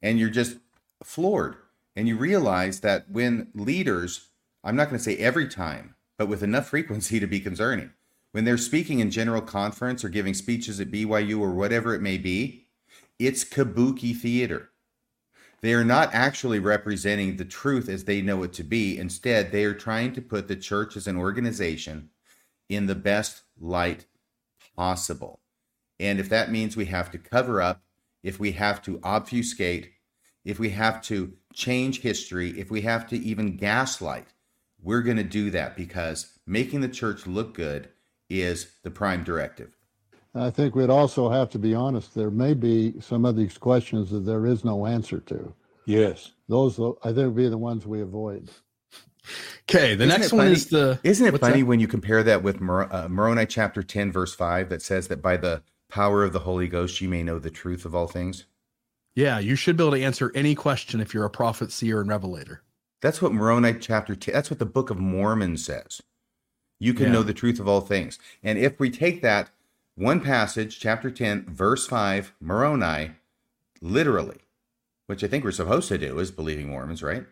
and 0.00 0.18
you're 0.18 0.30
just 0.30 0.56
floored, 1.04 1.56
and 1.94 2.08
you 2.08 2.16
realize 2.16 2.80
that 2.80 3.10
when 3.10 3.48
leaders 3.54 4.30
I'm 4.64 4.76
not 4.76 4.88
going 4.88 4.98
to 4.98 5.04
say 5.04 5.16
every 5.18 5.48
time, 5.48 5.96
but 6.16 6.28
with 6.28 6.42
enough 6.42 6.68
frequency 6.68 7.18
to 7.20 7.26
be 7.26 7.40
concerning. 7.40 7.90
When 8.30 8.44
they're 8.44 8.56
speaking 8.56 9.00
in 9.00 9.10
general 9.10 9.42
conference 9.42 10.04
or 10.04 10.08
giving 10.08 10.34
speeches 10.34 10.80
at 10.80 10.90
BYU 10.90 11.40
or 11.40 11.50
whatever 11.50 11.94
it 11.94 12.00
may 12.00 12.16
be, 12.16 12.66
it's 13.18 13.44
kabuki 13.44 14.16
theater. 14.16 14.70
They 15.62 15.74
are 15.74 15.84
not 15.84 16.12
actually 16.12 16.58
representing 16.58 17.36
the 17.36 17.44
truth 17.44 17.88
as 17.88 18.04
they 18.04 18.20
know 18.20 18.42
it 18.42 18.52
to 18.54 18.64
be. 18.64 18.98
Instead, 18.98 19.52
they 19.52 19.64
are 19.64 19.74
trying 19.74 20.12
to 20.14 20.20
put 20.20 20.48
the 20.48 20.56
church 20.56 20.96
as 20.96 21.06
an 21.06 21.16
organization 21.16 22.10
in 22.68 22.86
the 22.86 22.96
best 22.96 23.42
light 23.60 24.06
possible. 24.76 25.40
And 26.00 26.18
if 26.18 26.28
that 26.30 26.50
means 26.50 26.76
we 26.76 26.86
have 26.86 27.12
to 27.12 27.18
cover 27.18 27.62
up, 27.62 27.80
if 28.24 28.40
we 28.40 28.52
have 28.52 28.82
to 28.82 28.98
obfuscate, 29.04 29.92
if 30.44 30.58
we 30.58 30.70
have 30.70 31.00
to 31.02 31.32
change 31.54 32.00
history, 32.00 32.50
if 32.58 32.70
we 32.70 32.80
have 32.80 33.08
to 33.08 33.16
even 33.16 33.56
gaslight, 33.56 34.26
we're 34.82 35.02
going 35.02 35.16
to 35.16 35.22
do 35.22 35.50
that 35.50 35.76
because 35.76 36.38
making 36.44 36.80
the 36.80 36.88
church 36.88 37.24
look 37.24 37.54
good 37.54 37.88
is 38.28 38.72
the 38.82 38.90
prime 38.90 39.22
directive. 39.22 39.76
I 40.34 40.50
think 40.50 40.74
we'd 40.74 40.90
also 40.90 41.28
have 41.28 41.50
to 41.50 41.58
be 41.58 41.74
honest. 41.74 42.14
There 42.14 42.30
may 42.30 42.54
be 42.54 42.94
some 43.00 43.24
of 43.24 43.36
these 43.36 43.58
questions 43.58 44.10
that 44.10 44.20
there 44.20 44.46
is 44.46 44.64
no 44.64 44.86
answer 44.86 45.20
to. 45.20 45.54
Yes. 45.84 46.32
Those, 46.48 46.78
I 47.02 47.12
think, 47.12 47.16
would 47.16 47.36
be 47.36 47.48
the 47.48 47.58
ones 47.58 47.86
we 47.86 48.00
avoid. 48.00 48.50
Okay, 49.70 49.94
the 49.94 50.04
isn't 50.04 50.20
next 50.20 50.32
one 50.32 50.48
is 50.48 50.66
the. 50.66 50.98
Isn't 51.04 51.32
it 51.32 51.38
funny 51.38 51.60
that? 51.60 51.66
when 51.66 51.80
you 51.80 51.86
compare 51.86 52.22
that 52.22 52.42
with 52.42 52.60
Mor- 52.60 52.92
uh, 52.92 53.08
Moroni 53.08 53.46
chapter 53.46 53.82
10, 53.82 54.10
verse 54.10 54.34
5, 54.34 54.68
that 54.70 54.82
says 54.82 55.08
that 55.08 55.22
by 55.22 55.36
the 55.36 55.62
power 55.88 56.24
of 56.24 56.32
the 56.32 56.40
Holy 56.40 56.66
Ghost 56.66 57.00
you 57.00 57.08
may 57.08 57.22
know 57.22 57.38
the 57.38 57.50
truth 57.50 57.84
of 57.84 57.94
all 57.94 58.08
things? 58.08 58.46
Yeah, 59.14 59.38
you 59.38 59.54
should 59.56 59.76
be 59.76 59.84
able 59.84 59.92
to 59.92 60.02
answer 60.02 60.32
any 60.34 60.54
question 60.54 61.00
if 61.00 61.12
you're 61.12 61.24
a 61.24 61.30
prophet, 61.30 61.70
seer, 61.70 62.00
and 62.00 62.08
revelator. 62.08 62.62
That's 63.00 63.20
what 63.20 63.32
Moroni 63.32 63.74
chapter 63.74 64.14
10, 64.16 64.32
that's 64.32 64.50
what 64.50 64.58
the 64.58 64.66
Book 64.66 64.90
of 64.90 64.98
Mormon 64.98 65.56
says. 65.56 66.00
You 66.78 66.94
can 66.94 67.06
yeah. 67.06 67.12
know 67.12 67.22
the 67.22 67.34
truth 67.34 67.60
of 67.60 67.68
all 67.68 67.80
things. 67.80 68.18
And 68.42 68.58
if 68.58 68.80
we 68.80 68.90
take 68.90 69.22
that 69.22 69.50
one 69.94 70.20
passage, 70.20 70.80
chapter 70.80 71.10
10, 71.10 71.46
verse 71.48 71.86
5, 71.86 72.34
Moroni, 72.40 73.12
literally, 73.80 74.38
which 75.06 75.22
I 75.22 75.28
think 75.28 75.44
we're 75.44 75.52
supposed 75.52 75.88
to 75.88 75.98
do 75.98 76.18
as 76.18 76.30
believing 76.30 76.68
Mormons, 76.68 77.02
right? 77.02 77.26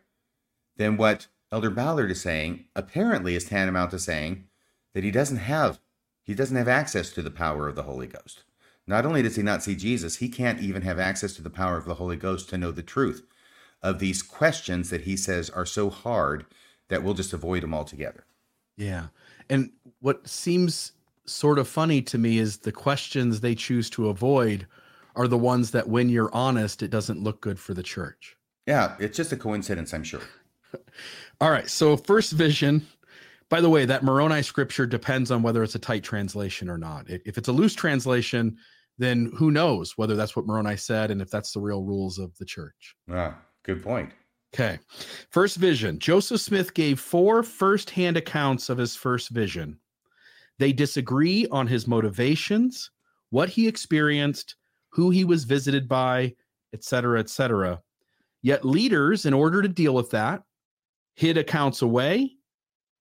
Then 0.76 0.96
what 0.96 1.28
Elder 1.52 1.70
Ballard 1.70 2.10
is 2.10 2.20
saying 2.20 2.66
apparently 2.76 3.34
is 3.34 3.44
tantamount 3.44 3.90
to 3.92 3.98
saying 3.98 4.44
that 4.94 5.04
he 5.04 5.10
doesn't 5.10 5.38
have 5.38 5.80
he 6.22 6.34
doesn't 6.34 6.56
have 6.56 6.68
access 6.68 7.10
to 7.10 7.22
the 7.22 7.30
power 7.30 7.66
of 7.66 7.74
the 7.74 7.82
Holy 7.82 8.06
Ghost. 8.06 8.44
Not 8.86 9.04
only 9.04 9.22
does 9.22 9.34
he 9.34 9.42
not 9.42 9.64
see 9.64 9.74
Jesus, 9.74 10.16
he 10.16 10.28
can't 10.28 10.60
even 10.60 10.82
have 10.82 10.98
access 10.98 11.32
to 11.34 11.42
the 11.42 11.50
power 11.50 11.76
of 11.76 11.86
the 11.86 11.94
Holy 11.94 12.16
Ghost 12.16 12.48
to 12.50 12.58
know 12.58 12.70
the 12.70 12.82
truth 12.82 13.26
of 13.82 13.98
these 13.98 14.22
questions 14.22 14.90
that 14.90 15.02
he 15.02 15.16
says 15.16 15.50
are 15.50 15.66
so 15.66 15.90
hard 15.90 16.46
that 16.88 17.02
we'll 17.02 17.14
just 17.14 17.32
avoid 17.32 17.62
them 17.62 17.74
altogether. 17.74 18.24
Yeah. 18.76 19.06
And 19.48 19.70
what 20.00 20.28
seems 20.28 20.92
sort 21.26 21.58
of 21.58 21.68
funny 21.68 22.02
to 22.02 22.18
me 22.18 22.38
is 22.38 22.58
the 22.58 22.72
questions 22.72 23.40
they 23.40 23.54
choose 23.54 23.90
to 23.90 24.08
avoid 24.08 24.66
are 25.16 25.28
the 25.28 25.38
ones 25.38 25.70
that 25.72 25.88
when 25.88 26.08
you're 26.08 26.34
honest 26.34 26.82
it 26.82 26.90
doesn't 26.90 27.22
look 27.22 27.40
good 27.40 27.58
for 27.58 27.74
the 27.74 27.82
church. 27.82 28.36
Yeah, 28.66 28.96
it's 28.98 29.16
just 29.16 29.32
a 29.32 29.36
coincidence, 29.36 29.92
I'm 29.92 30.04
sure. 30.04 30.22
All 31.40 31.50
right, 31.50 31.68
so 31.68 31.96
first 31.96 32.32
vision 32.32 32.86
by 33.50 33.60
the 33.60 33.68
way, 33.68 33.84
that 33.84 34.04
Moroni 34.04 34.42
scripture 34.42 34.86
depends 34.86 35.32
on 35.32 35.42
whether 35.42 35.62
it's 35.64 35.74
a 35.74 35.80
tight 35.80 36.04
translation 36.04 36.70
or 36.70 36.78
not. 36.78 37.06
If 37.10 37.36
it's 37.36 37.48
a 37.48 37.52
loose 37.52 37.74
translation, 37.74 38.56
then 38.96 39.32
who 39.36 39.50
knows 39.50 39.98
whether 39.98 40.14
that's 40.14 40.36
what 40.36 40.46
Moroni 40.46 40.76
said 40.76 41.10
and 41.10 41.20
if 41.20 41.30
that's 41.30 41.52
the 41.52 41.60
real 41.60 41.82
rules 41.82 42.18
of 42.18 42.34
the 42.38 42.44
church. 42.44 42.94
Ah, 43.10 43.36
Good 43.64 43.82
point. 43.82 44.12
Okay. 44.54 44.78
First 45.30 45.56
vision. 45.56 45.98
Joseph 45.98 46.40
Smith 46.40 46.74
gave 46.74 46.98
four 46.98 47.42
first-hand 47.42 48.16
accounts 48.16 48.68
of 48.68 48.78
his 48.78 48.96
first 48.96 49.30
vision. 49.30 49.78
They 50.60 50.72
disagree 50.72 51.48
on 51.48 51.66
his 51.66 51.88
motivations, 51.88 52.90
what 53.30 53.48
he 53.48 53.66
experienced, 53.66 54.54
who 54.90 55.10
he 55.10 55.24
was 55.24 55.44
visited 55.44 55.88
by, 55.88 56.36
etc., 56.72 57.18
etc. 57.18 57.82
Yet 58.42 58.64
leaders, 58.64 59.26
in 59.26 59.34
order 59.34 59.62
to 59.62 59.68
deal 59.68 59.94
with 59.94 60.10
that, 60.10 60.44
hid 61.14 61.36
accounts 61.36 61.82
away, 61.82 62.36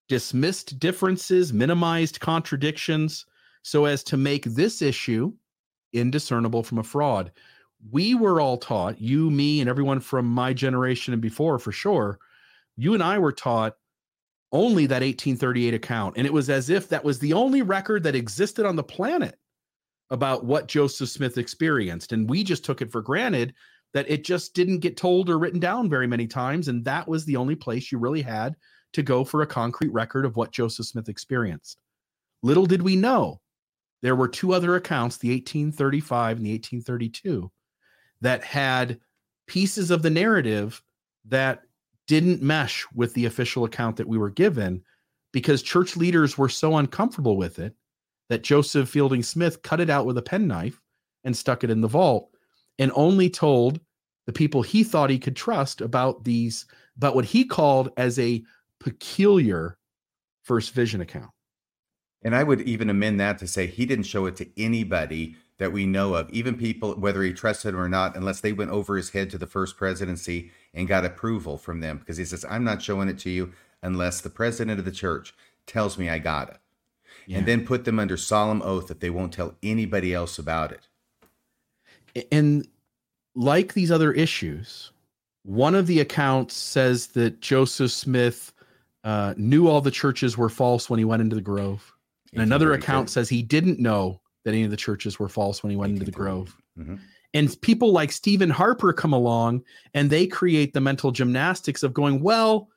dismissed 0.08 0.80
differences, 0.80 1.54
minimized 1.54 2.20
contradictions, 2.20 3.26
so 3.62 3.86
as 3.86 4.04
to 4.06 4.18
make 4.18 4.46
this 4.46 4.82
issue 4.82 5.34
indiscernible 5.94 6.64
from 6.64 6.80
a 6.80 6.84
fraud 6.84 7.32
we 7.92 8.14
were 8.14 8.42
all 8.42 8.58
taught, 8.58 9.00
you, 9.00 9.30
me, 9.32 9.62
and 9.62 9.70
everyone 9.70 10.00
from 10.00 10.26
my 10.26 10.54
generation 10.54 11.14
and 11.14 11.22
before, 11.22 11.60
for 11.60 11.72
sure, 11.72 12.20
you 12.76 12.94
and 12.94 13.02
I 13.02 13.20
were 13.20 13.32
taught 13.32 13.76
only 14.52 14.86
that 14.88 15.02
1838 15.02 15.74
account. 15.74 16.18
And 16.18 16.26
it 16.26 16.34
was 16.34 16.50
as 16.50 16.70
if 16.70 16.90
that 16.90 17.04
was 17.04 17.20
the 17.20 17.34
only 17.34 17.62
record 17.62 18.04
that 18.04 18.16
existed 18.16 18.66
on 18.66 18.76
the 18.76 18.84
planet 18.84 19.36
about 20.10 20.46
what 20.46 20.68
Joseph 20.68 21.10
Smith 21.10 21.38
experienced. 21.38 22.14
And 22.14 22.30
we 22.30 22.44
just 22.44 22.66
took 22.66 22.82
it 22.82 22.92
for 22.92 23.02
granted 23.02 23.54
that 23.94 24.10
it 24.10 24.24
just 24.24 24.54
didn't 24.54 24.80
get 24.80 24.98
told 24.98 25.30
or 25.30 25.38
written 25.38 25.60
down 25.60 25.90
very 25.90 26.08
many 26.08 26.28
times. 26.28 26.68
And 26.68 26.84
that 26.86 27.08
was 27.08 27.26
the 27.26 27.36
only 27.36 27.56
place 27.56 27.92
you 27.92 28.00
really 28.00 28.22
had 28.22 28.56
to 28.94 29.04
go 29.04 29.24
for 29.24 29.42
a 29.42 29.48
concrete 29.48 29.94
record 29.94 30.26
of 30.26 30.36
what 30.36 30.52
Joseph 30.52 30.88
Smith 30.88 31.10
experienced. 31.10 31.80
Little 32.42 32.66
did 32.66 32.82
we 32.82 32.96
know 32.96 33.40
there 34.02 34.16
were 34.16 34.28
two 34.28 34.54
other 34.54 34.76
accounts, 34.76 35.18
the 35.18 35.30
1835 35.30 36.38
and 36.38 36.46
the 36.46 36.54
1832, 36.54 37.52
that 38.22 38.44
had 38.44 39.00
pieces 39.48 39.92
of 39.92 40.02
the 40.02 40.10
narrative 40.10 40.82
that 41.26 41.64
didn't 42.10 42.42
mesh 42.42 42.88
with 42.96 43.14
the 43.14 43.28
official 43.28 43.66
account 43.66 43.96
that 43.96 44.08
we 44.08 44.18
were 44.18 44.32
given 44.32 44.82
because 45.32 45.62
church 45.62 45.96
leaders 45.96 46.40
were 46.40 46.50
so 46.50 46.78
uncomfortable 46.78 47.38
with 47.38 47.60
it 47.60 47.76
that 48.30 48.42
Joseph 48.42 48.90
Fielding 48.90 49.22
Smith 49.22 49.62
cut 49.62 49.80
it 49.80 49.92
out 49.92 50.08
with 50.08 50.18
a 50.18 50.22
penknife 50.24 50.82
and 51.24 51.38
stuck 51.38 51.64
it 51.64 51.70
in 51.70 51.82
the 51.82 51.88
vault 51.88 52.32
and 52.80 52.92
only 52.96 53.30
told 53.30 53.80
the 54.26 54.34
people 54.34 54.64
he 54.64 54.84
thought 54.84 55.12
he 55.12 55.20
could 55.20 55.36
trust 55.36 55.82
about 55.82 56.24
these 56.24 56.66
about 56.98 57.14
what 57.14 57.26
he 57.26 57.46
called 57.46 57.92
as 57.96 58.18
a 58.18 58.44
peculiar 58.80 59.78
first 60.42 60.74
vision 60.74 61.02
account. 61.02 61.30
And 62.24 62.36
I 62.36 62.42
would 62.42 62.62
even 62.62 62.90
amend 62.90 63.20
that 63.20 63.38
to 63.38 63.48
say 63.48 63.68
he 63.68 63.86
didn't 63.86 64.06
show 64.06 64.26
it 64.26 64.36
to 64.38 64.50
anybody 64.58 65.36
that 65.60 65.72
we 65.72 65.86
know 65.86 66.16
of, 66.16 66.28
even 66.32 66.56
people, 66.56 66.96
whether 66.96 67.22
he 67.22 67.34
trusted 67.34 67.76
them 67.76 67.80
or 67.80 67.88
not, 67.88 68.16
unless 68.18 68.42
they 68.42 68.52
went 68.52 68.72
over 68.72 68.98
his 68.98 69.12
head 69.12 69.30
to 69.30 69.38
the 69.38 69.46
first 69.46 69.78
presidency 69.78 70.52
and 70.74 70.88
got 70.88 71.06
approval 71.06 71.58
from 71.58 71.80
them. 71.80 71.98
Because 71.98 72.18
he 72.18 72.26
says, 72.26 72.46
I'm 72.50 72.64
not 72.64 72.82
showing 72.82 73.10
it 73.10 73.20
to 73.20 73.30
you 73.30 73.54
unless 73.82 74.22
the 74.22 74.30
president 74.30 74.80
of 74.80 74.86
the 74.86 74.92
church 74.92 75.34
tells 75.66 75.98
me 75.98 76.10
I 76.10 76.20
got 76.20 76.50
it. 76.50 76.58
Yeah. 77.28 77.40
And 77.40 77.48
then 77.48 77.66
put 77.66 77.86
them 77.86 78.00
under 78.00 78.18
solemn 78.18 78.62
oath 78.62 78.88
that 78.88 79.00
they 79.00 79.10
won't 79.10 79.34
tell 79.34 79.56
anybody 79.62 80.14
else 80.14 80.40
about 80.40 80.72
it. 80.72 82.26
And 82.32 82.68
like 83.36 83.74
these 83.74 83.92
other 83.92 84.12
issues, 84.12 84.92
one 85.44 85.76
of 85.76 85.88
the 85.88 86.00
accounts 86.00 86.56
says 86.56 87.08
that 87.08 87.40
Joseph 87.40 87.92
Smith 87.92 88.52
uh, 89.04 89.34
knew 89.38 89.68
all 89.68 89.82
the 89.82 89.92
churches 89.92 90.38
were 90.38 90.50
false 90.50 90.90
when 90.90 90.98
he 90.98 91.06
went 91.06 91.22
into 91.22 91.36
the 91.36 91.42
grove. 91.42 91.94
And 92.34 92.42
another 92.42 92.74
account 92.74 93.10
says 93.10 93.30
he 93.30 93.42
didn't 93.42 93.80
know 93.80 94.22
that 94.44 94.52
any 94.52 94.64
of 94.64 94.72
the 94.72 94.78
churches 94.78 95.20
were 95.20 95.30
false 95.30 95.64
when 95.64 95.72
he 95.72 95.78
went 95.78 95.94
into 95.94 96.06
the 96.06 96.12
grove. 96.12 96.56
Mm-hmm. 96.78 96.96
And 97.34 97.56
people 97.62 97.92
like 97.92 98.12
Stephen 98.12 98.50
Harper 98.50 98.92
come 98.92 99.14
along 99.14 99.64
and 99.94 100.10
they 100.10 100.26
create 100.26 100.74
the 100.74 100.82
mental 100.82 101.12
gymnastics 101.12 101.84
of 101.84 101.94
going, 101.94 102.22
well, 102.22 102.70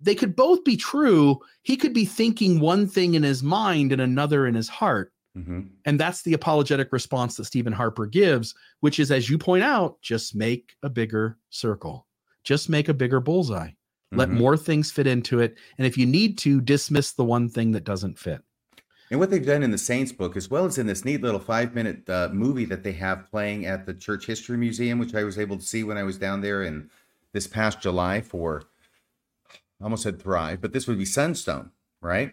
they 0.00 0.14
could 0.14 0.34
both 0.34 0.64
be 0.64 0.76
true. 0.76 1.38
He 1.62 1.76
could 1.76 1.92
be 1.92 2.04
thinking 2.04 2.58
one 2.58 2.88
thing 2.88 3.14
in 3.14 3.22
his 3.22 3.42
mind 3.42 3.92
and 3.92 4.00
another 4.00 4.46
in 4.46 4.54
his 4.54 4.68
heart. 4.68 5.12
hmm 5.34 5.60
And 5.84 6.00
that's 6.00 6.22
the 6.22 6.34
apologetic 6.34 6.92
response 6.92 7.36
that 7.36 7.44
Stephen 7.44 7.72
Harper 7.72 8.06
gives, 8.06 8.54
which 8.80 8.98
is, 8.98 9.10
as 9.10 9.30
you 9.30 9.38
point 9.38 9.62
out, 9.62 10.00
just 10.02 10.34
make 10.34 10.74
a 10.82 10.90
bigger 10.90 11.38
circle, 11.50 12.06
just 12.44 12.68
make 12.68 12.88
a 12.88 12.94
bigger 12.94 13.20
bullseye, 13.20 13.70
let 14.14 14.30
Mhm. 14.30 14.32
more 14.32 14.56
things 14.56 14.90
fit 14.90 15.06
into 15.06 15.38
it. 15.40 15.56
And 15.78 15.86
if 15.86 15.96
you 15.96 16.06
need 16.06 16.36
to, 16.38 16.60
dismiss 16.60 17.12
the 17.12 17.24
one 17.24 17.48
thing 17.48 17.72
that 17.72 17.84
doesn't 17.84 18.18
fit. 18.18 18.42
And 19.10 19.18
what 19.18 19.30
they've 19.30 19.44
done 19.44 19.64
in 19.64 19.72
the 19.72 19.78
Saints 19.78 20.12
book, 20.12 20.36
as 20.36 20.48
well 20.48 20.66
as 20.66 20.78
in 20.78 20.86
this 20.86 21.04
neat 21.04 21.20
little 21.20 21.40
five 21.40 21.74
minute 21.74 22.08
uh, 22.08 22.28
movie 22.32 22.64
that 22.66 22.84
they 22.84 22.92
have 22.92 23.28
playing 23.28 23.66
at 23.66 23.84
the 23.84 23.94
Church 23.94 24.26
History 24.26 24.56
Museum, 24.56 25.00
which 25.00 25.14
I 25.14 25.24
was 25.24 25.38
able 25.38 25.56
to 25.56 25.64
see 25.64 25.82
when 25.82 25.98
I 25.98 26.04
was 26.04 26.16
down 26.16 26.42
there 26.42 26.62
in 26.62 26.90
this 27.32 27.48
past 27.48 27.80
July 27.80 28.20
for, 28.20 28.62
I 29.80 29.84
almost 29.84 30.04
said 30.04 30.22
Thrive, 30.22 30.60
but 30.60 30.72
this 30.72 30.86
would 30.86 30.98
be 30.98 31.04
Sunstone, 31.04 31.72
right? 32.00 32.32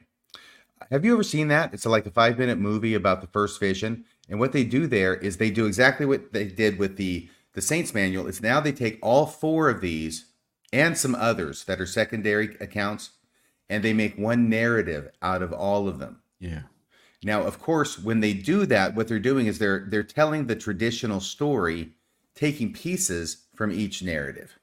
Have 0.92 1.04
you 1.04 1.14
ever 1.14 1.24
seen 1.24 1.48
that? 1.48 1.74
It's 1.74 1.86
like 1.86 2.06
a 2.06 2.12
five 2.12 2.38
minute 2.38 2.60
movie 2.60 2.94
about 2.94 3.22
the 3.22 3.28
first 3.28 3.60
vision. 3.60 4.06
And 4.30 4.40
what 4.40 4.52
they 4.52 4.64
do 4.64 4.86
there 4.86 5.16
is 5.16 5.38
they 5.38 5.50
do 5.50 5.66
exactly 5.66 6.06
what 6.06 6.32
they 6.32 6.46
did 6.46 6.78
with 6.78 6.98
the, 6.98 7.30
the 7.54 7.62
Saints 7.62 7.94
manual. 7.94 8.28
It's 8.28 8.42
now 8.42 8.60
they 8.60 8.72
take 8.72 9.00
all 9.02 9.26
four 9.26 9.70
of 9.70 9.82
these 9.82 10.26
and 10.72 10.96
some 10.96 11.16
others 11.16 11.64
that 11.64 11.82
are 11.82 11.88
secondary 11.88 12.56
accounts 12.60 13.12
and 13.70 13.84
they 13.84 13.94
make 13.94 14.18
one 14.18 14.48
narrative 14.48 15.10
out 15.22 15.42
of 15.42 15.52
all 15.52 15.88
of 15.88 15.98
them. 15.98 16.22
Yeah. 16.40 16.64
Now, 17.24 17.44
of 17.44 17.60
course, 17.60 17.98
when 17.98 18.20
they 18.20 18.34
do 18.34 18.66
that, 18.68 18.96
what 18.96 19.08
they're 19.08 19.20
doing 19.20 19.48
is 19.48 19.60
they're 19.60 19.86
they're 19.90 20.04
telling 20.04 20.46
the 20.46 20.56
traditional 20.56 21.20
story, 21.20 21.94
taking 22.36 22.74
pieces 22.74 23.46
from 23.56 23.72
each 23.72 24.04
narrative, 24.04 24.60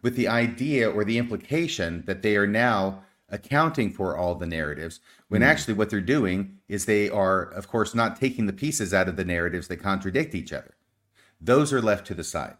with 0.00 0.14
the 0.14 0.28
idea 0.28 0.88
or 0.88 1.04
the 1.04 1.18
implication 1.18 2.04
that 2.06 2.22
they 2.22 2.36
are 2.36 2.46
now 2.46 3.02
accounting 3.28 3.90
for 3.90 4.16
all 4.16 4.36
the 4.36 4.46
narratives. 4.46 5.00
When 5.28 5.42
hmm. 5.42 5.48
actually, 5.48 5.74
what 5.74 5.90
they're 5.90 6.00
doing 6.00 6.58
is 6.68 6.84
they 6.84 7.10
are, 7.10 7.42
of 7.42 7.68
course, 7.68 7.94
not 7.94 8.20
taking 8.20 8.46
the 8.46 8.52
pieces 8.52 8.94
out 8.94 9.08
of 9.08 9.16
the 9.16 9.24
narratives 9.24 9.66
that 9.68 9.78
contradict 9.78 10.34
each 10.34 10.52
other. 10.52 10.76
Those 11.40 11.72
are 11.72 11.82
left 11.82 12.06
to 12.06 12.14
the 12.14 12.24
side. 12.24 12.56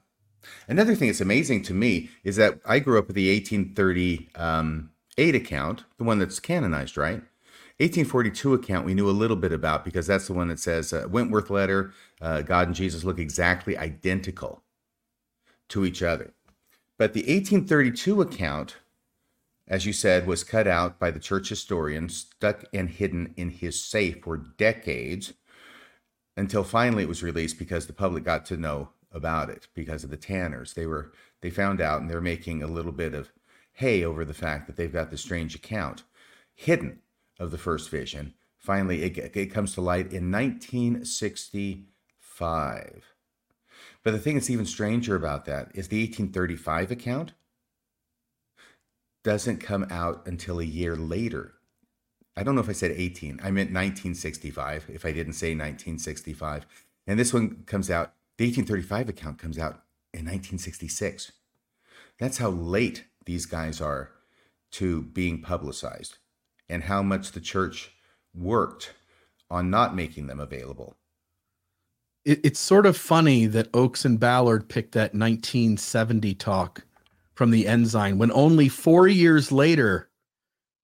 Another 0.68 0.94
thing 0.94 1.08
that's 1.08 1.20
amazing 1.20 1.62
to 1.62 1.74
me 1.74 2.10
is 2.22 2.36
that 2.36 2.60
I 2.66 2.78
grew 2.78 2.98
up 2.98 3.06
with 3.06 3.16
the 3.16 3.32
1838 3.32 4.30
um, 4.36 4.90
account, 5.16 5.84
the 5.96 6.04
one 6.04 6.18
that's 6.18 6.40
canonized, 6.40 6.98
right? 6.98 7.22
1842 7.78 8.54
account 8.54 8.86
we 8.86 8.94
knew 8.94 9.10
a 9.10 9.12
little 9.12 9.36
bit 9.36 9.52
about 9.52 9.84
because 9.84 10.06
that's 10.06 10.28
the 10.28 10.32
one 10.32 10.46
that 10.46 10.60
says 10.60 10.92
uh, 10.92 11.06
Wentworth 11.10 11.50
letter, 11.50 11.92
uh, 12.20 12.40
God 12.42 12.68
and 12.68 12.76
Jesus 12.76 13.02
look 13.02 13.18
exactly 13.18 13.76
identical 13.76 14.62
to 15.70 15.84
each 15.84 16.02
other. 16.02 16.32
But 16.98 17.14
the 17.14 17.22
1832 17.22 18.20
account, 18.20 18.76
as 19.66 19.86
you 19.86 19.92
said, 19.92 20.26
was 20.26 20.44
cut 20.44 20.68
out 20.68 21.00
by 21.00 21.10
the 21.10 21.18
church 21.18 21.48
historian, 21.48 22.08
stuck 22.08 22.64
and 22.72 22.88
hidden 22.88 23.34
in 23.36 23.50
his 23.50 23.82
safe 23.82 24.22
for 24.22 24.36
decades 24.36 25.32
until 26.36 26.62
finally 26.62 27.02
it 27.02 27.08
was 27.08 27.24
released 27.24 27.58
because 27.58 27.86
the 27.86 27.92
public 27.92 28.22
got 28.22 28.44
to 28.46 28.56
know 28.56 28.90
about 29.10 29.50
it 29.50 29.66
because 29.74 30.04
of 30.04 30.10
the 30.10 30.16
Tanners. 30.16 30.74
They 30.74 30.86
were 30.86 31.12
they 31.40 31.50
found 31.50 31.80
out 31.80 32.00
and 32.00 32.08
they're 32.08 32.20
making 32.20 32.62
a 32.62 32.68
little 32.68 32.92
bit 32.92 33.14
of 33.14 33.32
hay 33.72 34.04
over 34.04 34.24
the 34.24 34.32
fact 34.32 34.68
that 34.68 34.76
they've 34.76 34.92
got 34.92 35.10
this 35.10 35.20
strange 35.20 35.56
account 35.56 36.04
hidden 36.54 37.00
of 37.38 37.50
the 37.50 37.58
first 37.58 37.90
vision. 37.90 38.32
Finally, 38.58 39.02
it, 39.02 39.36
it 39.36 39.52
comes 39.52 39.74
to 39.74 39.80
light 39.80 40.12
in 40.12 40.30
1965. 40.30 43.14
But 44.02 44.12
the 44.12 44.18
thing 44.18 44.34
that's 44.34 44.50
even 44.50 44.66
stranger 44.66 45.16
about 45.16 45.46
that 45.46 45.70
is 45.74 45.88
the 45.88 46.00
1835 46.00 46.90
account 46.90 47.32
doesn't 49.22 49.58
come 49.58 49.86
out 49.90 50.26
until 50.26 50.60
a 50.60 50.64
year 50.64 50.96
later. 50.96 51.54
I 52.36 52.42
don't 52.42 52.54
know 52.54 52.60
if 52.60 52.68
I 52.68 52.72
said 52.72 52.90
18. 52.90 53.40
I 53.42 53.50
meant 53.50 53.70
1965, 53.70 54.86
if 54.88 55.04
I 55.04 55.12
didn't 55.12 55.34
say 55.34 55.48
1965. 55.48 56.66
And 57.06 57.18
this 57.18 57.32
one 57.32 57.62
comes 57.66 57.90
out, 57.90 58.12
the 58.38 58.46
1835 58.46 59.08
account 59.08 59.38
comes 59.38 59.58
out 59.58 59.82
in 60.12 60.20
1966. 60.20 61.32
That's 62.18 62.38
how 62.38 62.50
late 62.50 63.04
these 63.24 63.46
guys 63.46 63.80
are 63.80 64.10
to 64.72 65.02
being 65.02 65.40
publicized 65.40 66.18
and 66.68 66.82
how 66.82 67.02
much 67.02 67.32
the 67.32 67.40
church 67.40 67.90
worked 68.34 68.94
on 69.50 69.70
not 69.70 69.94
making 69.94 70.26
them 70.26 70.40
available. 70.40 70.96
It, 72.24 72.40
it's 72.44 72.58
sort 72.58 72.86
of 72.86 72.96
funny 72.96 73.46
that 73.46 73.68
Oaks 73.74 74.04
and 74.04 74.18
Ballard 74.18 74.68
picked 74.68 74.92
that 74.92 75.14
1970 75.14 76.34
talk 76.34 76.84
from 77.34 77.50
the 77.50 77.66
Ensign 77.66 78.18
when 78.18 78.32
only 78.32 78.68
four 78.68 79.08
years 79.08 79.52
later, 79.52 80.08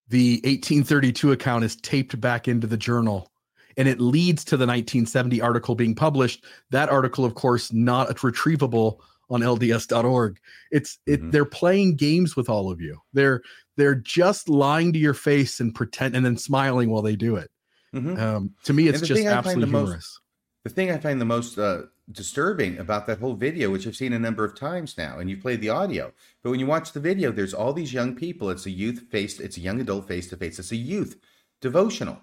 the 0.08 0.34
1832 0.44 1.32
account 1.32 1.64
is 1.64 1.76
taped 1.76 2.20
back 2.20 2.48
into 2.48 2.66
the 2.66 2.76
journal 2.76 3.30
and 3.76 3.88
it 3.88 4.00
leads 4.00 4.44
to 4.44 4.56
the 4.56 4.66
1970 4.66 5.40
article 5.40 5.74
being 5.74 5.94
published. 5.94 6.44
That 6.70 6.90
article, 6.90 7.24
of 7.24 7.34
course, 7.34 7.72
not 7.72 8.08
retrievable 8.08 8.98
on 9.30 9.42
LDS.org. 9.42 10.38
It's 10.70 10.98
it 11.06 11.22
Mhm. 11.22 11.32
they're 11.32 11.44
playing 11.44 11.96
games 11.96 12.36
with 12.36 12.48
all 12.48 12.70
of 12.70 12.80
you. 12.80 12.98
They're 13.12 13.42
they're 13.76 13.94
just 13.94 14.48
lying 14.48 14.92
to 14.92 14.98
your 14.98 15.14
face 15.14 15.60
and 15.60 15.74
pretend 15.74 16.14
and 16.14 16.24
then 16.26 16.36
smiling 16.36 16.90
while 16.90 17.02
they 17.02 17.16
do 17.16 17.36
it. 17.36 17.50
Mhm. 17.94 18.18
Um, 18.18 18.54
to 18.64 18.72
me, 18.72 18.88
it's 18.88 19.00
just 19.00 19.12
thing 19.18 19.28
I 19.28 19.30
find 19.30 19.38
absolutely 19.46 19.64
the 19.66 19.72
most- 19.72 19.86
humorous. 19.86 20.20
The 20.64 20.70
thing 20.70 20.90
I 20.90 20.98
find 20.98 21.18
the 21.20 21.24
most 21.24 21.56
uh, 21.58 21.84
disturbing 22.12 22.76
about 22.78 23.06
that 23.06 23.18
whole 23.18 23.34
video, 23.34 23.70
which 23.70 23.86
I've 23.86 23.96
seen 23.96 24.12
a 24.12 24.18
number 24.18 24.44
of 24.44 24.54
times 24.54 24.98
now, 24.98 25.18
and 25.18 25.30
you've 25.30 25.40
played 25.40 25.62
the 25.62 25.70
audio, 25.70 26.12
but 26.42 26.50
when 26.50 26.60
you 26.60 26.66
watch 26.66 26.92
the 26.92 27.00
video, 27.00 27.32
there's 27.32 27.54
all 27.54 27.72
these 27.72 27.94
young 27.94 28.14
people. 28.14 28.50
It's 28.50 28.66
a 28.66 28.70
youth 28.70 29.00
face, 29.10 29.40
it's 29.40 29.56
a 29.56 29.60
young 29.60 29.80
adult 29.80 30.06
face 30.06 30.28
to 30.28 30.36
face. 30.36 30.58
It's 30.58 30.72
a 30.72 30.76
youth 30.76 31.16
devotional. 31.62 32.20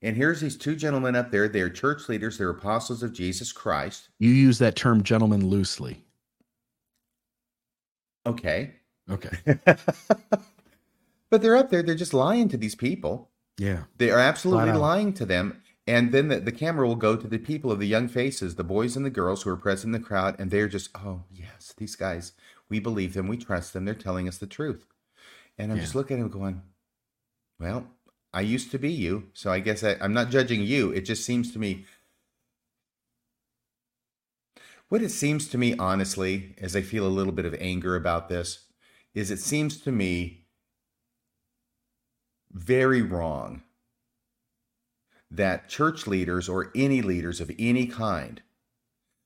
And 0.00 0.16
here's 0.16 0.40
these 0.40 0.56
two 0.56 0.76
gentlemen 0.76 1.14
up 1.16 1.30
there. 1.30 1.48
They're 1.48 1.68
church 1.70 2.08
leaders, 2.08 2.38
they're 2.38 2.50
apostles 2.50 3.02
of 3.02 3.12
Jesus 3.12 3.52
Christ. 3.52 4.08
You 4.18 4.30
use 4.30 4.58
that 4.60 4.76
term 4.76 5.02
gentleman 5.02 5.46
loosely. 5.46 6.02
Okay. 8.26 8.74
Okay. 9.10 9.36
but 11.30 11.42
they're 11.42 11.56
up 11.56 11.70
there, 11.70 11.82
they're 11.82 11.94
just 11.94 12.14
lying 12.14 12.48
to 12.48 12.56
these 12.56 12.74
people. 12.74 13.30
Yeah. 13.58 13.84
They 13.98 14.10
are 14.10 14.18
absolutely 14.18 14.72
lying 14.72 15.12
to 15.14 15.26
them. 15.26 15.60
And 15.86 16.12
then 16.12 16.28
the, 16.28 16.40
the 16.40 16.52
camera 16.52 16.86
will 16.86 16.96
go 16.96 17.14
to 17.14 17.28
the 17.28 17.38
people 17.38 17.70
of 17.70 17.78
the 17.78 17.86
young 17.86 18.08
faces, 18.08 18.54
the 18.54 18.64
boys 18.64 18.96
and 18.96 19.04
the 19.04 19.10
girls 19.10 19.42
who 19.42 19.50
are 19.50 19.56
present 19.56 19.94
in 19.94 20.00
the 20.00 20.06
crowd, 20.06 20.34
and 20.38 20.50
they're 20.50 20.68
just, 20.68 20.88
oh, 20.94 21.24
yes, 21.30 21.74
these 21.76 21.94
guys, 21.94 22.32
we 22.70 22.80
believe 22.80 23.12
them, 23.12 23.28
we 23.28 23.36
trust 23.36 23.74
them, 23.74 23.84
they're 23.84 23.94
telling 23.94 24.26
us 24.26 24.38
the 24.38 24.46
truth. 24.46 24.86
And 25.58 25.70
I'm 25.70 25.76
Yeah. 25.76 25.84
just 25.84 25.94
looking 25.94 26.16
at 26.18 26.22
him 26.22 26.30
going, 26.30 26.62
well, 27.60 27.86
I 28.32 28.40
used 28.40 28.70
to 28.70 28.78
be 28.78 28.90
you, 28.90 29.28
so 29.34 29.52
I 29.52 29.60
guess 29.60 29.84
I, 29.84 29.96
I'm 30.00 30.14
not 30.14 30.30
judging 30.30 30.62
you. 30.62 30.90
It 30.90 31.02
just 31.02 31.24
seems 31.24 31.52
to 31.52 31.58
me. 31.58 31.84
What 34.94 35.02
it 35.02 35.10
seems 35.10 35.48
to 35.48 35.58
me, 35.58 35.76
honestly, 35.76 36.54
as 36.60 36.76
I 36.76 36.80
feel 36.80 37.04
a 37.04 37.08
little 37.08 37.32
bit 37.32 37.46
of 37.46 37.56
anger 37.58 37.96
about 37.96 38.28
this, 38.28 38.66
is 39.12 39.28
it 39.28 39.40
seems 39.40 39.80
to 39.80 39.90
me 39.90 40.46
very 42.52 43.02
wrong 43.02 43.64
that 45.28 45.68
church 45.68 46.06
leaders 46.06 46.48
or 46.48 46.70
any 46.76 47.02
leaders 47.02 47.40
of 47.40 47.50
any 47.58 47.88
kind 47.88 48.40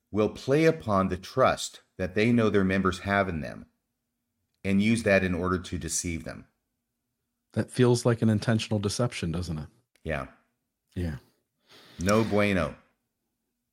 will 0.09 0.29
play 0.29 0.65
upon 0.65 1.09
the 1.09 1.17
trust 1.17 1.81
that 1.99 2.15
they 2.15 2.31
know 2.31 2.49
their 2.49 2.63
members 2.63 3.01
have 3.01 3.29
in 3.29 3.41
them 3.41 3.67
and 4.63 4.81
use 4.81 5.03
that 5.03 5.23
in 5.23 5.35
order 5.35 5.59
to 5.59 5.77
deceive 5.77 6.23
them. 6.23 6.47
That 7.53 7.69
feels 7.69 8.07
like 8.07 8.23
an 8.23 8.29
intentional 8.31 8.79
deception, 8.79 9.31
doesn't 9.31 9.59
it? 9.59 9.67
Yeah. 10.03 10.25
Yeah. 10.95 11.17
No 11.99 12.23
bueno. 12.23 12.73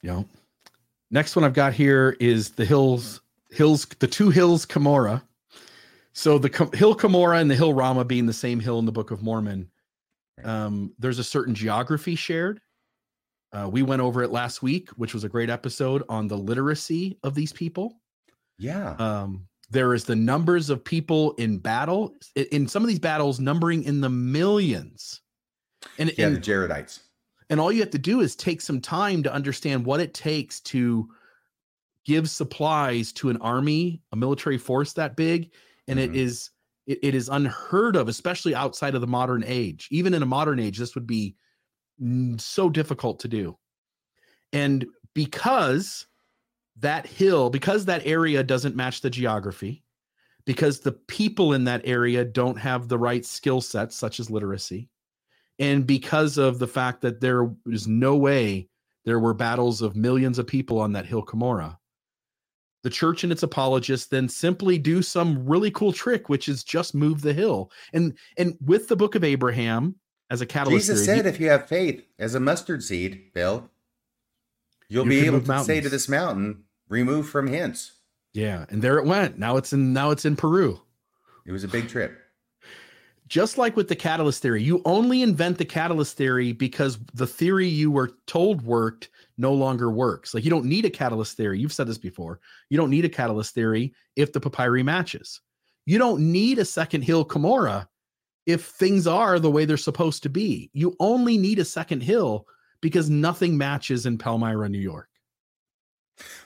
Yeah. 0.03 0.25
Next 1.11 1.37
one 1.37 1.45
I've 1.45 1.55
got 1.55 1.73
here 1.73 2.17
is 2.21 2.51
the 2.51 2.65
hills, 2.65 3.21
hills, 3.51 3.87
the 3.99 4.09
two 4.09 4.31
hills 4.31 4.67
Cumorah. 4.67 5.23
So 6.13 6.39
the 6.39 6.49
hill 6.75 6.97
Cumorah 6.97 7.41
and 7.41 7.51
the 7.51 7.55
hill 7.55 7.75
Ramah 7.75 8.05
being 8.05 8.27
the 8.27 8.33
same 8.33 8.59
hill 8.59 8.79
in 8.79 8.87
the 8.87 8.93
Book 8.93 9.11
of 9.11 9.23
Mormon. 9.23 9.71
Um, 10.45 10.93
there's 10.99 11.19
a 11.19 11.25
certain 11.25 11.55
geography 11.55 12.15
shared. 12.15 12.61
Uh, 13.53 13.69
we 13.71 13.83
went 13.83 14.03
over 14.03 14.23
it 14.23 14.31
last 14.31 14.63
week, 14.63 14.91
which 14.91 15.15
was 15.15 15.25
a 15.25 15.29
great 15.29 15.49
episode 15.51 16.03
on 16.09 16.27
the 16.27 16.37
literacy 16.37 17.19
of 17.23 17.35
these 17.35 17.53
people. 17.53 18.01
Yeah. 18.59 18.97
Um, 18.99 19.47
there 19.71 19.95
is 19.95 20.05
the 20.05 20.17
numbers 20.17 20.71
of 20.71 20.85
people 20.85 21.33
in 21.33 21.59
battle 21.59 22.15
in 22.35 22.69
some 22.69 22.83
of 22.83 22.89
these 22.89 22.99
battles, 22.99 23.41
numbering 23.41 23.85
in 23.85 24.01
the 24.01 24.11
millions. 24.11 25.21
And, 25.99 26.13
yeah, 26.17 26.27
and 26.27 26.37
the 26.37 26.41
Jaredites. 26.41 27.01
And 27.51 27.61
all 27.61 27.71
you 27.71 27.81
have 27.81 27.91
to 27.91 27.99
do 27.99 28.21
is 28.21 28.37
take 28.37 28.61
some 28.61 28.81
time 28.81 29.23
to 29.23 29.33
understand 29.33 29.87
what 29.87 30.01
it 30.01 30.15
takes 30.15 30.61
to 30.61 31.09
give 32.05 32.31
supplies 32.31 33.13
to 33.13 33.31
an 33.31 33.37
army, 33.39 34.03
a 34.13 34.17
military 34.17 34.59
force 34.59 34.93
that 34.95 35.17
big. 35.17 35.53
And 35.89 35.99
it 35.99 36.13
Mhm. 36.13 36.17
is 36.17 36.51
it, 36.87 37.01
it 37.03 37.15
is 37.17 37.29
unheard 37.29 37.97
of, 37.97 38.07
especially 38.07 38.55
outside 38.55 38.95
of 38.95 39.01
the 39.01 39.09
modern 39.09 39.43
age. 39.45 39.89
Even 39.91 40.15
in 40.15 40.23
a 40.23 40.27
modern 40.27 40.61
age, 40.61 40.79
this 40.79 40.95
would 40.95 41.07
be 41.07 41.35
so 42.37 42.71
difficult 42.71 43.19
to 43.21 43.29
do. 43.29 43.59
And 44.53 44.87
because 45.15 46.07
that 46.77 47.07
hill, 47.07 47.51
because 47.51 47.87
that 47.87 48.07
area 48.07 48.45
doesn't 48.45 48.77
match 48.77 49.01
the 49.01 49.11
geography, 49.11 49.83
because 50.45 50.81
the 50.81 50.93
people 50.93 51.53
in 51.53 51.65
that 51.65 51.81
area 51.85 52.25
don't 52.25 52.59
have 52.59 52.87
the 52.87 52.99
right 52.99 53.25
skill 53.25 53.61
sets, 53.61 53.97
such 53.97 54.21
as 54.21 54.31
literacy, 54.31 54.91
and 55.59 55.87
because 55.87 56.39
of 56.39 56.59
the 56.59 56.67
fact 56.67 57.01
that 57.03 57.21
there 57.21 57.51
is 57.67 57.87
no 57.89 58.17
way 58.17 58.69
there 59.05 59.19
were 59.21 59.35
battles 59.35 59.83
of 59.83 59.95
millions 59.97 60.39
of 60.39 60.47
people 60.47 60.81
on 60.81 60.93
that 60.93 61.07
hill 61.07 61.25
Cumorah, 61.25 61.79
the 62.83 62.91
church 62.91 63.23
and 63.25 63.33
its 63.33 63.43
apologists 63.43 64.09
then 64.09 64.29
simply 64.29 64.79
do 64.79 65.01
some 65.03 65.47
really 65.47 65.71
cool 65.71 65.93
trick, 65.93 66.29
which 66.29 66.49
is 66.49 66.63
just 66.65 66.95
move 66.95 67.21
the 67.23 67.33
hill. 67.33 67.71
And 67.93 68.17
and 68.37 68.57
with 68.65 68.89
the 68.89 68.97
book 68.97 69.15
of 69.15 69.25
Abraham 69.25 69.97
as 70.31 70.41
a 70.41 70.47
catalyst, 70.47 70.87
Jesus 70.87 71.07
theory, 71.07 71.19
said, 71.19 71.27
if 71.27 71.41
you 71.41 71.49
have 71.49 71.69
faith 71.69 72.05
as 72.19 72.35
a 72.35 72.41
mustard 72.41 72.83
seed, 72.83 73.33
Bill, 73.33 73.71
you'll 74.89 75.05
You 75.05 75.23
be 75.23 75.27
able 75.27 75.41
to 75.41 75.65
say 75.65 75.81
to 75.81 75.89
this 75.89 76.09
mountain, 76.09 76.65
remove 76.89 77.29
from 77.29 77.47
hence. 77.47 77.93
yeah, 78.33 78.67
and 78.69 78.83
there 78.83 78.99
it 78.99 79.05
went. 79.07 79.39
Now 79.39 79.57
it's 79.57 79.73
in 79.73 79.93
now 79.93 80.11
it's 80.11 80.25
in 80.25 80.37
Peru. 80.37 80.81
It 81.45 81.53
was 81.53 81.63
a 81.65 81.69
big 81.69 81.89
trip. 81.89 82.19
Just 83.27 83.59
like 83.59 83.77
with 83.77 83.89
the 83.89 83.97
catalyst 83.97 84.41
theory, 84.43 84.63
you 84.63 84.83
only 84.85 85.23
invent 85.23 85.59
the 85.59 85.65
catalyst 85.65 86.17
theory 86.17 86.53
because 86.53 86.99
the 87.15 87.27
theory 87.27 87.67
you 87.67 87.91
were 87.91 88.13
told 88.27 88.63
worked 88.63 89.09
no 89.39 89.53
longer 89.53 89.91
works. 89.91 90.33
Like 90.33 90.45
you 90.45 90.51
don't 90.51 90.65
need 90.65 90.85
a 90.85 90.91
catalyst 90.91 91.37
theory. 91.37 91.59
You've 91.59 91.73
said 91.73 91.89
this 91.89 91.99
before. 91.99 92.41
You 92.71 92.77
don't 92.77 92.91
need 92.91 93.05
a 93.05 93.11
catalyst 93.11 93.55
theory 93.55 93.95
if 94.15 94.33
the 94.33 94.41
papyri 94.41 94.83
matches. 94.83 95.41
You 95.87 95.99
don't 95.99 96.33
need 96.33 96.59
a 96.59 96.65
second 96.65 97.03
hill 97.03 97.25
Cumorah 97.25 97.87
if 98.47 98.67
things 98.67 99.07
are 99.07 99.39
the 99.39 99.51
way 99.51 99.65
they're 99.65 99.77
supposed 99.77 100.23
to 100.23 100.29
be. 100.29 100.71
You 100.73 100.97
only 101.01 101.37
need 101.37 101.59
a 101.59 101.65
second 101.65 102.03
hill 102.03 102.47
because 102.81 103.11
nothing 103.11 103.59
matches 103.59 104.07
in 104.07 104.19
Palmyra, 104.19 104.69
New 104.69 104.79
York. 104.79 105.09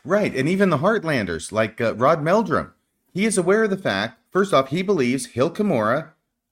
Right. 0.04 0.34
And 0.34 0.48
even 0.48 0.70
the 0.70 0.78
Heartlanders, 0.78 1.52
like 1.52 1.80
uh, 1.80 1.94
Rod 1.94 2.22
Meldrum, 2.22 2.72
he 3.12 3.26
is 3.26 3.38
aware 3.38 3.64
of 3.64 3.70
the 3.70 3.76
fact, 3.76 4.18
first 4.30 4.54
off, 4.54 4.68
he 4.68 4.82
believes 4.82 5.26
Hill 5.26 5.50
Cumorah, 5.50 6.10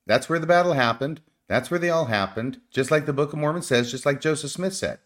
that's 0.08 0.28
where 0.28 0.40
the 0.40 0.46
battle 0.46 0.72
happened. 0.72 1.20
That's 1.46 1.70
where 1.70 1.78
they 1.78 1.90
all 1.90 2.06
happened, 2.06 2.60
just 2.70 2.90
like 2.90 3.06
the 3.06 3.12
Book 3.12 3.32
of 3.32 3.38
Mormon 3.38 3.62
says, 3.62 3.90
just 3.90 4.04
like 4.04 4.20
Joseph 4.20 4.50
Smith 4.50 4.74
said. 4.74 4.98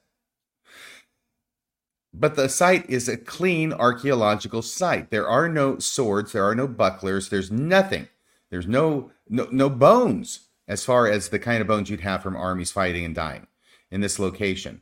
But 2.15 2.35
the 2.37 2.49
site 2.49 2.89
is 2.89 3.09
a 3.09 3.17
clean 3.17 3.73
archaeological 3.73 4.63
site. 4.63 5.11
There 5.11 5.29
are 5.29 5.49
no 5.49 5.79
swords, 5.79 6.33
there 6.33 6.45
are 6.45 6.55
no 6.55 6.67
bucklers, 6.67 7.29
there's 7.29 7.51
nothing. 7.51 8.09
There's 8.51 8.67
no 8.67 9.11
no, 9.29 9.49
no 9.51 9.71
bones 9.71 10.49
as 10.69 10.85
far 10.85 11.09
as 11.09 11.29
the 11.29 11.39
kind 11.39 11.61
of 11.61 11.67
bones 11.67 11.91
you'd 11.91 12.01
have 12.01 12.23
from 12.23 12.37
armies 12.37 12.71
fighting 12.71 13.05
and 13.05 13.15
dying 13.15 13.47
in 13.91 14.01
this 14.01 14.19
location. 14.19 14.81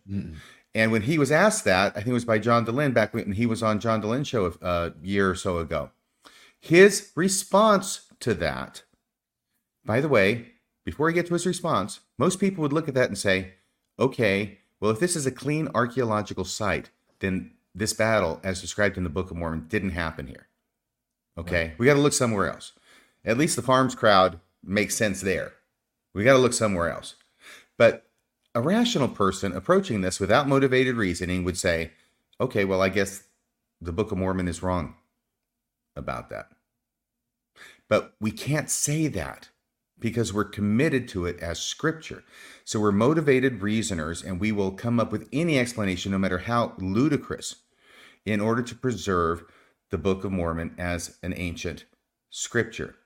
And 0.75 0.93
when 0.93 1.03
he 1.03 1.19
was 1.19 1.33
asked 1.33 1.65
that, 1.65 1.93
I 1.93 2.01
think 2.01 2.09
it 2.09 2.13
was 2.13 2.25
by 2.25 2.39
John 2.39 2.65
Dehlin 2.67 2.95
back 2.95 3.15
when 3.15 3.33
he 3.33 3.47
was 3.47 3.63
on 3.63 3.81
John 3.81 4.03
Dehlin 4.03 4.27
show 4.27 4.53
a 4.61 4.93
year 5.03 5.31
or 5.31 5.35
so 5.35 5.59
ago. 5.59 5.91
His 6.59 7.11
response 7.17 8.03
to 8.21 8.35
that, 8.35 8.83
by 9.85 10.01
the 10.01 10.09
way, 10.09 10.53
before 10.85 11.09
he 11.09 11.15
gets 11.15 11.29
to 11.29 11.35
his 11.35 11.47
response, 11.47 12.01
most 12.19 12.41
people 12.41 12.63
would 12.63 12.73
look 12.73 12.89
at 12.89 12.95
that 12.95 13.09
and 13.09 13.19
say, 13.19 13.55
okay, 13.99 14.59
well, 14.81 14.91
if 14.91 14.99
this 14.99 15.17
is 15.17 15.27
a 15.27 15.31
clean 15.31 15.69
archaeological 15.75 16.45
site, 16.45 16.91
then 17.21 17.53
this 17.75 17.93
battle, 17.93 18.41
as 18.43 18.61
described 18.61 18.97
in 18.97 19.05
the 19.05 19.11
Book 19.11 19.31
of 19.31 19.37
Mormon, 19.37 19.67
didn't 19.69 19.91
happen 19.91 20.27
here. 20.27 20.49
Okay, 21.39 21.75
we 21.79 21.87
got 21.87 21.95
to 21.95 22.01
look 22.01 22.13
somewhere 22.13 22.51
else. 22.51 22.73
At 23.25 23.39
least 23.39 23.57
the 23.57 23.63
FARMS 23.63 23.95
crowd 23.95 24.41
makes 24.65 24.97
sense 24.97 25.21
there. 25.21 25.53
We 26.15 26.25
got 26.25 26.33
to 26.33 26.39
look 26.39 26.53
somewhere 26.53 26.91
else. 26.91 27.15
But 27.77 28.07
a 28.55 28.61
rational 28.61 29.09
person 29.09 29.53
approaching 29.53 30.01
this 30.01 30.19
without 30.19 30.49
motivated 30.49 30.97
reasoning 30.97 31.45
would 31.45 31.57
say, 31.57 31.93
okay, 32.41 32.65
well, 32.65 32.83
I 32.83 32.89
guess 32.89 33.23
the 33.81 33.93
Book 33.93 34.13
of 34.13 34.19
Mormon 34.19 34.49
is 34.49 34.63
wrong 34.63 34.97
about 35.95 36.31
that. 36.31 36.49
But 37.89 38.15
we 38.21 38.31
can't 38.31 38.71
say 38.71 39.09
that 39.09 39.49
because 40.01 40.33
we're 40.33 40.45
committed 40.45 41.07
to 41.09 41.27
it 41.27 41.39
as 41.41 41.61
scripture. 41.61 42.25
So 42.65 42.81
we're 42.81 42.93
motivated 42.93 43.63
reasoners 43.63 44.23
and 44.23 44.41
we 44.41 44.53
will 44.53 44.73
come 44.73 44.99
up 44.99 45.13
with 45.13 45.29
any 45.33 45.59
explanation, 45.59 46.13
no 46.13 46.19
matter 46.19 46.39
how 46.39 46.75
ludicrous, 46.79 47.57
in 48.25 48.41
order 48.41 48.63
to 48.63 48.75
preserve 48.75 49.45
the 49.91 49.99
Book 49.99 50.25
of 50.25 50.33
Mormon 50.33 50.75
as 50.79 51.19
an 51.23 51.35
ancient 51.37 51.85
scripture. 52.31 52.97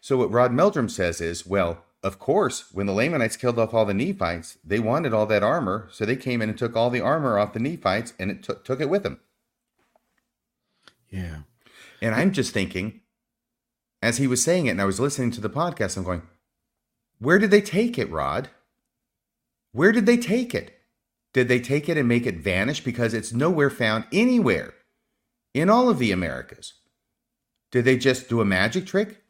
So 0.00 0.16
what 0.16 0.30
Rod 0.30 0.52
Meldrum 0.52 0.88
says 0.88 1.20
is, 1.20 1.46
well, 1.46 1.84
of 2.02 2.18
course, 2.18 2.66
when 2.72 2.86
the 2.86 2.92
Lamanites 2.92 3.36
killed 3.36 3.58
off 3.58 3.72
all 3.72 3.86
the 3.86 3.94
Nephites, 3.94 4.58
they 4.62 4.78
wanted 4.78 5.14
all 5.14 5.24
that 5.26 5.42
armor, 5.42 5.88
so 5.90 6.04
they 6.04 6.16
came 6.16 6.42
in 6.42 6.50
and 6.50 6.58
took 6.58 6.76
all 6.76 6.90
the 6.90 7.00
armor 7.00 7.38
off 7.38 7.54
the 7.54 7.60
Nephites 7.60 8.12
and 8.18 8.30
it 8.30 8.42
took 8.42 8.64
took 8.64 8.80
it 8.80 8.90
with 8.90 9.02
them. 9.02 9.20
Yeah. 11.08 11.38
And 12.02 12.14
I'm 12.14 12.32
just 12.32 12.52
thinking, 12.52 13.00
as 14.04 14.18
he 14.18 14.26
was 14.26 14.42
saying 14.42 14.66
it, 14.66 14.72
and 14.72 14.82
I 14.82 14.84
was 14.84 15.00
listening 15.00 15.30
to 15.30 15.40
the 15.40 15.48
podcast, 15.48 15.96
I'm 15.96 16.04
going, 16.04 16.20
where 17.18 17.38
did 17.38 17.50
they 17.50 17.62
take 17.62 17.98
it, 17.98 18.10
Rod? 18.10 18.50
Where 19.72 19.92
did 19.92 20.04
they 20.04 20.18
take 20.18 20.54
it? 20.54 20.78
Did 21.32 21.48
they 21.48 21.58
take 21.58 21.88
it 21.88 21.96
and 21.96 22.06
make 22.06 22.26
it 22.26 22.36
vanish 22.36 22.84
because 22.84 23.14
it's 23.14 23.32
nowhere 23.32 23.70
found 23.70 24.04
anywhere 24.12 24.74
in 25.54 25.70
all 25.70 25.88
of 25.88 25.98
the 25.98 26.12
Americas? 26.12 26.74
Did 27.72 27.86
they 27.86 27.96
just 27.96 28.28
do 28.28 28.42
a 28.42 28.44
magic 28.44 28.84
trick? 28.84 29.22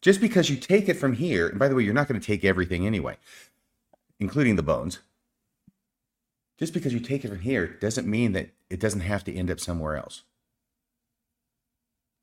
Just 0.00 0.20
because 0.20 0.48
you 0.48 0.54
take 0.54 0.88
it 0.88 0.94
from 0.94 1.14
here, 1.14 1.48
and 1.48 1.58
by 1.58 1.66
the 1.66 1.74
way, 1.74 1.82
you're 1.82 1.92
not 1.92 2.06
going 2.06 2.20
to 2.20 2.24
take 2.24 2.44
everything 2.44 2.86
anyway, 2.86 3.16
including 4.20 4.54
the 4.54 4.62
bones. 4.62 5.00
Just 6.56 6.72
because 6.72 6.94
you 6.94 7.00
take 7.00 7.24
it 7.24 7.30
from 7.30 7.40
here 7.40 7.66
doesn't 7.66 8.06
mean 8.06 8.30
that 8.30 8.50
it 8.70 8.78
doesn't 8.78 9.00
have 9.00 9.24
to 9.24 9.34
end 9.34 9.50
up 9.50 9.58
somewhere 9.58 9.96
else. 9.96 10.22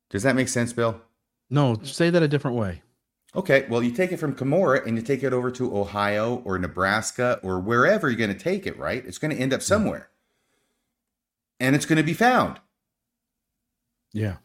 Does 0.08 0.22
that 0.22 0.36
make 0.36 0.48
sense, 0.48 0.72
Bill? 0.72 1.02
No, 1.50 1.78
say 1.82 2.10
that 2.10 2.22
a 2.22 2.28
different 2.28 2.56
way. 2.56 2.82
Okay, 3.34 3.66
well, 3.68 3.82
you 3.82 3.90
take 3.90 4.12
it 4.12 4.16
from 4.16 4.34
Cumorah 4.34 4.86
and 4.86 4.96
you 4.96 5.02
take 5.02 5.22
it 5.22 5.32
over 5.32 5.50
to 5.50 5.76
Ohio 5.76 6.42
or 6.44 6.58
Nebraska 6.58 7.38
or 7.42 7.60
wherever 7.60 8.08
you're 8.08 8.16
going 8.16 8.32
to 8.32 8.38
take 8.38 8.66
it, 8.66 8.78
right? 8.78 9.04
It's 9.04 9.18
going 9.18 9.34
to 9.34 9.40
end 9.40 9.52
up 9.52 9.62
somewhere. 9.62 10.08
And 11.60 11.76
it's 11.76 11.84
going 11.84 11.98
to 11.98 12.02
be 12.02 12.14
found. 12.14 12.60
Yeah. 14.12 14.36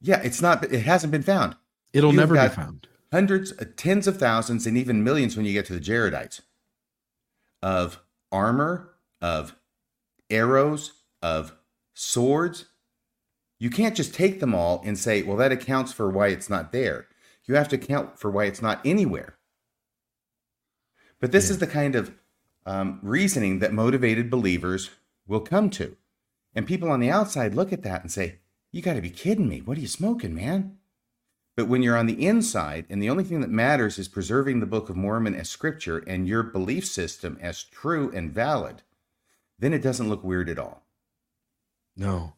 Yeah, 0.00 0.20
it's 0.22 0.40
not, 0.40 0.64
it 0.72 0.82
hasn't 0.82 1.10
been 1.10 1.22
found. 1.22 1.56
It'll 1.92 2.12
You've 2.12 2.20
never 2.20 2.34
be 2.34 2.54
found. 2.54 2.86
Hundreds, 3.12 3.52
uh, 3.58 3.64
tens 3.76 4.06
of 4.06 4.18
thousands, 4.18 4.66
and 4.66 4.76
even 4.78 5.02
millions 5.02 5.36
when 5.36 5.44
you 5.44 5.52
get 5.52 5.66
to 5.66 5.72
the 5.72 5.80
Jaredites 5.80 6.40
of 7.62 8.00
armor, 8.30 8.90
of 9.20 9.56
arrows, 10.30 10.92
of 11.20 11.56
swords. 11.94 12.66
You 13.60 13.70
can't 13.70 13.94
just 13.94 14.14
take 14.14 14.40
them 14.40 14.54
all 14.54 14.82
and 14.84 14.98
say, 14.98 15.22
well, 15.22 15.36
that 15.36 15.52
accounts 15.52 15.92
for 15.92 16.10
why 16.10 16.28
it's 16.28 16.50
not 16.50 16.72
there. 16.72 17.06
You 17.44 17.54
have 17.54 17.68
to 17.68 17.76
account 17.76 18.18
for 18.18 18.30
why 18.30 18.46
it's 18.46 18.62
not 18.62 18.80
anywhere. 18.84 19.36
But 21.20 21.30
this 21.30 21.46
Yeah. 21.46 21.52
is 21.52 21.58
the 21.58 21.66
kind 21.66 21.94
of 21.94 22.12
um, 22.66 22.98
reasoning 23.02 23.58
that 23.58 23.72
motivated 23.72 24.30
believers 24.30 24.90
will 25.26 25.40
come 25.40 25.70
to. 25.70 25.96
And 26.54 26.66
people 26.66 26.90
on 26.90 27.00
the 27.00 27.10
outside 27.10 27.54
look 27.54 27.72
at 27.72 27.82
that 27.82 28.02
and 28.02 28.10
say, 28.10 28.38
You 28.72 28.82
got 28.82 28.94
to 28.94 29.02
be 29.02 29.10
kidding 29.10 29.48
me. 29.48 29.60
What 29.60 29.76
are 29.76 29.80
you 29.82 29.86
smoking, 29.86 30.34
man? 30.34 30.78
But 31.56 31.68
when 31.68 31.82
you're 31.82 31.96
on 31.96 32.06
the 32.06 32.26
inside, 32.26 32.86
and 32.88 33.02
the 33.02 33.10
only 33.10 33.24
thing 33.24 33.40
that 33.42 33.50
matters 33.50 33.98
is 33.98 34.08
preserving 34.08 34.60
the 34.60 34.66
Book 34.66 34.88
of 34.88 34.96
Mormon 34.96 35.34
as 35.34 35.50
scripture 35.50 35.98
and 35.98 36.26
your 36.26 36.42
belief 36.42 36.86
system 36.86 37.36
as 37.42 37.62
true 37.64 38.10
and 38.14 38.32
valid, 38.32 38.82
then 39.58 39.74
it 39.74 39.82
doesn't 39.82 40.08
look 40.08 40.24
weird 40.24 40.48
at 40.48 40.58
all. 40.58 40.86
No. 41.96 42.34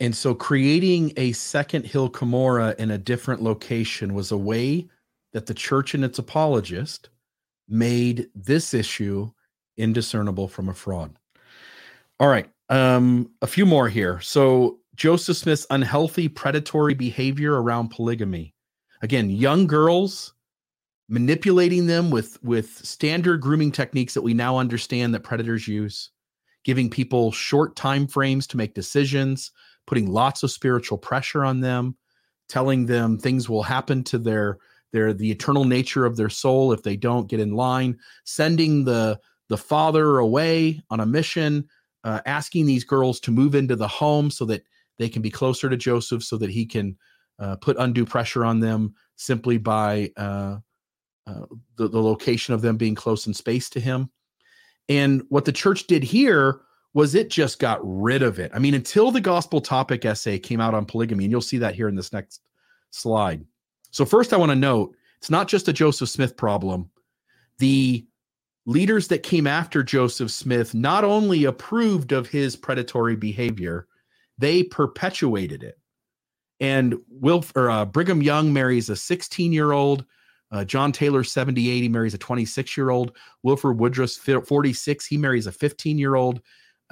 And 0.00 0.16
so 0.16 0.34
creating 0.34 1.12
a 1.16 1.32
second 1.32 1.84
Hill 1.84 2.08
Cumorah 2.08 2.74
in 2.76 2.90
a 2.90 2.98
different 2.98 3.42
location 3.42 4.14
was 4.14 4.32
a 4.32 4.36
way 4.36 4.88
that 5.32 5.46
the 5.46 5.54
church 5.54 5.94
and 5.94 6.04
its 6.04 6.18
apologist 6.18 7.10
made 7.68 8.28
this 8.34 8.72
issue 8.72 9.30
indiscernible 9.76 10.48
from 10.48 10.68
a 10.68 10.74
fraud. 10.74 11.18
All 12.20 12.28
right. 12.28 12.48
Um, 12.70 13.30
a 13.42 13.46
few 13.46 13.66
more 13.66 13.88
here. 13.88 14.20
So 14.20 14.78
Joseph 14.94 15.36
Smith's 15.36 15.66
unhealthy 15.70 16.28
predatory 16.28 16.94
behavior 16.94 17.60
around 17.60 17.88
polygamy. 17.88 18.54
Again, 19.02 19.28
young 19.28 19.66
girls 19.66 20.32
manipulating 21.08 21.86
them 21.86 22.10
with 22.10 22.42
with 22.42 22.70
standard 22.78 23.42
grooming 23.42 23.70
techniques 23.70 24.14
that 24.14 24.22
we 24.22 24.32
now 24.32 24.56
understand 24.56 25.12
that 25.12 25.20
predators 25.20 25.68
use 25.68 26.10
giving 26.64 26.88
people 26.88 27.30
short 27.30 27.76
time 27.76 28.06
frames 28.06 28.46
to 28.46 28.56
make 28.56 28.74
decisions, 28.74 29.52
putting 29.86 30.10
lots 30.10 30.42
of 30.42 30.50
spiritual 30.50 30.98
pressure 30.98 31.44
on 31.44 31.60
them, 31.60 31.96
telling 32.48 32.86
them 32.86 33.18
things 33.18 33.48
will 33.48 33.62
happen 33.62 34.02
to 34.04 34.18
their 34.18 34.58
their 34.92 35.12
the 35.12 35.30
eternal 35.30 35.64
nature 35.64 36.06
of 36.06 36.16
their 36.16 36.28
soul 36.28 36.72
if 36.72 36.82
they 36.82 36.96
don't 36.96 37.28
get 37.28 37.40
in 37.40 37.52
line, 37.52 37.98
sending 38.24 38.84
the 38.84 39.18
the 39.48 39.56
father 39.58 40.18
away 40.18 40.80
on 40.90 41.00
a 41.00 41.06
mission, 41.06 41.68
uh, 42.04 42.20
asking 42.26 42.66
these 42.66 42.84
girls 42.84 43.20
to 43.20 43.30
move 43.30 43.54
into 43.54 43.76
the 43.76 43.88
home 43.88 44.30
so 44.30 44.44
that 44.44 44.64
they 44.98 45.08
can 45.08 45.22
be 45.22 45.30
closer 45.30 45.68
to 45.68 45.76
Joseph, 45.76 46.22
so 46.22 46.36
that 46.38 46.50
he 46.50 46.64
can 46.64 46.96
uh, 47.38 47.56
put 47.56 47.76
undue 47.78 48.04
pressure 48.04 48.44
on 48.44 48.60
them 48.60 48.94
simply 49.16 49.58
by 49.58 50.10
uh, 50.16 50.58
uh, 51.26 51.46
the, 51.76 51.88
the 51.88 52.00
location 52.02 52.54
of 52.54 52.62
them 52.62 52.76
being 52.76 52.94
close 52.94 53.26
in 53.26 53.34
space 53.34 53.68
to 53.70 53.80
him. 53.80 54.10
And 54.88 55.22
what 55.28 55.44
the 55.44 55.52
church 55.52 55.86
did 55.86 56.02
here 56.02 56.60
was 56.94 57.16
it 57.16 57.28
just 57.28 57.58
got 57.58 57.80
rid 57.82 58.22
of 58.22 58.38
it. 58.38 58.52
I 58.54 58.60
mean, 58.60 58.74
until 58.74 59.10
the 59.10 59.20
gospel 59.20 59.60
topic 59.60 60.04
essay 60.04 60.38
came 60.38 60.60
out 60.60 60.74
on 60.74 60.86
polygamy, 60.86 61.24
and 61.24 61.30
you'll 61.30 61.40
see 61.40 61.58
that 61.58 61.74
here 61.74 61.88
in 61.88 61.96
this 61.96 62.12
next 62.12 62.40
slide. 62.90 63.44
So, 63.90 64.04
first, 64.04 64.32
I 64.32 64.36
want 64.36 64.50
to 64.50 64.56
note 64.56 64.94
it's 65.18 65.30
not 65.30 65.48
just 65.48 65.68
a 65.68 65.72
Joseph 65.72 66.08
Smith 66.08 66.36
problem. 66.36 66.90
The 67.58 68.06
leaders 68.66 69.08
that 69.08 69.22
came 69.22 69.46
after 69.46 69.82
Joseph 69.82 70.30
Smith 70.30 70.72
not 70.74 71.04
only 71.04 71.44
approved 71.44 72.12
of 72.12 72.28
his 72.28 72.56
predatory 72.56 73.16
behavior, 73.16 73.88
they 74.38 74.62
perpetuated 74.62 75.62
it. 75.62 75.78
And 76.60 76.96
Wilf 77.08 77.52
or 77.56 77.70
uh, 77.70 77.84
Brigham 77.84 78.22
Young 78.22 78.52
marries 78.52 78.88
a 78.88 78.96
16 78.96 79.52
year 79.52 79.72
old. 79.72 80.04
Uh, 80.52 80.64
John 80.64 80.92
Taylor, 80.92 81.24
78, 81.24 81.82
he 81.82 81.88
marries 81.88 82.14
a 82.14 82.18
26 82.18 82.76
year 82.76 82.90
old. 82.90 83.16
Wilford 83.42 83.78
Woodruff, 83.78 84.12
46, 84.12 85.06
he 85.06 85.16
marries 85.16 85.48
a 85.48 85.52
15 85.52 85.98
year 85.98 86.14
old. 86.14 86.40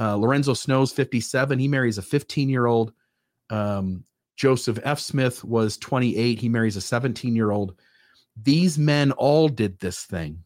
Uh, 0.02 0.16
Lorenzo 0.16 0.52
Snows, 0.52 0.90
57, 0.90 1.60
he 1.60 1.68
marries 1.68 1.96
a 1.96 2.02
15 2.02 2.48
year 2.48 2.66
old. 2.66 2.92
Um, 3.50 4.04
Joseph 4.36 4.80
F. 4.82 4.98
Smith 4.98 5.44
was 5.44 5.76
28, 5.76 6.40
he 6.40 6.48
marries 6.48 6.76
a 6.76 6.80
17 6.80 7.36
year 7.36 7.52
old. 7.52 7.76
These 8.34 8.78
men 8.78 9.12
all 9.12 9.48
did 9.48 9.78
this 9.78 10.02
thing. 10.02 10.42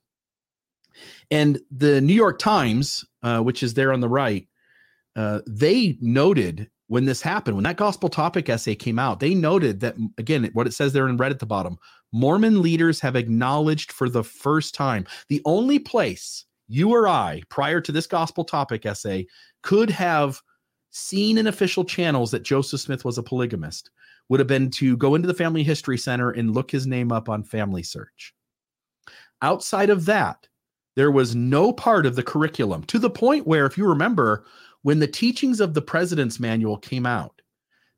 And 1.30 1.58
the 1.70 2.02
New 2.02 2.12
York 2.12 2.38
Times, 2.38 3.02
uh, 3.22 3.40
which 3.40 3.62
is 3.62 3.72
there 3.72 3.94
on 3.94 4.00
the 4.00 4.08
right, 4.10 4.46
uh, 5.14 5.40
they 5.46 5.96
noted 6.02 6.68
when 6.88 7.06
this 7.06 7.22
happened, 7.22 7.56
when 7.56 7.64
that 7.64 7.78
gospel 7.78 8.10
topic 8.10 8.50
essay 8.50 8.74
came 8.74 8.98
out, 8.98 9.20
they 9.20 9.34
noted 9.34 9.80
that, 9.80 9.96
again, 10.18 10.50
what 10.52 10.66
it 10.66 10.74
says 10.74 10.92
there 10.92 11.08
in 11.08 11.16
red 11.16 11.32
at 11.32 11.38
the 11.38 11.46
bottom 11.46 11.78
Mormon 12.12 12.60
leaders 12.60 13.00
have 13.00 13.16
acknowledged 13.16 13.90
for 13.90 14.10
the 14.10 14.22
first 14.22 14.74
time 14.74 15.06
the 15.28 15.40
only 15.46 15.78
place 15.78 16.44
you 16.68 16.90
or 16.90 17.08
I, 17.08 17.42
prior 17.48 17.80
to 17.80 17.92
this 17.92 18.06
gospel 18.06 18.44
topic 18.44 18.86
essay, 18.86 19.26
could 19.62 19.90
have 19.90 20.40
seen 20.90 21.38
in 21.38 21.46
official 21.46 21.84
channels 21.84 22.30
that 22.30 22.42
Joseph 22.42 22.80
Smith 22.80 23.04
was 23.04 23.18
a 23.18 23.22
polygamist 23.22 23.90
would 24.28 24.40
have 24.40 24.46
been 24.46 24.70
to 24.70 24.96
go 24.96 25.14
into 25.14 25.28
the 25.28 25.34
Family 25.34 25.62
History 25.62 25.98
Center 25.98 26.30
and 26.30 26.54
look 26.54 26.70
his 26.70 26.86
name 26.86 27.12
up 27.12 27.28
on 27.28 27.44
Family 27.44 27.82
Search. 27.82 28.34
Outside 29.42 29.90
of 29.90 30.06
that, 30.06 30.48
there 30.96 31.10
was 31.10 31.36
no 31.36 31.72
part 31.72 32.06
of 32.06 32.16
the 32.16 32.22
curriculum 32.22 32.82
to 32.84 32.98
the 32.98 33.10
point 33.10 33.46
where, 33.46 33.66
if 33.66 33.76
you 33.76 33.86
remember, 33.86 34.46
when 34.82 34.98
the 34.98 35.06
teachings 35.06 35.60
of 35.60 35.74
the 35.74 35.82
President's 35.82 36.40
Manual 36.40 36.78
came 36.78 37.06
out, 37.06 37.42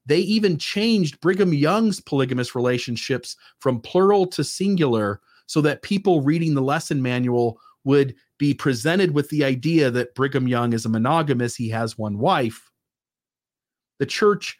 they 0.04 0.18
even 0.20 0.58
changed 0.58 1.20
Brigham 1.20 1.52
Young's 1.52 2.00
polygamous 2.00 2.54
relationships 2.54 3.36
from 3.60 3.80
plural 3.80 4.26
to 4.28 4.42
singular 4.42 5.20
so 5.46 5.60
that 5.60 5.82
people 5.82 6.22
reading 6.22 6.54
the 6.54 6.62
lesson 6.62 7.00
manual 7.00 7.60
would 7.84 8.14
be 8.38 8.54
presented 8.54 9.12
with 9.12 9.28
the 9.30 9.44
idea 9.44 9.90
that 9.90 10.14
Brigham 10.14 10.48
Young 10.48 10.72
is 10.72 10.84
a 10.84 10.88
monogamous, 10.88 11.56
he 11.56 11.68
has 11.70 11.98
one 11.98 12.18
wife. 12.18 12.70
The 13.98 14.06
church 14.06 14.56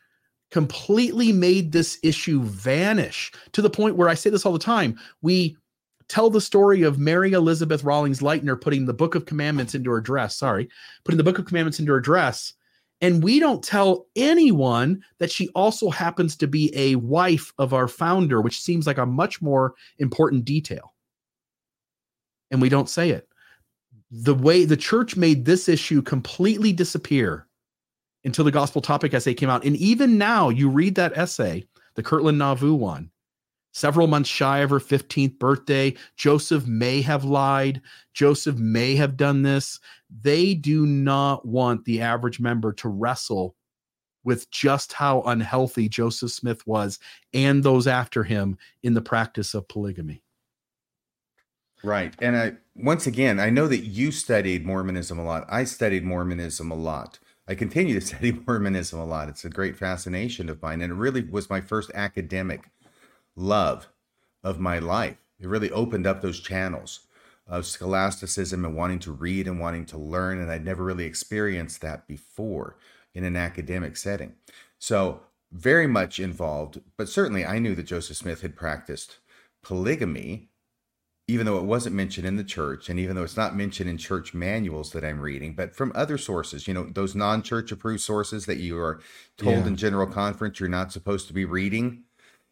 completely 0.50 1.32
made 1.32 1.72
this 1.72 1.98
issue 2.02 2.42
vanish 2.42 3.32
to 3.52 3.62
the 3.62 3.70
point 3.70 3.96
where 3.96 4.09
I 4.09 4.14
say 4.14 4.30
this 4.30 4.44
all 4.46 4.52
the 4.52 4.59
time. 4.59 4.98
We 5.22 5.56
tell 6.09 6.30
the 6.30 6.40
story 6.40 6.82
of 6.82 6.98
Mary 6.98 7.32
Elizabeth 7.32 7.84
Rollins 7.84 8.20
Lightner 8.20 8.60
putting 8.60 8.86
the 8.86 8.94
Book 8.94 9.14
of 9.14 9.26
Commandments 9.26 9.74
into 9.74 9.90
her 9.90 10.00
dress. 10.00 10.36
Sorry, 10.36 10.68
putting 11.05 11.18
the 11.18 11.24
Book 11.24 11.38
of 11.38 11.44
Commandments 11.44 11.78
into 11.78 11.92
her 11.92 12.00
dress. 12.00 12.55
And 13.00 13.22
we 13.22 13.38
don't 13.38 13.62
tell 13.62 14.06
anyone 14.16 15.05
that 15.18 15.30
she 15.30 15.50
also 15.50 15.88
happens 15.88 16.34
to 16.36 16.48
be 16.48 16.72
a 16.74 16.96
wife 16.96 17.52
of 17.59 17.72
our 17.72 17.86
founder, 17.86 18.40
which 18.40 18.60
seems 18.60 18.88
like 18.88 18.98
a 18.98 19.06
much 19.06 19.40
more 19.40 19.74
important 19.98 20.44
detail. 20.44 20.94
And 22.50 22.60
we 22.60 22.68
don't 22.68 22.88
say 22.88 23.10
it. 23.10 23.28
The 24.10 24.35
way 24.35 24.64
the 24.64 24.76
church 24.76 25.16
made 25.16 25.44
this 25.44 25.68
issue 25.68 26.01
completely 26.01 26.72
disappear 26.72 27.47
until 28.24 28.44
the 28.44 28.51
gospel 28.51 28.80
topic 28.80 29.12
essay 29.12 29.35
came 29.35 29.51
out. 29.51 29.64
And 29.64 29.76
even 29.76 30.18
now, 30.18 30.48
you 30.48 30.70
read 30.70 30.94
that 30.94 31.16
essay, 31.16 31.64
the 31.94 32.02
Kirtland 32.02 32.39
Nauvoo 32.39 32.74
one, 32.74 33.10
several 33.72 34.06
months 34.06 34.30
shy 34.30 34.59
of 34.59 34.70
her 34.70 34.78
15th 34.78 35.39
birthday. 35.39 35.94
Joseph 36.16 36.66
may 36.66 37.02
have 37.02 37.24
lied. 37.24 37.82
Joseph 38.14 38.56
may 38.56 38.97
have 38.97 39.16
done 39.16 39.43
this. 39.43 39.78
They 40.22 40.55
do 40.55 40.86
not 40.86 41.47
want 41.47 41.85
the 41.85 42.01
average 42.01 42.40
member 42.40 42.72
to 42.74 42.89
wrestle 42.89 43.56
with 44.24 44.51
just 44.51 44.93
how 44.93 45.22
unhealthy 45.22 45.89
Joseph 45.89 46.30
Smith 46.30 46.66
was 46.66 46.98
and 47.32 47.62
those 47.62 47.86
after 47.86 48.24
him 48.24 48.59
in 48.82 48.94
the 48.94 49.01
practice 49.01 49.55
of 49.55 49.68
polygamy. 49.68 50.22
Right. 51.82 52.14
And 52.20 52.36
I 52.36 52.52
once 52.74 53.06
again, 53.06 53.38
I 53.40 53.50
know 53.50 53.68
that 53.68 53.84
you 53.84 54.10
studied 54.10 54.66
Mormonism 54.66 55.18
a 55.18 55.24
lot. 55.24 55.46
I 55.48 55.64
studied 55.64 56.05
Mormonism 56.05 56.70
a 56.70 56.76
lot. 56.76 57.18
I 57.46 57.55
continue 57.55 57.98
to 57.98 58.06
study 58.06 58.32
Mormonism 58.32 58.98
a 58.98 59.05
lot. 59.05 59.28
It's 59.28 59.44
a 59.44 59.50
great 59.50 59.76
fascination 59.76 60.48
of 60.48 60.62
mine 60.62 60.80
and 60.80 60.92
it 60.92 60.96
really 60.96 61.22
was 61.22 61.50
my 61.50 61.60
first 61.60 61.90
academic 61.94 62.70
love 63.36 63.88
of 64.42 64.59
my 64.59 64.78
life. 64.78 65.16
It 65.38 65.46
really 65.46 65.70
opened 65.70 66.06
up 66.06 66.20
those 66.20 66.40
channels 66.40 67.00
of 67.46 67.64
scholasticism 67.64 68.64
and 68.64 68.76
wanting 68.76 68.98
to 69.00 69.12
read 69.12 69.46
and 69.46 69.59
wanting 69.59 69.86
to 69.86 69.98
learn. 69.98 70.38
And 70.38 70.50
I'd 70.50 70.64
never 70.64 70.84
really 70.84 71.06
experienced 71.06 71.80
that 71.80 72.06
before 72.06 72.76
in 73.14 73.24
an 73.24 73.36
academic 73.36 73.96
setting. 73.96 74.34
So, 74.78 75.20
very 75.50 75.86
much 75.86 76.20
involved, 76.20 76.82
but 76.98 77.09
certainly 77.09 77.42
I 77.42 77.59
knew 77.59 77.74
that 77.74 77.84
Joseph 77.84 78.18
Smith 78.18 78.42
had 78.42 78.55
practiced 78.55 79.16
polygamy, 79.62 80.50
even 81.28 81.44
though 81.46 81.59
it 81.59 81.64
wasn't 81.64 81.94
mentioned 81.94 82.26
in 82.26 82.36
the 82.36 82.44
church, 82.44 82.88
and 82.88 82.98
even 82.98 83.14
though 83.14 83.22
it's 83.22 83.36
not 83.36 83.55
mentioned 83.55 83.88
in 83.88 83.98
church 83.98 84.32
manuals 84.34 84.92
that 84.92 85.05
I'm 85.05 85.20
reading, 85.20 85.52
but 85.55 85.76
from 85.76 85.92
other 85.94 86.16
sources, 86.18 86.66
you 86.66 86.72
know, 86.74 86.84
those 86.84 87.14
non 87.14 87.42
church 87.42 87.70
approved 87.70 88.00
sources 88.00 88.46
that 88.46 88.56
you 88.56 88.78
are 88.78 89.00
told 89.36 89.59
Yeah. 89.59 89.66
in 89.68 89.76
general 89.76 90.06
conference 90.06 90.59
you're 90.59 90.68
not 90.70 90.90
supposed 90.90 91.28
to 91.28 91.34
be 91.34 91.44
reading. 91.44 92.05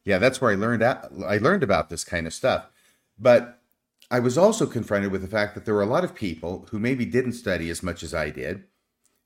Yeah 0.05 0.19
that's 0.19 0.40
where 0.40 0.53
i 0.53 0.55
learned 0.55 0.85
i 0.85 1.39
learned 1.39 1.65
about 1.65 1.89
this 1.90 2.05
kind 2.05 2.27
of 2.28 2.32
stuff. 2.35 2.69
But 3.19 3.61
i 4.11 4.20
was 4.20 4.39
also 4.39 4.66
confronted 4.66 5.11
with 5.11 5.23
the 5.23 5.27
fact 5.28 5.55
that 5.55 5.65
there 5.65 5.74
were 5.74 5.82
a 5.82 5.86
lot 5.86 6.05
of 6.05 6.15
people 6.15 6.66
who 6.70 6.78
maybe 6.78 7.05
didn't 7.05 7.32
study 7.32 7.70
as 7.70 7.82
much 7.82 8.03
as 8.05 8.15
i 8.15 8.31
did 8.31 8.62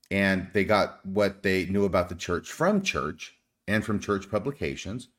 and 0.09 0.47
they 0.53 0.63
got 0.65 1.05
what 1.05 1.43
they 1.43 1.65
knew 1.67 1.85
about 1.85 2.09
the 2.09 2.15
church 2.15 2.49
from 2.51 2.81
church 2.81 3.35
and 3.67 3.85
from 3.85 3.99
church 3.99 4.29
publications 4.31 5.09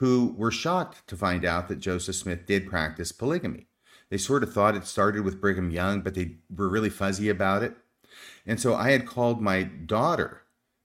who 0.00 0.34
were 0.38 0.50
shocked 0.50 1.06
to 1.06 1.14
find 1.16 1.44
out 1.44 1.68
that 1.68 1.78
joseph 1.80 2.16
smith 2.16 2.46
did 2.46 2.66
practice 2.66 3.12
polygamy 3.12 3.66
they 4.12 4.18
sort 4.18 4.42
of 4.42 4.52
thought 4.52 4.76
it 4.76 4.86
started 4.86 5.24
with 5.24 5.40
brigham 5.40 5.70
young 5.70 6.02
but 6.02 6.14
they 6.14 6.36
were 6.54 6.68
really 6.68 6.90
fuzzy 6.90 7.28
about 7.28 7.62
it 7.62 7.74
and 8.46 8.60
so 8.60 8.74
i 8.74 8.90
had 8.90 9.06
called 9.06 9.40
my 9.40 9.62
daughter 9.62 10.42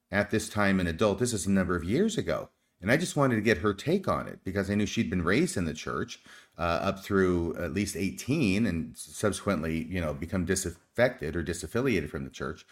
at 0.10 0.32
this 0.32 0.48
time 0.48 0.80
an 0.80 0.88
adult 0.88 1.20
this 1.20 1.34
is 1.34 1.46
a 1.46 1.52
number 1.52 1.76
of 1.76 1.84
years 1.84 2.18
ago 2.18 2.50
and 2.82 2.92
I 2.92 2.98
just 2.98 3.16
wanted 3.16 3.36
to 3.36 3.42
get 3.42 3.60
her 3.60 3.74
take 3.74 4.08
on 4.08 4.28
it 4.28 4.40
because 4.44 4.70
I 4.70 4.76
knew 4.76 4.86
she'd 4.86 5.10
been 5.10 5.24
raised 5.24 5.58
in 5.58 5.66
the 5.66 5.74
church 5.74 6.20
uh, 6.58 6.62
up 6.62 7.04
through 7.04 7.56
at 7.58 7.74
least 7.74 7.96
18 7.96 8.66
and 8.66 8.96
subsequently, 8.96 9.86
you 9.86 10.00
know, 10.00 10.14
become 10.14 10.46
disaffected 10.46 11.36
or 11.36 11.44
disaffiliated 11.44 12.10
from 12.10 12.24
the 12.24 12.30
church. 12.30 12.66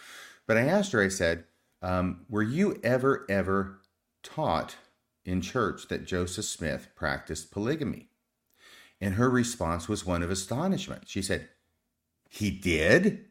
But 0.48 0.58
I 0.58 0.62
asked 0.62 0.92
her, 0.92 1.02
I 1.02 1.08
said, 1.08 1.46
um, 1.82 2.26
Were 2.30 2.44
you 2.44 2.80
ever, 2.84 3.26
ever 3.30 3.80
taught 4.22 4.76
in 5.24 5.42
church 5.42 5.88
that 5.88 6.06
Joseph 6.06 6.46
Smith 6.46 6.90
practiced 6.96 7.52
polygamy? 7.52 8.10
And 9.06 9.14
her 9.14 9.30
response 9.30 9.88
was 9.88 10.04
one 10.04 10.24
of 10.24 10.32
astonishment. 10.32 11.04
She 11.06 11.22
said, 11.22 11.48
He 12.28 12.50
did? 12.50 13.26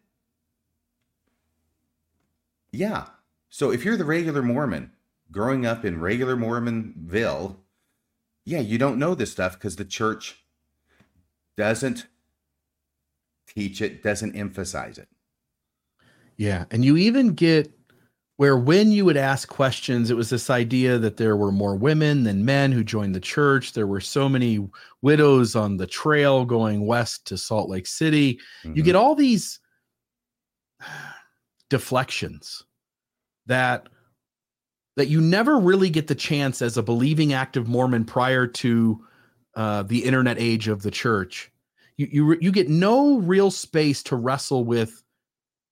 Yeah. 2.70 3.06
So 3.50 3.72
if 3.72 3.84
you're 3.84 3.96
the 3.96 4.04
regular 4.04 4.40
Mormon, 4.40 4.92
growing 5.32 5.66
up 5.66 5.84
in 5.84 6.00
regular 6.00 6.36
Mormonville, 6.36 7.56
yeah, 8.44 8.60
you 8.60 8.78
don't 8.78 9.00
know 9.00 9.16
this 9.16 9.32
stuff 9.32 9.54
because 9.54 9.74
the 9.74 9.84
church 9.84 10.44
doesn't 11.56 12.06
teach 13.48 13.82
it, 13.82 14.00
doesn't 14.00 14.36
emphasize 14.36 14.96
it. 14.96 15.08
Yeah. 16.36 16.66
And 16.70 16.84
you 16.84 16.96
even 16.96 17.30
get 17.30 17.72
where 18.36 18.58
when 18.58 18.90
you 18.90 19.04
would 19.04 19.16
ask 19.16 19.48
questions, 19.48 20.10
it 20.10 20.16
was 20.16 20.28
this 20.30 20.50
idea 20.50 20.98
that 20.98 21.18
there 21.18 21.36
were 21.36 21.52
more 21.52 21.76
women 21.76 22.24
than 22.24 22.44
men 22.44 22.72
who 22.72 22.82
joined 22.82 23.14
the 23.14 23.20
church. 23.20 23.72
There 23.74 23.86
were 23.86 24.00
so 24.00 24.28
many 24.28 24.68
widows 25.02 25.54
on 25.54 25.76
the 25.76 25.86
trail 25.86 26.44
going 26.44 26.84
west 26.86 27.26
to 27.28 27.38
Salt 27.38 27.70
Lake 27.70 27.86
City. 27.86 28.40
You 28.64 28.82
Mhm. 28.82 28.84
get 28.86 28.96
all 28.96 29.14
these 29.14 29.60
deflections 31.70 32.64
that 33.46 33.88
that 34.96 35.08
you 35.08 35.20
never 35.20 35.58
really 35.58 35.90
get 35.90 36.06
the 36.08 36.14
chance 36.14 36.62
as 36.62 36.76
a 36.76 36.82
believing 36.82 37.32
active 37.32 37.68
Mormon 37.68 38.04
prior 38.04 38.46
to 38.46 39.04
uh, 39.56 39.82
the 39.84 40.04
internet 40.04 40.38
age 40.38 40.66
of 40.68 40.82
the 40.82 40.90
church. 40.90 41.52
You 41.96 42.08
you 42.10 42.38
you 42.40 42.50
get 42.52 42.68
no 42.68 43.18
real 43.18 43.52
space 43.52 44.02
to 44.04 44.16
wrestle 44.16 44.64
with 44.64 45.03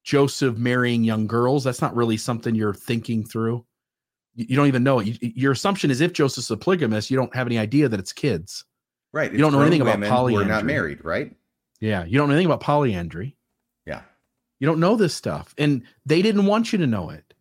Joseph 0.04 0.56
marrying 0.56 1.04
young 1.04 1.26
girls. 1.26 1.64
That's 1.64 1.80
not 1.80 1.94
really 1.94 2.16
something 2.16 2.54
you're 2.54 2.74
thinking 2.74 3.24
through. 3.24 3.64
You, 4.34 4.46
you 4.50 4.56
don't 4.56 4.66
even 4.66 4.82
know 4.82 4.98
it. 4.98 5.06
You, 5.06 5.32
your 5.34 5.52
assumption 5.52 5.90
is 5.90 6.00
if 6.00 6.12
Joseph's 6.12 6.50
a 6.50 6.56
polygamist, 6.56 7.10
you 7.10 7.16
don't 7.16 7.34
have 7.34 7.46
any 7.46 7.58
idea 7.58 7.88
that 7.88 8.00
it's 8.00 8.12
kids. 8.12 8.64
right. 9.12 9.32
you 9.32 9.38
don't 9.38 9.52
know 9.52 9.60
anything 9.60 9.80
about 9.80 9.98
who 9.98 10.36
are 10.36 10.44
not 10.44 10.64
married, 10.64 11.04
right? 11.04 11.34
Yeah, 11.80 12.04
you 12.04 12.18
don't 12.18 12.28
know 12.28 12.34
anything 12.34 12.46
about 12.46 12.60
polyandry. 12.60 13.36
Yeah. 13.86 14.02
You 14.60 14.66
don't 14.66 14.80
know 14.80 14.96
this 14.96 15.14
stuff. 15.14 15.54
And 15.58 15.82
they 16.06 16.22
didn't 16.22 16.46
want 16.46 16.72
you 16.72 16.78
to 16.78 16.86
know 16.86 17.10
it 17.10 17.34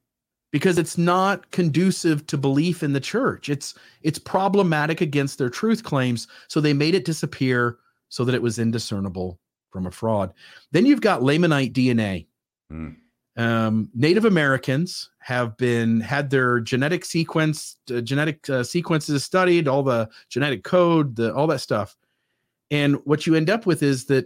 because 0.51 0.77
it's 0.77 0.97
not 0.97 1.49
conducive 1.51 2.25
to 2.27 2.37
belief 2.37 2.83
in 2.83 2.93
the 2.93 2.99
church. 2.99 3.49
It's 3.49 3.75
it's 4.01 4.19
problematic 4.19 5.01
against 5.01 5.37
their 5.37 5.49
truth 5.49 5.83
claims, 5.83 6.27
so 6.47 6.59
they 6.59 6.73
made 6.73 6.95
it 6.95 7.05
disappear 7.05 7.77
so 8.09 8.25
that 8.25 8.35
it 8.35 8.41
was 8.41 8.59
indiscernible 8.59 9.39
from 9.71 9.85
a 9.85 9.91
fraud. 9.91 10.33
Then 10.71 10.85
you've 10.85 11.01
got 11.01 11.21
Lamanite 11.21 11.73
DNA. 11.73 12.27
Hmm. 12.71 12.89
Um, 13.37 13.89
Native 13.93 14.25
Americans 14.25 15.09
have 15.19 15.55
been 15.57 16.01
had 16.01 16.29
their 16.29 16.59
genetic 16.59 17.05
sequence, 17.05 17.77
uh, 17.93 18.01
genetic 18.01 18.49
uh, 18.49 18.63
sequences 18.63 19.23
studied, 19.23 19.67
all 19.67 19.83
the 19.83 20.09
genetic 20.29 20.63
code, 20.63 21.15
the 21.15 21.33
all 21.33 21.47
that 21.47 21.59
stuff, 21.59 21.95
and 22.69 22.95
what 23.05 23.25
you 23.25 23.35
end 23.35 23.49
up 23.49 23.65
with 23.65 23.83
is 23.83 24.05
that 24.05 24.25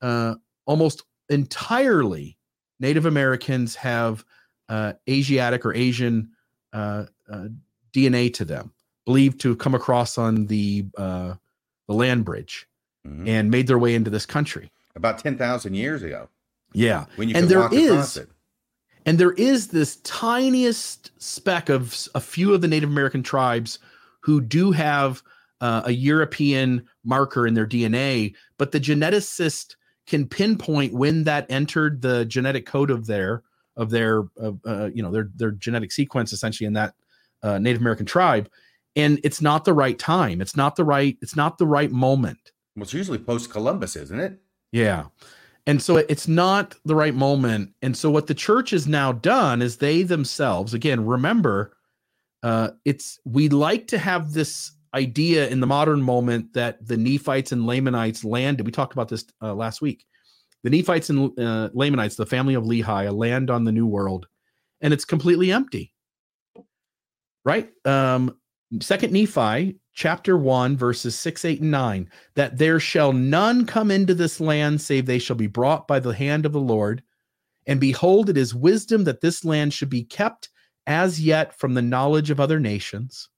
uh, 0.00 0.34
almost 0.66 1.02
entirely 1.28 2.38
Native 2.80 3.06
Americans 3.06 3.74
have 3.76 4.24
uh, 4.68 4.94
Asiatic 5.08 5.64
or 5.64 5.74
Asian 5.74 6.30
uh, 6.72 7.04
uh, 7.30 7.48
DNA 7.92 8.32
to 8.34 8.44
them, 8.44 8.72
believed 9.04 9.40
to 9.40 9.50
have 9.50 9.58
come 9.58 9.74
across 9.74 10.16
on 10.18 10.46
the 10.46 10.86
uh, 10.96 11.34
the 11.88 11.94
land 11.94 12.24
bridge 12.24 12.66
Mhm. 13.06 13.28
and 13.28 13.50
made 13.50 13.68
their 13.68 13.78
way 13.78 13.94
into 13.94 14.10
this 14.10 14.26
country. 14.26 14.72
About 14.96 15.18
10,000 15.18 15.74
years 15.74 16.02
ago 16.02 16.28
Yeah, 16.76 17.06
when 17.16 17.30
you 17.30 17.36
And 17.36 17.48
there 17.48 17.66
it. 17.72 18.28
and 19.06 19.18
there 19.18 19.32
is 19.32 19.68
this 19.68 19.96
tiniest 19.96 21.10
speck 21.22 21.70
of 21.70 22.08
a 22.14 22.20
few 22.20 22.52
of 22.52 22.60
the 22.60 22.68
Native 22.68 22.90
American 22.90 23.22
tribes 23.22 23.78
who 24.20 24.42
do 24.42 24.72
have 24.72 25.22
uh, 25.62 25.82
a 25.86 25.92
European 25.92 26.86
marker 27.02 27.46
in 27.46 27.54
their 27.54 27.66
DNA, 27.66 28.34
but 28.58 28.72
the 28.72 28.80
geneticist 28.80 29.76
can 30.06 30.26
pinpoint 30.26 30.92
when 30.92 31.24
that 31.24 31.46
entered 31.48 32.02
the 32.02 32.26
genetic 32.26 32.66
code 32.66 32.90
of 32.90 33.06
their 33.06 33.42
of 33.76 33.88
their 33.88 34.24
of, 34.36 34.60
uh, 34.66 34.90
you 34.92 35.02
know 35.02 35.10
their 35.10 35.30
their 35.34 35.52
genetic 35.52 35.92
sequence 35.92 36.34
essentially 36.34 36.66
in 36.66 36.74
that 36.74 36.94
uh, 37.42 37.58
Native 37.58 37.80
American 37.80 38.04
tribe, 38.04 38.50
and 38.96 39.18
it's 39.24 39.40
not 39.40 39.64
the 39.64 39.72
right 39.72 39.98
time. 39.98 40.42
It's 40.42 40.56
not 40.56 40.76
the 40.76 40.84
right. 40.84 41.16
It's 41.22 41.36
not 41.36 41.56
the 41.56 41.66
right 41.66 41.90
moment. 41.90 42.52
Well, 42.76 42.82
it's 42.82 42.92
usually 42.92 43.18
post 43.18 43.48
Columbus, 43.48 43.96
isn't 43.96 44.20
it? 44.20 44.38
Yeah. 44.72 45.06
And 45.66 45.82
so 45.82 45.96
it's 45.96 46.28
not 46.28 46.76
the 46.84 46.94
right 46.94 47.14
moment. 47.14 47.72
And 47.82 47.96
so 47.96 48.10
what 48.10 48.28
the 48.28 48.34
church 48.34 48.70
has 48.70 48.86
now 48.86 49.12
done 49.12 49.62
is 49.62 49.76
they 49.76 50.02
themselves, 50.02 50.74
again, 50.74 51.04
remember, 51.04 51.76
uh, 52.42 52.70
it's 52.84 53.18
we 53.24 53.48
like 53.48 53.88
to 53.88 53.98
have 53.98 54.32
this 54.32 54.72
idea 54.94 55.48
in 55.48 55.60
the 55.60 55.66
modern 55.66 56.00
moment 56.00 56.52
that 56.54 56.86
the 56.86 56.96
Nephites 56.96 57.50
and 57.50 57.66
Lamanites 57.66 58.24
landed. 58.24 58.64
We 58.64 58.72
talked 58.72 58.92
about 58.92 59.08
this 59.08 59.24
uh, 59.42 59.54
last 59.54 59.80
week. 59.80 60.06
The 60.62 60.70
Nephites 60.70 61.10
and 61.10 61.38
uh, 61.38 61.70
Lamanites, 61.74 62.16
the 62.16 62.26
family 62.26 62.54
of 62.54 62.64
Lehi, 62.64 63.08
a 63.08 63.12
land 63.12 63.50
on 63.50 63.64
the 63.64 63.72
New 63.72 63.86
World, 63.86 64.26
and 64.80 64.92
it's 64.92 65.04
completely 65.04 65.52
empty. 65.52 65.92
Right? 67.44 67.70
Um, 67.84 68.36
Second 68.80 69.12
Nephi, 69.12 69.78
chapter 69.96 70.36
one, 70.36 70.76
verses 70.76 71.18
six, 71.18 71.44
eight, 71.44 71.60
and 71.60 71.70
nine 71.70 72.08
that 72.36 72.58
there 72.58 72.78
shall 72.78 73.12
none 73.12 73.66
come 73.66 73.90
into 73.90 74.14
this 74.14 74.40
land 74.40 74.80
save 74.80 75.06
they 75.06 75.18
shall 75.18 75.34
be 75.34 75.48
brought 75.48 75.88
by 75.88 75.98
the 75.98 76.14
hand 76.14 76.46
of 76.46 76.52
the 76.52 76.60
Lord. 76.60 77.02
And 77.66 77.80
behold, 77.80 78.30
it 78.30 78.36
is 78.36 78.54
wisdom 78.54 79.02
that 79.04 79.22
this 79.22 79.44
land 79.44 79.74
should 79.74 79.90
be 79.90 80.04
kept 80.04 80.50
as 80.86 81.20
yet 81.20 81.58
from 81.58 81.74
the 81.74 81.82
knowledge 81.82 82.30
of 82.30 82.38
other 82.38 82.60
nations. 82.60 83.28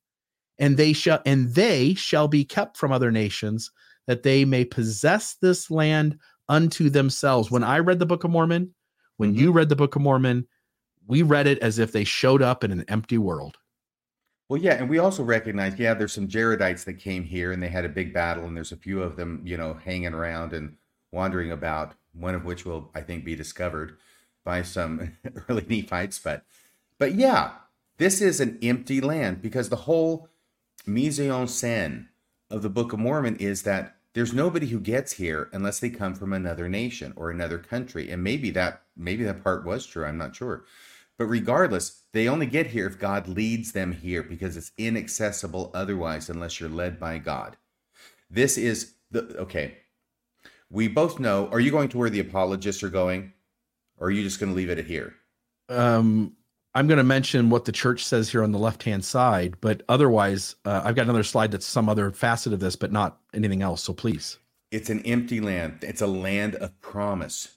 And 0.59 0.77
they 0.77 0.93
shall 0.93 1.23
and 1.25 1.55
they 1.55 1.95
shall 1.95 2.29
be 2.29 2.45
kept 2.45 2.77
from 2.77 2.93
other 2.93 3.13
nations, 3.13 3.71
that 4.07 4.25
they 4.25 4.45
may 4.45 4.65
possess 4.65 5.37
this 5.41 5.71
land 5.71 6.19
unto 6.49 6.91
themselves. 6.91 7.51
When 7.51 7.63
I 7.63 7.79
read 7.79 8.01
the 8.01 8.07
Book 8.07 8.25
of 8.25 8.31
Mormon, 8.31 8.75
when 9.17 9.31
mm-hmm. 9.31 9.41
you 9.41 9.53
read 9.53 9.69
the 9.69 9.77
Book 9.77 9.95
of 9.95 10.03
Mormon, 10.03 10.47
we 11.07 11.23
read 11.23 11.47
it 11.47 11.61
as 11.61 11.79
if 11.79 11.93
they 11.93 12.05
showed 12.05 12.43
up 12.43 12.65
in 12.65 12.73
an 12.73 12.85
empty 12.89 13.17
world. 13.17 13.57
Well, 14.49 14.61
yeah, 14.61 14.75
and 14.75 14.89
we 14.89 14.99
also 14.99 15.23
recognize, 15.23 15.79
yeah, 15.79 15.93
there's 15.93 16.13
some 16.15 16.29
Jaredites 16.29 16.85
that 16.85 16.95
came 16.95 17.25
here 17.25 17.53
and 17.53 17.63
they 17.63 17.69
had 17.69 17.85
a 17.85 17.91
big 17.91 18.15
battle, 18.15 18.45
and 18.45 18.57
there's 18.57 18.73
a 18.73 18.77
few 18.77 19.03
of 19.03 19.17
them, 19.17 19.43
you 19.45 19.57
know, 19.59 19.75
hanging 19.75 20.15
around 20.15 20.53
and 20.55 20.77
wandering 21.13 21.53
about. 21.53 21.95
One 22.15 22.35
of 22.35 22.45
which 22.45 22.65
will, 22.65 22.91
I 22.95 23.03
think, 23.03 23.25
be 23.25 23.37
discovered 23.37 23.99
by 24.45 24.63
some 24.63 25.13
early 25.49 25.67
Nephites. 25.69 26.19
But, 26.19 26.45
but 26.99 27.15
yeah, 27.15 27.53
this 27.99 28.21
is 28.21 28.41
an 28.41 28.59
empty 28.63 29.01
land 29.01 29.43
because 29.43 29.69
the 29.69 29.77
whole 29.77 30.29
mise 30.87 31.21
en 31.21 31.31
scène 31.47 32.07
of 32.51 32.63
the 32.63 32.71
Book 32.71 32.93
of 32.93 32.99
Mormon 32.99 33.37
is 33.37 33.63
that 33.63 33.97
there's 34.15 34.33
nobody 34.33 34.67
who 34.69 34.81
gets 34.81 35.13
here 35.13 35.51
unless 35.53 35.79
they 35.79 35.91
come 35.91 36.15
from 36.15 36.33
another 36.33 36.69
nation 36.69 37.13
or 37.15 37.31
another 37.31 37.59
country, 37.59 38.11
and 38.11 38.25
maybe 38.25 38.51
that 38.51 38.83
maybe 38.97 39.23
that 39.25 39.45
part 39.45 39.65
was 39.65 39.87
true. 39.87 40.07
I'm 40.07 40.19
not 40.19 40.35
sure. 40.35 40.65
But 41.19 41.27
regardless, 41.27 42.05
they 42.13 42.29
only 42.29 42.47
get 42.47 42.69
here 42.69 42.87
if 42.87 42.99
God 42.99 43.29
leads 43.29 43.73
them 43.73 43.93
here 43.93 44.23
because 44.23 44.57
it's 44.57 44.73
inaccessible 44.79 45.71
otherwise 45.75 46.29
unless 46.31 46.59
you're 46.59 46.69
led 46.69 46.99
by 46.99 47.19
God. 47.19 47.57
This 48.31 48.59
is 48.59 48.95
the 49.11 49.37
okay. 49.39 49.79
We 50.71 50.89
both 50.89 51.19
know. 51.19 51.49
Are 51.49 51.61
you 51.61 51.71
going 51.71 51.89
to 51.91 51.99
where 51.99 52.11
the 52.11 52.21
apologists 52.21 52.83
are 52.83 52.91
going? 52.91 53.33
Or 53.99 54.09
are 54.09 54.11
you 54.11 54.23
just 54.23 54.39
going 54.39 54.51
to 54.51 54.57
leave 54.57 54.71
it 54.71 54.79
at 54.79 54.87
here? 54.87 55.15
um, 55.69 56.35
I'm 56.75 56.87
going 56.87 56.99
to 56.99 57.05
mention 57.05 57.51
what 57.51 57.65
the 57.65 57.73
church 57.73 58.05
says 58.05 58.31
here 58.31 58.43
on 58.43 58.53
the 58.53 58.59
left 58.59 58.83
hand 58.83 59.05
side, 59.05 59.57
but 59.61 59.83
otherwise, 59.89 60.55
uh, 60.65 60.83
I've 60.85 60.95
got 60.95 61.03
another 61.03 61.25
slide 61.25 61.51
that's 61.51 61.67
some 61.67 61.89
other 61.89 62.11
facet 62.11 62.53
of 62.53 62.61
this, 62.61 62.77
but 62.77 62.93
not 62.93 63.19
anything 63.35 63.63
else. 63.63 63.83
So 63.83 63.93
please. 63.93 64.39
It's 64.71 64.91
an 64.91 65.01
empty 65.01 65.41
land. 65.41 65.79
It's 65.83 66.03
a 66.03 66.07
land 66.07 66.55
of 66.57 66.79
promise. 66.81 67.57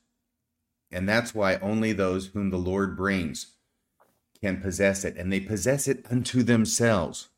And 0.92 1.08
that's 1.08 1.36
why 1.36 1.58
only 1.58 1.94
those 1.94 2.28
whom 2.28 2.50
the 2.50 2.58
Lord 2.58 2.98
brings 2.98 3.54
can 4.44 4.62
possess 4.62 5.06
it, 5.06 5.16
and 5.18 5.32
they 5.32 5.40
possess 5.40 5.88
it 5.88 6.06
unto 6.10 6.44
themselves. 6.44 7.30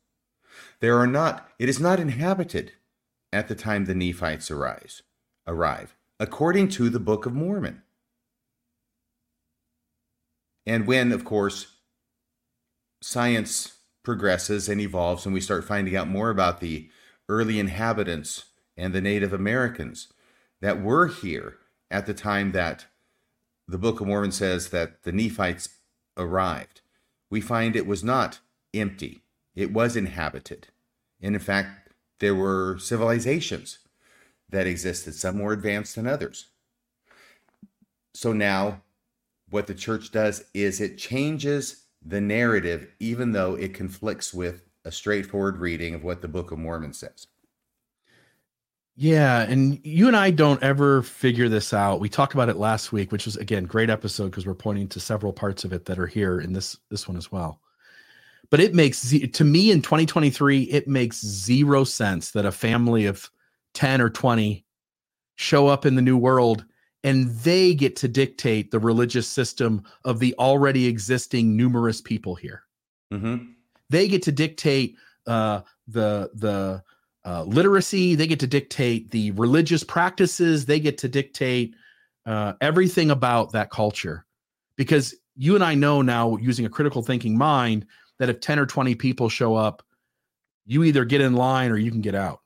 There 0.80 0.98
are 0.98 1.06
not, 1.06 1.48
it 1.58 1.68
is 1.68 1.80
not 1.80 2.00
inhabited 2.00 2.72
at 3.32 3.48
the 3.48 3.54
time 3.54 3.84
the 3.84 3.94
Nephites 3.94 4.50
arise, 4.50 5.02
arrive, 5.46 5.96
according 6.18 6.68
to 6.70 6.88
the 6.88 7.00
Book 7.00 7.26
of 7.26 7.34
Mormon. 7.34 7.82
And 10.66 10.86
when, 10.86 11.12
of 11.12 11.24
course, 11.24 11.66
science 13.02 13.74
progresses 14.02 14.68
and 14.68 14.80
evolves 14.80 15.26
and 15.26 15.34
we 15.34 15.40
start 15.40 15.64
finding 15.64 15.96
out 15.96 16.08
more 16.08 16.30
about 16.30 16.60
the 16.60 16.88
early 17.28 17.58
inhabitants 17.58 18.44
and 18.76 18.92
the 18.92 19.00
Native 19.00 19.32
Americans 19.32 20.12
that 20.60 20.82
were 20.82 21.08
here 21.08 21.56
at 21.90 22.06
the 22.06 22.14
time 22.14 22.52
that 22.52 22.86
the 23.66 23.78
Book 23.78 24.00
of 24.00 24.06
Mormon 24.06 24.32
says 24.32 24.70
that 24.70 25.02
the 25.04 25.12
Nephites 25.12 25.68
arrived, 26.16 26.82
we 27.30 27.40
find 27.40 27.74
it 27.74 27.86
was 27.86 28.04
not 28.04 28.40
empty, 28.72 29.22
it 29.54 29.72
was 29.72 29.96
inhabited. 29.96 30.68
And 31.20 31.34
in 31.34 31.40
fact, 31.40 31.92
there 32.20 32.34
were 32.34 32.78
civilizations 32.78 33.78
that 34.50 34.66
existed, 34.66 35.14
some 35.14 35.38
more 35.38 35.52
advanced 35.52 35.96
than 35.96 36.06
others. 36.06 36.46
So 38.14 38.32
now, 38.32 38.82
what 39.50 39.66
the 39.66 39.74
church 39.74 40.10
does 40.10 40.44
is 40.54 40.80
it 40.80 40.98
changes 40.98 41.84
the 42.04 42.20
narrative, 42.20 42.88
even 43.00 43.32
though 43.32 43.54
it 43.54 43.74
conflicts 43.74 44.32
with 44.32 44.68
a 44.84 44.92
straightforward 44.92 45.58
reading 45.58 45.94
of 45.94 46.04
what 46.04 46.22
the 46.22 46.28
Book 46.28 46.52
of 46.52 46.58
Mormon 46.58 46.92
says. 46.92 47.26
Yeah, 48.96 49.42
and 49.42 49.80
you 49.84 50.06
and 50.06 50.16
I 50.16 50.30
don't 50.30 50.62
ever 50.62 51.02
figure 51.02 51.48
this 51.48 51.74
out. 51.74 51.98
We 51.98 52.08
talked 52.08 52.34
about 52.34 52.48
it 52.48 52.56
last 52.56 52.92
week, 52.92 53.10
which 53.10 53.24
was 53.26 53.36
again 53.36 53.64
great 53.64 53.90
episode 53.90 54.26
because 54.26 54.46
we're 54.46 54.54
pointing 54.54 54.88
to 54.88 55.00
several 55.00 55.32
parts 55.32 55.64
of 55.64 55.72
it 55.72 55.86
that 55.86 55.98
are 55.98 56.06
here 56.06 56.40
in 56.40 56.52
this 56.52 56.76
this 56.90 57.08
one 57.08 57.16
as 57.16 57.32
well. 57.32 57.60
But 58.50 58.60
it 58.60 58.74
makes 58.74 59.10
to 59.10 59.44
me 59.44 59.72
in 59.72 59.82
2023, 59.82 60.62
it 60.64 60.86
makes 60.86 61.20
zero 61.24 61.82
sense 61.82 62.30
that 62.32 62.46
a 62.46 62.52
family 62.52 63.06
of 63.06 63.28
10 63.72 64.00
or 64.00 64.10
20 64.10 64.64
show 65.34 65.66
up 65.66 65.84
in 65.84 65.96
the 65.96 66.02
new 66.02 66.16
world 66.16 66.64
and 67.02 67.28
they 67.40 67.74
get 67.74 67.96
to 67.96 68.08
dictate 68.08 68.70
the 68.70 68.78
religious 68.78 69.26
system 69.26 69.82
of 70.04 70.20
the 70.20 70.34
already 70.38 70.86
existing 70.86 71.56
numerous 71.56 72.00
people 72.00 72.34
here 72.36 72.62
Mm-hmm. 73.12 73.46
they 73.90 74.06
get 74.08 74.22
to 74.22 74.32
dictate 74.32 74.96
uh, 75.26 75.62
the 75.88 76.30
the 76.34 76.82
uh, 77.24 77.44
literacy. 77.44 78.14
They 78.14 78.26
get 78.26 78.40
to 78.40 78.46
dictate 78.46 79.10
the 79.10 79.30
religious 79.32 79.84
practices. 79.84 80.66
They 80.66 80.80
get 80.80 80.98
to 80.98 81.08
dictate 81.08 81.74
uh, 82.26 82.54
everything 82.60 83.10
about 83.10 83.52
that 83.52 83.70
culture, 83.70 84.24
because 84.76 85.14
you 85.36 85.54
and 85.54 85.64
I 85.64 85.74
know 85.74 86.02
now, 86.02 86.36
using 86.36 86.66
a 86.66 86.70
critical 86.70 87.02
thinking 87.02 87.36
mind, 87.36 87.86
that 88.18 88.28
if 88.28 88.40
ten 88.40 88.58
or 88.58 88.66
twenty 88.66 88.94
people 88.94 89.28
show 89.28 89.54
up, 89.54 89.82
you 90.66 90.84
either 90.84 91.04
get 91.04 91.20
in 91.20 91.34
line 91.34 91.70
or 91.70 91.76
you 91.76 91.90
can 91.90 92.00
get 92.00 92.14
out. 92.14 92.40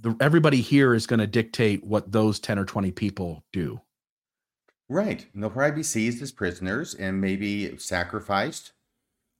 The, 0.00 0.16
everybody 0.20 0.60
here 0.60 0.94
is 0.94 1.06
going 1.06 1.20
to 1.20 1.26
dictate 1.26 1.82
what 1.82 2.12
those 2.12 2.38
ten 2.38 2.58
or 2.58 2.64
twenty 2.64 2.92
people 2.92 3.44
do. 3.52 3.80
Right. 4.88 5.26
And 5.32 5.42
they'll 5.42 5.50
probably 5.50 5.76
be 5.76 5.82
seized 5.82 6.22
as 6.22 6.30
prisoners 6.30 6.94
and 6.94 7.20
maybe 7.20 7.76
sacrificed 7.78 8.72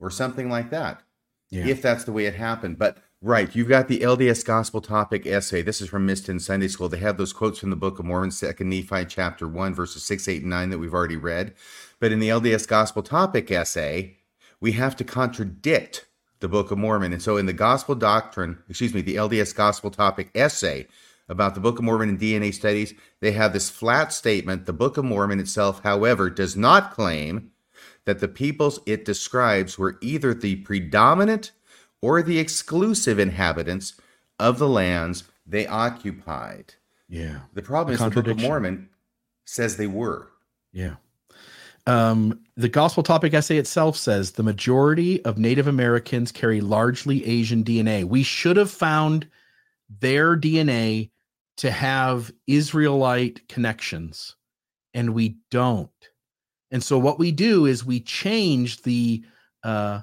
or 0.00 0.10
something 0.10 0.48
like 0.48 0.70
that. 0.70 1.02
Yeah. 1.50 1.66
If 1.66 1.82
that's 1.82 2.04
the 2.04 2.12
way 2.12 2.24
it 2.24 2.34
happened. 2.34 2.78
But 2.78 2.98
Right. 3.24 3.56
You've 3.56 3.70
got 3.70 3.88
the 3.88 4.00
LDS 4.00 4.44
Gospel 4.44 4.82
Topic 4.82 5.24
essay. 5.26 5.62
This 5.62 5.80
is 5.80 5.88
from 5.88 6.04
Mist 6.04 6.28
in 6.28 6.38
Sunday 6.38 6.68
School. 6.68 6.90
They 6.90 6.98
have 6.98 7.16
those 7.16 7.32
quotes 7.32 7.58
from 7.58 7.70
the 7.70 7.74
Book 7.74 7.98
of 7.98 8.04
Mormon, 8.04 8.30
Second 8.30 8.68
Nephi, 8.68 9.06
chapter 9.06 9.48
one, 9.48 9.74
verses 9.74 10.02
six, 10.02 10.28
eight, 10.28 10.42
and 10.42 10.50
nine 10.50 10.68
that 10.68 10.76
we've 10.76 10.92
already 10.92 11.16
read. 11.16 11.54
But 12.00 12.12
in 12.12 12.18
the 12.18 12.28
LDS 12.28 12.68
Gospel 12.68 13.02
Topic 13.02 13.50
essay, 13.50 14.18
we 14.60 14.72
have 14.72 14.94
to 14.96 15.04
contradict 15.04 16.04
the 16.40 16.48
Book 16.48 16.70
of 16.70 16.76
Mormon. 16.76 17.14
And 17.14 17.22
so 17.22 17.38
in 17.38 17.46
the 17.46 17.54
Gospel 17.54 17.94
Doctrine, 17.94 18.58
excuse 18.68 18.92
me, 18.92 19.00
the 19.00 19.16
LDS 19.16 19.54
Gospel 19.54 19.90
Topic 19.90 20.28
essay 20.34 20.86
about 21.26 21.54
the 21.54 21.62
Book 21.62 21.78
of 21.78 21.84
Mormon 21.86 22.10
and 22.10 22.20
DNA 22.20 22.52
studies, 22.52 22.92
they 23.20 23.32
have 23.32 23.54
this 23.54 23.70
flat 23.70 24.12
statement. 24.12 24.66
The 24.66 24.74
Book 24.74 24.98
of 24.98 25.06
Mormon 25.06 25.40
itself, 25.40 25.82
however, 25.82 26.28
does 26.28 26.58
not 26.58 26.92
claim 26.92 27.52
that 28.04 28.18
the 28.18 28.28
peoples 28.28 28.80
it 28.84 29.06
describes 29.06 29.78
were 29.78 29.96
either 30.02 30.34
the 30.34 30.56
predominant 30.56 31.52
or 32.04 32.22
the 32.22 32.38
exclusive 32.38 33.18
inhabitants 33.18 33.94
of 34.38 34.58
the 34.58 34.68
lands 34.68 35.24
they 35.46 35.66
occupied. 35.66 36.74
Yeah. 37.08 37.38
The 37.54 37.62
problem 37.62 37.94
is 37.94 38.00
the 38.00 38.10
Book 38.10 38.26
of 38.26 38.40
Mormon 38.42 38.90
says 39.46 39.78
they 39.78 39.86
were. 39.86 40.28
Yeah. 40.70 40.96
Um, 41.86 42.40
the 42.58 42.68
gospel 42.68 43.02
topic 43.02 43.32
essay 43.32 43.56
itself 43.56 43.96
says 43.96 44.32
the 44.32 44.42
majority 44.42 45.24
of 45.24 45.38
Native 45.38 45.66
Americans 45.66 46.30
carry 46.30 46.60
largely 46.60 47.24
Asian 47.24 47.64
DNA. 47.64 48.04
We 48.04 48.22
should 48.22 48.58
have 48.58 48.70
found 48.70 49.26
their 49.88 50.36
DNA 50.36 51.10
to 51.56 51.70
have 51.70 52.30
Israelite 52.46 53.48
connections, 53.48 54.36
and 54.92 55.14
we 55.14 55.38
don't. 55.50 55.90
And 56.70 56.84
so 56.84 56.98
what 56.98 57.18
we 57.18 57.32
do 57.32 57.64
is 57.64 57.82
we 57.82 58.00
change 58.00 58.82
the 58.82 59.24
uh, 59.62 60.02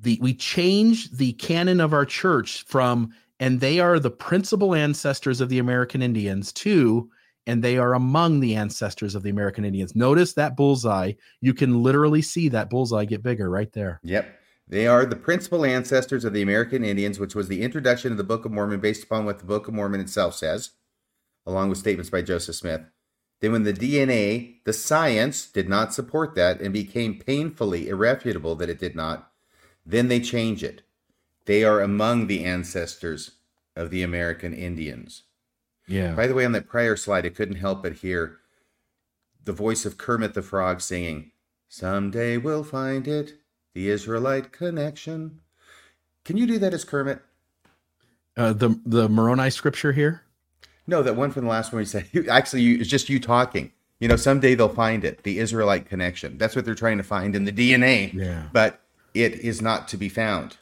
the 0.00 0.18
we 0.20 0.34
change 0.34 1.10
the 1.10 1.32
canon 1.34 1.80
of 1.80 1.92
our 1.92 2.04
church 2.04 2.64
from 2.66 3.10
and 3.38 3.60
they 3.60 3.80
are 3.80 3.98
the 3.98 4.10
principal 4.10 4.74
ancestors 4.74 5.40
of 5.40 5.48
the 5.48 5.58
American 5.58 6.02
Indians 6.02 6.52
to 6.52 7.10
and 7.46 7.64
they 7.64 7.78
are 7.78 7.94
among 7.94 8.40
the 8.40 8.54
ancestors 8.54 9.14
of 9.14 9.22
the 9.22 9.30
American 9.30 9.64
Indians. 9.64 9.96
Notice 9.96 10.34
that 10.34 10.56
bullseye. 10.56 11.12
You 11.40 11.54
can 11.54 11.82
literally 11.82 12.22
see 12.22 12.48
that 12.50 12.70
bullseye 12.70 13.06
get 13.06 13.22
bigger 13.22 13.48
right 13.48 13.72
there. 13.72 14.00
Yep. 14.04 14.38
They 14.68 14.86
are 14.86 15.04
the 15.04 15.16
principal 15.16 15.64
ancestors 15.64 16.24
of 16.24 16.32
the 16.32 16.42
American 16.42 16.84
Indians, 16.84 17.18
which 17.18 17.34
was 17.34 17.48
the 17.48 17.62
introduction 17.62 18.12
of 18.12 18.18
the 18.18 18.24
Book 18.24 18.44
of 18.44 18.52
Mormon 18.52 18.78
based 18.78 19.02
upon 19.02 19.24
what 19.24 19.40
the 19.40 19.46
Book 19.46 19.66
of 19.66 19.74
Mormon 19.74 20.00
itself 20.00 20.36
says, 20.36 20.70
along 21.44 21.70
with 21.70 21.78
statements 21.78 22.10
by 22.10 22.22
Joseph 22.22 22.54
Smith. 22.54 22.82
Then, 23.40 23.52
when 23.52 23.62
the 23.64 23.72
DNA, 23.72 24.62
the 24.64 24.72
science, 24.72 25.46
did 25.46 25.68
not 25.68 25.92
support 25.92 26.34
that 26.36 26.60
and 26.60 26.72
became 26.72 27.18
painfully 27.18 27.88
irrefutable 27.88 28.54
that 28.56 28.68
it 28.68 28.78
did 28.78 28.94
not, 28.94 29.29
then 29.90 30.08
they 30.08 30.20
change 30.20 30.62
it. 30.62 30.82
They 31.46 31.64
are 31.64 31.80
among 31.80 32.26
the 32.26 32.44
ancestors 32.44 33.32
of 33.74 33.90
the 33.90 34.02
American 34.02 34.52
Indians. 34.52 35.22
Yeah. 35.86 36.14
By 36.14 36.26
the 36.26 36.34
way, 36.34 36.44
on 36.44 36.52
that 36.52 36.68
prior 36.68 36.96
slide, 36.96 37.26
I 37.26 37.30
couldn't 37.30 37.56
help 37.56 37.82
but 37.82 37.94
hear 37.94 38.38
the 39.44 39.52
voice 39.52 39.84
of 39.84 39.98
Kermit 39.98 40.34
the 40.34 40.42
Frog 40.42 40.80
singing, 40.80 41.32
Someday 41.68 42.36
we'll 42.36 42.64
find 42.64 43.06
it, 43.06 43.34
the 43.74 43.90
Israelite 43.90 44.52
connection. 44.52 45.40
Can 46.24 46.36
you 46.36 46.46
do 46.46 46.58
that 46.58 46.74
as 46.74 46.84
Kermit? 46.84 47.22
Uh, 48.36 48.52
the 48.52 48.80
the 48.84 49.08
Moroni 49.08 49.50
scripture 49.50 49.92
here. 49.92 50.22
No, 50.86 51.02
that 51.02 51.14
one 51.14 51.30
from 51.30 51.44
the 51.44 51.50
last 51.50 51.72
one 51.72 51.78
we 51.78 51.84
said. 51.84 52.08
Actually, 52.28 52.62
you, 52.62 52.78
it's 52.80 52.88
just 52.88 53.08
you 53.08 53.20
talking. 53.20 53.72
You 54.00 54.08
know, 54.08 54.16
someday 54.16 54.54
they'll 54.54 54.68
find 54.68 55.04
it, 55.04 55.22
the 55.22 55.38
Israelite 55.38 55.86
connection. 55.86 56.38
That's 56.38 56.56
what 56.56 56.64
they're 56.64 56.74
trying 56.74 56.96
to 56.98 57.04
find 57.04 57.36
in 57.36 57.44
the 57.44 57.52
DNA. 57.52 58.12
Yeah. 58.12 58.44
But 58.52 58.80
it 59.14 59.34
is 59.40 59.60
not 59.60 59.88
to 59.88 59.96
be 59.96 60.08
found. 60.08 60.56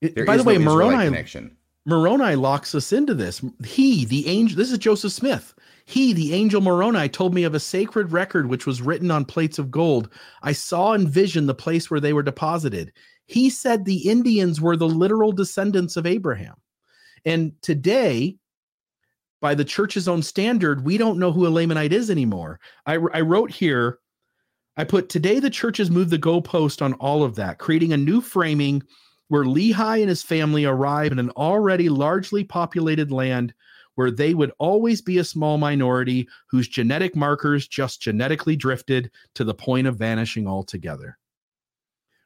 It, 0.00 0.26
by 0.26 0.36
the 0.36 0.44
way, 0.44 0.58
no 0.58 0.74
Moroni 0.74 1.04
connection. 1.04 1.56
Moroni 1.84 2.36
locks 2.36 2.74
us 2.74 2.92
into 2.92 3.14
this. 3.14 3.42
He, 3.64 4.04
the 4.04 4.26
angel, 4.28 4.56
this 4.56 4.70
is 4.70 4.78
Joseph 4.78 5.12
Smith. 5.12 5.54
He, 5.84 6.12
the 6.12 6.32
angel 6.32 6.60
Moroni, 6.60 7.08
told 7.08 7.34
me 7.34 7.42
of 7.42 7.54
a 7.54 7.60
sacred 7.60 8.12
record 8.12 8.48
which 8.48 8.66
was 8.66 8.82
written 8.82 9.10
on 9.10 9.24
plates 9.24 9.58
of 9.58 9.70
gold. 9.70 10.10
I 10.42 10.52
saw 10.52 10.92
in 10.92 11.08
vision 11.08 11.46
the 11.46 11.54
place 11.54 11.90
where 11.90 12.00
they 12.00 12.12
were 12.12 12.22
deposited. 12.22 12.92
He 13.26 13.50
said 13.50 13.84
the 13.84 14.08
Indians 14.08 14.60
were 14.60 14.76
the 14.76 14.88
literal 14.88 15.32
descendants 15.32 15.96
of 15.96 16.06
Abraham. 16.06 16.54
And 17.24 17.52
today, 17.62 18.36
by 19.40 19.54
the 19.54 19.64
church's 19.64 20.06
own 20.06 20.22
standard, 20.22 20.84
we 20.84 20.98
don't 20.98 21.18
know 21.18 21.32
who 21.32 21.46
a 21.46 21.50
Lamanite 21.50 21.92
is 21.92 22.10
anymore. 22.10 22.60
I, 22.86 22.94
I 22.94 23.20
wrote 23.20 23.50
here 23.50 23.98
I 24.76 24.84
put 24.84 25.08
today 25.08 25.38
the 25.38 25.50
church 25.50 25.76
has 25.78 25.90
moved 25.90 26.10
the 26.10 26.18
goalpost 26.18 26.80
on 26.80 26.94
all 26.94 27.22
of 27.22 27.34
that, 27.34 27.58
creating 27.58 27.92
a 27.92 27.98
new 27.98 28.20
framing 28.20 28.82
where 29.28 29.44
Lehi 29.44 30.00
and 30.00 30.08
his 30.08 30.22
family 30.22 30.64
arrive 30.64 31.12
in 31.12 31.18
an 31.18 31.30
already 31.30 31.88
largely 31.88 32.42
populated 32.44 33.10
land 33.10 33.52
where 33.94 34.10
they 34.10 34.32
would 34.32 34.52
always 34.58 35.02
be 35.02 35.18
a 35.18 35.24
small 35.24 35.58
minority 35.58 36.26
whose 36.48 36.68
genetic 36.68 37.14
markers 37.14 37.68
just 37.68 38.00
genetically 38.00 38.56
drifted 38.56 39.10
to 39.34 39.44
the 39.44 39.54
point 39.54 39.86
of 39.86 39.96
vanishing 39.96 40.46
altogether. 40.46 41.18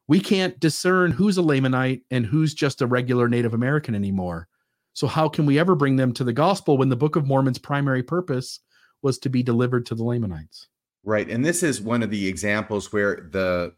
We 0.06 0.20
can't 0.20 0.59
discern 0.60 1.10
who's 1.10 1.39
a 1.39 1.43
Lamanite 1.43 2.02
and 2.12 2.24
who's 2.24 2.55
just 2.55 2.81
a 2.81 2.86
regular 2.86 3.28
Native 3.28 3.55
American 3.55 3.97
anymore. 3.97 4.47
So, 4.93 5.09
how 5.09 5.28
can 5.28 5.47
we 5.47 5.59
ever 5.59 5.74
bring 5.74 5.97
them 5.97 6.12
to 6.14 6.24
the 6.24 6.32
gospel 6.32 6.78
when 6.78 6.89
the 6.89 6.97
Book 6.97 7.16
of 7.16 7.27
Mormon's 7.27 7.59
primary 7.59 8.05
purpose 8.05 8.60
was 9.02 9.18
to 9.18 9.28
be 9.28 9.43
delivered 9.43 9.85
to 9.86 9.97
the 9.97 10.05
Lamanites? 10.05 10.68
Right. 11.07 11.31
And 11.31 11.45
this 11.45 11.62
is 11.62 11.81
one 11.81 12.03
of 12.03 12.11
the 12.11 12.27
examples 12.27 12.93
where 12.93 13.28
the 13.31 13.73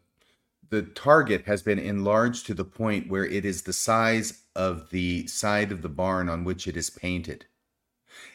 the 0.71 0.81
target 0.81 1.45
has 1.45 1.61
been 1.61 1.79
enlarged 1.79 2.45
to 2.47 2.53
the 2.53 2.65
point 2.65 3.09
where 3.09 3.25
it 3.25 3.45
is 3.45 3.61
the 3.61 3.73
size 3.73 4.43
of 4.55 4.89
the 4.89 5.25
side 5.27 5.71
of 5.71 5.81
the 5.81 5.89
barn 5.89 6.27
on 6.27 6.43
which 6.43 6.67
it 6.67 6.75
is 6.75 6.89
painted. 6.89 7.45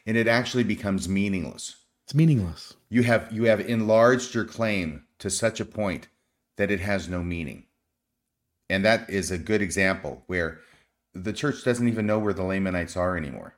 And 0.07 0.17
it 0.17 0.29
actually 0.29 0.65
becomes 0.65 1.09
meaningless. 1.09 1.77
It's 2.05 2.15
meaningless. 2.15 2.75
You 2.89 3.03
have 3.03 3.33
you 3.33 3.45
have 3.45 3.61
enlarged 3.61 4.33
your 4.33 4.45
claim 4.45 5.05
to 5.19 5.29
such 5.29 5.59
a 5.59 5.65
point 5.65 6.07
that 6.57 6.71
it 6.71 6.81
has 6.81 7.09
no 7.09 7.23
meaning. 7.25 7.65
And 8.71 8.85
that 8.85 9.11
is 9.11 9.33
a 9.33 9.39
good 9.39 9.61
example 9.61 10.23
where 10.29 10.61
the 11.13 11.33
church 11.33 11.65
doesn't 11.65 11.89
even 11.89 12.07
know 12.07 12.21
where 12.21 12.33
the 12.33 12.45
Lamanites 12.45 12.97
are 12.97 13.17
anymore. 13.17 13.57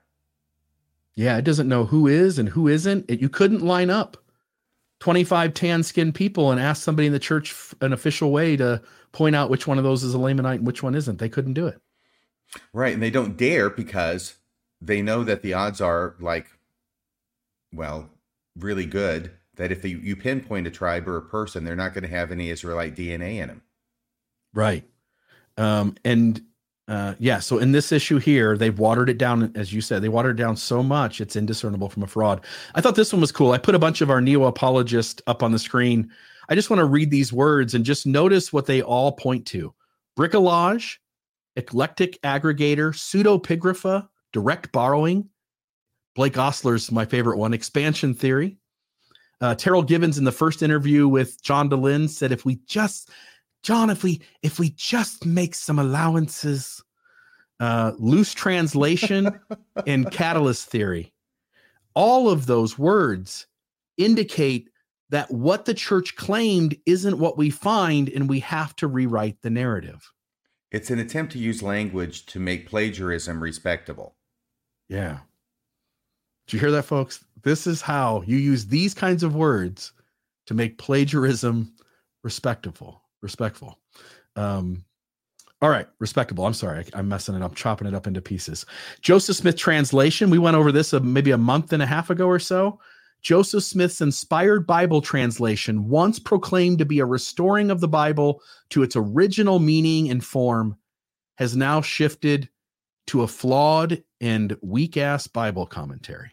Yeah, 1.15 1.37
it 1.37 1.45
doesn't 1.45 1.69
know 1.69 1.85
who 1.85 2.07
is 2.07 2.39
and 2.39 2.51
who 2.51 2.69
isn't. 2.69 3.05
It, 3.09 3.21
you 3.21 3.29
couldn't 3.29 3.61
line 3.61 3.91
up. 3.91 4.17
25 5.07 5.55
tan 5.55 5.85
skinned 5.85 6.17
people 6.17 6.51
and 6.51 6.61
ask 6.61 6.83
somebody 6.83 7.07
in 7.07 7.13
the 7.13 7.21
church 7.21 7.55
an 7.81 7.93
official 7.93 8.33
way 8.33 8.57
to 8.57 8.83
point 9.13 9.37
out 9.37 9.49
which 9.49 9.65
one 9.65 9.79
of 9.79 9.85
those 9.85 10.03
is 10.03 10.17
a 10.17 10.19
Lamanite 10.19 10.57
and 10.57 10.67
which 10.67 10.83
one 10.83 10.97
isn't. 10.97 11.21
They 11.21 11.29
couldn't 11.29 11.53
do 11.53 11.69
it. 11.69 11.81
Right. 12.73 12.93
And 12.93 13.01
they 13.01 13.11
don't 13.11 13.37
dare 13.37 13.71
because 13.71 14.35
they 14.81 15.03
know 15.03 15.23
that 15.23 15.43
the 15.43 15.55
odds 15.55 15.81
are 15.81 16.17
like, 16.19 16.49
well, 17.73 18.11
really 18.59 18.85
good 18.85 19.31
that 19.55 19.71
if 19.71 19.85
you, 19.85 19.99
you 19.99 20.17
pinpoint 20.17 20.67
a 20.67 20.73
tribe 20.73 21.07
or 21.07 21.17
a 21.17 21.23
person, 21.23 21.63
they're 21.63 21.77
not 21.77 21.95
going 21.95 22.03
to 22.03 22.11
have 22.11 22.33
any 22.33 22.51
Israelite 22.51 22.97
DNA 22.97 23.37
in 23.37 23.47
them. 23.47 23.63
Right. 24.55 24.83
Um, 25.57 25.95
and 26.05 26.43
uh, 26.89 27.15
yeah, 27.19 27.41
so 27.41 27.59
in 27.59 27.73
this 27.73 27.91
issue 27.91 28.19
here, 28.19 28.57
they've 28.57 28.79
watered 28.79 29.11
it 29.11 29.19
down, 29.19 29.51
as 29.57 29.73
you 29.73 29.81
said, 29.81 30.03
they 30.03 30.09
watered 30.09 30.39
it 30.39 30.43
down 30.43 30.57
so 30.57 30.83
much 30.83 31.21
it's 31.21 31.35
indiscernible 31.35 31.89
from 31.89 32.05
a 32.05 32.07
fraud. 32.07 32.45
I 32.75 32.81
thought 32.81 32.95
this 32.95 33.13
one 33.13 33.21
was 33.21 33.33
cool. 33.33 33.53
I 33.53 33.59
put 33.59 33.75
a 33.75 33.81
bunch 33.81 34.01
of 34.01 34.11
our 34.11 34.21
neo 34.21 34.45
apologists 34.45 35.21
up 35.27 35.43
on 35.43 35.51
the 35.51 35.59
screen. 35.59 36.11
I 36.49 36.55
just 36.55 36.71
want 36.71 36.79
to 36.79 36.85
read 36.85 37.11
these 37.11 37.33
words 37.33 37.75
and 37.75 37.85
just 37.85 38.07
notice 38.07 38.53
what 38.53 38.67
they 38.67 38.83
all 38.83 39.13
point 39.13 39.47
to 39.47 39.75
bricolage, 40.17 40.99
eclectic 41.57 42.21
aggregator, 42.23 42.93
pseudepigrapha, 42.93 44.09
direct 44.33 44.71
borrowing. 44.71 45.29
Blake 46.15 46.39
Ostler's 46.39 46.93
my 46.93 47.05
favorite 47.05 47.37
one, 47.37 47.53
expansion 47.53 48.15
theory. 48.15 48.59
Uh, 49.41 49.55
Terryl 49.55 49.87
Givens 49.87 50.19
in 50.19 50.25
the 50.25 50.33
first 50.33 50.63
interview 50.63 51.09
with 51.09 51.43
John 51.43 51.69
Dehlin 51.69 52.09
said, 52.09 52.33
if 52.33 52.45
we 52.45 52.61
just 52.67 53.11
John, 53.67 53.91
if 53.91 54.05
we 54.05 54.21
if 54.43 54.61
we 54.61 54.71
just 54.71 55.27
make 55.27 55.53
some 55.53 55.81
allowances, 55.81 56.81
uh, 57.59 57.95
loose 57.99 58.33
translation 58.33 59.41
and 59.89 60.09
catalyst 60.13 60.69
theory, 60.69 61.13
all 61.93 62.31
of 62.31 62.47
those 62.47 62.79
words 62.79 63.49
indicate 63.97 64.69
that 65.11 65.33
what 65.33 65.65
the 65.65 65.75
church 65.75 66.15
claimed 66.15 66.77
isn't 66.87 67.19
what 67.19 67.37
we 67.37 67.51
find, 67.51 68.09
and 68.09 68.29
we 68.29 68.39
have 68.39 68.77
to 68.77 68.87
rewrite 68.87 69.43
the 69.43 69.51
narrative. 69.51 70.13
It's 70.71 70.91
an 70.91 71.01
attempt 71.01 71.33
to 71.33 71.41
use 71.41 71.61
language 71.61 72.25
to 72.27 72.39
make 72.39 72.69
plagiarism 72.69 73.43
respectable. 73.43 74.15
Yeah. 74.89 75.19
Did 76.47 76.53
you 76.53 76.61
hear 76.61 76.71
that, 76.71 76.85
folks? 76.85 77.25
This 77.43 77.67
is 77.67 77.83
how 77.83 78.23
you 78.29 78.37
use 78.37 78.67
these 78.67 78.95
kinds 78.95 79.25
of 79.25 79.35
words 79.35 79.93
to 80.47 80.55
make 80.55 80.79
plagiarism 80.79 81.75
respectable 82.23 83.03
respectful. 83.27 83.81
Um, 84.37 84.85
all 85.61 85.69
right, 85.69 85.89
respectable. 85.99 86.47
I'm 86.47 86.55
sorry, 86.55 86.85
I, 86.95 87.01
am 87.01 87.09
messing 87.09 87.35
it 87.35 87.43
up, 87.43 87.57
chopping 87.57 87.89
it 87.89 87.95
up 87.95 88.07
into 88.07 88.21
pieces. 88.21 88.65
Joseph 89.01 89.37
Smith 89.37 89.57
translation. 89.57 90.31
We 90.31 90.39
went 90.39 90.57
over 90.57 90.71
this 90.71 90.95
uh, 90.95 91.01
maybe 91.01 91.33
a 91.33 91.39
month 91.39 91.73
and 91.73 91.83
a 91.83 91.87
half 91.87 92.09
ago 92.09 92.27
or 92.27 92.39
so. 92.39 92.79
Joseph 93.23 93.65
Smith's 93.65 94.01
inspired 94.01 94.65
Bible 94.65 95.01
translation, 95.01 95.89
once 95.89 96.21
proclaimed 96.21 96.79
to 96.79 96.85
be 96.85 97.01
a 97.01 97.05
restoring 97.05 97.73
of 97.73 97.81
the 97.81 97.89
Bible 97.89 98.43
to 98.71 98.85
its 98.85 98.95
original 98.95 99.59
meaning 99.59 100.09
and 100.09 100.25
form, 100.25 100.77
has 101.39 101.57
now 101.57 101.81
shifted 101.81 102.49
to 103.09 103.23
a 103.23 103.27
flawed 103.27 104.05
and 104.21 104.57
weak 104.63 104.97
ass 104.97 105.27
Bible 105.27 105.67
commentary. 105.67 106.31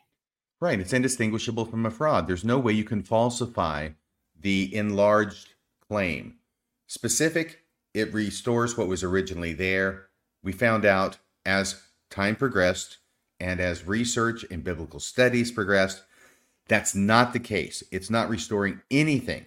Right. 0.61 0.79
It's 0.79 0.93
indistinguishable 0.93 1.65
from 1.65 1.85
a 1.85 1.91
fraud. 1.91 2.27
There's 2.27 2.45
no 2.45 2.59
way 2.59 2.73
you 2.73 2.83
can 2.83 3.01
falsify 3.01 3.89
the 4.39 4.73
enlarged 4.75 5.55
claim. 5.89 6.35
Specific, 6.88 7.64
it 7.93 8.14
restores 8.14 8.77
what 8.77 8.88
was 8.88 9.03
originally 9.03 9.53
there. 9.53 10.07
We 10.43 10.51
found 10.51 10.85
out 10.85 11.18
as 11.45 11.81
time 12.10 12.35
progressed 12.35 12.97
and 13.39 13.60
as 13.60 13.88
research 13.88 14.45
and 14.49 14.64
biblical 14.64 14.99
studies 14.99 15.51
progressed, 15.51 16.03
that's 16.68 16.95
not 16.95 17.34
the 17.34 17.39
case. 17.39 17.84
It's 17.91 18.10
not 18.10 18.30
restoring 18.30 18.81
anything 18.89 19.45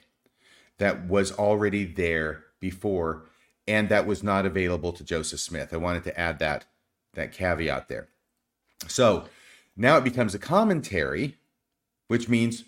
that 0.78 1.06
was 1.06 1.32
already 1.32 1.84
there 1.84 2.44
before 2.60 3.24
and 3.66 3.88
that 3.88 4.06
was 4.06 4.22
not 4.22 4.46
available 4.46 4.92
to 4.92 5.04
Joseph 5.04 5.40
Smith. 5.40 5.72
I 5.72 5.78
wanted 5.78 6.04
to 6.04 6.18
add 6.18 6.38
that 6.38 6.66
that 7.14 7.32
caveat 7.32 7.88
there. 7.88 8.08
So, 8.86 9.24
now 9.74 9.96
it 9.96 10.04
becomes 10.04 10.34
a 10.34 10.38
commentary, 10.38 11.36
which 12.08 12.28
means 12.28 12.64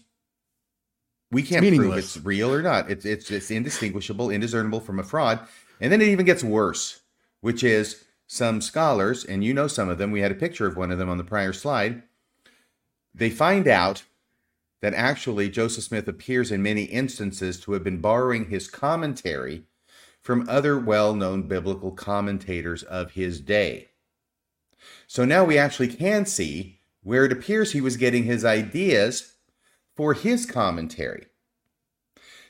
we 1.30 1.42
can't 1.42 1.66
prove 1.66 1.96
it's 1.96 2.16
real 2.18 2.52
or 2.52 2.62
not. 2.62 2.90
It's 2.90 3.04
it's 3.04 3.30
it's 3.30 3.50
indistinguishable, 3.50 4.30
indiscernible 4.30 4.80
from 4.80 4.98
a 4.98 5.02
fraud. 5.02 5.40
And 5.80 5.92
then 5.92 6.00
it 6.00 6.08
even 6.08 6.26
gets 6.26 6.42
worse, 6.42 7.00
which 7.40 7.62
is 7.62 8.04
some 8.26 8.60
scholars, 8.60 9.24
and 9.24 9.44
you 9.44 9.54
know 9.54 9.68
some 9.68 9.88
of 9.88 9.98
them. 9.98 10.10
We 10.10 10.20
had 10.20 10.32
a 10.32 10.36
picture 10.36 10.66
of 10.66 10.76
one 10.76 10.90
of 10.90 10.98
them 10.98 11.08
on 11.08 11.18
the 11.18 11.24
prior 11.24 11.52
slide. 11.52 12.02
They 13.14 13.30
find 13.30 13.66
out 13.68 14.04
that 14.80 14.94
actually 14.94 15.48
Joseph 15.48 15.84
Smith 15.84 16.08
appears 16.08 16.52
in 16.52 16.62
many 16.62 16.84
instances 16.84 17.58
to 17.60 17.72
have 17.72 17.82
been 17.82 18.00
borrowing 18.00 18.48
his 18.48 18.68
commentary 18.68 19.64
from 20.20 20.48
other 20.48 20.78
well-known 20.78 21.42
biblical 21.42 21.90
commentators 21.90 22.82
of 22.84 23.12
his 23.12 23.40
day. 23.40 23.88
So 25.06 25.24
now 25.24 25.44
we 25.44 25.58
actually 25.58 25.88
can 25.88 26.26
see 26.26 26.80
where 27.02 27.24
it 27.24 27.32
appears 27.32 27.72
he 27.72 27.80
was 27.80 27.96
getting 27.96 28.24
his 28.24 28.44
ideas 28.44 29.34
for 29.98 30.14
his 30.14 30.46
commentary. 30.46 31.26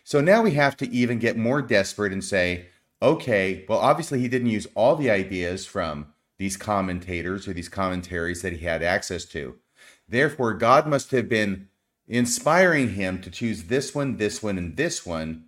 So 0.04 0.20
now 0.20 0.42
we 0.42 0.50
have 0.50 0.76
to 0.76 0.90
even 0.90 1.18
get 1.18 1.38
more 1.38 1.62
desperate 1.62 2.12
and 2.12 2.22
say, 2.22 2.66
okay, 3.00 3.64
well, 3.66 3.78
obviously 3.78 4.20
he 4.20 4.28
didn't 4.28 4.50
use 4.50 4.66
all 4.74 4.96
the 4.96 5.08
ideas 5.10 5.64
from 5.64 6.08
these 6.36 6.58
commentators 6.58 7.48
or 7.48 7.54
these 7.54 7.70
commentaries 7.70 8.42
that 8.42 8.52
he 8.52 8.66
had 8.66 8.82
access 8.82 9.24
to. 9.24 9.56
Therefore, 10.06 10.52
God 10.52 10.86
must 10.86 11.10
have 11.12 11.26
been 11.26 11.68
inspiring 12.06 12.90
him 12.90 13.18
to 13.22 13.30
choose 13.30 13.64
this 13.64 13.94
one, 13.94 14.18
this 14.18 14.42
one, 14.42 14.58
and 14.58 14.76
this 14.76 15.06
one, 15.06 15.44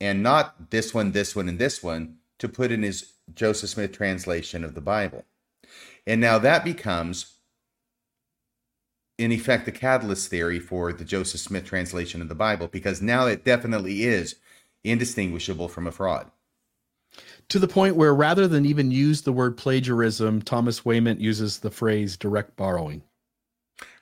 and 0.00 0.24
not 0.24 0.70
this 0.70 0.92
one, 0.92 1.12
this 1.12 1.36
one, 1.36 1.48
and 1.48 1.60
this 1.60 1.84
one 1.84 2.16
to 2.38 2.48
put 2.48 2.72
in 2.72 2.82
his 2.82 3.12
Joseph 3.32 3.70
Smith 3.70 3.92
translation 3.92 4.64
of 4.64 4.74
the 4.74 4.80
Bible. 4.80 5.24
And 6.04 6.20
now 6.20 6.40
that 6.40 6.64
becomes, 6.64 7.37
in 9.18 9.32
effect, 9.32 9.64
the 9.64 9.72
catalyst 9.72 10.30
theory 10.30 10.60
for 10.60 10.92
the 10.92 11.04
Joseph 11.04 11.40
Smith 11.40 11.64
translation 11.64 12.22
of 12.22 12.28
the 12.28 12.34
Bible, 12.34 12.68
because 12.68 13.02
now 13.02 13.26
it 13.26 13.44
definitely 13.44 14.04
is 14.04 14.36
indistinguishable 14.84 15.68
from 15.68 15.86
a 15.86 15.92
fraud. 15.92 16.30
To 17.48 17.58
the 17.58 17.68
point 17.68 17.96
where 17.96 18.14
rather 18.14 18.46
than 18.46 18.64
even 18.64 18.90
use 18.90 19.22
the 19.22 19.32
word 19.32 19.56
plagiarism, 19.56 20.42
Thomas 20.42 20.84
Wayment 20.84 21.20
uses 21.20 21.58
the 21.58 21.70
phrase 21.70 22.16
direct 22.16 22.56
borrowing. 22.56 23.02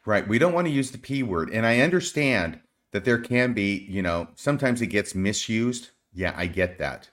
Right. 0.04 0.26
We 0.26 0.38
don't 0.38 0.52
want 0.52 0.66
to 0.66 0.72
use 0.72 0.90
the 0.90 0.98
P 0.98 1.22
word. 1.22 1.50
And 1.50 1.64
I 1.64 1.80
understand 1.80 2.60
that 2.92 3.04
there 3.04 3.18
can 3.18 3.52
be, 3.52 3.86
you 3.88 4.02
know, 4.02 4.28
sometimes 4.34 4.82
it 4.82 4.88
gets 4.88 5.14
misused. 5.14 5.90
Yeah, 6.12 6.34
I 6.36 6.46
get 6.46 6.78
that. 6.78 7.10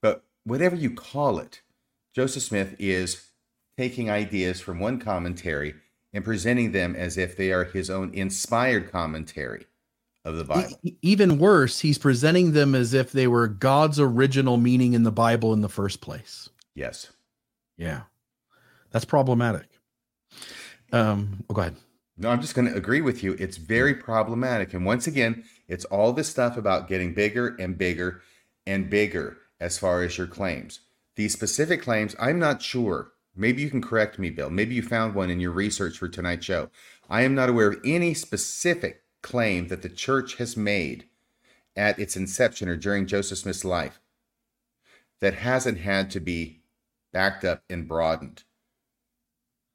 But 0.00 0.24
whatever 0.44 0.76
you 0.76 0.90
call 0.90 1.38
it, 1.38 1.62
Joseph 2.14 2.42
Smith 2.42 2.74
is 2.78 3.28
taking 3.76 4.10
ideas 4.10 4.60
from 4.60 4.80
one 4.80 4.98
commentary 4.98 5.74
and 6.12 6.24
presenting 6.24 6.72
them 6.72 6.94
as 6.94 7.16
if 7.16 7.36
they 7.36 7.52
are 7.52 7.64
his 7.64 7.90
own 7.90 8.12
inspired 8.14 8.90
commentary 8.90 9.66
of 10.24 10.36
the 10.36 10.44
Bible. 10.44 10.78
Even 11.02 11.38
worse, 11.38 11.80
he's 11.80 11.98
presenting 11.98 12.52
them 12.52 12.74
as 12.74 12.94
if 12.94 13.12
they 13.12 13.26
were 13.26 13.48
God's 13.48 13.98
original 13.98 14.56
meaning 14.56 14.92
in 14.92 15.02
the 15.02 15.12
Bible 15.12 15.52
in 15.52 15.62
the 15.62 15.68
first 15.68 16.00
place. 16.00 16.48
Yes. 16.74 17.10
Yeah. 17.76 18.02
That's 18.90 19.04
problematic. 19.04 19.66
Um, 20.92 21.44
oh, 21.48 21.54
go 21.54 21.62
ahead. 21.62 21.76
No, 22.18 22.30
I'm 22.30 22.40
just 22.40 22.54
going 22.54 22.68
to 22.68 22.76
agree 22.76 23.00
with 23.00 23.22
you. 23.22 23.34
It's 23.38 23.56
very 23.56 23.94
problematic. 23.94 24.74
And 24.74 24.84
once 24.84 25.06
again, 25.06 25.44
it's 25.66 25.86
all 25.86 26.12
this 26.12 26.28
stuff 26.28 26.56
about 26.56 26.88
getting 26.88 27.14
bigger 27.14 27.56
and 27.58 27.76
bigger 27.76 28.20
and 28.66 28.90
bigger 28.90 29.38
as 29.60 29.78
far 29.78 30.02
as 30.02 30.18
your 30.18 30.26
claims. 30.26 30.80
These 31.16 31.32
specific 31.32 31.82
claims, 31.82 32.14
I'm 32.20 32.38
not 32.38 32.62
sure. 32.62 33.12
Maybe 33.34 33.62
you 33.62 33.70
can 33.70 33.82
correct 33.82 34.18
me, 34.18 34.30
Bill. 34.30 34.50
Maybe 34.50 34.74
you 34.74 34.82
found 34.82 35.14
one 35.14 35.30
in 35.30 35.40
your 35.40 35.52
research 35.52 35.98
for 35.98 36.08
tonight's 36.08 36.44
show. 36.44 36.70
I 37.08 37.22
am 37.22 37.34
not 37.34 37.48
aware 37.48 37.68
of 37.68 37.80
any 37.84 38.14
specific 38.14 39.02
claim 39.22 39.68
that 39.68 39.82
the 39.82 39.88
church 39.88 40.36
has 40.36 40.56
made 40.56 41.06
at 41.76 41.98
its 41.98 42.16
inception 42.16 42.68
or 42.68 42.76
during 42.76 43.06
Joseph 43.06 43.38
Smith's 43.38 43.64
life 43.64 44.00
that 45.20 45.34
hasn't 45.34 45.78
had 45.78 46.10
to 46.10 46.20
be 46.20 46.60
backed 47.12 47.44
up 47.44 47.62
and 47.70 47.88
broadened 47.88 48.42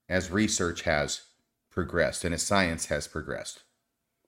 as 0.09 0.31
research 0.31 0.81
has 0.83 1.21
progressed 1.69 2.23
and 2.23 2.33
as 2.33 2.43
science 2.43 2.87
has 2.87 3.07
progressed. 3.07 3.63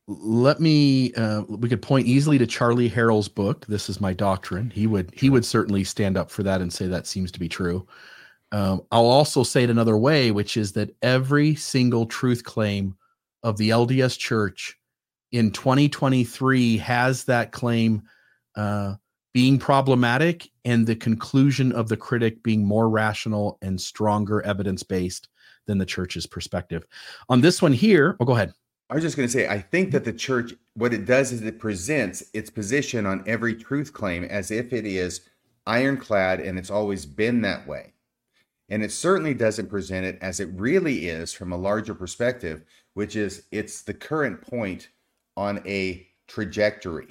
Let 0.07 0.59
me 0.59 1.13
uh, 1.13 1.43
we 1.47 1.69
could 1.69 1.83
point 1.83 2.07
easily 2.07 2.39
to 2.39 2.47
Charlie 2.47 2.89
Harrell's 2.89 3.27
book, 3.27 3.67
This 3.67 3.89
is 3.89 4.01
My 4.01 4.13
Doctrine. 4.13 4.71
He 4.71 4.87
would 4.87 5.11
he 5.13 5.29
would 5.29 5.45
certainly 5.45 5.83
stand 5.83 6.17
up 6.17 6.31
for 6.31 6.41
that 6.43 6.61
and 6.61 6.73
say 6.73 6.87
that 6.87 7.05
seems 7.05 7.31
to 7.31 7.39
be 7.39 7.47
true. 7.47 7.87
Um, 8.51 8.81
I'll 8.91 9.05
also 9.05 9.43
say 9.43 9.63
it 9.63 9.69
another 9.69 9.97
way, 9.97 10.31
which 10.31 10.57
is 10.57 10.71
that 10.73 10.95
every 11.01 11.55
single 11.55 12.05
truth 12.05 12.43
claim 12.43 12.95
of 13.43 13.57
the 13.57 13.69
LDS 13.69 14.17
Church 14.17 14.77
in 15.31 15.51
2023 15.51 16.77
has 16.77 17.23
that 17.25 17.51
claim 17.51 18.01
uh, 18.55 18.95
being 19.33 19.59
problematic 19.59 20.49
and 20.65 20.87
the 20.87 20.95
conclusion 20.95 21.71
of 21.71 21.87
the 21.87 21.97
critic 21.97 22.41
being 22.41 22.65
more 22.65 22.89
rational 22.89 23.57
and 23.61 23.79
stronger 23.79 24.41
evidence 24.41 24.81
based 24.83 25.29
than 25.67 25.77
the 25.77 25.85
church's 25.85 26.25
perspective. 26.25 26.85
On 27.29 27.41
this 27.41 27.61
one 27.61 27.73
here, 27.73 28.17
oh, 28.19 28.25
go 28.25 28.33
ahead. 28.33 28.53
I 28.89 28.95
was 28.95 29.03
just 29.03 29.15
going 29.15 29.27
to 29.27 29.31
say, 29.31 29.47
I 29.47 29.59
think 29.59 29.91
that 29.91 30.03
the 30.03 30.13
church, 30.13 30.53
what 30.73 30.95
it 30.95 31.05
does 31.05 31.31
is 31.31 31.43
it 31.43 31.59
presents 31.59 32.23
its 32.33 32.49
position 32.49 33.05
on 33.05 33.23
every 33.27 33.55
truth 33.55 33.93
claim 33.93 34.23
as 34.23 34.49
if 34.49 34.73
it 34.73 34.87
is 34.87 35.21
ironclad 35.67 36.39
and 36.39 36.57
it's 36.57 36.71
always 36.71 37.05
been 37.05 37.41
that 37.41 37.67
way. 37.67 37.93
And 38.69 38.83
it 38.83 38.91
certainly 38.91 39.33
doesn't 39.33 39.69
present 39.69 40.05
it 40.05 40.17
as 40.21 40.39
it 40.39 40.49
really 40.53 41.07
is 41.07 41.33
from 41.33 41.51
a 41.51 41.57
larger 41.57 41.95
perspective, 41.95 42.63
which 42.93 43.15
is 43.15 43.43
it's 43.51 43.81
the 43.81 43.93
current 43.93 44.41
point 44.41 44.89
on 45.35 45.61
a 45.65 46.07
trajectory 46.27 47.07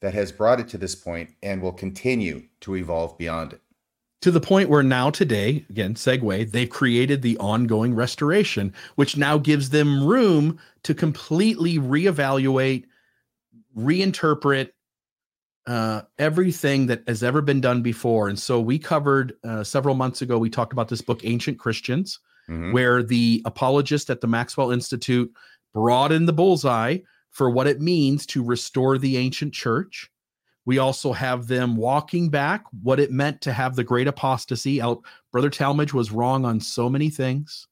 that 0.00 0.14
has 0.14 0.32
brought 0.32 0.60
it 0.60 0.68
to 0.68 0.78
this 0.78 0.94
point 0.94 1.30
and 1.42 1.62
will 1.62 1.72
continue 1.72 2.42
to 2.60 2.76
evolve 2.76 3.16
beyond 3.18 3.52
it. 3.52 3.60
to 4.22 4.30
the 4.30 4.40
point 4.40 4.68
where 4.68 4.82
now 4.82 5.10
today 5.10 5.64
again 5.70 5.94
segue 5.94 6.50
they've 6.50 6.70
created 6.70 7.22
the 7.22 7.36
ongoing 7.38 7.94
restoration 7.94 8.72
which 8.96 9.16
now 9.16 9.38
gives 9.38 9.70
them 9.70 10.04
room 10.04 10.58
to 10.82 10.94
completely 10.94 11.78
reevaluate 11.78 12.84
reinterpret 13.76 14.70
uh, 15.66 16.02
everything 16.18 16.86
that 16.86 17.02
has 17.08 17.22
ever 17.22 17.42
been 17.42 17.60
done 17.60 17.82
before 17.82 18.28
and 18.28 18.38
so 18.38 18.60
we 18.60 18.78
covered 18.78 19.34
uh, 19.44 19.64
several 19.64 19.94
months 19.94 20.22
ago 20.22 20.38
we 20.38 20.50
talked 20.50 20.72
about 20.72 20.88
this 20.88 21.02
book 21.02 21.20
ancient 21.24 21.58
christians 21.58 22.18
Mhm. 22.48 22.72
where 22.72 23.02
the 23.02 23.42
apologist 23.44 24.08
at 24.08 24.20
the 24.20 24.28
maxwell 24.28 24.70
institute 24.70 25.32
broadened 25.74 26.28
the 26.28 26.32
bullseye 26.32 26.98
for 27.30 27.50
what 27.50 27.66
it 27.66 27.80
means 27.80 28.24
to 28.26 28.44
restore 28.44 28.98
the 28.98 29.16
ancient 29.16 29.52
church 29.52 30.08
we 30.66 30.78
also 30.78 31.12
have 31.12 31.46
them 31.46 31.76
walking 31.76 32.28
back 32.28 32.64
what 32.82 33.00
it 33.00 33.10
meant 33.12 33.40
to 33.42 33.52
have 33.52 33.76
the 33.76 33.84
great 33.84 34.08
apostasy 34.08 34.82
out. 34.82 35.00
Brother 35.30 35.48
Talmage 35.48 35.92
was 35.92 36.10
wrong 36.10 36.44
on 36.44 36.58
so 36.58 36.90
many 36.90 37.08
things. 37.08 37.68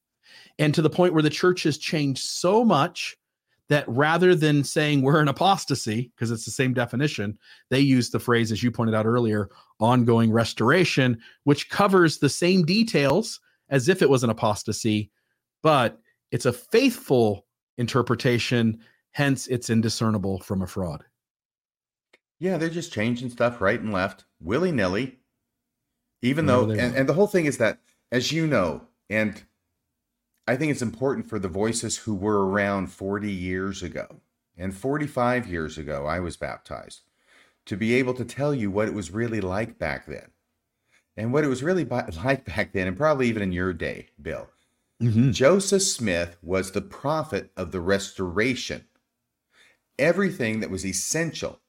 And 0.57 0.73
to 0.73 0.81
the 0.81 0.89
point 0.89 1.13
where 1.13 1.21
the 1.21 1.29
church 1.29 1.63
has 1.63 1.77
changed 1.77 2.23
so 2.23 2.63
much 2.63 3.17
that 3.69 3.87
rather 3.87 4.35
than 4.35 4.63
saying 4.63 5.01
we're 5.01 5.19
an 5.19 5.27
apostasy, 5.27 6.11
because 6.15 6.31
it's 6.31 6.45
the 6.45 6.51
same 6.51 6.73
definition, 6.73 7.37
they 7.69 7.79
use 7.79 8.09
the 8.09 8.19
phrase, 8.19 8.51
as 8.51 8.61
you 8.61 8.71
pointed 8.71 8.93
out 8.95 9.05
earlier, 9.05 9.49
ongoing 9.79 10.31
restoration, 10.31 11.19
which 11.45 11.69
covers 11.69 12.19
the 12.19 12.29
same 12.29 12.63
details 12.63 13.39
as 13.69 13.89
if 13.89 14.01
it 14.01 14.09
was 14.09 14.23
an 14.23 14.29
apostasy, 14.29 15.09
but 15.63 15.99
it's 16.31 16.45
a 16.45 16.53
faithful 16.53 17.45
interpretation. 17.77 18.79
Hence, 19.11 19.47
it's 19.47 19.69
indiscernible 19.69 20.39
from 20.41 20.61
a 20.61 20.67
fraud. 20.67 21.03
Yeah, 22.39 22.57
they're 22.57 22.69
just 22.69 22.93
changing 22.93 23.29
stuff 23.29 23.61
right 23.61 23.79
and 23.79 23.93
left, 23.93 24.25
willy 24.39 24.71
nilly. 24.71 25.17
Even 26.21 26.45
though, 26.45 26.69
and, 26.69 26.95
and 26.95 27.09
the 27.09 27.13
whole 27.13 27.27
thing 27.27 27.45
is 27.45 27.57
that, 27.57 27.79
as 28.11 28.31
you 28.31 28.45
know, 28.45 28.81
and 29.09 29.41
I 30.47 30.55
think 30.55 30.71
it's 30.71 30.81
important 30.81 31.27
for 31.27 31.39
the 31.39 31.47
voices 31.47 31.97
who 31.97 32.13
were 32.15 32.47
around 32.47 32.87
40 32.91 33.31
years 33.31 33.81
ago 33.81 34.21
and 34.57 34.75
45 34.75 35.47
years 35.47 35.77
ago, 35.77 36.05
I 36.05 36.19
was 36.19 36.37
baptized, 36.37 37.01
to 37.65 37.75
be 37.75 37.95
able 37.95 38.13
to 38.13 38.25
tell 38.25 38.53
you 38.53 38.69
what 38.71 38.87
it 38.87 38.93
was 38.93 39.11
really 39.11 39.41
like 39.41 39.79
back 39.79 40.05
then. 40.05 40.31
And 41.17 41.33
what 41.33 41.43
it 41.43 41.47
was 41.47 41.63
really 41.63 41.85
like 42.23 42.45
back 42.45 42.73
then, 42.73 42.87
and 42.87 42.97
probably 42.97 43.27
even 43.27 43.41
in 43.41 43.51
your 43.51 43.73
day, 43.73 44.07
Bill, 44.21 44.49
Mhm. 45.01 45.33
Joseph 45.33 45.81
Smith 45.81 46.37
was 46.41 46.71
the 46.71 46.81
prophet 46.81 47.51
of 47.57 47.73
the 47.73 47.81
restoration. 47.81 48.85
Everything 49.99 50.61
that 50.61 50.69
was 50.69 50.85
essential 50.85 51.59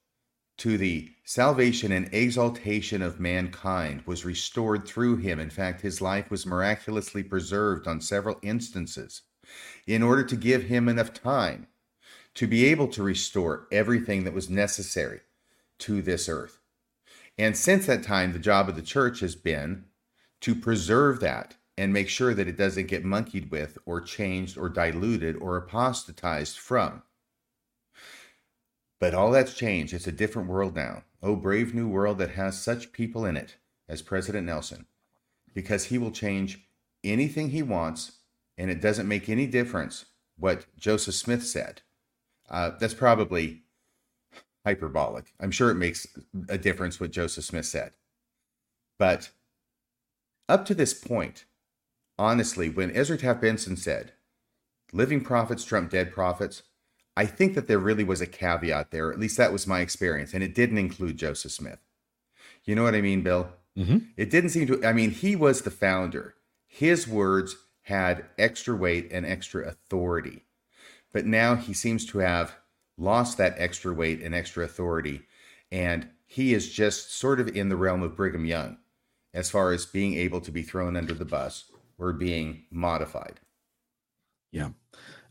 to 0.57 0.77
the 0.77 1.11
salvation 1.23 1.91
and 1.91 2.09
exaltation 2.13 3.01
of 3.01 3.19
mankind 3.19 4.01
was 4.05 4.25
restored 4.25 4.87
through 4.87 5.17
him. 5.17 5.39
In 5.39 5.49
fact, 5.49 5.81
his 5.81 6.01
life 6.01 6.31
was 6.31 6.45
miraculously 6.45 7.23
preserved 7.23 7.87
on 7.87 8.01
several 8.01 8.39
instances 8.41 9.21
in 9.85 10.01
order 10.01 10.23
to 10.23 10.35
give 10.35 10.63
him 10.63 10.89
enough 10.89 11.13
time 11.13 11.67
to 12.33 12.47
be 12.47 12.65
able 12.65 12.87
to 12.87 13.03
restore 13.03 13.67
everything 13.71 14.23
that 14.23 14.33
was 14.33 14.49
necessary 14.49 15.21
to 15.79 16.01
this 16.01 16.27
earth. 16.27 16.59
And 17.37 17.55
since 17.55 17.85
that 17.85 18.03
time, 18.03 18.33
the 18.33 18.39
job 18.39 18.67
of 18.67 18.75
the 18.75 18.81
church 18.81 19.19
has 19.19 19.35
been 19.35 19.85
to 20.41 20.55
preserve 20.55 21.19
that 21.19 21.55
and 21.77 21.93
make 21.93 22.09
sure 22.09 22.33
that 22.33 22.47
it 22.47 22.57
doesn't 22.57 22.87
get 22.87 23.05
monkeyed 23.05 23.51
with 23.51 23.77
or 23.85 24.01
changed 24.01 24.57
or 24.57 24.69
diluted 24.69 25.35
or 25.37 25.57
apostatized 25.57 26.57
from. 26.57 27.03
But 28.99 29.13
all 29.13 29.31
that's 29.31 29.53
changed. 29.53 29.93
It's 29.93 30.07
a 30.07 30.11
different 30.11 30.49
world 30.49 30.75
now. 30.75 31.03
Oh, 31.21 31.35
brave 31.35 31.73
new 31.73 31.87
world 31.87 32.17
that 32.19 32.31
has 32.31 32.61
such 32.61 32.91
people 32.91 33.25
in 33.25 33.37
it 33.37 33.57
as 33.87 34.01
President 34.01 34.45
Nelson, 34.45 34.85
because 35.53 35.85
he 35.85 35.97
will 35.97 36.11
change 36.11 36.67
anything 37.03 37.49
he 37.49 37.63
wants, 37.63 38.13
and 38.57 38.69
it 38.69 38.81
doesn't 38.81 39.07
make 39.07 39.29
any 39.29 39.47
difference 39.47 40.05
what 40.37 40.65
Joseph 40.77 41.15
Smith 41.15 41.45
said. 41.45 41.81
Uh, 42.49 42.71
that's 42.79 42.93
probably 42.93 43.63
hyperbolic. 44.65 45.33
I'm 45.39 45.51
sure 45.51 45.71
it 45.71 45.75
makes 45.75 46.07
a 46.49 46.57
difference 46.57 46.99
what 46.99 47.11
Joseph 47.11 47.45
Smith 47.45 47.65
said. 47.65 47.93
But 48.99 49.31
up 50.49 50.65
to 50.65 50.73
this 50.73 50.93
point, 50.93 51.45
honestly, 52.17 52.69
when 52.69 52.91
Ezra 52.91 53.17
Taft 53.17 53.41
Benson 53.41 53.77
said, 53.77 54.13
living 54.91 55.21
prophets 55.21 55.63
trump 55.63 55.91
dead 55.91 56.11
prophets, 56.11 56.63
I 57.17 57.25
think 57.25 57.55
that 57.55 57.67
there 57.67 57.79
really 57.79 58.03
was 58.03 58.21
a 58.21 58.27
caveat 58.27 58.91
there. 58.91 59.11
At 59.11 59.19
least 59.19 59.37
that 59.37 59.51
was 59.51 59.65
my 59.65 59.79
experience. 59.79 60.35
And 60.35 60.43
it 60.43 60.53
didn't 60.53 60.77
include 60.77 61.17
Joseph 61.17 61.51
Smith. 61.51 61.79
You 62.63 62.75
know 62.75 62.83
what 62.83 62.93
I 62.93 63.01
mean, 63.01 63.23
Bill? 63.23 63.49
Mhm. 63.75 64.09
It 64.15 64.29
didn't 64.29 64.51
seem 64.51 64.67
to, 64.67 64.85
I 64.85 64.93
mean, 64.93 65.09
he 65.09 65.35
was 65.35 65.63
the 65.63 65.71
founder. 65.71 66.35
His 66.67 67.07
words 67.07 67.55
had 67.81 68.25
extra 68.37 68.75
weight 68.75 69.09
and 69.11 69.25
extra 69.25 69.67
authority. 69.67 70.45
But 71.11 71.25
now 71.25 71.55
he 71.55 71.73
seems 71.73 72.05
to 72.07 72.19
have 72.19 72.55
lost 72.97 73.39
that 73.39 73.55
extra 73.57 73.93
weight 73.93 74.21
and 74.21 74.35
extra 74.35 74.63
authority. 74.63 75.23
And 75.71 76.09
he 76.27 76.53
is 76.53 76.71
just 76.71 77.11
sort 77.11 77.39
of 77.39 77.47
in 77.47 77.69
the 77.69 77.77
realm 77.77 78.03
of 78.03 78.15
Brigham 78.15 78.45
Young 78.45 78.77
as 79.33 79.49
far 79.49 79.71
as 79.71 79.87
being 79.87 80.13
able 80.13 80.41
to 80.41 80.51
be 80.51 80.61
thrown 80.61 80.95
under 80.95 81.15
the 81.15 81.25
bus 81.25 81.71
or 81.97 82.13
being 82.13 82.65
modified. 82.69 83.39
Yeah. 84.51 84.69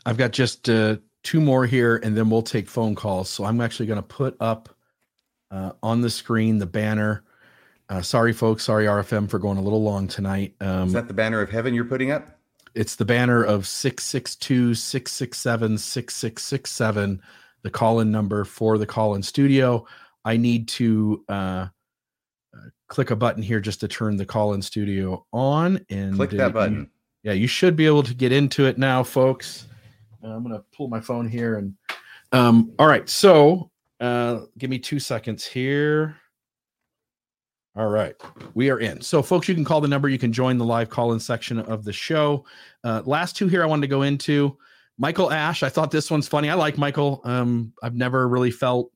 I've 0.05 0.17
got 0.17 0.33
just 0.33 0.69
uh, 0.69 0.97
two 1.27 1.41
more 1.41 1.67
here 1.67 1.97
and 2.05 2.17
then 2.17 2.31
we'll 2.31 2.41
take 2.43 2.69
phone 2.69 2.95
calls. 2.95 3.29
So 3.29 3.45
I'm 3.45 3.61
actually 3.61 3.87
going 3.87 3.99
to 3.99 4.03
put 4.03 4.37
up 4.41 4.69
uh, 5.51 5.73
on 5.83 6.01
the 6.01 6.09
screen 6.09 6.59
the 6.59 6.67
banner. 6.67 7.25
Uh, 7.89 8.01
sorry, 8.01 8.33
folks. 8.33 8.63
Sorry, 8.65 8.87
RFM, 8.87 9.29
for 9.29 9.39
going 9.39 9.59
a 9.59 9.63
little 9.63 9.83
long 9.83 10.07
tonight. 10.09 10.55
Um, 10.61 10.87
Is 10.87 10.93
that 10.93 11.09
the 11.09 11.15
banner 11.15 11.41
of 11.41 11.51
heaven 11.51 11.75
you're 11.75 11.85
putting 11.85 12.11
up? 12.13 12.33
it's 12.75 12.97
the 12.97 13.07
banner 13.07 13.43
of 13.43 13.67
662 13.67 14.75
667 14.75 15.79
6667, 15.79 17.23
the 17.63 17.71
call 17.71 18.01
in 18.01 18.11
number 18.13 18.45
for 18.45 18.77
the 18.77 18.85
call 18.87 19.15
in 19.15 19.23
studio. 19.23 19.87
I 20.27 20.37
need 20.37 20.69
to 20.69 21.25
uh, 21.29 21.33
uh, 21.33 21.69
click 22.89 23.11
a 23.11 23.17
button 23.17 23.43
here 23.43 23.61
just 23.61 23.81
to 23.81 23.89
turn 23.89 24.17
the 24.19 24.27
call 24.27 24.53
in 24.53 24.61
studio 24.61 25.25
on. 25.33 25.81
And 25.89 26.17
Click 26.17 26.35
uh, 26.35 26.37
that 26.37 26.47
you- 26.49 26.53
button. 26.53 26.91
yeah, 27.23 27.33
you 27.33 27.47
should 27.47 27.77
be 27.77 27.87
able 27.87 28.03
to 28.03 28.15
get 28.15 28.31
into 28.31 28.67
it 28.67 28.77
now, 28.79 29.03
folks. 29.03 29.67
Uh, 30.27 30.31
I'm 30.31 30.43
going 30.43 30.55
to 30.57 30.65
pull 30.77 30.89
my 30.89 31.01
phone 31.01 31.29
here 31.29 31.57
and 31.57 31.75
um, 32.33 32.73
all 32.79 32.89
right. 32.89 33.09
So 33.09 33.71
uh, 34.01 34.41
give 34.59 34.69
me 34.69 34.79
two 34.79 34.99
seconds 34.99 35.47
here. 35.47 36.17
All 37.77 37.89
right, 37.89 38.15
we 38.55 38.71
are 38.71 38.81
in. 38.81 39.03
So, 39.03 39.23
folks, 39.23 39.49
you 39.49 39.55
can 39.55 39.63
call 39.65 39.83
the 39.83 39.89
number. 39.89 40.09
You 40.09 40.19
can 40.19 40.33
join 40.33 40.57
the 40.57 40.65
live 40.65 40.89
call-in 40.89 41.21
section 41.21 41.59
of 41.59 41.85
the 41.85 41.93
show. 41.93 42.47
Uh, 42.83 43.03
last 43.05 43.37
two 43.37 43.49
here, 43.49 43.63
I 43.63 43.67
wanted 43.67 43.83
to 43.83 43.89
go 43.89 44.01
into 44.01 44.57
Michael 44.97 45.31
Ash. 45.31 45.63
I 45.63 45.69
thought 45.69 45.91
this 45.91 46.11
one's 46.11 46.27
funny. 46.27 46.49
I 46.49 46.55
like 46.55 46.79
Michael. 46.79 47.21
Um, 47.25 47.75
I've 47.83 47.95
never 47.95 48.29
really 48.29 48.51
felt 48.51 48.91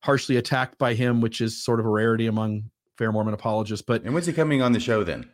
harshly 0.00 0.38
attacked 0.38 0.78
by 0.78 0.94
him, 0.94 1.20
which 1.20 1.42
is 1.42 1.62
sort 1.62 1.80
of 1.80 1.86
a 1.86 1.90
rarity 1.90 2.26
among 2.26 2.64
fair 2.96 3.12
Mormon 3.12 3.34
apologists. 3.34 3.84
But 3.86 4.04
And 4.04 4.14
when's 4.14 4.26
he 4.26 4.32
coming 4.32 4.62
on 4.62 4.72
the 4.72 4.80
show 4.80 5.04
then? 5.04 5.28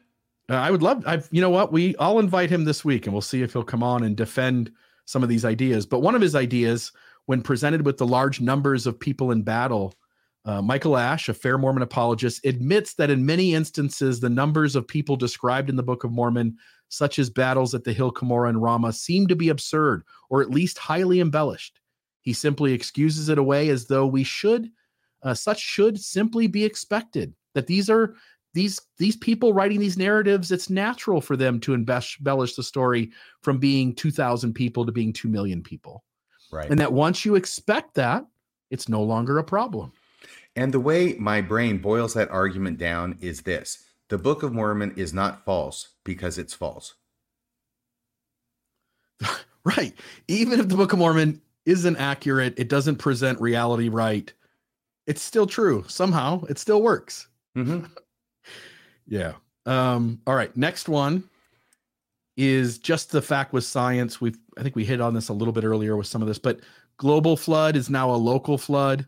uh, 0.49 0.55
I 0.55 0.73
would 0.73 0.83
love. 0.83 1.05
I've 1.07 1.29
you 1.31 1.41
know 1.41 1.51
what 1.51 1.71
we 1.73 1.95
I'll 1.99 2.19
invite 2.19 2.51
him 2.51 2.65
this 2.65 2.85
week, 2.85 3.07
and 3.07 3.15
we'll 3.15 3.23
see 3.23 3.43
if 3.43 3.53
he'll 3.53 3.63
come 3.63 3.85
on 3.85 4.03
and 4.03 4.17
defend 4.17 4.73
some 5.11 5.23
of 5.23 5.29
these 5.29 5.45
ideas. 5.45 5.87
But 5.87 6.01
one 6.01 6.15
of 6.15 6.23
his 6.23 6.35
ideas, 6.35 6.93
when 7.27 7.43
presented 7.43 7.85
with 7.85 7.99
the 7.99 8.07
large 8.07 8.41
numbers 8.41 8.87
of 8.87 8.99
people 8.99 9.33
in 9.33 9.43
battle, 9.43 9.95
uh, 10.45 10.63
Michael 10.63 10.97
Ash, 10.97 11.29
a 11.29 11.35
fair 11.35 11.59
Mormon 11.59 11.83
apologist, 11.83 12.45
admits 12.47 12.95
that 12.95 13.11
in 13.11 13.27
many 13.27 13.55
instances 13.55 14.21
the 14.21 14.31
numbers 14.31 14.77
of 14.77 14.89
people 14.89 15.17
described 15.17 15.69
in 15.69 15.77
the 15.77 15.83
Book 15.83 16.05
of 16.05 16.13
Mormon, 16.13 16.57
such 16.89 17.19
as 17.19 17.29
battles 17.29 17.75
at 17.75 17.85
the 17.85 17.93
Hill 17.93 18.13
Cumorah 18.13 18.49
and 18.49 18.63
Ramah, 18.63 18.93
seem 18.93 19.27
to 19.27 19.37
be 19.37 19.49
absurd 19.49 20.03
or 20.31 20.41
at 20.41 20.51
least 20.51 20.79
highly 20.79 21.21
embellished. 21.21 21.79
He 22.23 22.33
simply 22.33 22.73
excuses 22.73 23.29
it 23.29 23.39
away 23.39 23.69
as 23.69 23.87
though 23.87 24.07
we 24.07 24.25
should, 24.25 24.71
uh, 25.23 25.35
such 25.35 25.61
should 25.61 26.01
simply 26.01 26.47
be 26.47 26.65
expected. 26.65 27.35
That 27.55 27.67
these 27.67 27.91
are 27.91 28.15
these 28.53 28.81
these 28.99 29.17
people 29.17 29.53
writing 29.53 29.79
these 29.81 29.97
narratives 29.97 30.51
it's 30.51 30.71
natural 30.71 31.21
for 31.21 31.37
them 31.37 31.61
to 31.61 31.75
embellish, 31.75 32.19
the 32.57 32.63
story 32.63 33.11
from 33.43 33.59
being 33.59 33.95
2000 33.95 34.53
people 34.53 34.85
to 34.85 34.93
being 34.93 35.13
2 35.13 35.29
million 35.29 35.63
people. 35.63 36.05
Right. 36.53 36.69
and 36.69 36.81
that 36.81 36.93
once 36.93 37.25
you 37.25 37.37
expect 37.37 37.95
that 37.95 38.27
it's 38.71 38.89
no 38.89 39.03
longer 39.03 39.39
a 39.39 39.45
problem. 39.45 39.93
And 40.57 40.75
the 40.75 40.81
way 40.81 41.15
my 41.19 41.41
brain 41.41 41.79
boils 41.79 42.15
that 42.15 42.29
argument 42.31 42.79
down 42.79 43.17
is 43.21 43.43
this. 43.43 43.85
The 44.09 44.19
Book 44.19 44.43
of 44.43 44.53
Mormon 44.53 44.93
is 44.97 45.15
not 45.15 45.45
false 45.45 45.91
because 46.03 46.39
it's 46.39 46.53
false. 46.53 46.95
right. 49.65 49.95
Even 50.27 50.59
if 50.59 50.69
the 50.69 50.77
book 50.77 50.93
of 50.93 50.99
mormon 50.99 51.41
isn't 51.67 51.97
accurate 51.97 52.55
it 52.57 52.69
doesn't 52.69 52.97
present 52.97 53.41
reality 53.41 53.89
right 53.89 54.33
it's 55.07 55.23
still 55.23 55.47
true. 55.47 55.85
Somehow 55.87 56.43
it 56.49 56.59
still 56.59 56.83
works. 56.83 57.29
Hmm 57.55 57.85
Yeah. 59.11 59.33
Um, 59.67 60.23
all 60.27 60.35
right. 60.35 60.57
Next 60.57 60.89
one 60.89 61.25
is 62.37 62.79
just 62.79 63.11
the 63.11 63.21
fact 63.21 63.53
with 63.53 63.65
science. 63.65 64.21
We've 64.21 64.39
I 64.57 64.63
think 64.63 64.77
we 64.77 64.85
hit 64.87 65.03
on 65.03 65.13
this 65.13 65.29
a 65.29 65.35
little 65.35 65.53
bit 65.53 65.65
earlier 65.65 65.97
with 65.97 66.07
some 66.07 66.23
of 66.23 66.29
this, 66.29 66.39
but 66.39 66.61
global 66.97 67.37
flood 67.37 67.77
is 67.77 67.91
now 67.91 68.11
a 68.11 68.17
local 68.17 68.57
flood. 68.57 69.07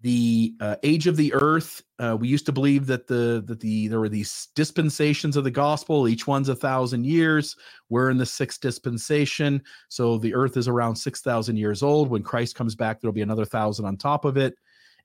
The 0.00 0.54
uh, 0.60 0.76
age 0.82 1.06
of 1.06 1.16
the 1.16 1.32
earth. 1.34 1.82
Uh, 1.98 2.16
we 2.20 2.28
used 2.28 2.46
to 2.46 2.52
believe 2.52 2.86
that 2.86 3.06
the 3.06 3.42
that 3.46 3.60
the 3.60 3.88
there 3.88 4.00
were 4.00 4.08
these 4.08 4.48
dispensations 4.54 5.36
of 5.36 5.44
the 5.44 5.50
gospel. 5.50 6.08
Each 6.08 6.26
one's 6.26 6.48
a 6.48 6.54
thousand 6.54 7.06
years. 7.06 7.56
We're 7.88 8.10
in 8.10 8.18
the 8.18 8.26
sixth 8.26 8.60
dispensation, 8.60 9.62
so 9.88 10.18
the 10.18 10.34
earth 10.34 10.56
is 10.56 10.68
around 10.68 10.96
six 10.96 11.20
thousand 11.20 11.56
years 11.56 11.82
old. 11.82 12.10
When 12.10 12.22
Christ 12.22 12.54
comes 12.54 12.74
back, 12.74 13.00
there'll 13.00 13.12
be 13.12 13.22
another 13.22 13.44
thousand 13.44 13.86
on 13.86 13.96
top 13.96 14.24
of 14.24 14.36
it. 14.36 14.54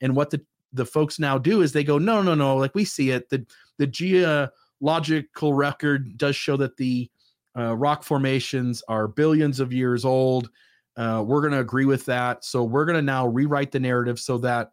And 0.01 0.15
what 0.15 0.29
the 0.29 0.41
the 0.73 0.85
folks 0.85 1.19
now 1.19 1.37
do 1.37 1.61
is 1.61 1.71
they 1.71 1.83
go, 1.83 1.97
no, 1.97 2.21
no, 2.21 2.35
no. 2.35 2.57
Like 2.57 2.75
we 2.75 2.83
see 2.83 3.11
it. 3.11 3.29
The 3.29 3.45
the 3.77 3.87
geological 3.87 5.53
record 5.53 6.17
does 6.17 6.35
show 6.35 6.57
that 6.57 6.77
the 6.77 7.09
uh, 7.57 7.75
rock 7.75 8.03
formations 8.03 8.83
are 8.87 9.07
billions 9.07 9.59
of 9.59 9.73
years 9.73 10.05
old. 10.05 10.49
Uh, 10.95 11.23
we're 11.25 11.41
going 11.41 11.53
to 11.53 11.59
agree 11.59 11.85
with 11.85 12.05
that. 12.05 12.45
So 12.45 12.63
we're 12.63 12.85
going 12.85 12.97
to 12.97 13.01
now 13.01 13.27
rewrite 13.27 13.71
the 13.71 13.79
narrative 13.79 14.19
so 14.19 14.37
that 14.39 14.71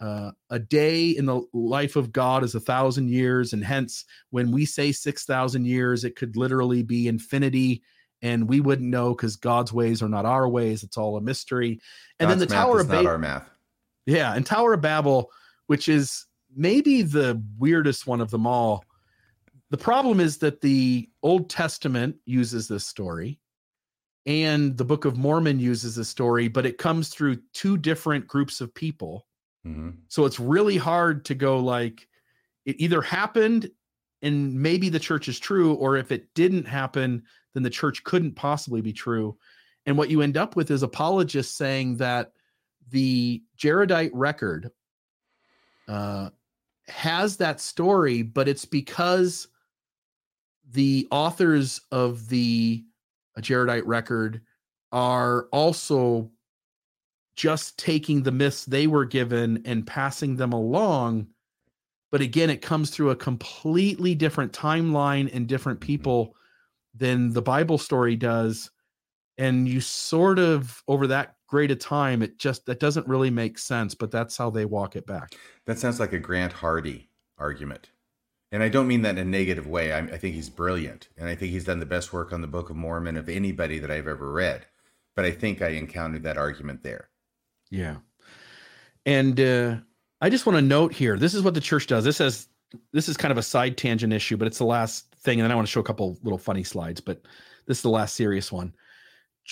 uh, 0.00 0.30
a 0.50 0.58
day 0.58 1.10
in 1.10 1.26
the 1.26 1.42
life 1.52 1.96
of 1.96 2.12
God 2.12 2.44
is 2.44 2.54
a 2.54 2.60
thousand 2.60 3.10
years. 3.10 3.52
And 3.52 3.64
hence, 3.64 4.04
when 4.30 4.52
we 4.52 4.64
say 4.64 4.92
6,000 4.92 5.66
years, 5.66 6.04
it 6.04 6.16
could 6.16 6.36
literally 6.36 6.82
be 6.82 7.08
infinity. 7.08 7.82
And 8.22 8.48
we 8.48 8.60
wouldn't 8.60 8.88
know 8.88 9.14
because 9.14 9.36
God's 9.36 9.72
ways 9.72 10.02
are 10.02 10.08
not 10.08 10.24
our 10.24 10.48
ways. 10.48 10.82
It's 10.82 10.96
all 10.96 11.16
a 11.16 11.20
mystery. 11.20 11.80
And 12.18 12.30
then 12.30 12.38
the 12.38 12.46
Tower 12.46 12.80
of 12.80 12.88
Babel. 12.88 13.02
Yeah, 14.06 14.34
and 14.34 14.46
Tower 14.46 14.74
of 14.74 14.80
Babel, 14.80 15.30
which 15.66 15.88
is 15.88 16.26
maybe 16.54 17.02
the 17.02 17.42
weirdest 17.58 18.06
one 18.06 18.20
of 18.20 18.30
them 18.30 18.46
all. 18.46 18.84
The 19.70 19.78
problem 19.78 20.20
is 20.20 20.38
that 20.38 20.60
the 20.60 21.08
Old 21.22 21.50
Testament 21.50 22.16
uses 22.24 22.68
this 22.68 22.86
story 22.86 23.38
and 24.26 24.76
the 24.76 24.84
Book 24.84 25.04
of 25.04 25.16
Mormon 25.16 25.58
uses 25.58 25.96
this 25.96 26.08
story, 26.08 26.48
but 26.48 26.66
it 26.66 26.78
comes 26.78 27.08
through 27.08 27.38
two 27.54 27.76
different 27.76 28.26
groups 28.26 28.60
of 28.60 28.74
people. 28.74 29.26
hmm 29.64 29.90
So 30.08 30.24
it's 30.24 30.40
really 30.40 30.76
hard 30.76 31.24
to 31.26 31.34
go 31.34 31.58
like 31.60 32.06
it 32.64 32.76
either 32.78 33.00
happened 33.00 33.70
and 34.20 34.54
maybe 34.54 34.88
the 34.88 34.98
church 34.98 35.28
is 35.28 35.38
true, 35.38 35.74
or 35.74 35.96
if 35.96 36.12
it 36.12 36.34
didn't 36.34 36.66
happen, 36.66 37.22
then 37.54 37.62
the 37.62 37.70
church 37.70 38.02
couldn't 38.04 38.34
possibly 38.34 38.80
be 38.80 38.92
true. 38.92 39.38
And 39.86 39.96
what 39.96 40.10
you 40.10 40.22
end 40.22 40.36
up 40.36 40.56
with 40.56 40.70
is 40.70 40.82
apologists 40.82 41.54
saying 41.54 41.96
that 41.98 42.32
the 42.90 43.42
Jaredite 43.56 44.10
record 44.12 44.70
uh, 45.86 46.30
has 46.88 47.36
that 47.38 47.60
story, 47.60 48.22
but 48.22 48.48
it's 48.48 48.64
because 48.64 49.48
the 50.70 51.08
authors 51.10 51.80
of 51.90 52.28
the 52.28 52.84
Jaredite 53.40 53.86
record 53.86 54.42
are 54.92 55.48
also 55.52 56.30
just 57.36 57.78
taking 57.78 58.22
the 58.22 58.32
myths 58.32 58.64
they 58.64 58.86
were 58.86 59.04
given 59.04 59.62
and 59.64 59.86
passing 59.86 60.36
them 60.36 60.52
along. 60.52 61.28
But 62.10 62.20
again, 62.20 62.50
it 62.50 62.62
comes 62.62 62.90
through 62.90 63.10
a 63.10 63.16
completely 63.16 64.14
different 64.14 64.52
timeline 64.52 65.32
and 65.32 65.46
different 65.46 65.80
people 65.80 66.34
than 66.94 67.32
the 67.32 67.42
Bible 67.42 67.78
story 67.78 68.16
does. 68.16 68.70
And 69.36 69.68
you 69.68 69.80
sort 69.80 70.38
of, 70.38 70.82
over 70.88 71.06
that 71.08 71.36
great 71.48 71.70
a 71.70 71.76
time, 71.76 72.22
it 72.22 72.38
just 72.38 72.66
that 72.66 72.78
doesn't 72.78 73.08
really 73.08 73.30
make 73.30 73.58
sense, 73.58 73.94
but 73.94 74.12
that's 74.12 74.36
how 74.36 74.50
they 74.50 74.64
walk 74.64 74.94
it 74.94 75.06
back. 75.06 75.34
That 75.66 75.78
sounds 75.78 75.98
like 75.98 76.12
a 76.12 76.18
Grant 76.18 76.52
Hardy 76.52 77.08
argument. 77.38 77.90
And 78.52 78.62
I 78.62 78.68
don't 78.68 78.88
mean 78.88 79.02
that 79.02 79.18
in 79.18 79.18
a 79.18 79.24
negative 79.24 79.66
way. 79.66 79.92
I, 79.92 79.98
I, 79.98 80.16
think 80.16 80.34
he's 80.34 80.48
brilliant. 80.48 81.08
And 81.18 81.28
I 81.28 81.34
think 81.34 81.52
he's 81.52 81.64
done 81.64 81.80
the 81.80 81.86
best 81.86 82.14
work 82.14 82.32
on 82.32 82.40
the 82.40 82.46
Book 82.46 82.70
of 82.70 82.76
Mormon 82.76 83.16
of 83.16 83.28
anybody 83.28 83.78
that 83.78 83.90
I've 83.90 84.08
ever 84.08 84.32
read. 84.32 84.64
But 85.14 85.26
I 85.26 85.32
think 85.32 85.60
I 85.60 85.68
encountered 85.68 86.22
that 86.22 86.38
argument 86.38 86.82
there. 86.82 87.10
Yeah. 87.70 87.96
And 89.04 89.38
uh, 89.38 89.76
I 90.20 90.30
just 90.30 90.46
want 90.46 90.56
to 90.56 90.62
note 90.62 90.94
here 90.94 91.18
this 91.18 91.34
is 91.34 91.42
what 91.42 91.54
the 91.54 91.60
church 91.60 91.86
does. 91.86 92.04
This 92.04 92.18
has 92.18 92.48
this 92.92 93.08
is 93.08 93.16
kind 93.16 93.32
of 93.32 93.38
a 93.38 93.42
side 93.42 93.76
tangent 93.76 94.12
issue, 94.12 94.36
but 94.36 94.46
it's 94.46 94.58
the 94.58 94.64
last 94.64 95.14
thing. 95.16 95.40
And 95.40 95.44
then 95.44 95.52
I 95.52 95.54
want 95.54 95.66
to 95.66 95.72
show 95.72 95.80
a 95.80 95.84
couple 95.84 96.18
little 96.22 96.38
funny 96.38 96.64
slides, 96.64 97.00
but 97.00 97.22
this 97.66 97.78
is 97.78 97.82
the 97.82 97.90
last 97.90 98.14
serious 98.14 98.52
one. 98.52 98.74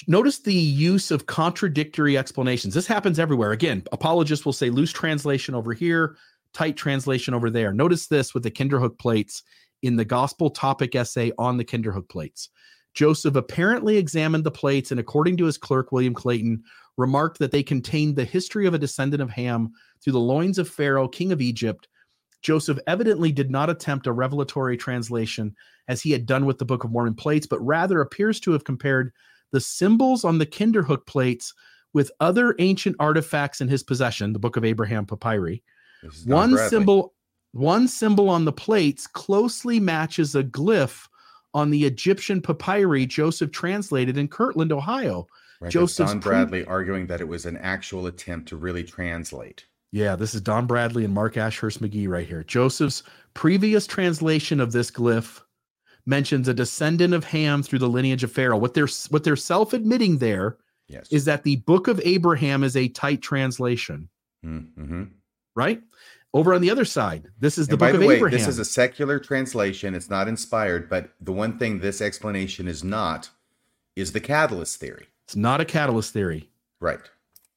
Notice 0.07 0.41
the 0.41 0.55
use 0.55 1.11
of 1.11 1.27
contradictory 1.27 2.19
explanations. 2.19 2.75
This 2.75 2.87
happens 2.87 3.19
everywhere. 3.19 3.53
Again, 3.53 3.83
apologists 3.93 4.45
will 4.45 4.53
say 4.53 4.71
loose 4.71 4.93
translation 4.93 5.55
over 5.55 5.73
here, 5.73 6.17
tight 6.53 6.77
translation 6.77 7.35
over 7.35 7.51
there. 7.51 7.73
Notice 7.73 8.07
this 8.07 8.35
with 8.35 8.43
the 8.43 8.51
Kinderhook 8.51 8.99
plates 8.99 9.43
in 9.83 9.97
the 9.97 10.05
gospel 10.05 10.51
topic 10.51 10.95
essay 10.95 11.33
on 11.39 11.57
the 11.57 11.65
Kinderhook 11.65 12.09
plates. 12.09 12.51
Joseph 12.95 13.37
apparently 13.37 13.97
examined 13.97 14.45
the 14.45 14.51
plates 14.51 14.91
and, 14.91 15.01
according 15.01 15.37
to 15.39 15.45
his 15.45 15.59
clerk, 15.59 15.93
William 15.93 16.15
Clayton, 16.15 16.63
remarked 16.97 17.39
that 17.39 17.51
they 17.51 17.63
contained 17.63 18.17
the 18.17 18.25
history 18.25 18.67
of 18.67 18.75
a 18.75 18.79
descendant 18.79 19.23
of 19.23 19.31
Ham 19.31 19.71
through 20.03 20.15
the 20.15 20.21
loins 20.21 20.59
of 20.59 20.69
Pharaoh, 20.69 21.09
king 21.09 21.33
of 21.33 21.43
Egypt. 21.43 21.89
Joseph 22.43 22.79
evidently 22.87 23.33
did 23.33 23.51
not 23.51 23.69
attempt 23.69 24.07
a 24.07 24.13
revelatory 24.13 24.77
translation 24.77 25.55
as 25.89 26.01
he 26.01 26.11
had 26.11 26.27
done 26.27 26.47
with 26.47 26.59
the 26.59 26.65
Book 26.65 26.85
of 26.85 26.91
Mormon 26.91 27.15
plates, 27.15 27.47
but 27.47 27.61
rather 27.61 28.01
appears 28.01 28.41
to 28.41 28.53
have 28.53 28.65
compared 28.65 29.13
the 29.57 29.61
symbols 29.61 30.23
on 30.23 30.37
the 30.37 30.45
Kinderhook 30.45 31.07
plates 31.07 31.55
with 31.95 32.13
other 32.21 32.55
ancient 32.59 32.95
artifacts 33.01 33.63
in 33.63 33.69
his 33.69 33.83
possession, 33.83 34.35
the 34.35 34.39
Book 34.39 34.59
of 34.59 34.67
Abraham 34.67 35.07
papyri. 35.07 35.63
One 36.27 36.59
symbol 36.69 37.15
one 37.53 37.89
symbol 37.89 38.29
on 38.29 38.45
the 38.45 38.53
plates 38.53 39.07
closely 39.07 39.81
matches 39.81 40.35
a 40.35 40.45
glyph 40.45 41.09
on 41.55 41.71
the 41.71 41.87
Egyptian 41.87 42.43
papyri 42.43 43.07
Joseph 43.07 43.51
translated 43.51 44.19
in 44.19 44.29
Kirtland, 44.29 44.73
Ohio. 44.73 45.27
Right, 45.63 45.73
Joseph 45.73 46.09
Don 46.09 46.21
Bradley 46.21 46.65
pre- 46.65 46.71
arguing 46.71 47.07
that 47.07 47.23
it 47.23 47.29
was 47.29 47.47
an 47.47 47.57
actual 47.57 48.09
attempt 48.09 48.51
to 48.51 48.59
really 48.59 48.85
translate. 48.85 49.65
Yeah, 49.91 50.17
this 50.17 50.35
is 50.35 50.43
Don 50.43 50.67
Bradley 50.67 51.07
and 51.07 51.15
Mark 51.15 51.39
Ashurst 51.39 51.81
McGee 51.81 52.11
right 52.11 52.29
here. 52.29 52.45
Joseph's 52.45 53.05
previous 53.33 53.87
translation 53.87 54.61
of 54.61 54.73
this 54.73 54.91
glyph 54.91 55.41
mentions 56.07 56.49
a 56.49 56.55
descendant 56.55 57.13
of 57.13 57.25
Ham 57.25 57.63
through 57.63 57.81
the 57.81 57.89
lineage 57.89 58.25
of 58.25 58.33
Pharaoh. 58.33 58.57
What 58.57 58.75
they're 58.75 58.89
what 59.11 59.25
they're 59.25 59.37
self-admitting 59.37 60.19
there 60.19 60.57
yes. 60.89 61.11
is 61.11 61.25
that 61.27 61.43
the 61.43 61.57
book 61.57 61.89
of 61.89 62.01
Abraham 62.05 62.63
is 62.63 62.77
a 62.77 62.89
tight 62.89 63.21
translation. 63.21 64.09
Mm-hmm. 64.45 65.05
Right? 65.55 65.83
Over 66.35 66.53
on 66.53 66.61
the 66.61 66.71
other 66.71 66.85
side, 66.85 67.29
this 67.39 67.57
is 67.57 67.67
the 67.67 67.73
and 67.73 67.81
book 67.81 67.93
the 67.93 67.99
of 67.99 68.05
way, 68.05 68.17
Abraham. 68.17 68.39
This 68.39 68.47
is 68.47 68.59
a 68.59 68.65
secular 68.65 69.19
translation. 69.19 69.95
It's 69.95 70.11
not 70.11 70.29
inspired, 70.29 70.91
but 70.91 71.11
the 71.21 71.33
one 71.33 71.59
thing 71.59 71.79
this 71.81 72.01
explanation 72.01 72.69
is 72.69 72.85
not 72.85 73.31
is 73.97 74.13
the 74.13 74.21
catalyst 74.21 74.79
theory. 74.79 75.07
It's 75.25 75.37
not 75.37 75.61
a 75.63 75.65
catalyst 75.65 76.13
theory. 76.13 76.51
Right. 76.79 77.01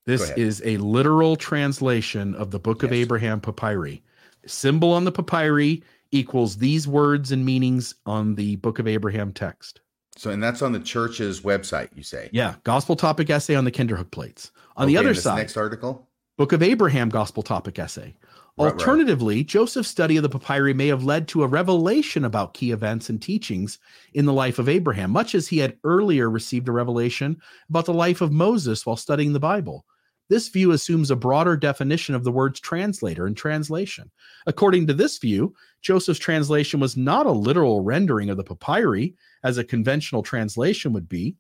This 0.06 0.32
is 0.32 0.62
a 0.66 0.78
literal 0.78 1.36
translation 1.36 2.34
of 2.34 2.50
the 2.50 2.58
Book 2.58 2.82
yes. 2.82 2.90
of 2.90 2.94
Abraham 2.94 3.42
papyri. 3.42 4.02
Symbol 4.46 4.94
on 4.94 5.04
the 5.04 5.12
papyri 5.12 5.84
equals 6.12 6.58
these 6.58 6.88
words 6.88 7.32
and 7.32 7.46
meanings 7.46 7.96
on 8.06 8.36
the 8.36 8.56
Book 8.58 8.80
of 8.80 8.88
Abraham 8.88 9.32
text. 9.32 9.82
So, 10.16 10.32
and 10.32 10.44
that's 10.44 10.62
on 10.62 10.74
the 10.74 10.80
church's 10.80 11.42
website, 11.42 11.90
you 11.96 12.04
say? 12.04 12.30
Yeah. 12.34 12.56
Gospel 12.64 12.96
topic 12.96 13.30
essay 13.30 13.56
on 13.56 13.64
the 13.64 13.72
Kinderhook 13.72 14.12
plates. 14.12 14.52
On 14.76 14.84
okay, 14.84 14.94
the 14.94 14.98
other 14.98 15.14
side, 15.14 15.38
next 15.38 15.58
article, 15.58 16.08
Book 16.38 16.52
of 16.52 16.64
Abraham 16.64 17.10
gospel 17.10 17.44
topic 17.44 17.80
essay. 17.80 18.16
Alternatively, 18.58 19.38
right. 19.38 19.46
Joseph's 19.46 19.88
study 19.88 20.18
of 20.18 20.24
the 20.24 20.30
papyri 20.30 20.74
may 20.74 20.88
have 20.88 21.06
led 21.06 21.30
to 21.30 21.44
a 21.44 21.48
revelation 21.48 22.26
about 22.26 22.54
key 22.54 22.72
events 22.72 23.10
and 23.10 23.22
teachings 23.22 23.80
in 24.14 24.26
the 24.26 24.34
life 24.34 24.60
of 24.60 24.68
Abraham, 24.68 25.12
much 25.12 25.34
as 25.34 25.48
he 25.48 25.60
had 25.60 25.78
earlier 25.86 26.30
received 26.30 26.68
a 26.68 26.74
revelation 26.74 27.40
about 27.70 27.86
the 27.86 27.94
life 27.94 28.20
of 28.20 28.34
Moses 28.34 28.86
while 28.86 28.98
studying 28.98 29.32
the 29.32 29.40
Bible. 29.40 29.86
This 30.30 30.48
view 30.48 30.72
assumes 30.72 31.12
a 31.12 31.16
broader 31.16 31.58
definition 31.58 32.16
of 32.16 32.24
the 32.24 32.32
words 32.32 32.60
translator 32.60 33.26
and 33.26 33.36
translation. 33.36 34.12
According 34.46 34.88
to 34.88 34.94
this 34.94 35.18
view, 35.18 35.54
Joseph's 35.82 36.20
translation 36.20 36.80
was 36.80 36.96
not 36.96 37.26
a 37.26 37.32
literal 37.32 37.82
rendering 37.82 38.30
of 38.30 38.38
the 38.38 38.44
papyri, 38.44 39.16
as 39.44 39.58
a 39.58 39.64
conventional 39.64 40.22
translation 40.22 40.94
would 40.94 41.10
be. 41.10 41.36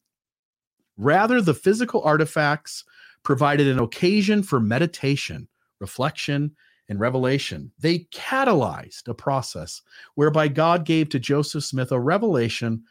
Rather, 0.97 1.41
the 1.41 1.53
physical 1.53 2.01
artifacts 2.01 2.83
provided 3.23 3.67
an 3.67 3.79
occasion 3.79 4.41
for 4.41 4.59
meditation, 4.59 5.47
reflection, 5.79 6.55
and 6.89 6.99
Revelation, 6.99 7.71
they 7.79 7.99
catalyzed 8.11 9.07
a 9.07 9.13
process 9.13 9.81
whereby 10.15 10.47
God 10.47 10.85
gave 10.85 11.09
to 11.09 11.19
Joseph 11.19 11.63
Smith 11.63 11.91
a 11.91 11.99
revelation 11.99 12.83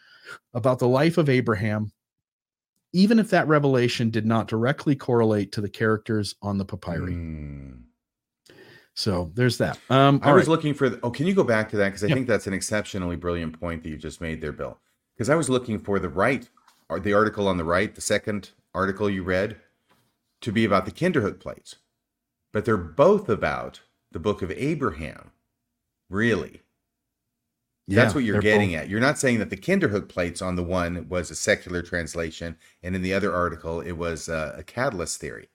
about 0.55 0.79
the 0.79 0.89
life 0.89 1.19
of 1.19 1.29
Abraham, 1.29 1.91
even 2.93 3.19
if 3.19 3.31
that 3.31 3.49
revelation 3.49 4.11
did 4.11 4.27
not 4.27 4.49
directly 4.49 4.97
correlate 4.97 5.53
to 5.53 5.61
the 5.61 5.69
characters 5.69 6.35
on 6.43 6.59
the 6.59 6.65
papyri. 6.65 7.13
Mm. 7.13 7.83
So 8.95 9.31
there's 9.35 9.59
that. 9.59 9.79
Um, 9.91 10.21
I 10.25 10.33
was 10.33 10.43
right. 10.43 10.49
looking 10.49 10.75
for. 10.75 10.89
The, 10.89 10.99
oh, 11.03 11.11
can 11.11 11.27
you 11.27 11.35
go 11.35 11.45
back 11.45 11.71
to 11.71 11.77
that? 11.77 11.89
Because 11.91 12.03
I 12.03 12.09
yep. 12.09 12.17
think 12.17 12.27
that's 12.27 12.49
an 12.49 12.53
exceptionally 12.53 13.17
brilliant 13.17 13.59
point 13.59 13.83
that 13.83 13.91
you 13.91 13.97
just 13.97 14.21
made 14.21 14.41
there, 14.41 14.53
Bill. 14.53 14.79
Because 15.15 15.31
I 15.31 15.37
was 15.37 15.49
looking 15.49 15.79
for 15.79 15.99
the 15.99 16.09
right, 16.09 16.49
or 16.89 16.99
the 16.99 17.13
article 17.13 17.47
on 17.47 17.59
the 17.59 17.65
right, 17.65 17.95
the 17.95 18.01
second 18.01 18.51
article 18.75 19.09
you 19.09 19.23
read, 19.23 19.57
to 20.41 20.53
be 20.53 20.65
about 20.65 20.85
the 20.85 20.91
Kinderhook 20.91 21.41
plates, 21.41 21.77
but 22.53 22.65
they're 22.65 22.77
both 22.77 23.29
about 23.29 23.83
the 24.11 24.19
book 24.19 24.43
of 24.43 24.51
Abraham. 24.51 25.31
Really? 26.11 26.63
Yeah, 27.89 28.03
That's 28.03 28.15
what 28.15 28.25
you're 28.25 28.41
getting 28.41 28.73
both. 28.73 28.81
at. 28.81 28.89
You're 28.91 29.01
not 29.01 29.19
saying 29.19 29.39
that 29.39 29.51
the 29.51 29.57
Kinderhook 29.57 30.09
plates 30.11 30.43
on 30.43 30.57
the 30.57 30.63
one 30.63 31.09
was 31.09 31.31
a 31.31 31.35
secular 31.35 31.83
translation, 31.83 32.57
and 32.83 32.95
in 32.95 33.03
the 33.03 33.15
other 33.15 33.35
article, 33.35 33.81
it 33.81 33.93
was 33.93 34.29
a, 34.29 34.57
a 34.59 34.63
catalyst 34.63 35.21
theory. 35.21 35.49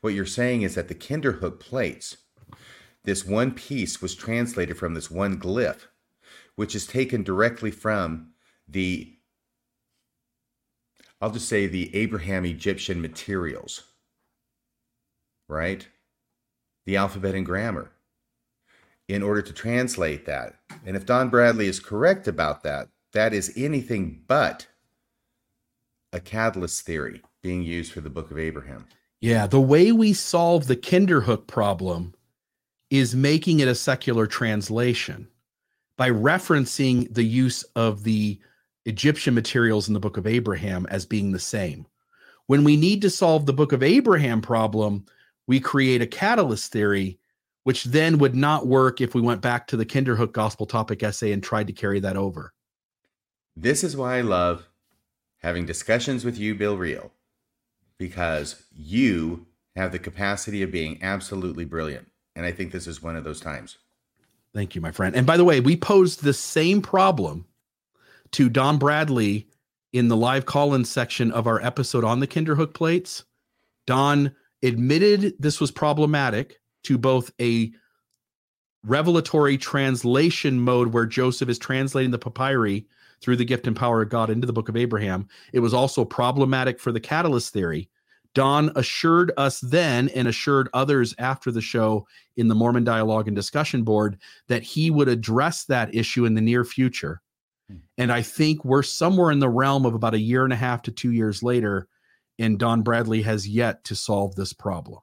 What 0.00 0.14
you're 0.14 0.26
saying 0.26 0.62
is 0.62 0.74
that 0.74 0.88
the 0.88 0.94
Kinderhook 0.96 1.60
plates, 1.60 2.18
this 3.04 3.24
one 3.24 3.52
piece 3.52 4.02
was 4.02 4.16
translated 4.16 4.76
from 4.76 4.94
this 4.94 5.10
one 5.10 5.38
glyph, 5.40 5.86
which 6.56 6.74
is 6.74 6.86
taken 6.86 7.22
directly 7.22 7.70
from 7.70 8.32
the, 8.68 9.14
I'll 11.20 11.30
just 11.30 11.48
say 11.48 11.68
the 11.68 11.94
Abraham 11.94 12.44
Egyptian 12.44 13.00
materials, 13.00 13.84
right? 15.48 15.86
the 16.88 16.96
alphabet 16.96 17.34
and 17.34 17.44
grammar 17.44 17.92
in 19.08 19.22
order 19.22 19.42
to 19.42 19.52
translate 19.52 20.26
that. 20.26 20.54
And 20.84 20.96
if 20.96 21.06
Don 21.06 21.30
Bradley 21.30 21.66
is 21.66 21.80
correct 21.80 22.28
about 22.28 22.62
that, 22.62 22.88
that 23.12 23.32
is 23.32 23.52
anything 23.56 24.22
but 24.26 24.66
a 26.12 26.20
catalyst 26.20 26.84
theory 26.84 27.22
being 27.42 27.62
used 27.62 27.92
for 27.92 28.00
the 28.00 28.10
book 28.10 28.30
of 28.30 28.38
Abraham. 28.38 28.86
Yeah, 29.20 29.46
the 29.46 29.60
way 29.60 29.90
we 29.92 30.12
solve 30.12 30.66
the 30.66 30.76
Kinderhook 30.76 31.46
problem 31.46 32.14
is 32.90 33.14
making 33.14 33.60
it 33.60 33.68
a 33.68 33.74
secular 33.74 34.26
translation 34.26 35.28
by 35.96 36.10
referencing 36.10 37.12
the 37.12 37.24
use 37.24 37.62
of 37.74 38.04
the 38.04 38.38
Egyptian 38.84 39.34
materials 39.34 39.88
in 39.88 39.94
the 39.94 40.00
book 40.00 40.16
of 40.16 40.26
Abraham 40.26 40.86
as 40.90 41.04
being 41.04 41.32
the 41.32 41.38
same. 41.38 41.86
When 42.46 42.64
we 42.64 42.76
need 42.76 43.02
to 43.02 43.10
solve 43.10 43.44
the 43.44 43.52
book 43.52 43.72
of 43.72 43.82
Abraham 43.82 44.40
problem, 44.40 45.04
we 45.46 45.60
create 45.60 46.00
a 46.00 46.06
catalyst 46.06 46.72
theory, 46.72 47.18
which 47.68 47.84
then 47.84 48.16
would 48.16 48.34
not 48.34 48.66
work 48.66 48.98
if 48.98 49.14
we 49.14 49.20
went 49.20 49.42
back 49.42 49.66
to 49.66 49.76
the 49.76 49.84
Kinderhook 49.84 50.32
gospel 50.32 50.64
topic 50.64 51.02
essay 51.02 51.32
and 51.32 51.42
tried 51.42 51.66
to 51.66 51.72
carry 51.74 52.00
that 52.00 52.16
over. 52.16 52.54
This 53.54 53.84
is 53.84 53.94
why 53.94 54.16
I 54.16 54.20
love 54.22 54.66
having 55.42 55.66
discussions 55.66 56.24
with 56.24 56.38
you, 56.38 56.54
Bill 56.54 56.78
Reel, 56.78 57.12
because 57.98 58.62
you 58.72 59.44
have 59.76 59.92
the 59.92 59.98
capacity 59.98 60.62
of 60.62 60.72
being 60.72 60.98
absolutely 61.02 61.66
brilliant. 61.66 62.08
And 62.34 62.46
I 62.46 62.52
think 62.52 62.72
this 62.72 62.86
is 62.86 63.02
one 63.02 63.16
of 63.16 63.24
those 63.24 63.38
times. 63.38 63.76
Thank 64.54 64.74
you, 64.74 64.80
my 64.80 64.90
friend. 64.90 65.14
And 65.14 65.26
by 65.26 65.36
the 65.36 65.44
way, 65.44 65.60
we 65.60 65.76
posed 65.76 66.22
the 66.22 66.32
same 66.32 66.80
problem 66.80 67.44
to 68.30 68.48
Don 68.48 68.78
Bradley 68.78 69.46
in 69.92 70.08
the 70.08 70.16
live 70.16 70.46
call 70.46 70.72
in 70.72 70.86
section 70.86 71.30
of 71.32 71.46
our 71.46 71.60
episode 71.60 72.02
on 72.02 72.20
the 72.20 72.26
Kinderhook 72.26 72.72
plates. 72.72 73.26
Don 73.86 74.34
admitted 74.62 75.34
this 75.38 75.60
was 75.60 75.70
problematic 75.70 76.62
to 76.88 76.96
both 76.96 77.30
a 77.38 77.70
revelatory 78.82 79.58
translation 79.58 80.58
mode 80.58 80.94
where 80.94 81.04
Joseph 81.04 81.50
is 81.50 81.58
translating 81.58 82.10
the 82.10 82.18
papyri 82.18 82.86
through 83.20 83.36
the 83.36 83.44
gift 83.44 83.66
and 83.66 83.76
power 83.76 84.00
of 84.00 84.08
God 84.08 84.30
into 84.30 84.46
the 84.46 84.54
book 84.54 84.70
of 84.70 84.76
Abraham. 84.76 85.28
It 85.52 85.60
was 85.60 85.74
also 85.74 86.02
problematic 86.02 86.80
for 86.80 86.90
the 86.90 87.00
catalyst 87.00 87.52
theory. 87.52 87.90
Don 88.32 88.72
assured 88.74 89.32
us 89.36 89.60
then 89.60 90.08
and 90.14 90.28
assured 90.28 90.70
others 90.72 91.14
after 91.18 91.50
the 91.50 91.60
show 91.60 92.06
in 92.38 92.48
the 92.48 92.54
Mormon 92.54 92.84
Dialogue 92.84 93.28
and 93.28 93.36
Discussion 93.36 93.82
Board 93.82 94.16
that 94.46 94.62
he 94.62 94.90
would 94.90 95.08
address 95.08 95.64
that 95.64 95.94
issue 95.94 96.24
in 96.24 96.34
the 96.34 96.40
near 96.40 96.64
future. 96.64 97.20
Hmm. 97.68 97.76
And 97.98 98.10
I 98.10 98.22
think 98.22 98.64
we're 98.64 98.82
somewhere 98.82 99.30
in 99.30 99.40
the 99.40 99.50
realm 99.50 99.84
of 99.84 99.92
about 99.92 100.14
a 100.14 100.18
year 100.18 100.44
and 100.44 100.54
a 100.54 100.56
half 100.56 100.80
to 100.82 100.90
two 100.90 101.12
years 101.12 101.42
later, 101.42 101.86
and 102.38 102.58
Don 102.58 102.80
Bradley 102.80 103.20
has 103.22 103.46
yet 103.46 103.84
to 103.84 103.94
solve 103.94 104.36
this 104.36 104.54
problem. 104.54 105.00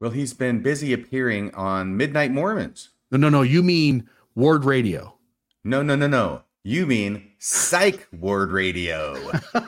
Well, 0.00 0.10
he's 0.10 0.34
been 0.34 0.62
busy 0.62 0.92
appearing 0.92 1.54
on 1.54 1.96
Midnight 1.96 2.30
Mormons. 2.30 2.90
No, 3.10 3.16
no, 3.16 3.30
no. 3.30 3.42
You 3.42 3.62
mean 3.62 4.08
Ward 4.34 4.64
Radio. 4.64 5.16
No, 5.64 5.82
no, 5.82 5.96
no, 5.96 6.06
no. 6.06 6.42
You 6.64 6.86
mean 6.86 7.32
Psych 7.38 8.06
Ward 8.12 8.50
Radio. 8.50 9.16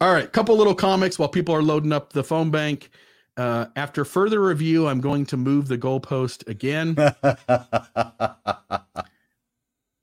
All 0.00 0.14
right, 0.14 0.32
couple 0.32 0.56
little 0.56 0.74
comics 0.74 1.18
while 1.18 1.28
people 1.28 1.54
are 1.54 1.62
loading 1.62 1.92
up 1.92 2.12
the 2.12 2.24
phone 2.24 2.50
bank. 2.50 2.90
Uh, 3.36 3.66
after 3.76 4.04
further 4.04 4.40
review, 4.40 4.88
I'm 4.88 5.00
going 5.00 5.24
to 5.26 5.36
move 5.36 5.68
the 5.68 5.78
goalpost 5.78 6.48
again. 6.48 6.94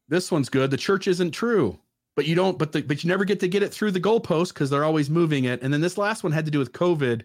this 0.07 0.31
one's 0.31 0.49
good. 0.49 0.71
The 0.71 0.77
church 0.77 1.07
isn't 1.07 1.31
true, 1.31 1.79
but 2.15 2.25
you 2.25 2.35
don't. 2.35 2.57
But 2.57 2.71
the, 2.71 2.83
but 2.83 3.03
you 3.03 3.09
never 3.09 3.25
get 3.25 3.39
to 3.41 3.47
get 3.47 3.63
it 3.63 3.73
through 3.73 3.91
the 3.91 3.99
goalpost 3.99 4.53
because 4.53 4.69
they're 4.69 4.85
always 4.85 5.09
moving 5.09 5.45
it. 5.45 5.61
And 5.61 5.73
then 5.73 5.81
this 5.81 5.97
last 5.97 6.23
one 6.23 6.31
had 6.31 6.45
to 6.45 6.51
do 6.51 6.59
with 6.59 6.71
COVID, 6.71 7.23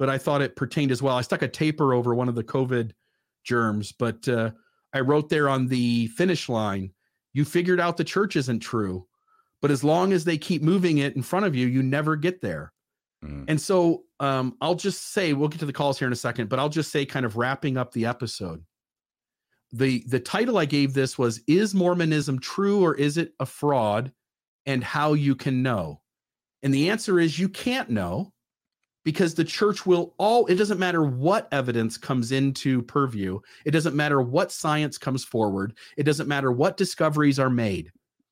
but 0.00 0.08
I 0.08 0.16
thought 0.16 0.40
it 0.40 0.56
pertained 0.56 0.90
as 0.90 1.02
well. 1.02 1.14
I 1.14 1.20
stuck 1.20 1.42
a 1.42 1.48
taper 1.48 1.92
over 1.92 2.14
one 2.14 2.30
of 2.30 2.34
the 2.34 2.42
COVID 2.42 2.92
germs, 3.44 3.92
but 3.92 4.26
uh, 4.26 4.50
I 4.94 5.00
wrote 5.00 5.28
there 5.28 5.46
on 5.46 5.68
the 5.68 6.06
finish 6.08 6.48
line, 6.48 6.92
you 7.34 7.44
figured 7.44 7.78
out 7.78 7.98
the 7.98 8.04
church 8.04 8.34
isn't 8.34 8.60
true. 8.60 9.06
But 9.60 9.70
as 9.70 9.84
long 9.84 10.14
as 10.14 10.24
they 10.24 10.38
keep 10.38 10.62
moving 10.62 10.98
it 10.98 11.16
in 11.16 11.22
front 11.22 11.44
of 11.44 11.54
you, 11.54 11.66
you 11.66 11.82
never 11.82 12.16
get 12.16 12.40
there. 12.40 12.72
Mm. 13.22 13.44
And 13.46 13.60
so 13.60 14.04
um, 14.20 14.56
I'll 14.62 14.74
just 14.74 15.12
say, 15.12 15.34
we'll 15.34 15.50
get 15.50 15.60
to 15.60 15.66
the 15.66 15.72
calls 15.72 15.98
here 15.98 16.06
in 16.06 16.14
a 16.14 16.16
second, 16.16 16.48
but 16.48 16.58
I'll 16.58 16.70
just 16.70 16.90
say, 16.90 17.04
kind 17.04 17.26
of 17.26 17.36
wrapping 17.36 17.76
up 17.76 17.92
the 17.92 18.06
episode. 18.06 18.64
The 19.72 20.02
the 20.08 20.18
title 20.18 20.56
I 20.56 20.64
gave 20.64 20.94
this 20.94 21.18
was 21.18 21.42
Is 21.46 21.74
Mormonism 21.74 22.38
True 22.40 22.82
or 22.82 22.94
Is 22.94 23.18
It 23.18 23.34
a 23.38 23.44
Fraud? 23.44 24.12
And 24.64 24.82
How 24.82 25.12
You 25.12 25.36
Can 25.36 25.62
Know. 25.62 26.00
And 26.62 26.72
the 26.72 26.88
answer 26.88 27.20
is 27.20 27.38
you 27.38 27.50
can't 27.50 27.90
know 27.90 28.32
because 29.04 29.34
the 29.34 29.44
church 29.44 29.86
will 29.86 30.14
all 30.18 30.46
it 30.46 30.56
doesn't 30.56 30.78
matter 30.78 31.02
what 31.02 31.48
evidence 31.52 31.96
comes 31.96 32.32
into 32.32 32.82
purview 32.82 33.40
it 33.64 33.70
doesn't 33.70 33.96
matter 33.96 34.20
what 34.20 34.52
science 34.52 34.98
comes 34.98 35.24
forward 35.24 35.74
it 35.96 36.02
doesn't 36.02 36.28
matter 36.28 36.52
what 36.52 36.76
discoveries 36.76 37.38
are 37.38 37.50
made 37.50 37.90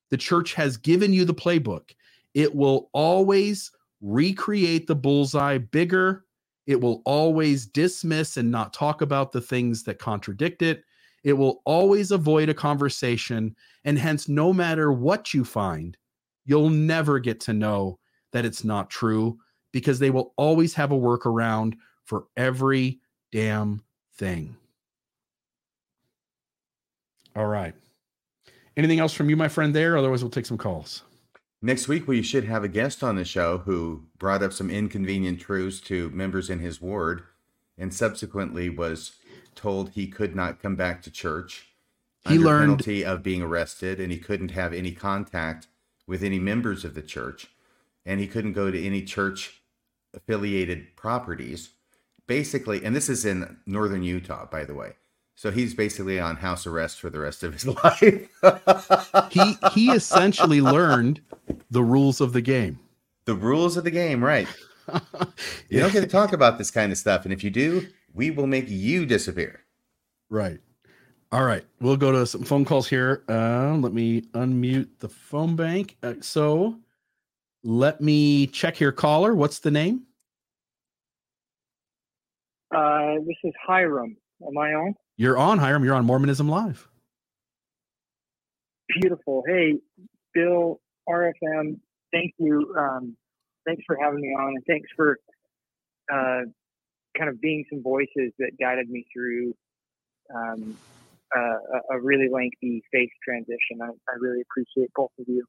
the 0.09 0.17
church 0.17 0.53
has 0.53 0.77
given 0.77 1.13
you 1.13 1.25
the 1.25 1.33
playbook. 1.33 1.91
It 2.33 2.53
will 2.53 2.89
always 2.93 3.71
recreate 4.01 4.87
the 4.87 4.95
bullseye 4.95 5.57
bigger 5.57 6.23
it 6.67 6.79
will 6.79 7.01
always 7.03 7.65
dismiss 7.65 8.37
and 8.37 8.49
not 8.49 8.71
talk 8.71 9.01
about 9.01 9.33
the 9.33 9.41
things 9.41 9.83
that 9.83 9.99
contradict 9.99 10.61
it 10.61 10.85
it 11.25 11.33
will 11.33 11.61
always 11.65 12.11
avoid 12.11 12.47
a 12.47 12.53
conversation 12.53 13.53
and 13.83 13.99
hence 13.99 14.29
no 14.29 14.53
matter 14.53 14.93
what 14.93 15.33
you 15.33 15.43
find 15.43 15.97
you'll 16.45 16.69
never 16.69 17.19
get 17.19 17.41
to 17.41 17.51
know 17.51 17.99
that 18.31 18.45
it's 18.45 18.63
not 18.63 18.89
true 18.89 19.37
because 19.71 19.99
they 19.99 20.09
will 20.09 20.33
always 20.37 20.73
have 20.75 20.91
a 20.91 20.97
workaround 20.97 21.75
for 22.03 22.25
every 22.35 22.99
damn 23.31 23.83
thing. 24.15 24.55
All 27.35 27.45
right. 27.45 27.73
Anything 28.75 28.99
else 28.99 29.13
from 29.13 29.29
you, 29.29 29.35
my 29.35 29.47
friend, 29.47 29.75
there? 29.75 29.97
Otherwise, 29.97 30.23
we'll 30.23 30.31
take 30.31 30.45
some 30.45 30.57
calls. 30.57 31.03
Next 31.61 31.87
week, 31.87 32.07
we 32.07 32.21
should 32.21 32.45
have 32.45 32.63
a 32.63 32.69
guest 32.69 33.03
on 33.03 33.15
the 33.15 33.25
show 33.25 33.59
who 33.59 34.05
brought 34.17 34.41
up 34.41 34.53
some 34.53 34.69
inconvenient 34.69 35.41
truths 35.41 35.81
to 35.81 36.09
members 36.11 36.49
in 36.49 36.59
his 36.59 36.81
ward 36.81 37.23
and 37.77 37.93
subsequently 37.93 38.69
was 38.69 39.13
told 39.55 39.89
he 39.89 40.07
could 40.07 40.35
not 40.35 40.61
come 40.61 40.75
back 40.75 41.01
to 41.01 41.11
church 41.11 41.69
he 42.25 42.35
under 42.35 42.45
learned 42.45 42.69
penalty 42.69 43.05
of 43.05 43.23
being 43.23 43.41
arrested 43.41 43.99
and 43.99 44.11
he 44.11 44.17
couldn't 44.17 44.51
have 44.51 44.73
any 44.73 44.91
contact 44.91 45.67
with 46.05 46.23
any 46.23 46.39
members 46.39 46.85
of 46.85 46.93
the 46.93 47.01
church 47.01 47.47
and 48.05 48.19
he 48.19 48.27
couldn't 48.27 48.53
go 48.53 48.69
to 48.71 48.85
any 48.85 49.01
church 49.01 49.58
affiliated 50.13 50.95
properties. 50.95 51.69
Basically, 52.27 52.83
and 52.85 52.95
this 52.95 53.09
is 53.09 53.25
in 53.25 53.57
northern 53.65 54.03
Utah, 54.03 54.45
by 54.45 54.63
the 54.63 54.75
way. 54.75 54.93
So 55.35 55.51
he's 55.51 55.73
basically 55.73 56.19
on 56.19 56.35
house 56.35 56.67
arrest 56.67 56.99
for 56.99 57.09
the 57.09 57.19
rest 57.19 57.43
of 57.43 57.53
his 57.53 57.65
life. 57.83 58.29
he 59.31 59.57
he 59.73 59.91
essentially 59.91 60.61
learned 60.61 61.21
the 61.71 61.81
rules 61.81 62.21
of 62.21 62.33
the 62.33 62.41
game. 62.41 62.79
The 63.25 63.35
rules 63.35 63.77
of 63.77 63.83
the 63.83 63.91
game, 63.91 64.23
right? 64.23 64.47
you 65.69 65.79
don't 65.79 65.93
get 65.93 66.01
to 66.01 66.07
talk 66.07 66.33
about 66.33 66.57
this 66.57 66.71
kind 66.71 66.91
of 66.91 66.97
stuff, 66.97 67.23
and 67.23 67.33
if 67.33 67.43
you 67.43 67.49
do, 67.49 67.87
we 68.13 68.31
will 68.31 68.47
make 68.47 68.65
you 68.67 69.05
disappear. 69.05 69.61
Right. 70.29 70.59
All 71.31 71.43
right, 71.43 71.63
we'll 71.79 71.95
go 71.95 72.11
to 72.11 72.25
some 72.25 72.43
phone 72.43 72.65
calls 72.65 72.89
here. 72.89 73.23
Uh, 73.29 73.75
let 73.75 73.93
me 73.93 74.21
unmute 74.33 74.89
the 74.99 75.09
phone 75.09 75.55
bank. 75.55 75.95
Uh, 76.01 76.15
so 76.21 76.75
let 77.63 78.01
me 78.01 78.47
check 78.47 78.75
here, 78.75 78.91
caller. 78.91 79.35
What's 79.35 79.59
the 79.59 79.71
name? 79.71 80.03
Uh, 82.73 83.15
this 83.25 83.37
is 83.43 83.53
Hiram. 83.65 84.15
Am 84.45 84.57
I 84.57 84.73
on? 84.73 84.95
You're 85.17 85.37
on, 85.37 85.57
Hiram. 85.57 85.83
You're 85.83 85.95
on 85.95 86.05
Mormonism 86.05 86.47
Live. 86.47 86.87
Beautiful. 89.01 89.43
Hey, 89.47 89.75
Bill, 90.33 90.79
RFM, 91.07 91.79
thank 92.11 92.33
you. 92.37 92.73
Um, 92.77 93.17
thanks 93.65 93.83
for 93.85 93.97
having 94.01 94.21
me 94.21 94.29
on, 94.29 94.55
and 94.55 94.63
thanks 94.65 94.89
for 94.95 95.17
uh, 96.11 96.41
kind 97.17 97.29
of 97.29 97.41
being 97.41 97.65
some 97.69 97.83
voices 97.83 98.31
that 98.39 98.51
guided 98.59 98.89
me 98.89 99.05
through 99.13 99.53
um, 100.33 100.77
uh, 101.35 101.79
a 101.91 101.99
really 101.99 102.29
lengthy 102.31 102.81
faith 102.91 103.09
transition. 103.23 103.81
I, 103.81 103.87
I 103.87 104.15
really 104.19 104.41
appreciate 104.41 104.89
both 104.95 105.11
of 105.19 105.25
you. 105.27 105.45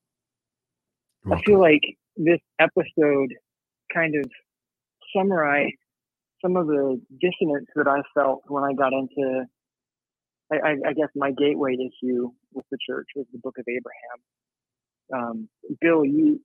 I 1.26 1.40
feel 1.42 1.60
like 1.60 1.82
this 2.16 2.40
episode 2.58 3.34
kind 3.92 4.14
of 4.16 4.30
summarized 5.14 5.74
some 6.42 6.56
of 6.56 6.66
the 6.66 7.00
dissonance 7.20 7.66
that 7.76 7.86
I 7.86 8.00
felt 8.14 8.42
when 8.48 8.64
I 8.64 8.72
got 8.72 8.92
into, 8.92 9.44
I, 10.52 10.76
I 10.88 10.92
guess, 10.94 11.08
my 11.14 11.32
gateway 11.32 11.74
issue 11.74 12.30
with 12.52 12.64
the 12.70 12.78
church 12.88 13.06
was 13.14 13.26
the 13.32 13.38
Book 13.38 13.56
of 13.58 13.66
Abraham. 13.68 14.18
Um, 15.12 15.48
Bill, 15.80 16.04
you, 16.04 16.40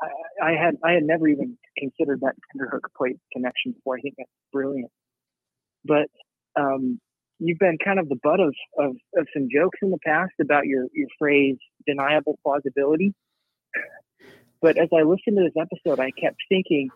I, 0.00 0.08
I, 0.42 0.50
had 0.52 0.76
I 0.84 0.92
had 0.92 1.02
never 1.02 1.28
even 1.28 1.58
considered 1.76 2.20
that 2.22 2.34
Kinderhook 2.54 2.86
plate 2.96 3.18
connection 3.32 3.72
before. 3.72 3.98
I 3.98 4.00
think 4.00 4.14
that's 4.16 4.30
brilliant. 4.52 4.90
But 5.84 6.08
um, 6.58 7.00
you've 7.38 7.58
been 7.58 7.76
kind 7.84 7.98
of 7.98 8.08
the 8.08 8.18
butt 8.22 8.40
of, 8.40 8.54
of, 8.78 8.96
of 9.16 9.26
some 9.34 9.48
jokes 9.54 9.78
in 9.82 9.90
the 9.90 9.98
past 10.04 10.32
about 10.40 10.66
your, 10.66 10.86
your 10.94 11.08
phrase 11.18 11.56
deniable 11.86 12.38
plausibility. 12.42 13.12
But 14.60 14.78
as 14.78 14.88
I 14.92 15.02
listened 15.02 15.36
to 15.36 15.44
this 15.44 15.60
episode, 15.60 16.00
I 16.00 16.10
kept 16.10 16.36
thinking 16.48 16.90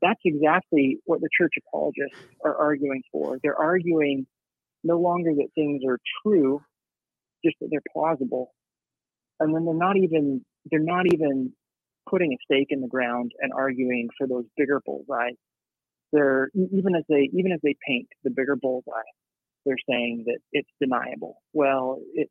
that's 0.00 0.20
exactly 0.24 0.98
what 1.04 1.20
the 1.20 1.28
church 1.36 1.54
apologists 1.66 2.18
are 2.44 2.56
arguing 2.56 3.02
for. 3.12 3.38
They're 3.42 3.58
arguing 3.58 4.26
no 4.84 4.98
longer 4.98 5.32
that 5.34 5.48
things 5.54 5.82
are 5.86 5.98
true, 6.22 6.62
just 7.44 7.56
that 7.60 7.68
they're 7.70 7.82
plausible. 7.92 8.52
And 9.40 9.54
then 9.54 9.64
they're 9.64 9.74
not 9.74 9.96
even 9.96 10.44
they're 10.70 10.80
not 10.80 11.06
even 11.12 11.52
putting 12.08 12.32
a 12.32 12.36
stake 12.44 12.68
in 12.70 12.80
the 12.80 12.88
ground 12.88 13.32
and 13.40 13.52
arguing 13.52 14.08
for 14.16 14.26
those 14.26 14.44
bigger 14.56 14.80
bullseyes. 14.84 15.36
They're 16.12 16.50
even 16.54 16.94
as 16.94 17.04
they 17.08 17.28
even 17.32 17.52
as 17.52 17.60
they 17.62 17.76
paint 17.86 18.08
the 18.24 18.30
bigger 18.30 18.56
bullseye, 18.56 18.92
they're 19.64 19.76
saying 19.88 20.24
that 20.26 20.38
it's 20.52 20.70
deniable. 20.80 21.42
Well, 21.52 21.98
it 22.14 22.30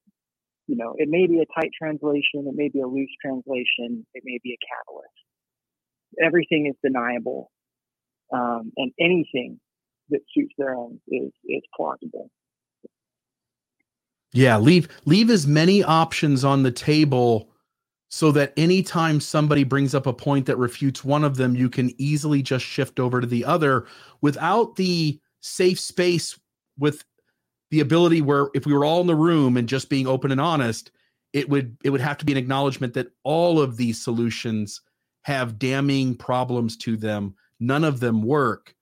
you 0.67 0.75
know, 0.75 0.93
it 0.97 1.09
may 1.09 1.27
be 1.27 1.39
a 1.39 1.45
tight 1.59 1.71
translation, 1.77 2.47
it 2.47 2.55
may 2.55 2.69
be 2.69 2.81
a 2.81 2.87
loose 2.87 3.09
translation, 3.21 4.05
it 4.13 4.23
may 4.25 4.39
be 4.43 4.53
a 4.53 4.59
catalyst. 4.65 5.09
Everything 6.21 6.67
is 6.67 6.75
deniable, 6.83 7.51
um, 8.33 8.71
and 8.77 8.91
anything 8.99 9.59
that 10.09 10.21
suits 10.33 10.53
their 10.57 10.75
own 10.75 10.99
is 11.07 11.31
is 11.45 11.61
plausible. 11.75 12.29
Yeah, 14.33 14.57
leave 14.57 14.87
leave 15.05 15.29
as 15.29 15.45
many 15.45 15.83
options 15.83 16.43
on 16.43 16.63
the 16.63 16.71
table 16.71 17.49
so 18.09 18.31
that 18.31 18.53
anytime 18.55 19.19
somebody 19.19 19.63
brings 19.63 19.93
up 19.93 20.05
a 20.05 20.13
point 20.13 20.45
that 20.45 20.57
refutes 20.57 21.03
one 21.03 21.23
of 21.23 21.37
them, 21.37 21.55
you 21.55 21.69
can 21.69 21.91
easily 21.99 22.41
just 22.41 22.65
shift 22.65 22.99
over 22.99 23.19
to 23.19 23.27
the 23.27 23.43
other 23.43 23.85
without 24.21 24.75
the 24.75 25.19
safe 25.41 25.79
space 25.79 26.39
with 26.77 27.03
the 27.71 27.79
ability 27.79 28.21
where 28.21 28.49
if 28.53 28.65
we 28.65 28.73
were 28.73 28.85
all 28.85 29.01
in 29.01 29.07
the 29.07 29.15
room 29.15 29.57
and 29.57 29.67
just 29.67 29.89
being 29.89 30.07
open 30.07 30.31
and 30.31 30.41
honest, 30.41 30.91
it 31.33 31.49
would 31.49 31.77
it 31.83 31.89
would 31.89 32.01
have 32.01 32.17
to 32.19 32.25
be 32.25 32.31
an 32.31 32.37
acknowledgement 32.37 32.93
that 32.93 33.07
all 33.23 33.59
of 33.59 33.77
these 33.77 34.01
solutions 34.01 34.81
have 35.23 35.59
damning 35.59 36.15
problems 36.15 36.77
to 36.77 36.95
them. 36.95 37.35
None 37.59 37.83
of 37.83 37.99
them 37.99 38.21
work, 38.21 38.75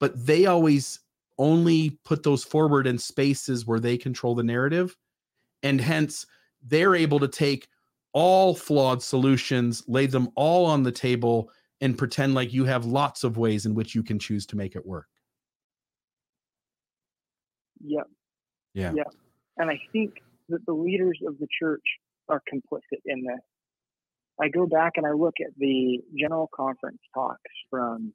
but 0.00 0.26
they 0.26 0.46
always 0.46 1.00
only 1.38 1.98
put 2.04 2.22
those 2.22 2.44
forward 2.44 2.86
in 2.86 2.98
spaces 2.98 3.66
where 3.66 3.80
they 3.80 3.96
control 3.96 4.34
the 4.34 4.42
narrative. 4.42 4.96
And 5.62 5.80
hence, 5.80 6.26
they're 6.62 6.94
able 6.94 7.20
to 7.20 7.28
take 7.28 7.68
all 8.12 8.54
flawed 8.54 9.02
solutions, 9.02 9.82
lay 9.88 10.06
them 10.06 10.28
all 10.36 10.66
on 10.66 10.82
the 10.82 10.92
table, 10.92 11.50
and 11.80 11.98
pretend 11.98 12.34
like 12.34 12.52
you 12.52 12.64
have 12.64 12.84
lots 12.84 13.24
of 13.24 13.36
ways 13.36 13.66
in 13.66 13.74
which 13.74 13.94
you 13.94 14.02
can 14.02 14.18
choose 14.18 14.46
to 14.46 14.56
make 14.56 14.76
it 14.76 14.86
work. 14.86 15.08
Yep. 17.84 18.08
Yeah. 18.74 18.92
Yeah. 18.94 19.04
And 19.56 19.70
I 19.70 19.80
think 19.92 20.14
that 20.48 20.66
the 20.66 20.72
leaders 20.72 21.18
of 21.26 21.38
the 21.38 21.46
church 21.60 21.84
are 22.28 22.42
complicit 22.52 23.00
in 23.06 23.22
this. 23.22 23.40
I 24.40 24.48
go 24.48 24.66
back 24.66 24.92
and 24.96 25.06
I 25.06 25.12
look 25.12 25.34
at 25.40 25.52
the 25.56 26.00
general 26.18 26.50
conference 26.54 26.98
talks 27.14 27.38
from 27.70 28.12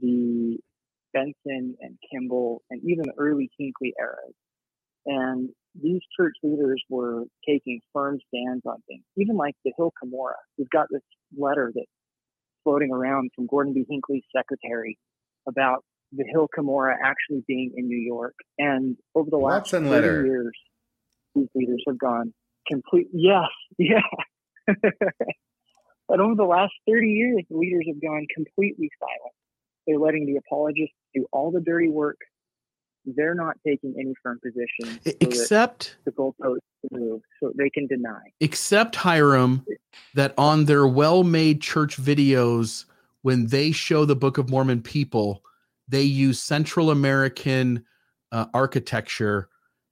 the 0.00 0.58
Benson 1.12 1.76
and 1.80 1.98
Kimball 2.10 2.62
and 2.70 2.80
even 2.84 3.04
the 3.04 3.14
early 3.18 3.50
Hinckley 3.58 3.92
eras. 3.98 4.34
And 5.06 5.48
these 5.80 6.00
church 6.16 6.34
leaders 6.42 6.82
were 6.88 7.24
taking 7.46 7.80
firm 7.92 8.18
stands 8.28 8.62
on 8.66 8.82
things, 8.86 9.02
even 9.16 9.36
like 9.36 9.54
the 9.64 9.72
Hill 9.76 9.92
Cumorah. 10.02 10.34
We've 10.56 10.70
got 10.70 10.86
this 10.90 11.02
letter 11.36 11.72
that's 11.74 11.86
floating 12.62 12.92
around 12.92 13.30
from 13.34 13.46
Gordon 13.46 13.72
B. 13.72 13.84
Hinckley's 13.88 14.24
secretary 14.36 14.98
about 15.48 15.84
the 16.12 16.24
Hill 16.24 16.48
Cumorah 16.56 16.94
actually 17.02 17.44
being 17.46 17.72
in 17.76 17.86
New 17.86 17.98
York. 17.98 18.34
And 18.58 18.96
over 19.14 19.30
the 19.30 19.36
last 19.36 19.72
Watson 19.72 19.84
30 19.84 19.90
letter. 19.90 20.26
years, 20.26 20.52
these 21.34 21.48
leaders 21.54 21.82
have 21.86 21.98
gone 21.98 22.32
complete. 22.66 23.08
Yes, 23.12 23.48
yeah. 23.78 24.00
but 26.08 26.20
over 26.20 26.34
the 26.34 26.44
last 26.44 26.72
30 26.88 27.08
years, 27.08 27.42
the 27.50 27.56
leaders 27.56 27.84
have 27.88 28.00
gone 28.00 28.26
completely 28.34 28.90
silent. 28.98 29.34
They're 29.86 29.98
letting 29.98 30.26
the 30.26 30.36
apologists 30.36 30.94
do 31.14 31.26
all 31.32 31.50
the 31.50 31.60
dirty 31.60 31.88
work. 31.88 32.18
They're 33.04 33.34
not 33.34 33.56
taking 33.66 33.94
any 33.98 34.12
firm 34.22 34.38
position 34.42 35.00
so 35.02 35.12
Except 35.20 35.96
the 36.04 36.10
goalposts 36.10 36.58
move, 36.90 37.22
so 37.40 37.52
they 37.56 37.70
can 37.70 37.86
deny. 37.86 38.20
except 38.40 38.96
Hiram 38.96 39.64
that 40.14 40.34
on 40.36 40.66
their 40.66 40.86
well-made 40.86 41.62
church 41.62 41.96
videos 41.96 42.84
when 43.22 43.46
they 43.46 43.72
show 43.72 44.04
the 44.04 44.16
Book 44.16 44.36
of 44.36 44.50
Mormon 44.50 44.82
people 44.82 45.42
they 45.88 46.02
use 46.02 46.40
Central 46.40 46.90
American 46.90 47.84
uh, 48.32 48.46
architecture 48.54 49.48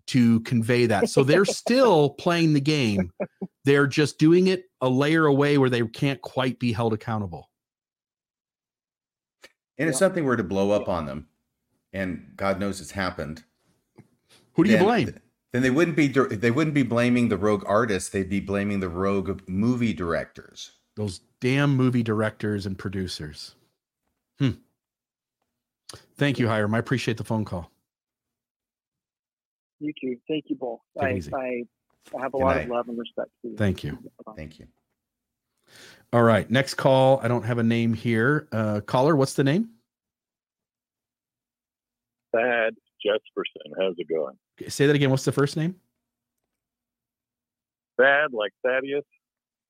to 0.06 0.40
convey 0.40 0.86
that 0.86 1.08
so 1.08 1.24
they're 1.24 1.44
still 1.62 2.10
playing 2.10 2.52
the 2.52 2.60
game 2.60 3.10
they're 3.64 3.86
just 3.88 4.18
doing 4.18 4.46
it 4.46 4.64
a 4.80 4.88
layer 4.88 5.26
away 5.26 5.58
where 5.58 5.70
they 5.70 5.82
can't 5.88 6.20
quite 6.22 6.58
be 6.60 6.72
held 6.72 6.92
accountable 6.92 7.50
And 9.78 9.88
if 9.88 9.94
Yeah. 9.94 9.98
something 9.98 10.24
were 10.24 10.36
to 10.36 10.44
blow 10.44 10.70
up 10.70 10.88
on 10.88 11.06
them, 11.06 11.28
and 11.92 12.32
God 12.36 12.58
knows 12.60 12.80
it's 12.80 12.92
happened, 12.92 13.44
who 14.54 14.64
do 14.64 14.70
you 14.70 14.76
then- 14.76 14.84
blame 14.86 15.14
Then 15.52 15.62
they 15.62 15.70
wouldn't 15.70 15.96
be 15.96 16.08
they 16.08 16.50
wouldn't 16.50 16.74
be 16.74 16.82
blaming 16.82 17.28
the 17.28 17.36
rogue 17.38 17.64
artists. 17.66 18.10
They'd 18.10 18.28
be 18.30 18.40
blaming 18.40 18.80
the 18.80 18.88
rogue 18.88 19.40
movie 19.48 19.92
directors. 19.94 20.72
those 20.96 21.20
damn 21.40 21.76
movie 21.76 22.02
directors 22.02 22.64
and 22.64 22.78
producers 22.78 23.54
thank 26.16 26.38
you 26.38 26.48
Hiram 26.48 26.74
I 26.74 26.78
appreciate 26.78 27.16
the 27.16 27.24
phone 27.24 27.44
call 27.44 27.70
You 29.80 29.92
too. 30.00 30.16
Thank 30.28 30.44
you 30.48 30.56
both. 30.56 30.80
Take 30.98 31.08
I, 31.08 31.12
easy. 31.14 31.34
I, 31.34 31.64
I 32.16 32.22
have 32.22 32.34
a 32.34 32.38
Good 32.38 32.44
lot 32.44 32.56
night. 32.56 32.64
of 32.64 32.70
love 32.70 32.88
and 32.88 32.98
respect 32.98 33.30
for 33.42 33.48
you. 33.48 33.56
thank 33.56 33.84
you 33.84 33.98
Thank 34.36 34.58
you. 34.58 34.66
All 36.12 36.22
right. 36.22 36.48
Next 36.48 36.74
call. 36.74 37.18
I 37.22 37.26
don't 37.28 37.42
have 37.42 37.58
a 37.58 37.62
name 37.64 37.92
here. 37.92 38.46
Uh, 38.52 38.80
caller, 38.80 39.16
what's 39.16 39.34
the 39.34 39.42
name? 39.44 39.70
Thad 42.34 42.74
Jesperson. 43.04 43.72
How's 43.78 43.94
it 43.98 44.08
going? 44.08 44.36
Say 44.68 44.86
that 44.86 44.94
again. 44.96 45.10
What's 45.10 45.24
the 45.24 45.32
first 45.32 45.56
name? 45.56 45.74
Thad, 48.00 48.32
like 48.32 48.52
Thaddeus? 48.64 49.04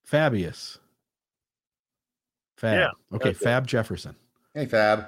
Fabius. 0.06 0.78
Fab. 2.58 2.78
Yeah, 2.78 3.16
okay. 3.16 3.30
that's 3.30 3.40
it. 3.40 3.44
Fab 3.44 3.66
Jefferson. 3.66 4.14
Hey 4.54 4.66
Fab. 4.66 5.06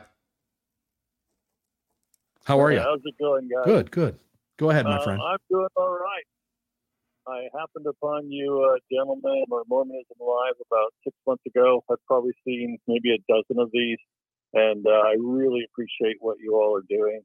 How 2.49 2.59
are 2.63 2.71
Hey, 2.71 2.77
you? 2.77 2.81
How's 2.81 3.01
it 3.05 3.15
going, 3.21 3.47
guys? 3.47 3.67
Good. 3.67 3.91
Good. 3.91 4.19
Go 4.57 4.71
ahead, 4.71 4.87
my 4.87 4.97
Uh, 4.97 5.05
friend. 5.05 5.21
I'm 5.21 5.37
doing 5.51 5.69
all 5.77 5.93
right. 5.93 6.25
I 7.27 7.47
happened 7.53 7.85
upon 7.87 8.33
you, 8.33 8.65
uh, 8.65 8.79
gentlemen, 8.91 9.45
or 9.51 9.65
Mormonism 9.69 10.17
Live 10.19 10.55
about 10.67 10.95
six 11.05 11.15
months 11.27 11.45
ago. 11.45 11.85
I've 11.91 12.03
probably 12.07 12.33
seen 12.47 12.79
maybe 12.87 13.13
a 13.13 13.19
dozen 13.31 13.61
of 13.63 13.71
these, 13.71 13.99
and 14.55 14.87
uh, 14.87 14.91
I 14.91 15.17
really 15.21 15.63
appreciate 15.71 16.17
what 16.21 16.39
you 16.41 16.55
all 16.55 16.75
are 16.75 16.87
doing. 16.89 17.21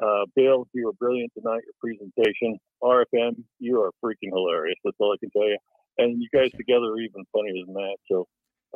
Uh, 0.00 0.26
Bill, 0.36 0.68
you 0.72 0.86
were 0.86 0.92
brilliant 0.92 1.32
tonight, 1.34 1.62
your 1.66 1.74
presentation. 1.82 2.60
RFM, 2.80 3.42
you 3.58 3.82
are 3.82 3.90
freaking 4.00 4.30
hilarious. 4.30 4.78
That's 4.84 4.96
all 5.00 5.12
I 5.12 5.18
can 5.18 5.30
tell 5.30 5.48
you. 5.48 5.58
And 5.98 6.22
you 6.22 6.28
guys 6.32 6.52
together 6.52 6.92
are 6.92 7.00
even 7.00 7.24
funnier 7.32 7.64
than 7.66 7.74
that. 7.74 7.96
So 8.06 8.28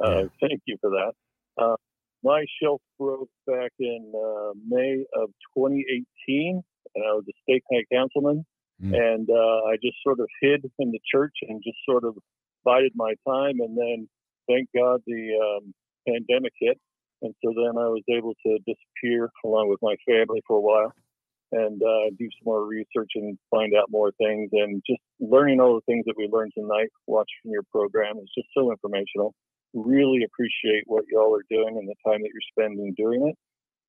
uh, 0.03 0.25
thank 0.41 0.63
you 0.67 0.79
for 0.81 0.91
that. 0.91 1.13
My 2.25 2.45
shelf 2.63 2.81
broke 2.99 3.31
back 3.47 3.73
in 3.79 4.13
uh, 4.15 4.53
May 4.69 5.05
of 5.15 5.31
2018, 5.57 6.63
and 6.95 7.05
I 7.05 7.13
was 7.13 7.25
a 7.29 7.33
state 7.43 7.63
high 7.73 7.85
councilman. 7.93 8.45
Mm. 8.83 8.95
And 8.95 9.31
uh, 9.31 9.69
I 9.71 9.77
just 9.83 9.97
sort 10.03 10.21
of 10.21 10.27
hid 10.41 10.65
in 10.79 10.91
the 10.91 11.01
church 11.13 11.35
and 11.43 11.63
just 11.65 11.79
sort 11.89 12.05
of 12.05 12.17
bided 12.65 12.93
my 12.95 13.15
time. 13.27 13.61
And 13.61 13.77
then, 13.77 14.09
thank 14.49 14.69
God, 14.75 15.01
the 15.07 15.31
um, 15.41 15.75
pandemic 16.09 16.53
hit. 16.59 16.79
And 17.23 17.35
so 17.45 17.53
then 17.55 17.79
I 17.79 17.87
was 17.87 18.03
able 18.09 18.35
to 18.45 18.59
disappear 18.67 19.31
along 19.45 19.69
with 19.69 19.79
my 19.83 19.95
family 20.07 20.43
for 20.47 20.57
a 20.57 20.61
while 20.61 20.93
and 21.53 21.81
uh, 21.83 22.11
do 22.19 22.25
some 22.25 22.45
more 22.45 22.67
research 22.67 23.13
and 23.15 23.39
find 23.51 23.75
out 23.79 23.91
more 23.91 24.11
things. 24.19 24.51
And 24.53 24.83
just 24.89 25.01
learning 25.21 25.61
all 25.61 25.75
the 25.75 25.93
things 25.93 26.05
that 26.07 26.15
we 26.17 26.29
learned 26.33 26.53
tonight, 26.57 26.89
watching 27.07 27.45
your 27.45 27.63
program 27.71 28.17
is 28.19 28.31
just 28.37 28.49
so 28.57 28.73
informational. 28.73 29.35
Really 29.75 30.25
appreciate 30.25 30.85
what 30.87 31.05
y'all 31.11 31.35
are 31.35 31.45
doing 31.51 31.79
and 31.79 31.89
the 31.89 31.95
time 32.05 32.23
that 32.23 32.31
you're 32.33 32.53
spending 32.53 32.95
doing 32.97 33.29
it. 33.29 33.37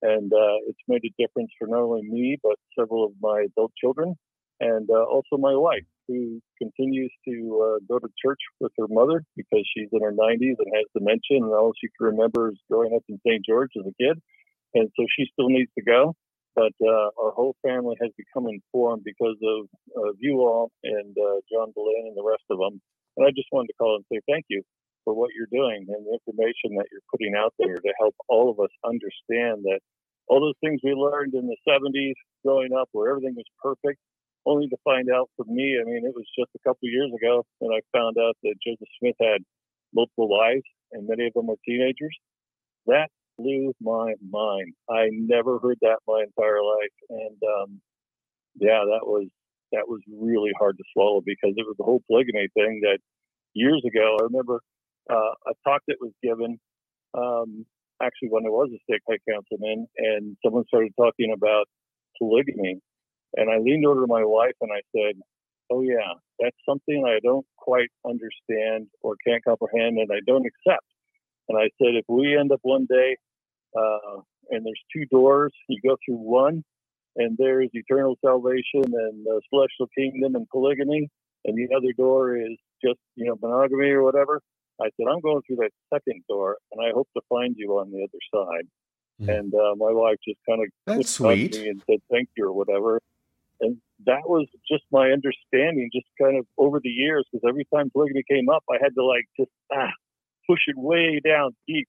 And 0.01 0.31
uh, 0.33 0.57
it's 0.67 0.79
made 0.87 1.03
a 1.05 1.21
difference 1.21 1.51
for 1.57 1.67
not 1.67 1.79
only 1.79 2.03
me, 2.03 2.37
but 2.43 2.55
several 2.77 3.05
of 3.05 3.13
my 3.21 3.45
adult 3.47 3.71
children 3.79 4.15
and 4.59 4.89
uh, 4.89 5.03
also 5.03 5.37
my 5.37 5.55
wife, 5.55 5.83
who 6.07 6.41
continues 6.57 7.11
to 7.27 7.35
uh, 7.59 7.79
go 7.87 7.99
to 7.99 8.07
church 8.23 8.39
with 8.59 8.71
her 8.77 8.87
mother 8.89 9.23
because 9.35 9.67
she's 9.75 9.89
in 9.91 10.01
her 10.01 10.11
90s 10.11 10.55
and 10.59 10.71
has 10.75 10.85
dementia, 10.95 11.43
and 11.43 11.45
all 11.45 11.73
she 11.79 11.87
can 11.97 12.15
remember 12.15 12.49
is 12.49 12.59
growing 12.69 12.93
up 12.95 13.03
in 13.09 13.19
St. 13.25 13.43
George 13.45 13.71
as 13.77 13.85
a 13.85 13.95
kid, 13.99 14.21
and 14.73 14.89
so 14.95 15.05
she 15.17 15.25
still 15.31 15.49
needs 15.49 15.71
to 15.77 15.83
go. 15.83 16.15
But 16.55 16.73
uh, 16.85 17.09
our 17.19 17.31
whole 17.31 17.55
family 17.65 17.95
has 17.99 18.11
become 18.15 18.47
informed 18.47 19.03
because 19.03 19.37
of, 19.41 19.65
of 20.05 20.15
you 20.19 20.41
all 20.41 20.69
and 20.83 21.17
uh, 21.17 21.41
John 21.51 21.73
Dehlin 21.73 22.07
and 22.07 22.15
the 22.15 22.23
rest 22.23 22.43
of 22.51 22.59
them. 22.59 22.79
And 23.17 23.25
I 23.25 23.31
just 23.31 23.47
wanted 23.51 23.69
to 23.69 23.73
call 23.79 23.95
and 23.95 24.05
say 24.11 24.21
thank 24.29 24.45
you 24.49 24.61
for 25.03 25.13
what 25.13 25.31
you're 25.35 25.51
doing 25.51 25.85
and 25.87 26.05
the 26.05 26.13
information 26.13 26.75
that 26.77 26.87
you're 26.91 27.05
putting 27.11 27.35
out 27.35 27.53
there 27.59 27.75
to 27.75 27.93
help 27.99 28.15
all 28.29 28.49
of 28.49 28.59
us 28.59 28.71
understand 28.85 29.63
that 29.63 29.79
all 30.27 30.39
those 30.39 30.59
things 30.61 30.79
we 30.83 30.93
learned 30.93 31.33
in 31.33 31.47
the 31.47 31.57
70s 31.67 32.15
growing 32.43 32.71
up 32.73 32.89
where 32.91 33.09
everything 33.09 33.35
was 33.35 33.45
perfect 33.61 33.99
only 34.45 34.67
to 34.67 34.77
find 34.83 35.09
out 35.09 35.29
for 35.35 35.45
me, 35.47 35.79
I 35.79 35.85
mean, 35.85 36.03
it 36.05 36.13
was 36.15 36.27
just 36.37 36.51
a 36.55 36.59
couple 36.67 36.89
years 36.89 37.11
ago 37.15 37.45
when 37.59 37.71
I 37.71 37.79
found 37.97 38.17
out 38.17 38.35
that 38.43 38.55
Joseph 38.65 38.87
Smith 38.99 39.15
had 39.21 39.39
multiple 39.93 40.27
wives 40.27 40.67
and 40.91 41.07
many 41.07 41.27
of 41.27 41.33
them 41.33 41.47
were 41.47 41.55
teenagers. 41.65 42.15
That 42.87 43.07
blew 43.37 43.73
my 43.81 44.13
mind. 44.29 44.73
I 44.89 45.09
never 45.11 45.59
heard 45.59 45.77
that 45.81 45.99
my 46.07 46.23
entire 46.27 46.61
life. 46.61 46.95
And 47.09 47.37
um, 47.43 47.81
yeah, 48.59 48.83
that 48.85 49.07
was 49.07 49.27
that 49.71 49.87
was 49.87 50.01
really 50.07 50.51
hard 50.59 50.77
to 50.77 50.83
swallow 50.93 51.21
because 51.25 51.53
it 51.57 51.65
was 51.65 51.75
the 51.77 51.83
whole 51.83 52.01
polygamy 52.07 52.47
thing 52.53 52.81
that 52.83 52.99
years 53.53 53.81
ago, 53.87 54.17
I 54.19 54.23
remember 54.23 54.61
uh, 55.09 55.33
a 55.47 55.53
talk 55.65 55.81
that 55.87 55.97
was 55.99 56.11
given 56.21 56.59
um, 57.13 57.65
actually 58.01 58.29
when 58.29 58.45
I 58.45 58.49
was 58.49 58.69
a 58.73 58.79
state 58.83 59.01
high 59.07 59.19
councilman 59.29 59.87
and 59.97 60.37
someone 60.43 60.65
started 60.67 60.93
talking 60.97 61.33
about 61.35 61.65
polygamy 62.17 62.79
and 63.35 63.49
I 63.49 63.57
leaned 63.57 63.85
over 63.85 64.01
to 64.01 64.07
my 64.07 64.23
wife 64.23 64.55
and 64.61 64.71
I 64.71 64.81
said, 64.95 65.21
Oh, 65.71 65.81
yeah, 65.81 66.13
that's 66.39 66.57
something 66.67 67.05
I 67.07 67.19
don't 67.23 67.45
quite 67.57 67.89
understand 68.05 68.87
or 69.01 69.15
can't 69.25 69.43
comprehend 69.43 69.97
and 69.97 70.09
I 70.11 70.19
don't 70.27 70.45
accept. 70.45 70.85
And 71.49 71.57
I 71.57 71.69
said, 71.81 71.95
If 71.95 72.05
we 72.07 72.37
end 72.37 72.51
up 72.51 72.59
one 72.61 72.85
day 72.89 73.17
uh, 73.77 74.21
and 74.49 74.65
there's 74.65 74.81
two 74.95 75.05
doors, 75.11 75.53
you 75.67 75.79
go 75.81 75.97
through 76.05 76.17
one 76.17 76.63
and 77.15 77.37
there's 77.37 77.69
eternal 77.73 78.17
salvation 78.23 78.83
and 78.83 79.25
the 79.25 79.41
celestial 79.49 79.87
kingdom 79.97 80.35
and 80.35 80.47
polygamy, 80.49 81.09
and 81.45 81.57
the 81.57 81.75
other 81.75 81.93
door 81.95 82.37
is 82.37 82.57
just, 82.83 82.99
you 83.15 83.25
know, 83.25 83.37
monogamy 83.41 83.89
or 83.89 84.03
whatever. 84.03 84.41
I 84.83 84.89
said, 84.97 85.07
I'm 85.09 85.21
going 85.21 85.41
through 85.47 85.57
that 85.57 85.71
second 85.93 86.23
door 86.27 86.57
and 86.71 86.85
I 86.85 86.91
hope 86.93 87.07
to 87.15 87.21
find 87.29 87.55
you 87.57 87.79
on 87.79 87.91
the 87.91 88.03
other 88.03 88.21
side. 88.33 88.67
Mhm. 89.21 89.39
And 89.39 89.53
uh, 89.55 89.75
my 89.75 89.91
wife 89.91 90.17
just 90.27 90.39
kind 90.49 90.61
of 90.63 90.69
That's 90.85 91.19
looked 91.19 91.37
at 91.39 91.53
sweet. 91.53 91.63
me 91.63 91.69
and 91.69 91.81
said 91.89 91.99
thank 92.11 92.29
you 92.35 92.45
or 92.47 92.53
whatever. 92.53 92.99
And 93.61 93.77
that 94.05 94.27
was 94.27 94.47
just 94.69 94.83
my 94.91 95.11
understanding, 95.11 95.89
just 95.93 96.07
kind 96.21 96.37
of 96.37 96.45
over 96.57 96.79
the 96.83 96.89
years, 96.89 97.25
because 97.31 97.47
every 97.47 97.65
time 97.73 97.89
polygamy 97.91 98.23
came 98.29 98.49
up, 98.49 98.63
I 98.69 98.77
had 98.81 98.93
to 98.95 99.05
like 99.05 99.25
just 99.39 99.51
ah, 99.71 99.91
push 100.49 100.61
it 100.67 100.75
way 100.77 101.21
down 101.23 101.55
deep 101.67 101.87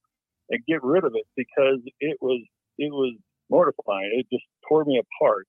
and 0.50 0.60
get 0.66 0.82
rid 0.84 1.04
of 1.04 1.14
it 1.16 1.26
because 1.36 1.80
it 2.00 2.18
was 2.20 2.42
it 2.78 2.92
was 2.92 3.14
mortifying. 3.50 4.10
It 4.14 4.26
just 4.32 4.44
tore 4.68 4.84
me 4.84 5.00
apart. 5.00 5.46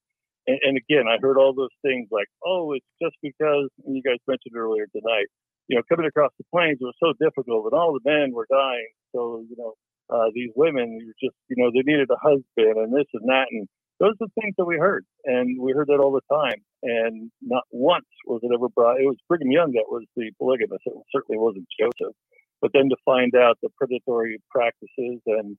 and, 0.47 0.59
and 0.63 0.77
again, 0.77 1.05
I 1.07 1.17
heard 1.21 1.37
all 1.37 1.53
those 1.53 1.75
things 1.81 2.07
like, 2.11 2.27
oh, 2.45 2.73
it's 2.73 2.85
just 3.01 3.15
because 3.21 3.69
you 3.85 4.01
guys 4.01 4.17
mentioned 4.27 4.55
earlier 4.55 4.87
tonight, 4.95 5.27
you 5.67 5.75
know, 5.75 5.83
coming 5.89 6.05
across 6.05 6.31
the 6.37 6.45
plains 6.53 6.77
was 6.81 6.95
so 6.99 7.13
difficult, 7.19 7.65
and 7.65 7.73
all 7.73 7.93
the 7.93 8.09
men 8.09 8.31
were 8.33 8.47
dying. 8.49 8.89
So 9.13 9.43
you 9.49 9.55
know, 9.57 9.73
uh, 10.09 10.29
these 10.33 10.51
women, 10.55 10.99
you 10.99 11.13
just, 11.21 11.35
you 11.49 11.55
know, 11.57 11.71
they 11.71 11.81
needed 11.83 12.09
a 12.09 12.17
husband 12.21 12.77
and 12.77 12.93
this 12.93 13.07
and 13.13 13.27
that, 13.29 13.47
and 13.51 13.67
those 13.99 14.15
are 14.21 14.27
things 14.39 14.53
that 14.57 14.65
we 14.65 14.77
heard, 14.77 15.05
and 15.23 15.59
we 15.59 15.71
heard 15.71 15.87
that 15.87 15.99
all 15.99 16.11
the 16.11 16.35
time. 16.35 16.61
And 16.83 17.31
not 17.41 17.63
once 17.71 18.05
was 18.27 18.41
it 18.43 18.51
ever 18.53 18.69
brought. 18.69 18.99
It 18.99 19.05
was 19.05 19.17
Brigham 19.27 19.51
Young 19.51 19.71
that 19.73 19.89
was 19.89 20.03
the 20.15 20.31
polygamist. 20.37 20.83
It 20.85 20.93
certainly 21.11 21.39
wasn't 21.39 21.67
Joseph. 21.79 22.15
But 22.61 22.71
then 22.73 22.89
to 22.89 22.97
find 23.05 23.33
out 23.35 23.57
the 23.61 23.69
predatory 23.77 24.37
practices 24.51 25.21
and 25.25 25.57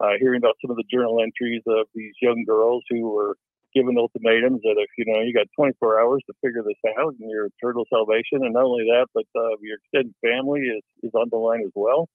uh, 0.00 0.12
hearing 0.18 0.38
about 0.38 0.56
some 0.60 0.70
of 0.70 0.76
the 0.76 0.84
journal 0.90 1.20
entries 1.22 1.62
of 1.66 1.86
these 1.94 2.12
young 2.20 2.44
girls 2.46 2.82
who 2.88 3.10
were 3.10 3.36
given 3.74 3.98
ultimatums 3.98 4.60
that 4.62 4.76
if 4.78 4.90
you 4.98 5.04
know 5.06 5.20
you 5.20 5.32
got 5.34 5.46
24 5.56 6.00
hours 6.00 6.22
to 6.26 6.34
figure 6.44 6.62
this 6.62 6.80
out 6.98 7.14
and 7.20 7.30
your 7.30 7.46
eternal 7.46 7.84
salvation, 7.92 8.44
and 8.44 8.54
not 8.54 8.64
only 8.64 8.84
that, 8.84 9.06
but 9.14 9.24
uh, 9.36 9.56
your 9.60 9.78
extended 9.78 10.14
family 10.22 10.60
is 10.60 10.82
is 11.02 11.12
on 11.14 11.28
the 11.30 11.38
line 11.38 11.62
as 11.64 11.72
well. 11.74 12.08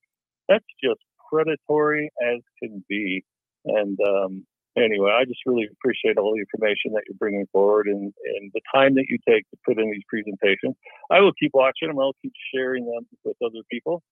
That's 0.48 0.64
just 0.82 1.00
predatory 1.30 2.10
as 2.22 2.40
can 2.62 2.84
be. 2.88 3.24
And 3.64 3.98
um, 4.06 4.46
anyway, 4.76 5.10
I 5.10 5.24
just 5.24 5.40
really 5.46 5.66
appreciate 5.72 6.18
all 6.18 6.34
the 6.34 6.40
information 6.40 6.92
that 6.92 7.02
you're 7.08 7.18
bringing 7.18 7.46
forward 7.52 7.86
and, 7.86 8.12
and 8.36 8.50
the 8.54 8.60
time 8.72 8.94
that 8.94 9.06
you 9.08 9.18
take 9.28 9.48
to 9.50 9.56
put 9.66 9.78
in 9.78 9.90
these 9.90 10.06
presentations. 10.08 10.76
I 11.10 11.20
will 11.20 11.32
keep 11.32 11.52
watching 11.54 11.88
them. 11.88 11.98
I'll 11.98 12.16
keep 12.22 12.32
sharing 12.54 12.86
them 12.86 13.06
with 13.24 13.36
other 13.44 13.64
people. 13.70 14.02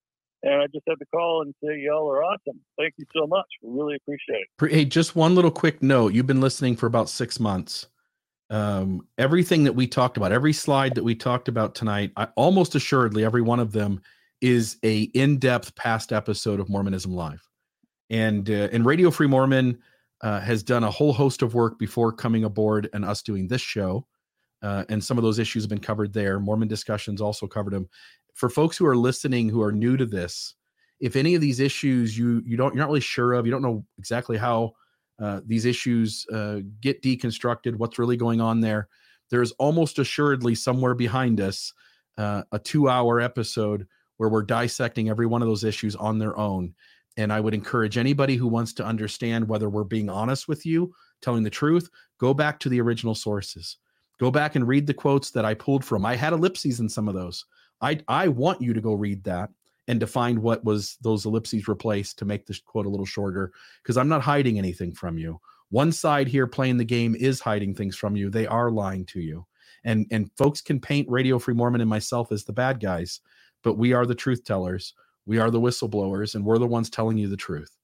And 0.47 0.61
I 0.61 0.67
just 0.67 0.85
had 0.87 0.99
to 0.99 1.07
call 1.07 1.41
and 1.41 1.55
say, 1.65 1.81
y'all 1.81 2.07
are 2.11 2.23
awesome. 2.23 2.61
Thank 2.79 2.93
you 2.99 3.07
so 3.17 3.27
much. 3.27 3.47
We 3.63 3.81
really 3.81 3.97
appreciate 3.97 4.45
it. 4.61 4.71
Hey, 4.71 4.85
just 4.85 5.17
one 5.17 5.35
little 5.35 5.51
quick 5.51 5.83
note. 5.83 6.13
You've 6.13 6.27
been 6.27 6.43
listening 6.43 6.77
for 6.77 6.87
about 6.87 7.09
six 7.09 7.41
months. 7.41 7.87
Um, 8.51 9.09
everything 9.17 9.65
that 9.65 9.73
we 9.73 9.87
talked 9.87 10.19
about, 10.19 10.33
every 10.33 10.53
slide 10.53 10.97
that 10.97 11.03
we 11.03 11.15
talked 11.15 11.49
about 11.49 11.75
tonight, 11.75 12.13
I, 12.19 12.29
almost 12.37 12.75
assuredly, 12.75 13.25
every 13.25 13.41
one 13.41 13.59
of 13.59 13.73
them 13.73 14.03
is 14.43 14.77
a 14.85 15.05
in-depth 15.15 15.75
past 15.77 16.13
episode 16.13 16.61
of 16.61 16.69
Mormonism 16.69 17.15
Live. 17.15 17.43
And 18.11 18.51
uh, 18.51 18.69
and 18.71 18.85
Radio 18.85 19.11
Free 19.11 19.27
Mormon 19.27 19.79
uh, 20.21 20.41
has 20.41 20.63
done 20.63 20.85
a 20.85 20.91
whole 20.91 21.15
host 21.15 21.41
of 21.41 21.55
work 21.55 21.79
before 21.79 22.13
coming 22.13 22.45
aboard 22.45 22.91
and 22.93 23.03
us 23.03 23.23
doing 23.23 23.49
this 23.49 23.63
show. 23.63 24.07
Uh, 24.63 24.85
and 24.91 25.03
some 25.03 25.17
of 25.17 25.25
those 25.25 25.39
issues 25.39 25.63
have 25.63 25.71
been 25.71 25.79
covered 25.79 26.13
there. 26.13 26.39
Mormon 26.39 26.69
discussions 26.69 27.23
also 27.23 27.47
covered 27.47 27.73
them 27.73 27.89
for 28.35 28.51
folks 28.51 28.77
who 28.77 28.87
are 28.87 28.97
listening 28.97 29.49
who 29.49 29.63
are 29.63 29.73
new 29.73 29.97
to 29.97 30.07
this, 30.07 30.55
if 31.01 31.17
any 31.17 31.35
of 31.35 31.41
these 31.41 31.61
issues 31.61 32.17
you 32.17 32.43
you 32.45 32.57
don't 32.57 32.75
you're 32.75 32.83
not 32.83 32.89
really 32.89 33.01
sure 33.01 33.33
of, 33.33 33.47
you 33.47 33.53
don't 33.53 33.63
know 33.63 33.85
exactly 33.99 34.37
how 34.37 34.73
uh, 35.21 35.41
these 35.47 35.65
issues 35.65 36.27
uh, 36.33 36.59
get 36.81 37.03
deconstructed, 37.03 37.77
what's 37.77 37.99
really 37.99 38.17
going 38.17 38.41
on 38.41 38.61
there. 38.61 38.89
There's 39.31 39.53
almost 39.53 39.99
assuredly 39.99 40.55
somewhere 40.55 40.95
behind 40.95 41.41
us 41.41 41.73
uh, 42.19 42.43
a 42.53 42.59
two-hour 42.59 43.21
episode 43.21 43.87
where 44.17 44.29
we're 44.29 44.43
dissecting 44.43 45.09
every 45.09 45.27
one 45.27 45.43
of 45.43 45.49
those 45.49 45.65
issues 45.65 45.97
on 45.97 46.19
their 46.19 46.37
own. 46.37 46.75
And 47.17 47.33
I 47.33 47.41
would 47.41 47.55
encourage 47.55 47.97
anybody 47.97 48.37
who 48.37 48.49
wants 48.49 48.73
to 48.75 48.85
understand 48.85 49.49
whether 49.49 49.69
we're 49.69 49.85
being 49.85 50.09
honest 50.09 50.49
with 50.49 50.67
you, 50.67 50.93
telling 51.23 51.45
the 51.45 51.51
truth, 51.51 51.89
go 52.19 52.35
back 52.35 52.59
to 52.61 52.69
the 52.69 52.81
original 52.81 53.15
sources. 53.15 53.79
Go 54.21 54.31
back 54.31 54.55
and 54.55 54.67
read 54.67 54.87
the 54.87 54.95
quotes 54.95 55.31
that 55.31 55.45
I 55.45 55.55
pulled 55.55 55.85
from. 55.85 56.07
I 56.07 56.17
had 56.17 56.33
ellipses 56.33 56.81
in 56.81 56.89
some 56.89 57.09
of 57.09 57.15
those. 57.15 57.45
I 57.85 58.01
I 58.09 58.29
want 58.29 58.63
you 58.63 58.73
to 58.73 58.81
go 58.81 58.95
read 58.95 59.25
that 59.25 59.51
and 59.87 60.01
to 60.01 60.07
find 60.07 60.39
what 60.39 60.65
was 60.65 60.97
those 61.03 61.27
ellipses 61.27 61.69
replaced 61.69 62.19
to 62.19 62.25
make 62.25 62.47
this 62.47 62.59
quote 62.59 62.87
a 62.87 62.89
little 62.89 63.07
shorter 63.07 63.53
because 63.83 63.99
I'm 63.99 64.09
not 64.09 64.23
hiding 64.23 64.59
anything 64.59 64.93
from 64.93 65.19
you. 65.19 65.39
One 65.69 65.93
side 65.93 66.27
here 66.27 66.47
playing 66.47 66.79
the 66.79 66.85
game 66.85 67.15
is 67.15 67.41
hiding 67.41 67.75
things 67.75 67.95
from 67.95 68.17
you. 68.17 68.31
They 68.31 68.47
are 68.47 68.71
lying 68.71 69.05
to 69.07 69.21
you. 69.21 69.47
And 69.85 70.07
and 70.11 70.31
folks 70.39 70.63
can 70.63 70.81
paint 70.81 71.11
Radio 71.11 71.39
Free 71.39 71.55
Mormon 71.55 71.83
and 71.83 71.91
myself 71.91 72.33
as 72.33 72.45
the 72.45 72.55
bad 72.55 72.81
guys, 72.81 73.21
but 73.63 73.77
we 73.77 73.93
are 73.93 74.07
the 74.07 74.15
truth 74.15 74.45
tellers. 74.45 74.95
We 75.27 75.39
are 75.39 75.51
the 75.51 75.61
whistleblowers 75.61 76.35
and 76.35 76.45
we're 76.45 76.59
the 76.59 76.67
ones 76.67 76.89
telling 76.89 77.19
you 77.19 77.29
the 77.29 77.37
truth. 77.37 77.77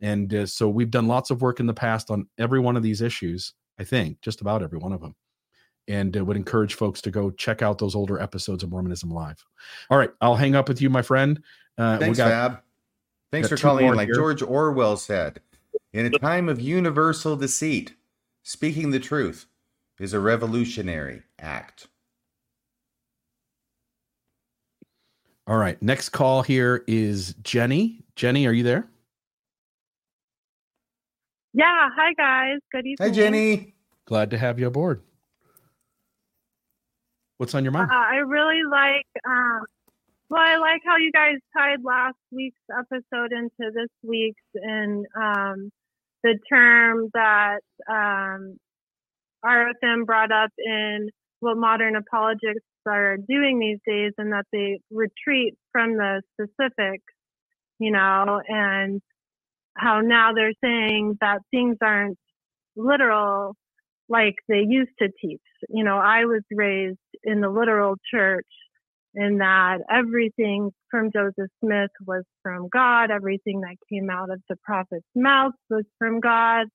And 0.00 0.34
uh, 0.34 0.46
so 0.46 0.68
we've 0.68 0.90
done 0.90 1.06
lots 1.06 1.30
of 1.30 1.42
work 1.42 1.60
in 1.60 1.66
the 1.66 1.74
past 1.74 2.10
on 2.10 2.26
every 2.38 2.58
one 2.58 2.76
of 2.76 2.82
these 2.82 3.00
issues, 3.00 3.54
I 3.78 3.84
think, 3.84 4.20
just 4.20 4.40
about 4.40 4.62
every 4.62 4.78
one 4.78 4.92
of 4.92 5.00
them 5.00 5.14
and 5.88 6.16
uh, 6.16 6.24
would 6.24 6.36
encourage 6.36 6.74
folks 6.74 7.00
to 7.02 7.10
go 7.10 7.30
check 7.30 7.62
out 7.62 7.78
those 7.78 7.94
older 7.94 8.20
episodes 8.20 8.62
of 8.62 8.70
Mormonism 8.70 9.10
Live. 9.10 9.44
All 9.90 9.98
right, 9.98 10.10
I'll 10.20 10.36
hang 10.36 10.54
up 10.54 10.68
with 10.68 10.80
you, 10.80 10.90
my 10.90 11.02
friend. 11.02 11.42
Uh, 11.76 11.98
Thanks, 11.98 12.18
got, 12.18 12.28
Fab. 12.28 12.62
Thanks 13.32 13.48
for 13.48 13.56
calling 13.56 13.86
in. 13.86 13.94
Like 13.94 14.08
here. 14.08 14.14
George 14.14 14.42
Orwell 14.42 14.96
said, 14.96 15.40
in 15.92 16.06
a 16.06 16.18
time 16.18 16.48
of 16.48 16.60
universal 16.60 17.36
deceit, 17.36 17.94
speaking 18.42 18.90
the 18.90 19.00
truth 19.00 19.46
is 19.98 20.12
a 20.12 20.20
revolutionary 20.20 21.22
act. 21.38 21.88
All 25.46 25.56
right, 25.56 25.80
next 25.82 26.08
call 26.10 26.42
here 26.42 26.84
is 26.86 27.34
Jenny. 27.42 28.00
Jenny, 28.16 28.46
are 28.46 28.52
you 28.52 28.62
there? 28.62 28.88
Yeah. 31.52 31.88
Hi, 31.96 32.12
guys. 32.14 32.58
Good 32.72 32.86
evening. 32.86 33.08
Hi, 33.08 33.14
Jenny. 33.14 33.74
Glad 34.06 34.30
to 34.30 34.38
have 34.38 34.58
you 34.58 34.66
aboard. 34.66 35.02
What's 37.38 37.54
on 37.54 37.64
your 37.64 37.72
mind? 37.72 37.90
Uh, 37.90 37.94
I 37.94 38.16
really 38.16 38.62
like. 38.68 39.06
Um, 39.26 39.62
well, 40.30 40.42
I 40.42 40.56
like 40.56 40.82
how 40.84 40.96
you 40.96 41.12
guys 41.12 41.36
tied 41.56 41.84
last 41.84 42.16
week's 42.30 42.60
episode 42.70 43.32
into 43.32 43.72
this 43.72 43.90
week's, 44.02 44.42
and 44.54 45.06
um, 45.16 45.70
the 46.22 46.38
term 46.48 47.10
that 47.12 47.60
um, 47.88 48.56
RFM 49.44 50.06
brought 50.06 50.32
up 50.32 50.50
in 50.58 51.10
what 51.40 51.56
modern 51.56 51.96
apologists 51.96 52.64
are 52.86 53.16
doing 53.16 53.58
these 53.58 53.78
days, 53.86 54.12
and 54.16 54.32
that 54.32 54.46
they 54.52 54.80
retreat 54.90 55.54
from 55.72 55.96
the 55.96 56.22
specifics, 56.32 57.12
you 57.78 57.90
know, 57.90 58.40
and 58.46 59.02
how 59.76 60.00
now 60.00 60.32
they're 60.32 60.52
saying 60.62 61.18
that 61.20 61.40
things 61.50 61.76
aren't 61.82 62.16
literal 62.76 63.56
like 64.08 64.34
they 64.48 64.64
used 64.66 64.92
to 65.00 65.08
teach. 65.20 65.40
You 65.68 65.84
know, 65.84 65.96
I 65.96 66.24
was 66.24 66.42
raised 66.50 66.98
in 67.22 67.40
the 67.40 67.48
literal 67.48 67.96
church 68.12 68.46
in 69.14 69.38
that 69.38 69.78
everything 69.90 70.70
from 70.90 71.10
Joseph 71.12 71.50
Smith 71.62 71.90
was 72.06 72.24
from 72.42 72.68
God, 72.68 73.10
everything 73.10 73.60
that 73.60 73.76
came 73.90 74.10
out 74.10 74.30
of 74.30 74.40
the 74.48 74.56
prophet's 74.62 75.06
mouth 75.14 75.52
was 75.70 75.84
from 75.98 76.20
God. 76.20 76.66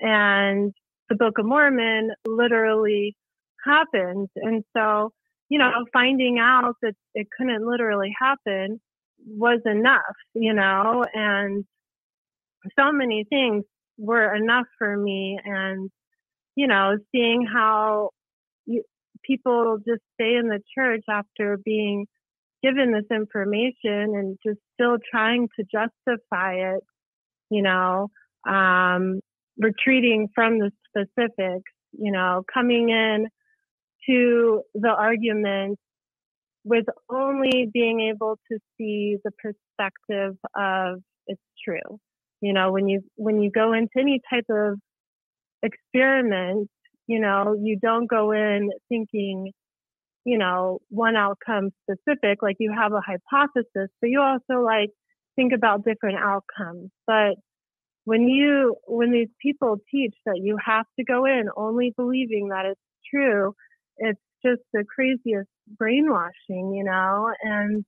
And 0.00 0.72
the 1.08 1.16
Book 1.16 1.38
of 1.38 1.46
Mormon 1.46 2.10
literally 2.26 3.16
happened. 3.64 4.28
And 4.36 4.64
so, 4.76 5.10
you 5.48 5.58
know, 5.58 5.70
finding 5.92 6.38
out 6.38 6.76
that 6.82 6.94
it 7.14 7.26
couldn't 7.36 7.66
literally 7.66 8.14
happen 8.18 8.80
was 9.26 9.60
enough, 9.66 10.16
you 10.34 10.54
know, 10.54 11.04
and 11.14 11.64
so 12.78 12.92
many 12.92 13.24
things 13.28 13.64
were 13.98 14.34
enough 14.34 14.66
for 14.78 14.96
me. 14.96 15.38
And 15.44 15.90
you 16.56 16.66
know, 16.66 16.96
seeing 17.12 17.46
how 17.46 18.10
you, 18.66 18.82
people 19.24 19.78
just 19.78 20.02
stay 20.14 20.36
in 20.36 20.48
the 20.48 20.60
church 20.76 21.04
after 21.08 21.58
being 21.64 22.06
given 22.62 22.92
this 22.92 23.04
information 23.10 24.14
and 24.14 24.38
just 24.46 24.58
still 24.74 24.96
trying 25.10 25.48
to 25.58 25.64
justify 25.64 26.54
it, 26.54 26.82
you 27.50 27.62
know, 27.62 28.08
um, 28.48 29.20
retreating 29.58 30.28
from 30.34 30.58
the 30.58 30.70
specifics, 30.88 31.72
you 31.92 32.12
know, 32.12 32.42
coming 32.52 32.88
in 32.90 33.26
to 34.08 34.62
the 34.74 34.88
argument 34.88 35.78
with 36.64 36.84
only 37.10 37.68
being 37.72 38.12
able 38.14 38.38
to 38.50 38.58
see 38.78 39.16
the 39.24 39.30
perspective 39.32 40.36
of 40.56 41.00
it's 41.26 41.40
true. 41.64 41.98
You 42.40 42.52
know, 42.52 42.72
when 42.72 42.88
you 42.88 43.02
when 43.16 43.40
you 43.40 43.50
go 43.50 43.72
into 43.72 43.90
any 43.98 44.20
type 44.30 44.46
of 44.50 44.78
experiment, 45.62 46.68
you 47.06 47.20
know, 47.20 47.56
you 47.60 47.78
don't 47.80 48.06
go 48.06 48.32
in 48.32 48.70
thinking, 48.88 49.52
you 50.24 50.38
know, 50.38 50.78
one 50.88 51.16
outcome 51.16 51.70
specific, 51.82 52.42
like 52.42 52.56
you 52.58 52.72
have 52.76 52.92
a 52.92 53.00
hypothesis, 53.00 53.90
but 54.00 54.10
you 54.10 54.20
also 54.20 54.62
like 54.62 54.90
think 55.36 55.52
about 55.52 55.84
different 55.84 56.18
outcomes. 56.18 56.90
But 57.06 57.36
when 58.04 58.22
you, 58.28 58.76
when 58.86 59.12
these 59.12 59.28
people 59.40 59.78
teach 59.90 60.14
that 60.26 60.40
you 60.42 60.56
have 60.64 60.86
to 60.98 61.04
go 61.04 61.24
in 61.24 61.44
only 61.56 61.92
believing 61.96 62.48
that 62.48 62.66
it's 62.66 62.80
true, 63.12 63.54
it's 63.98 64.20
just 64.44 64.62
the 64.72 64.84
craziest 64.84 65.48
brainwashing, 65.78 66.74
you 66.74 66.84
know, 66.84 67.32
and, 67.42 67.84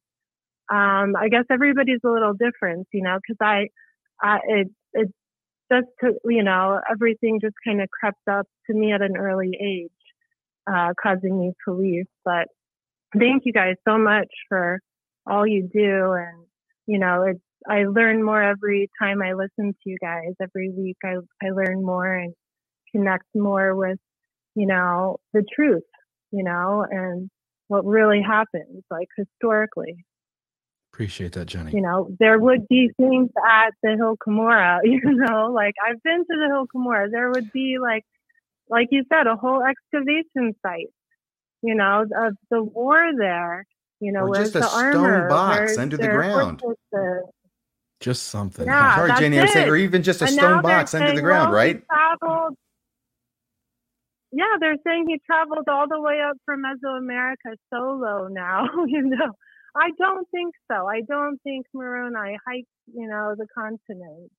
um, 0.70 1.14
I 1.16 1.28
guess 1.30 1.44
everybody's 1.50 2.00
a 2.04 2.10
little 2.10 2.32
different, 2.34 2.88
you 2.92 3.02
know, 3.02 3.18
cause 3.26 3.36
I, 3.40 3.68
I, 4.22 4.38
it, 4.46 4.68
it 4.94 5.08
just 5.72 5.86
to, 6.00 6.14
you 6.24 6.42
know, 6.42 6.80
everything 6.90 7.40
just 7.40 7.54
kind 7.64 7.80
of 7.80 7.88
crept 7.90 8.28
up 8.30 8.46
to 8.66 8.74
me 8.74 8.92
at 8.92 9.02
an 9.02 9.16
early 9.16 9.56
age, 9.60 9.90
uh, 10.70 10.92
causing 11.00 11.40
me 11.40 11.52
to 11.66 11.74
leave. 11.74 12.06
But 12.24 12.48
thank 13.18 13.44
you 13.46 13.52
guys 13.52 13.76
so 13.86 13.98
much 13.98 14.28
for 14.48 14.80
all 15.26 15.46
you 15.46 15.68
do. 15.72 16.12
And, 16.12 16.44
you 16.86 16.98
know, 16.98 17.22
it's, 17.22 17.40
I 17.68 17.84
learn 17.84 18.22
more 18.22 18.42
every 18.42 18.90
time 19.00 19.22
I 19.22 19.32
listen 19.32 19.72
to 19.72 19.90
you 19.90 19.96
guys. 20.00 20.34
Every 20.40 20.70
week 20.70 20.98
I, 21.02 21.16
I 21.42 21.50
learn 21.50 21.82
more 21.82 22.14
and 22.14 22.34
connect 22.92 23.24
more 23.34 23.74
with 23.74 23.98
you 24.54 24.66
know, 24.66 25.18
the 25.32 25.44
truth, 25.54 25.82
you 26.30 26.44
know, 26.44 26.86
and 26.88 27.28
what 27.68 27.84
really 27.84 28.22
happens, 28.22 28.82
like 28.90 29.08
historically. 29.16 30.04
Appreciate 30.94 31.32
that, 31.32 31.46
Jenny. 31.46 31.72
You 31.72 31.80
know, 31.80 32.08
there 32.20 32.38
would 32.38 32.68
be 32.68 32.88
things 32.96 33.28
at 33.44 33.70
the 33.82 33.96
Hill 33.96 34.16
Cumorah, 34.16 34.78
you 34.84 35.00
know, 35.02 35.50
like 35.52 35.74
I've 35.84 36.00
been 36.04 36.18
to 36.20 36.24
the 36.28 36.46
Hill 36.46 36.66
Cumorah. 36.72 37.10
There 37.10 37.32
would 37.32 37.50
be 37.50 37.78
like, 37.82 38.04
like 38.68 38.86
you 38.92 39.02
said, 39.12 39.26
a 39.26 39.34
whole 39.34 39.64
excavation 39.64 40.54
site, 40.62 40.92
you 41.62 41.74
know, 41.74 42.02
of 42.16 42.34
the 42.48 42.62
war 42.62 43.10
there. 43.18 43.66
You 43.98 44.12
know, 44.12 44.28
Or 44.28 44.36
just 44.36 44.54
a 44.54 44.60
the 44.60 44.68
stone 44.68 44.96
armor? 45.04 45.28
box 45.28 45.78
under 45.78 45.96
the 45.96 46.06
ground. 46.06 46.60
fortresses? 46.60 47.24
Just 47.98 48.26
something. 48.28 48.64
Yeah, 48.64 48.94
Sorry, 48.94 49.08
that's 49.08 49.20
Jenny, 49.20 49.38
I 49.40 49.42
was 49.42 49.52
saying, 49.52 49.68
or 49.68 49.76
even 49.76 50.04
just 50.04 50.22
a 50.22 50.26
And 50.26 50.34
stone 50.34 50.62
box 50.62 50.94
under 50.94 51.12
the 51.12 51.22
ground, 51.22 51.48
well, 51.50 51.56
right? 51.56 51.82
traveled- 51.88 52.56
yeah, 54.30 54.44
they're 54.60 54.76
saying 54.86 55.06
he 55.08 55.20
traveled 55.26 55.66
all 55.68 55.88
the 55.88 56.00
way 56.00 56.20
up 56.20 56.36
from 56.44 56.62
Mesoamerica 56.62 57.56
solo 57.72 58.28
now. 58.28 58.68
you 58.86 59.02
know, 59.02 59.32
I 59.76 59.90
don't 59.98 60.28
think 60.30 60.54
so. 60.70 60.86
I 60.88 61.02
don't 61.08 61.38
think 61.42 61.66
Moroni 61.74 62.38
hiked, 62.46 62.68
you 62.94 63.08
know, 63.08 63.34
the 63.36 63.46
continent, 63.56 64.30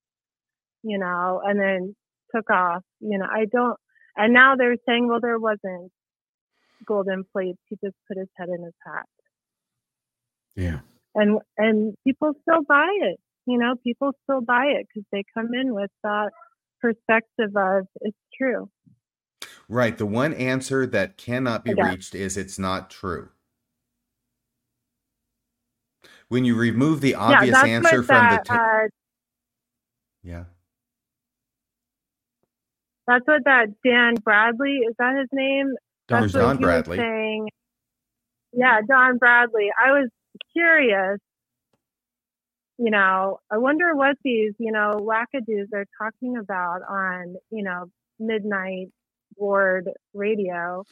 you 0.84 0.98
know, 0.98 1.42
and 1.46 1.60
then 1.60 1.96
took 2.36 2.50
off. 2.50 2.84
You 3.02 3.18
know, 3.20 3.28
I 3.32 3.46
don't. 3.52 3.78
And 4.18 4.34
now 4.34 4.56
they're 4.58 4.78
saying, 4.88 5.08
well, 5.08 5.20
there 5.22 5.40
wasn't 5.40 5.92
golden 6.86 7.24
plates. 7.34 7.60
He 7.70 7.78
just 7.84 7.96
put 8.08 8.18
his 8.18 8.30
head 8.38 8.50
in 8.50 8.64
his 8.64 8.74
hat 8.86 9.06
Yeah. 10.56 10.80
and 11.16 11.40
and 11.58 11.96
people 12.06 12.34
still 12.44 12.64
buy 12.68 12.88
it 13.02 13.20
you 13.48 13.58
know 13.58 13.76
people 13.84 14.12
still 14.24 14.42
buy 14.42 14.66
it 14.68 14.88
because 14.88 15.06
they 15.12 15.24
come 15.34 15.50
in 15.54 15.74
with 15.74 15.92
that 16.04 16.32
perspective 16.82 17.56
of 17.56 17.86
it's 18.02 18.18
true 18.40 18.70
Right. 19.68 19.98
The 19.98 20.06
one 20.06 20.34
answer 20.34 20.86
that 20.88 21.18
cannot 21.18 21.64
be 21.64 21.74
Yeah. 21.76 21.90
reached 21.92 22.14
is 22.16 22.38
it's 22.38 22.60
not 22.60 22.90
true. 22.92 23.30
When 26.30 26.44
you 26.46 26.56
remove 26.56 27.02
the 27.02 27.16
obvious 27.16 27.64
yeah 27.64 27.66
answer 27.66 27.98
what 27.98 28.06
from 28.06 28.30
the 28.30 28.38
ta- 28.40 28.56
uh, 28.56 28.88
yeah. 30.24 30.46
that's 33.08 33.26
what 33.28 33.44
that 33.46 33.68
dan 33.84 34.16
bradley 34.16 34.80
is 34.88 34.96
that 35.00 35.16
his 35.18 35.30
name 35.32 35.74
Don, 36.08 36.22
that's 36.22 36.34
Don 36.34 36.48
what 36.48 36.58
he 36.58 36.64
Bradley. 36.64 36.98
saying 36.98 37.50
yeah 38.54 38.82
don 38.88 39.18
bradley 39.18 39.70
i 39.84 39.92
was 39.92 40.10
curious 40.54 41.20
you 42.78 42.92
know 42.92 43.40
i 43.52 43.58
wonder 43.58 43.96
what 43.96 44.16
these 44.24 44.54
you 44.60 44.72
know 44.72 44.98
wackadoos 45.00 45.68
are 45.74 45.86
talking 46.02 46.38
about 46.38 46.82
on 46.90 47.36
you 47.52 47.64
know 47.64 47.86
midnight 48.20 48.88
ward 49.38 49.90
radio 50.14 50.84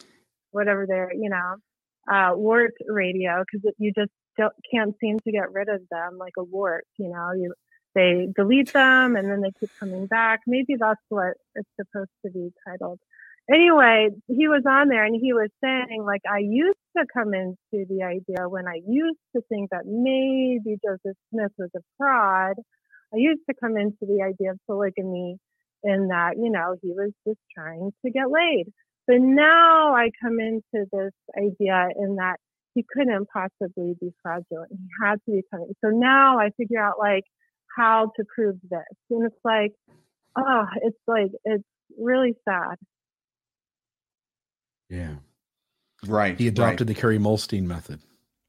whatever 0.51 0.85
they're 0.87 1.13
you 1.13 1.29
know 1.29 1.55
uh 2.11 2.35
wart 2.35 2.73
radio 2.87 3.43
because 3.51 3.73
you 3.77 3.91
just 3.95 4.11
don't, 4.37 4.53
can't 4.71 4.95
seem 4.99 5.19
to 5.21 5.31
get 5.31 5.51
rid 5.51 5.69
of 5.69 5.81
them 5.89 6.17
like 6.17 6.33
a 6.37 6.43
wart 6.43 6.85
you 6.97 7.09
know 7.09 7.31
you 7.33 7.53
they 7.95 8.27
delete 8.35 8.73
them 8.73 9.15
and 9.15 9.29
then 9.29 9.41
they 9.41 9.51
keep 9.59 9.69
coming 9.79 10.07
back. 10.07 10.41
Maybe 10.47 10.75
that's 10.79 11.01
what 11.09 11.35
it's 11.53 11.69
supposed 11.79 12.09
to 12.25 12.31
be 12.31 12.51
titled. 12.67 12.99
Anyway 13.53 14.09
he 14.27 14.47
was 14.47 14.63
on 14.67 14.87
there 14.87 15.03
and 15.03 15.19
he 15.21 15.33
was 15.33 15.49
saying 15.61 16.03
like 16.05 16.21
i 16.31 16.37
used 16.39 16.79
to 16.97 17.05
come 17.13 17.33
into 17.33 17.85
the 17.89 18.01
idea 18.01 18.47
when 18.47 18.67
i 18.69 18.79
used 18.87 19.19
to 19.35 19.41
think 19.49 19.69
that 19.71 19.85
maybe 19.85 20.77
joseph 20.83 21.17
smith 21.29 21.51
was 21.57 21.69
a 21.75 21.81
fraud. 21.97 22.55
I 23.13 23.17
used 23.17 23.41
to 23.49 23.55
come 23.59 23.77
into 23.77 23.97
the 24.01 24.23
idea 24.23 24.51
of 24.51 24.59
polygamy 24.65 25.37
in 25.83 26.07
that 26.07 26.37
you 26.37 26.49
know 26.49 26.77
he 26.81 26.91
was 26.93 27.11
just 27.27 27.39
trying 27.53 27.91
to 28.05 28.11
get 28.11 28.31
laid. 28.31 28.71
But 29.07 29.17
now 29.19 29.93
i 29.93 30.09
come 30.21 30.39
into 30.39 30.87
this 30.91 31.13
idea 31.37 31.89
in 31.99 32.15
that 32.15 32.37
he 32.75 32.85
couldn't 32.93 33.27
possibly 33.31 33.95
be 34.01 34.11
fraudulent 34.21 34.71
he 34.71 34.77
had 35.03 35.15
to 35.25 35.31
be 35.31 35.41
coming 35.51 35.73
so 35.83 35.89
now 35.89 36.39
i 36.39 36.49
figure 36.57 36.79
out 36.81 36.99
like 36.99 37.23
how 37.77 38.11
to 38.15 38.23
prove 38.35 38.55
this 38.69 38.83
and 39.09 39.25
it's 39.25 39.35
like 39.43 39.73
oh 40.37 40.65
it's 40.83 40.97
like 41.07 41.31
it's 41.45 41.63
really 41.97 42.35
sad 42.47 42.77
Yeah. 44.93 45.15
Right. 46.05 46.37
He 46.37 46.45
right. 46.45 46.51
adopted 46.51 46.87
the 46.87 46.93
Kerry 46.93 47.17
Muhlestein 47.17 47.63
method. 47.63 47.99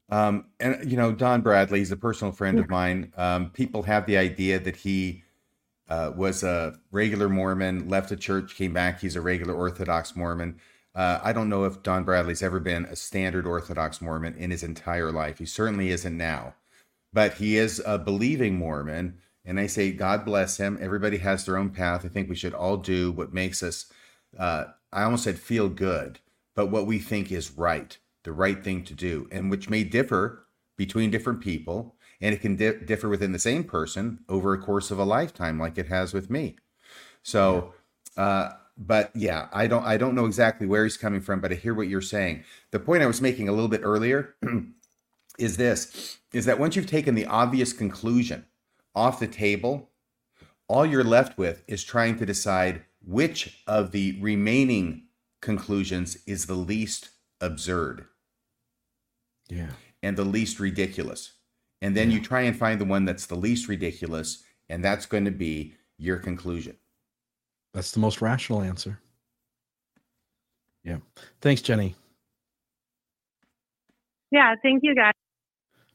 Um, 0.09 0.45
and 0.59 0.89
you 0.89 0.97
know, 0.97 1.11
Don 1.11 1.41
Bradley 1.41 1.81
is 1.81 1.91
a 1.91 1.97
personal 1.97 2.31
friend 2.31 2.59
of 2.59 2.69
mine. 2.69 3.11
Um, 3.17 3.49
people 3.49 3.83
have 3.83 4.05
the 4.05 4.17
idea 4.17 4.59
that 4.59 4.75
he 4.75 5.23
uh, 5.89 6.11
was 6.15 6.43
a 6.43 6.77
regular 6.91 7.29
Mormon, 7.29 7.89
left 7.89 8.09
the 8.09 8.15
church, 8.15 8.55
came 8.55 8.73
back. 8.73 9.01
He's 9.01 9.15
a 9.15 9.21
regular 9.21 9.55
Orthodox 9.55 10.15
Mormon. 10.15 10.59
Uh, 10.95 11.19
I 11.21 11.33
don't 11.33 11.49
know 11.49 11.65
if 11.65 11.83
Don 11.83 12.05
Bradley's 12.05 12.41
ever 12.41 12.59
been 12.59 12.85
a 12.85 12.95
standard 12.95 13.45
Orthodox 13.45 14.01
Mormon 14.01 14.35
in 14.37 14.51
his 14.51 14.63
entire 14.63 15.11
life. 15.11 15.39
He 15.39 15.45
certainly 15.45 15.89
isn't 15.89 16.17
now, 16.17 16.55
but 17.11 17.33
he 17.33 17.57
is 17.57 17.81
a 17.85 17.99
believing 17.99 18.55
Mormon. 18.55 19.17
And 19.43 19.59
I 19.59 19.67
say, 19.67 19.91
God 19.91 20.23
bless 20.25 20.57
him. 20.57 20.77
Everybody 20.81 21.17
has 21.17 21.45
their 21.45 21.57
own 21.57 21.69
path. 21.69 22.05
I 22.05 22.07
think 22.07 22.29
we 22.29 22.35
should 22.35 22.53
all 22.53 22.77
do 22.77 23.11
what 23.11 23.33
makes 23.33 23.61
us, 23.61 23.91
uh, 24.39 24.65
I 24.93 25.03
almost 25.03 25.25
said 25.25 25.37
feel 25.37 25.69
good, 25.69 26.19
but 26.55 26.67
what 26.67 26.87
we 26.87 26.97
think 26.97 27.31
is 27.31 27.51
right, 27.51 27.97
the 28.23 28.31
right 28.31 28.63
thing 28.63 28.83
to 28.85 28.93
do, 28.93 29.27
and 29.31 29.51
which 29.51 29.69
may 29.69 29.83
differ 29.83 30.47
between 30.77 31.11
different 31.11 31.41
people. 31.41 31.95
And 32.21 32.33
it 32.33 32.39
can 32.41 32.55
di- 32.55 32.79
differ 32.85 33.09
within 33.09 33.33
the 33.33 33.39
same 33.39 33.65
person 33.65 34.19
over 34.29 34.53
a 34.53 34.57
course 34.61 34.89
of 34.89 34.97
a 34.97 35.03
lifetime, 35.03 35.59
like 35.59 35.77
it 35.77 35.87
has 35.87 36.13
with 36.13 36.29
me. 36.29 36.55
So, 37.21 37.73
uh, 38.15 38.51
but 38.77 39.11
yeah, 39.15 39.47
I 39.53 39.67
don't, 39.67 39.85
I 39.85 39.97
don't 39.97 40.15
know 40.15 40.25
exactly 40.25 40.67
where 40.67 40.83
he's 40.83 40.97
coming 40.97 41.21
from, 41.21 41.39
but 41.41 41.51
I 41.51 41.55
hear 41.55 41.73
what 41.73 41.87
you're 41.87 42.01
saying. 42.01 42.43
The 42.71 42.79
point 42.79 43.03
I 43.03 43.07
was 43.07 43.21
making 43.21 43.47
a 43.47 43.53
little 43.53 43.69
bit 43.69 43.81
earlier 43.83 44.35
is 45.39 45.57
this: 45.57 46.17
is 46.33 46.45
that 46.45 46.59
once 46.59 46.75
you've 46.75 46.87
taken 46.87 47.15
the 47.15 47.25
obvious 47.25 47.73
conclusion 47.73 48.45
off 48.95 49.19
the 49.19 49.27
table, 49.27 49.89
all 50.67 50.85
you're 50.85 51.03
left 51.03 51.37
with 51.37 51.63
is 51.67 51.83
trying 51.83 52.17
to 52.19 52.25
decide 52.25 52.83
which 53.05 53.61
of 53.67 53.91
the 53.91 54.17
remaining 54.21 55.03
conclusions 55.41 56.17
is 56.25 56.47
the 56.47 56.55
least 56.55 57.09
absurd 57.39 58.05
Yeah. 59.49 59.71
and 60.01 60.17
the 60.17 60.23
least 60.25 60.59
ridiculous. 60.59 61.33
And 61.81 61.95
then 61.95 62.09
you 62.09 62.19
try 62.21 62.41
and 62.41 62.57
find 62.57 62.81
the 62.81 62.85
one 62.85 63.05
that's 63.05 63.27
the 63.27 63.35
least 63.35 63.67
ridiculous, 63.67 64.43
and 64.69 64.83
that's 64.83 65.05
going 65.05 65.25
to 65.25 65.31
be 65.31 65.75
your 65.97 66.17
conclusion. 66.17 66.77
That's 67.75 67.91
the 67.91 67.99
most 67.99 68.21
rational 68.21 68.61
answer. 68.61 68.97
Yeah. 70.83 70.97
Thanks, 71.41 71.61
Jenny. 71.61 71.95
yeah 74.31 74.55
thank 74.63 74.81
you 74.83 74.95
guys 74.95 75.13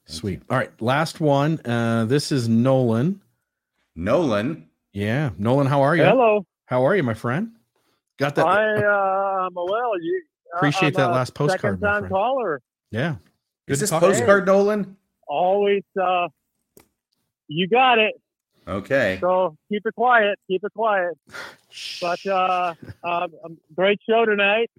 Sweet. 0.07 0.43
All 0.51 0.57
right. 0.57 0.73
Last 0.83 1.21
one. 1.21 1.61
Uh, 1.65 2.05
this 2.05 2.33
is 2.33 2.49
Nolan. 2.49 3.21
Nolan, 3.95 4.69
Yeah. 4.93 5.31
Nolan, 5.39 5.69
how 5.69 5.83
are 5.83 5.95
you? 5.95 6.03
Hello. 6.03 6.45
How 6.67 6.85
are 6.85 6.97
you, 6.97 7.05
my 7.05 7.15
friend? 7.15 7.53
Got 8.19 8.35
that? 8.35 8.45
I 8.45 8.75
uh, 8.75 9.47
I'm 9.47 9.55
well. 9.55 9.93
You 10.01 10.23
Appreciate 10.57 10.97
I'm 10.99 11.03
that 11.05 11.11
a 11.11 11.13
last 11.13 11.35
postcard, 11.35 11.81
my 11.81 11.87
Second 11.89 12.03
time 12.03 12.11
caller. 12.11 12.61
yeah. 12.91 13.17
Good 13.69 13.75
is 13.75 13.81
this 13.81 13.91
talk 13.91 14.01
to 14.03 14.09
you. 14.09 14.13
postcard 14.15 14.47
Nolan? 14.47 14.97
Always. 15.29 15.85
Uh, 16.01 16.27
you 17.47 17.69
got 17.69 17.99
it. 18.01 18.15
Okay. 18.67 19.19
So 19.21 19.57
keep 19.71 19.83
it 19.87 19.95
quiet. 19.95 20.37
Keep 20.49 20.65
it 20.65 20.73
quiet. 20.75 21.15
But 22.01 22.25
uh, 22.27 22.75
um, 23.05 23.33
um, 23.45 23.59
great 23.75 24.01
show 24.09 24.25
tonight. 24.25 24.71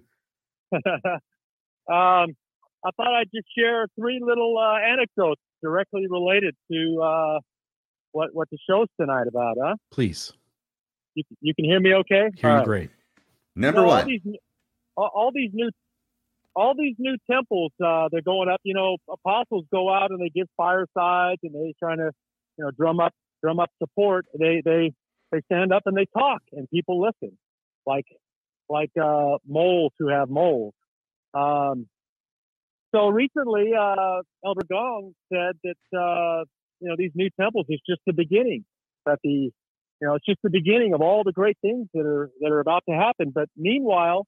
um, 0.74 2.36
I 2.84 2.90
thought 2.96 3.14
I'd 3.14 3.30
just 3.34 3.46
share 3.56 3.86
three 3.98 4.20
little 4.22 4.58
uh, 4.58 4.78
anecdotes 4.78 5.40
directly 5.62 6.06
related 6.08 6.54
to 6.70 7.02
uh, 7.02 7.40
what 8.12 8.30
what 8.34 8.48
the 8.50 8.58
show's 8.68 8.88
tonight 9.00 9.26
about. 9.28 9.56
Huh? 9.62 9.76
Please. 9.90 10.32
You, 11.14 11.24
you 11.40 11.54
can 11.54 11.64
hear 11.64 11.80
me 11.80 11.94
okay? 11.94 12.30
Hear 12.36 12.50
All 12.50 12.50
you 12.50 12.58
right. 12.58 12.64
great. 12.66 12.90
Number 13.54 13.82
know, 13.82 13.86
All 13.88 13.96
one. 13.96 14.06
these, 14.06 14.20
all, 14.96 15.10
all 15.14 15.30
these 15.34 15.50
new, 15.52 15.70
all 16.56 16.74
these 16.76 16.96
new 16.98 17.16
temples, 17.30 17.72
uh, 17.84 18.08
they're 18.10 18.22
going 18.22 18.48
up. 18.48 18.60
You 18.64 18.74
know, 18.74 18.96
apostles 19.10 19.64
go 19.72 19.92
out 19.92 20.10
and 20.10 20.20
they 20.20 20.30
give 20.30 20.48
firesides 20.56 21.40
and 21.42 21.54
they're 21.54 21.72
trying 21.78 21.98
to, 21.98 22.10
you 22.56 22.64
know, 22.64 22.70
drum 22.70 23.00
up, 23.00 23.12
drum 23.42 23.60
up 23.60 23.70
support. 23.78 24.26
They, 24.38 24.62
they, 24.64 24.92
they 25.32 25.40
stand 25.52 25.72
up 25.72 25.82
and 25.86 25.96
they 25.96 26.06
talk 26.16 26.42
and 26.52 26.68
people 26.70 27.00
listen, 27.00 27.36
like, 27.86 28.06
like 28.68 28.90
uh, 29.02 29.38
moles 29.46 29.92
who 29.98 30.08
have 30.08 30.28
moles. 30.30 30.74
Um, 31.34 31.86
so 32.94 33.08
recently, 33.08 33.72
uh, 33.78 34.20
Elder 34.44 34.66
Gong 34.70 35.14
said 35.32 35.56
that 35.64 35.98
uh, 35.98 36.44
you 36.80 36.88
know 36.88 36.94
these 36.96 37.12
new 37.14 37.30
temples 37.40 37.66
is 37.70 37.80
just 37.88 38.00
the 38.06 38.12
beginning. 38.12 38.64
That 39.06 39.18
the 39.24 39.30
you 39.30 39.52
know 40.02 40.14
it's 40.14 40.26
just 40.26 40.40
the 40.42 40.50
beginning 40.50 40.92
of 40.92 41.00
all 41.00 41.24
the 41.24 41.32
great 41.32 41.56
things 41.62 41.88
that 41.94 42.04
are 42.04 42.30
that 42.40 42.52
are 42.52 42.60
about 42.60 42.82
to 42.88 42.94
happen. 42.94 43.32
But 43.34 43.48
meanwhile, 43.56 44.26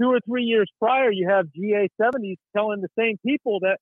two 0.00 0.08
or 0.08 0.20
three 0.26 0.44
years 0.44 0.70
prior, 0.78 1.10
you 1.10 1.28
have 1.28 1.46
GA70s 1.46 2.36
telling 2.56 2.80
the 2.80 2.88
same 2.98 3.18
people 3.24 3.60
that 3.60 3.78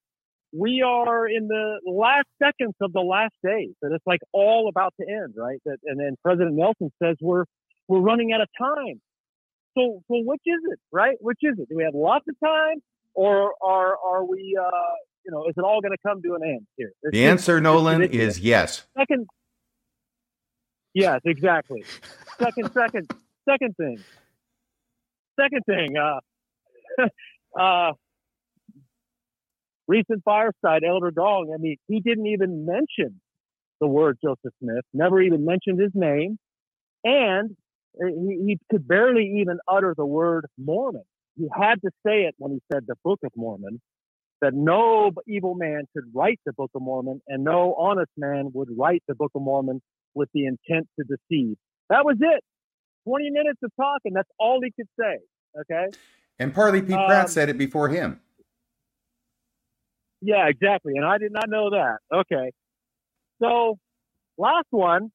we 0.57 0.83
are 0.83 1.28
in 1.28 1.49
the 1.49 1.81
last 1.87 2.27
seconds 2.43 2.74
of 2.81 2.93
the 2.93 3.01
last 3.01 3.35
days. 3.45 3.73
That 3.83 3.93
it's 3.93 4.07
like 4.07 4.20
all 4.33 4.69
about 4.69 4.95
to 5.01 5.07
end, 5.09 5.35
right? 5.37 5.59
That 5.65 5.78
and 5.85 5.99
then 6.01 6.16
President 6.24 6.55
Nelson 6.57 6.91
says 7.03 7.16
we're 7.20 7.45
we're 7.89 8.01
running 8.01 8.33
out 8.33 8.41
of 8.41 8.49
time. 8.59 9.01
so 9.77 10.03
so 10.09 10.15
which 10.24 10.43
is 10.47 10.61
it, 10.73 10.78
right? 10.93 11.16
Which 11.20 11.39
is 11.43 11.59
it? 11.59 11.69
Do 11.69 11.77
we 11.77 11.85
have 11.85 11.95
lots 11.95 12.24
of 12.28 12.35
time, 12.45 12.78
or 13.15 13.53
are 13.62 13.97
are 14.05 14.24
we? 14.24 14.57
Uh, 14.61 14.70
you 15.24 15.33
know, 15.33 15.45
is 15.49 15.55
it 15.57 15.62
all 15.62 15.81
going 15.81 15.91
to 15.91 15.99
come 16.07 16.23
to 16.23 16.35
an 16.35 16.43
end 16.45 16.66
here? 16.77 16.93
It's 17.03 17.11
The 17.12 17.19
just- 17.19 17.31
answer, 17.49 17.61
Nolan, 17.61 17.99
ridiculous. 17.99 18.37
is 18.37 18.41
yes. 18.45 18.87
second. 18.97 19.27
Yes, 20.95 21.20
exactly. 21.24 21.85
Second, 22.39 22.73
second, 22.73 23.11
second 23.49 23.77
thing. 23.77 23.99
Second 25.39 25.62
thing. 25.66 25.97
Uh, 25.99 26.20
uh, 27.61 27.93
recent 29.89 30.23
fireside, 30.25 30.83
Elder 30.87 31.11
Gong. 31.11 31.53
I 31.55 31.59
mean, 31.59 31.77
he 31.89 32.01
didn't 32.01 32.27
even 32.27 32.67
mention 32.67 33.21
the 33.81 33.87
word 33.87 34.19
Joseph 34.23 34.55
Smith. 34.63 34.85
Never 34.93 35.21
even 35.21 35.45
mentioned 35.45 35.81
his 35.81 35.93
name, 35.95 36.39
and 37.05 37.57
uh, 38.03 38.07
he, 38.07 38.45
he 38.47 38.59
could 38.71 38.87
barely 38.87 39.41
even 39.41 39.59
utter 39.69 39.95
the 39.97 40.07
word 40.07 40.47
Mormon. 40.59 41.05
He 41.37 41.49
had 41.55 41.77
to 41.83 41.91
say 42.07 42.23
it 42.23 42.35
when 42.39 42.53
he 42.53 42.61
said 42.73 42.85
the 42.87 42.97
Book 43.05 43.21
of 43.25 43.33
Mormon. 43.37 43.81
That 44.43 44.53
no 44.53 45.13
evil 45.27 45.55
man 45.55 45.85
could 45.95 46.05
write 46.15 46.39
the 46.45 46.53
Book 46.53 46.71
of 46.75 46.83
Mormon, 46.83 47.23
and 47.27 47.43
no 47.43 47.75
honest 47.75 48.11
man 48.19 48.51
would 48.53 48.69
write 48.77 49.03
the 49.09 49.15
Book 49.15 49.31
of 49.35 49.41
Mormon 49.41 49.81
with 50.15 50.29
the 50.35 50.45
intent 50.45 50.89
to 50.99 51.05
deceive. 51.05 51.57
That 51.89 52.05
was 52.05 52.17
it. 52.21 52.45
20 53.09 53.31
minutes 53.31 53.61
of 53.63 53.71
talking. 53.81 54.13
That's 54.13 54.29
all 54.39 54.61
he 54.63 54.73
could 54.73 54.89
say. 55.01 55.19
Okay. 55.61 55.87
And 56.39 56.55
Parley 56.55 56.83
P. 56.83 56.89
Pratt 56.89 57.25
Um, 57.25 57.29
said 57.29 57.49
it 57.49 57.57
before 57.57 57.89
him. 57.89 58.21
Yeah, 60.23 60.49
exactly. 60.49 60.95
And 60.97 61.05
I 61.05 61.19
did 61.19 61.33
not 61.33 61.49
know 61.49 61.71
that. 61.71 61.99
Okay. 62.13 62.53
So, 63.43 63.79
last 64.39 64.69
one. 64.71 65.11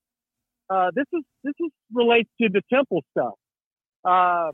Uh, 0.70 0.92
this 0.96 1.06
is 1.14 1.24
this 1.44 1.54
is 1.62 1.72
relates 1.94 2.30
to 2.42 2.50
the 2.50 2.62
temple 2.74 3.04
stuff. 3.12 3.34
Uh, 4.06 4.52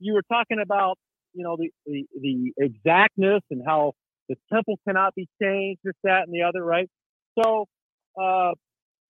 you 0.00 0.14
were 0.14 0.22
talking 0.30 0.58
about 0.62 0.98
you 1.34 1.44
know 1.44 1.56
the, 1.58 1.70
the 1.86 2.06
the 2.20 2.52
exactness 2.58 3.42
and 3.50 3.62
how 3.66 3.92
the 4.28 4.36
temple 4.52 4.78
cannot 4.86 5.14
be 5.14 5.28
changed, 5.42 5.80
this, 5.84 5.94
that, 6.04 6.24
and 6.26 6.34
the 6.34 6.42
other, 6.42 6.64
right? 6.64 6.88
So, 7.42 7.66
uh, 8.20 8.52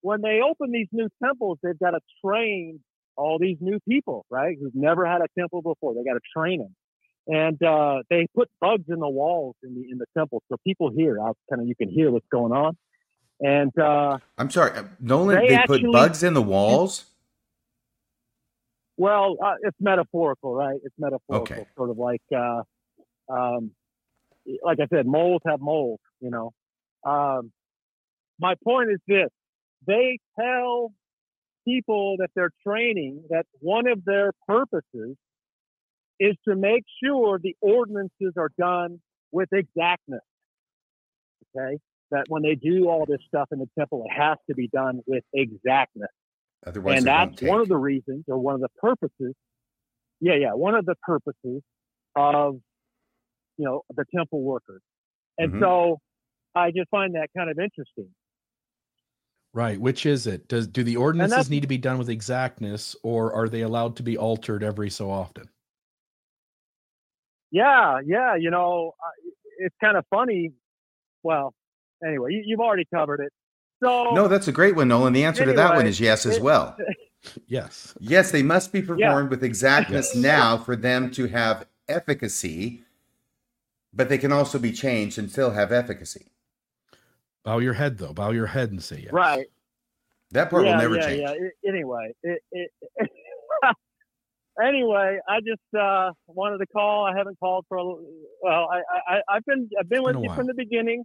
when 0.01 0.21
they 0.21 0.41
open 0.41 0.71
these 0.71 0.87
new 0.91 1.09
temples, 1.23 1.59
they've 1.63 1.79
got 1.79 1.91
to 1.91 2.01
train 2.25 2.79
all 3.17 3.39
these 3.39 3.57
new 3.61 3.79
people, 3.89 4.25
right, 4.31 4.57
who've 4.61 4.75
never 4.75 5.05
had 5.05 5.21
a 5.21 5.27
temple 5.39 5.61
before. 5.61 5.93
They 5.95 6.03
got 6.03 6.15
to 6.15 6.21
train 6.37 6.59
them 6.59 6.75
and 7.27 7.61
uh, 7.63 7.99
they 8.09 8.27
put 8.35 8.49
bugs 8.59 8.85
in 8.89 8.99
the 8.99 9.07
walls 9.09 9.55
in 9.63 9.73
the 9.75 9.89
in 9.91 9.97
the 9.97 10.05
temple 10.17 10.41
so 10.49 10.57
people 10.65 10.89
hear 10.91 11.19
out 11.21 11.37
kind 11.49 11.61
of 11.61 11.67
you 11.67 11.75
can 11.75 11.89
hear 11.89 12.11
what's 12.11 12.27
going 12.31 12.51
on 12.51 12.75
and 13.39 13.77
uh, 13.79 14.17
I'm 14.37 14.49
sorry, 14.49 14.71
uh, 14.71 14.83
Nolan. 14.99 15.37
They 15.41 15.47
They, 15.49 15.55
actually- 15.55 15.81
put 15.83 15.91
bugs 15.91 16.23
in 16.23 16.33
the 16.33 16.41
walls. 16.41 17.05
well 18.97 19.37
uh, 19.43 19.55
it's 19.61 19.77
metaphorical 19.79 20.53
right 20.55 20.79
it's 20.83 20.95
metaphorical 20.97 21.41
Okay. 21.57 21.65
sort 21.75 21.89
of 21.89 21.97
like 21.97 22.21
uh, 22.35 22.61
um, 23.29 23.71
like 24.63 24.79
i 24.81 24.87
said 24.93 25.05
moles 25.07 25.41
have 25.45 25.61
moles 25.61 25.99
you 26.19 26.29
know 26.29 26.51
um, 27.05 27.51
my 28.39 28.55
point 28.63 28.91
is 28.91 28.99
this 29.07 29.29
they 29.87 30.19
tell 30.39 30.91
people 31.65 32.17
that 32.19 32.29
they're 32.35 32.51
training 32.65 33.23
that 33.29 33.45
one 33.59 33.87
of 33.87 34.03
their 34.05 34.31
purposes 34.47 35.15
is 36.19 36.35
to 36.47 36.55
make 36.55 36.83
sure 37.03 37.39
the 37.41 37.55
ordinances 37.61 38.33
are 38.37 38.51
done 38.57 39.01
with 39.31 39.49
exactness. 39.51 40.21
Okay? 41.55 41.79
That 42.11 42.25
when 42.27 42.43
they 42.43 42.55
do 42.55 42.89
all 42.89 43.05
this 43.07 43.19
stuff 43.27 43.49
in 43.51 43.59
the 43.59 43.69
temple, 43.77 44.05
it 44.09 44.13
has 44.13 44.37
to 44.49 44.55
be 44.55 44.67
done 44.67 45.01
with 45.05 45.23
exactness. 45.33 46.09
Otherwise, 46.65 46.99
and 46.99 47.07
that's 47.07 47.41
one 47.41 47.59
of 47.59 47.67
the 47.67 47.77
reasons 47.77 48.23
or 48.27 48.37
one 48.37 48.55
of 48.55 48.61
the 48.61 48.69
purposes. 48.79 49.33
Yeah, 50.21 50.35
yeah, 50.35 50.53
one 50.53 50.75
of 50.75 50.85
the 50.85 50.95
purposes 51.01 51.61
of 52.15 52.55
you 53.57 53.65
know 53.65 53.81
the 53.93 54.05
temple 54.15 54.41
workers. 54.41 54.81
And 55.37 55.53
Mhm. 55.53 55.59
so 55.59 55.99
I 56.55 56.71
just 56.71 56.89
find 56.89 57.15
that 57.15 57.29
kind 57.35 57.49
of 57.49 57.57
interesting. 57.59 58.13
Right. 59.53 59.79
Which 59.79 60.05
is 60.05 60.25
it? 60.25 60.47
Does 60.47 60.67
do 60.67 60.83
the 60.83 60.95
ordinances 60.95 61.49
need 61.49 61.61
to 61.61 61.67
be 61.67 61.77
done 61.77 61.97
with 61.99 62.09
exactness, 62.09 62.95
or 63.03 63.33
are 63.33 63.47
they 63.47 63.61
allowed 63.61 63.95
to 63.97 64.03
be 64.03 64.17
altered 64.17 64.63
every 64.63 64.89
so 64.89 65.11
often? 65.11 65.49
Yeah, 67.53 67.99
yeah, 68.03 68.35
you 68.35 68.49
know, 68.49 68.93
uh, 68.99 69.29
it's 69.59 69.75
kind 69.79 69.95
of 69.95 70.03
funny. 70.09 70.51
Well, 71.21 71.53
anyway, 72.05 72.33
you, 72.33 72.41
you've 72.45 72.59
already 72.59 72.85
covered 72.93 73.19
it. 73.21 73.31
So 73.81 74.11
No, 74.13 74.27
that's 74.27 74.47
a 74.47 74.51
great 74.51 74.75
one, 74.75 74.87
Nolan. 74.87 75.13
The 75.13 75.23
answer 75.23 75.45
to 75.45 75.53
that 75.53 75.75
one 75.75 75.85
is 75.85 75.99
yes 75.99 76.25
as 76.25 76.39
well. 76.39 76.75
Yes. 77.47 77.95
Yes, 78.01 78.31
they 78.31 78.43
must 78.43 78.73
be 78.73 78.81
performed 78.81 79.29
with 79.29 79.45
exactness 79.45 80.11
Yes. 80.13 80.21
now 80.21 80.57
for 80.57 80.75
them 80.75 81.09
to 81.11 81.27
have 81.27 81.65
efficacy, 81.87 82.81
but 83.93 84.09
they 84.09 84.17
can 84.17 84.33
also 84.33 84.59
be 84.59 84.73
changed 84.73 85.17
and 85.17 85.31
still 85.31 85.51
have 85.51 85.71
efficacy. 85.71 86.25
Bow 87.45 87.59
your 87.59 87.75
head 87.75 87.97
though. 87.97 88.11
Bow 88.11 88.31
your 88.31 88.47
head 88.47 88.71
and 88.71 88.83
say 88.83 88.99
yes. 89.03 89.13
right, 89.13 89.45
That 90.31 90.49
part 90.49 90.65
yeah, 90.65 90.71
will 90.71 90.79
never 90.81 90.95
yeah, 90.97 91.05
change. 91.07 91.21
yeah. 91.21 91.29
I- 91.31 91.69
anyway, 91.69 92.13
it, 92.23 92.41
it, 92.51 92.71
anyway, 94.61 95.19
I 95.27 95.39
just 95.39 95.61
uh, 95.79 96.11
wanted 96.27 96.59
to 96.59 96.67
call. 96.67 97.05
I 97.05 97.17
haven't 97.17 97.39
called 97.39 97.65
for 97.67 97.77
a 97.77 97.81
l- 97.81 98.03
well. 98.41 98.69
I, 98.71 98.81
I 99.07 99.21
I've 99.29 99.45
been 99.45 99.69
I've 99.79 99.89
been 99.89 100.03
with 100.03 100.15
been 100.15 100.23
you 100.23 100.33
from 100.33 100.47
the 100.47 100.53
beginning. 100.53 101.03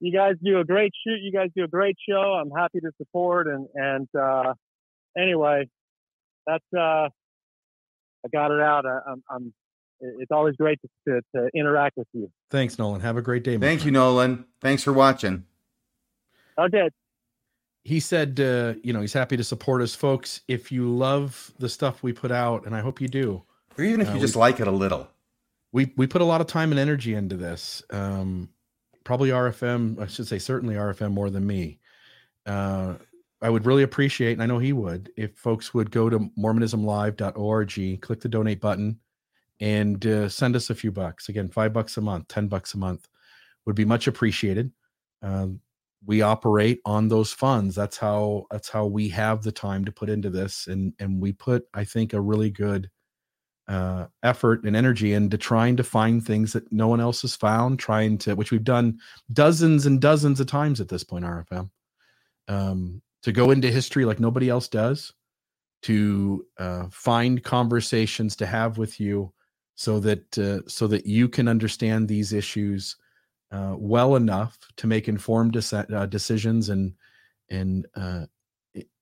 You 0.00 0.12
guys 0.12 0.34
do 0.42 0.58
a 0.58 0.64
great 0.64 0.92
shoot. 1.06 1.20
You 1.20 1.32
guys 1.32 1.48
do 1.54 1.64
a 1.64 1.68
great 1.68 1.96
show. 2.08 2.40
I'm 2.40 2.50
happy 2.50 2.80
to 2.80 2.90
support 2.98 3.46
and 3.46 3.66
and 3.74 4.08
uh, 4.18 4.54
anyway, 5.16 5.68
that's 6.46 6.64
uh, 6.76 7.08
I 8.24 8.28
got 8.32 8.50
it 8.50 8.60
out. 8.60 8.86
I, 8.86 8.98
I'm 9.10 9.22
I'm. 9.30 9.54
It's 10.00 10.32
always 10.32 10.56
great 10.56 10.80
to, 10.82 10.88
to, 11.12 11.20
to 11.36 11.50
interact 11.54 11.96
with 11.96 12.08
you. 12.12 12.28
Thanks, 12.50 12.76
Nolan. 12.76 13.02
Have 13.02 13.16
a 13.16 13.22
great 13.22 13.44
day. 13.44 13.56
my 13.56 13.64
Thank 13.64 13.84
you. 13.84 13.92
Nolan. 13.92 14.46
Thanks 14.60 14.82
for 14.82 14.92
watching. 14.92 15.44
Okay, 16.58 16.90
He 17.84 17.98
said, 18.00 18.38
uh, 18.38 18.74
you 18.84 18.92
know, 18.92 19.00
he's 19.00 19.12
happy 19.12 19.36
to 19.36 19.42
support 19.44 19.82
us, 19.82 19.94
folks. 19.94 20.40
If 20.46 20.70
you 20.70 20.88
love 20.88 21.52
the 21.58 21.68
stuff 21.68 22.02
we 22.02 22.12
put 22.12 22.30
out, 22.30 22.64
and 22.64 22.74
I 22.76 22.80
hope 22.80 23.00
you 23.00 23.08
do, 23.08 23.42
Or 23.76 23.84
even 23.84 24.00
if 24.00 24.08
Uh, 24.08 24.10
you 24.12 24.16
we- 24.16 24.20
just 24.20 24.36
like 24.36 24.60
it 24.60 24.68
a 24.68 24.70
little. 24.72 25.08
we 25.72 25.92
we 25.96 26.06
put 26.06 26.20
a 26.22 26.24
lot 26.26 26.40
of 26.40 26.46
time 26.46 26.70
and 26.70 26.78
energy 26.78 27.14
into 27.14 27.36
this. 27.36 27.82
Um, 27.90 28.50
probably 29.04 29.30
RFM, 29.30 29.98
I 29.98 30.06
should 30.06 30.28
say, 30.28 30.38
certainly 30.38 30.76
RFM 30.76 31.12
more 31.12 31.28
than 31.30 31.44
me. 31.46 31.80
Uh, 32.46 32.94
I 33.40 33.50
would 33.50 33.66
really 33.66 33.82
appreciate, 33.82 34.34
and 34.34 34.42
I 34.42 34.46
know 34.46 34.58
he 34.58 34.72
would, 34.72 35.10
if 35.16 35.36
folks 35.36 35.74
would 35.74 35.90
go 35.90 36.08
to 36.08 36.20
mormonismlive.org, 36.38 38.00
click 38.00 38.20
the 38.20 38.28
donate 38.28 38.60
button, 38.60 39.00
and 39.60 40.04
uh, 40.06 40.28
send 40.28 40.54
us 40.56 40.70
a 40.70 40.74
few 40.74 40.92
bucks. 40.92 41.28
Again, 41.28 41.48
five 41.48 41.72
bucks 41.72 41.96
a 41.96 42.00
month, 42.00 42.28
ten 42.28 42.46
bucks 42.48 42.74
a 42.74 42.78
month 42.78 43.08
would 43.66 43.74
be 43.76 43.84
much 43.84 44.06
appreciated. 44.06 44.70
Um, 45.22 45.60
we 46.04 46.22
operate 46.22 46.80
on 46.84 47.08
those 47.08 47.32
funds. 47.32 47.74
That's 47.74 47.96
how 47.96 48.46
that's 48.50 48.68
how 48.68 48.86
we 48.86 49.08
have 49.10 49.42
the 49.42 49.52
time 49.52 49.84
to 49.84 49.92
put 49.92 50.08
into 50.08 50.30
this, 50.30 50.66
and 50.66 50.92
and 50.98 51.20
we 51.20 51.32
put, 51.32 51.64
I 51.74 51.84
think, 51.84 52.12
a 52.12 52.20
really 52.20 52.50
good 52.50 52.90
uh, 53.68 54.06
effort 54.22 54.64
and 54.64 54.74
energy 54.74 55.12
into 55.12 55.38
trying 55.38 55.76
to 55.76 55.84
find 55.84 56.24
things 56.24 56.52
that 56.52 56.70
no 56.72 56.88
one 56.88 57.00
else 57.00 57.22
has 57.22 57.36
found, 57.36 57.78
trying 57.78 58.18
to, 58.18 58.34
which 58.34 58.50
we've 58.50 58.64
done 58.64 58.98
dozens 59.32 59.86
and 59.86 60.00
dozens 60.00 60.40
of 60.40 60.46
times 60.48 60.80
at 60.80 60.88
this 60.88 61.04
point, 61.04 61.24
RFM, 61.24 61.70
um, 62.48 63.00
to 63.22 63.32
go 63.32 63.50
into 63.50 63.70
history 63.70 64.04
like 64.04 64.18
nobody 64.18 64.48
else 64.48 64.66
does, 64.66 65.12
to 65.82 66.44
uh, 66.58 66.86
find 66.90 67.42
conversations 67.42 68.34
to 68.36 68.46
have 68.46 68.78
with 68.78 68.98
you, 68.98 69.32
so 69.76 70.00
that 70.00 70.38
uh, 70.38 70.68
so 70.68 70.88
that 70.88 71.06
you 71.06 71.28
can 71.28 71.46
understand 71.46 72.08
these 72.08 72.32
issues 72.32 72.96
uh, 73.52 73.74
well 73.78 74.16
enough 74.16 74.58
to 74.76 74.86
make 74.86 75.08
informed 75.08 75.52
deci- 75.52 75.92
uh, 75.92 76.06
decisions 76.06 76.70
and 76.70 76.94
and 77.50 77.86
uh, 77.94 78.24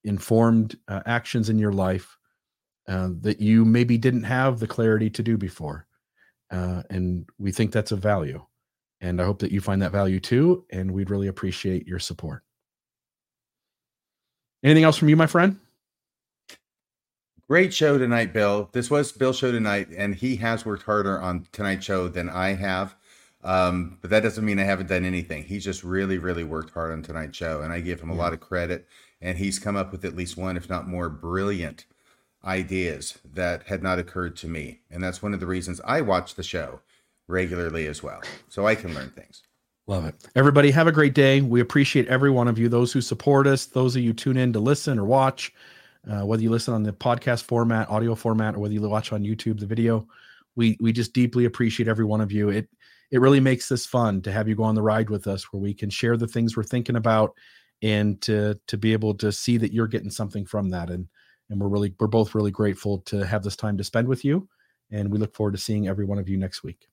informed 0.05 0.77
uh, 0.89 1.01
actions 1.07 1.49
in 1.49 1.59
your 1.59 1.73
life 1.73 2.19
uh, 2.89 3.11
that 3.21 3.41
you 3.41 3.65
maybe 3.65 3.97
didn't 3.97 4.25
have 4.25 4.59
the 4.59 4.67
clarity 4.67 5.09
to 5.09 5.23
do 5.23 5.39
before. 5.39 5.87
Uh, 6.51 6.83
and 6.91 7.29
we 7.39 7.53
think 7.53 7.71
that's 7.71 7.93
of 7.93 8.01
value. 8.01 8.45
And 9.01 9.21
I 9.21 9.25
hope 9.25 9.39
that 9.39 9.53
you 9.53 9.61
find 9.61 9.81
that 9.83 9.93
value 9.93 10.19
too. 10.19 10.65
And 10.71 10.91
we'd 10.91 11.11
really 11.11 11.29
appreciate 11.29 11.87
your 11.87 12.01
support. 12.01 12.43
Anything 14.65 14.85
else 14.85 14.97
from 14.97 15.09
you, 15.09 15.17
my 15.17 15.27
friend? 15.27 15.59
Great 17.49 17.73
show 17.73 17.99
tonight, 17.99 18.33
Bill. 18.33 18.69
This 18.73 18.91
was 18.91 19.11
Bill's 19.11 19.39
show 19.39 19.51
tonight, 19.51 19.89
and 19.97 20.15
he 20.15 20.37
has 20.37 20.67
worked 20.67 20.83
harder 20.83 21.21
on 21.21 21.47
tonight's 21.53 21.85
show 21.85 22.09
than 22.09 22.29
I 22.29 22.55
have. 22.55 22.95
Um, 23.43 23.99
but 24.01 24.11
that 24.11 24.23
doesn't 24.23 24.45
mean 24.45 24.59
I 24.59 24.65
haven't 24.65 24.89
done 24.89 25.05
anything. 25.05 25.45
He's 25.45 25.65
just 25.65 25.83
really, 25.85 26.19
really 26.19 26.45
worked 26.45 26.75
hard 26.75 26.93
on 26.93 27.03
tonight's 27.03 27.37
show, 27.37 27.63
and 27.63 27.73
I 27.73 27.81
give 27.81 28.01
him 28.01 28.11
a 28.11 28.15
lot 28.15 28.33
of 28.33 28.41
credit. 28.41 28.87
And 29.23 29.39
he's 29.39 29.59
come 29.59 29.77
up 29.77 29.93
with 29.93 30.05
at 30.05 30.17
least 30.17 30.37
one, 30.37 30.57
if 30.57 30.69
not 30.69 30.89
more, 30.89 31.09
brilliant 31.09 31.87
ideas 32.45 33.19
that 33.35 33.65
had 33.65 33.83
not 33.83 33.99
occurred 33.99 34.37
to 34.37 34.49
me. 34.49 34.81
And 34.91 35.03
that's 35.03 35.23
one 35.23 35.35
of 35.35 35.41
the 35.41 35.47
reasons 35.47 35.81
I 35.85 36.01
watch 36.01 36.35
the 36.35 36.43
show 36.43 36.81
regularly 37.29 37.87
as 37.87 38.03
well, 38.03 38.21
so 38.49 38.67
I 38.67 38.75
can 38.75 38.95
learn 38.95 39.11
things. 39.11 39.43
Love 39.87 40.07
it. 40.07 40.15
Everybody, 40.37 40.71
have 40.71 40.87
a 40.87 40.93
great 40.93 41.15
day. 41.15 41.41
We 41.41 41.61
appreciate 41.61 42.09
every 42.09 42.31
one 42.31 42.49
of 42.49 42.59
you, 42.59 42.69
those 42.69 42.93
who 42.93 43.01
support 43.01 43.47
us, 43.47 43.67
those 43.67 43.97
of 43.97 44.03
you 44.03 44.13
tune 44.13 44.37
in 44.37 44.53
to 44.53 44.61
listen 44.61 44.99
or 44.99 45.05
watch. 45.05 45.53
uh, 46.09 46.25
whether 46.25 46.43
you 46.43 46.51
listen 46.51 46.75
on 46.75 46.83
the 46.83 46.93
podcast 46.93 47.43
format, 47.45 47.89
audio 47.91 48.15
format, 48.15 48.55
or 48.55 48.61
whether 48.61 48.75
you 48.75 48.81
watch 48.83 49.13
on 49.13 49.23
YouTube 49.23 49.61
the 49.61 49.67
video. 49.67 50.07
We 50.57 50.77
we 50.81 50.93
just 50.93 51.13
deeply 51.13 51.45
appreciate 51.45 51.89
every 51.89 52.05
one 52.05 52.21
of 52.21 52.33
you. 52.33 52.49
It 52.51 52.69
it 53.11 53.21
really 53.21 53.41
makes 53.41 53.69
this 53.69 53.87
fun 53.87 54.23
to 54.23 54.33
have 54.33 54.49
you 54.49 54.55
go 54.55 54.63
on 54.63 54.75
the 54.75 54.83
ride 54.83 55.11
with 55.11 55.27
us, 55.27 55.53
where 55.53 55.61
we 55.61 55.75
can 55.75 55.91
share 55.91 56.17
the 56.17 56.29
things 56.29 56.57
we're 56.57 56.63
thinking 56.63 56.97
about, 56.97 57.35
and 57.83 58.21
to 58.23 58.59
to 58.69 58.77
be 58.77 58.93
able 58.93 59.15
to 59.15 59.33
see 59.33 59.57
that 59.59 59.73
you're 59.73 59.89
getting 59.89 60.11
something 60.11 60.47
from 60.47 60.71
that. 60.71 60.91
And 60.91 61.09
and 61.49 61.61
we're 61.61 61.69
really 61.69 61.95
we're 61.99 62.07
both 62.07 62.35
really 62.35 62.51
grateful 62.53 62.99
to 63.07 63.27
have 63.27 63.43
this 63.43 63.57
time 63.57 63.77
to 63.79 63.85
spend 63.85 64.09
with 64.09 64.25
you. 64.25 64.49
And 64.91 65.11
we 65.11 65.19
look 65.19 65.35
forward 65.35 65.53
to 65.53 65.59
seeing 65.59 65.89
every 65.89 66.05
one 66.05 66.19
of 66.19 66.29
you 66.29 66.37
next 66.37 66.63
week. 66.63 66.89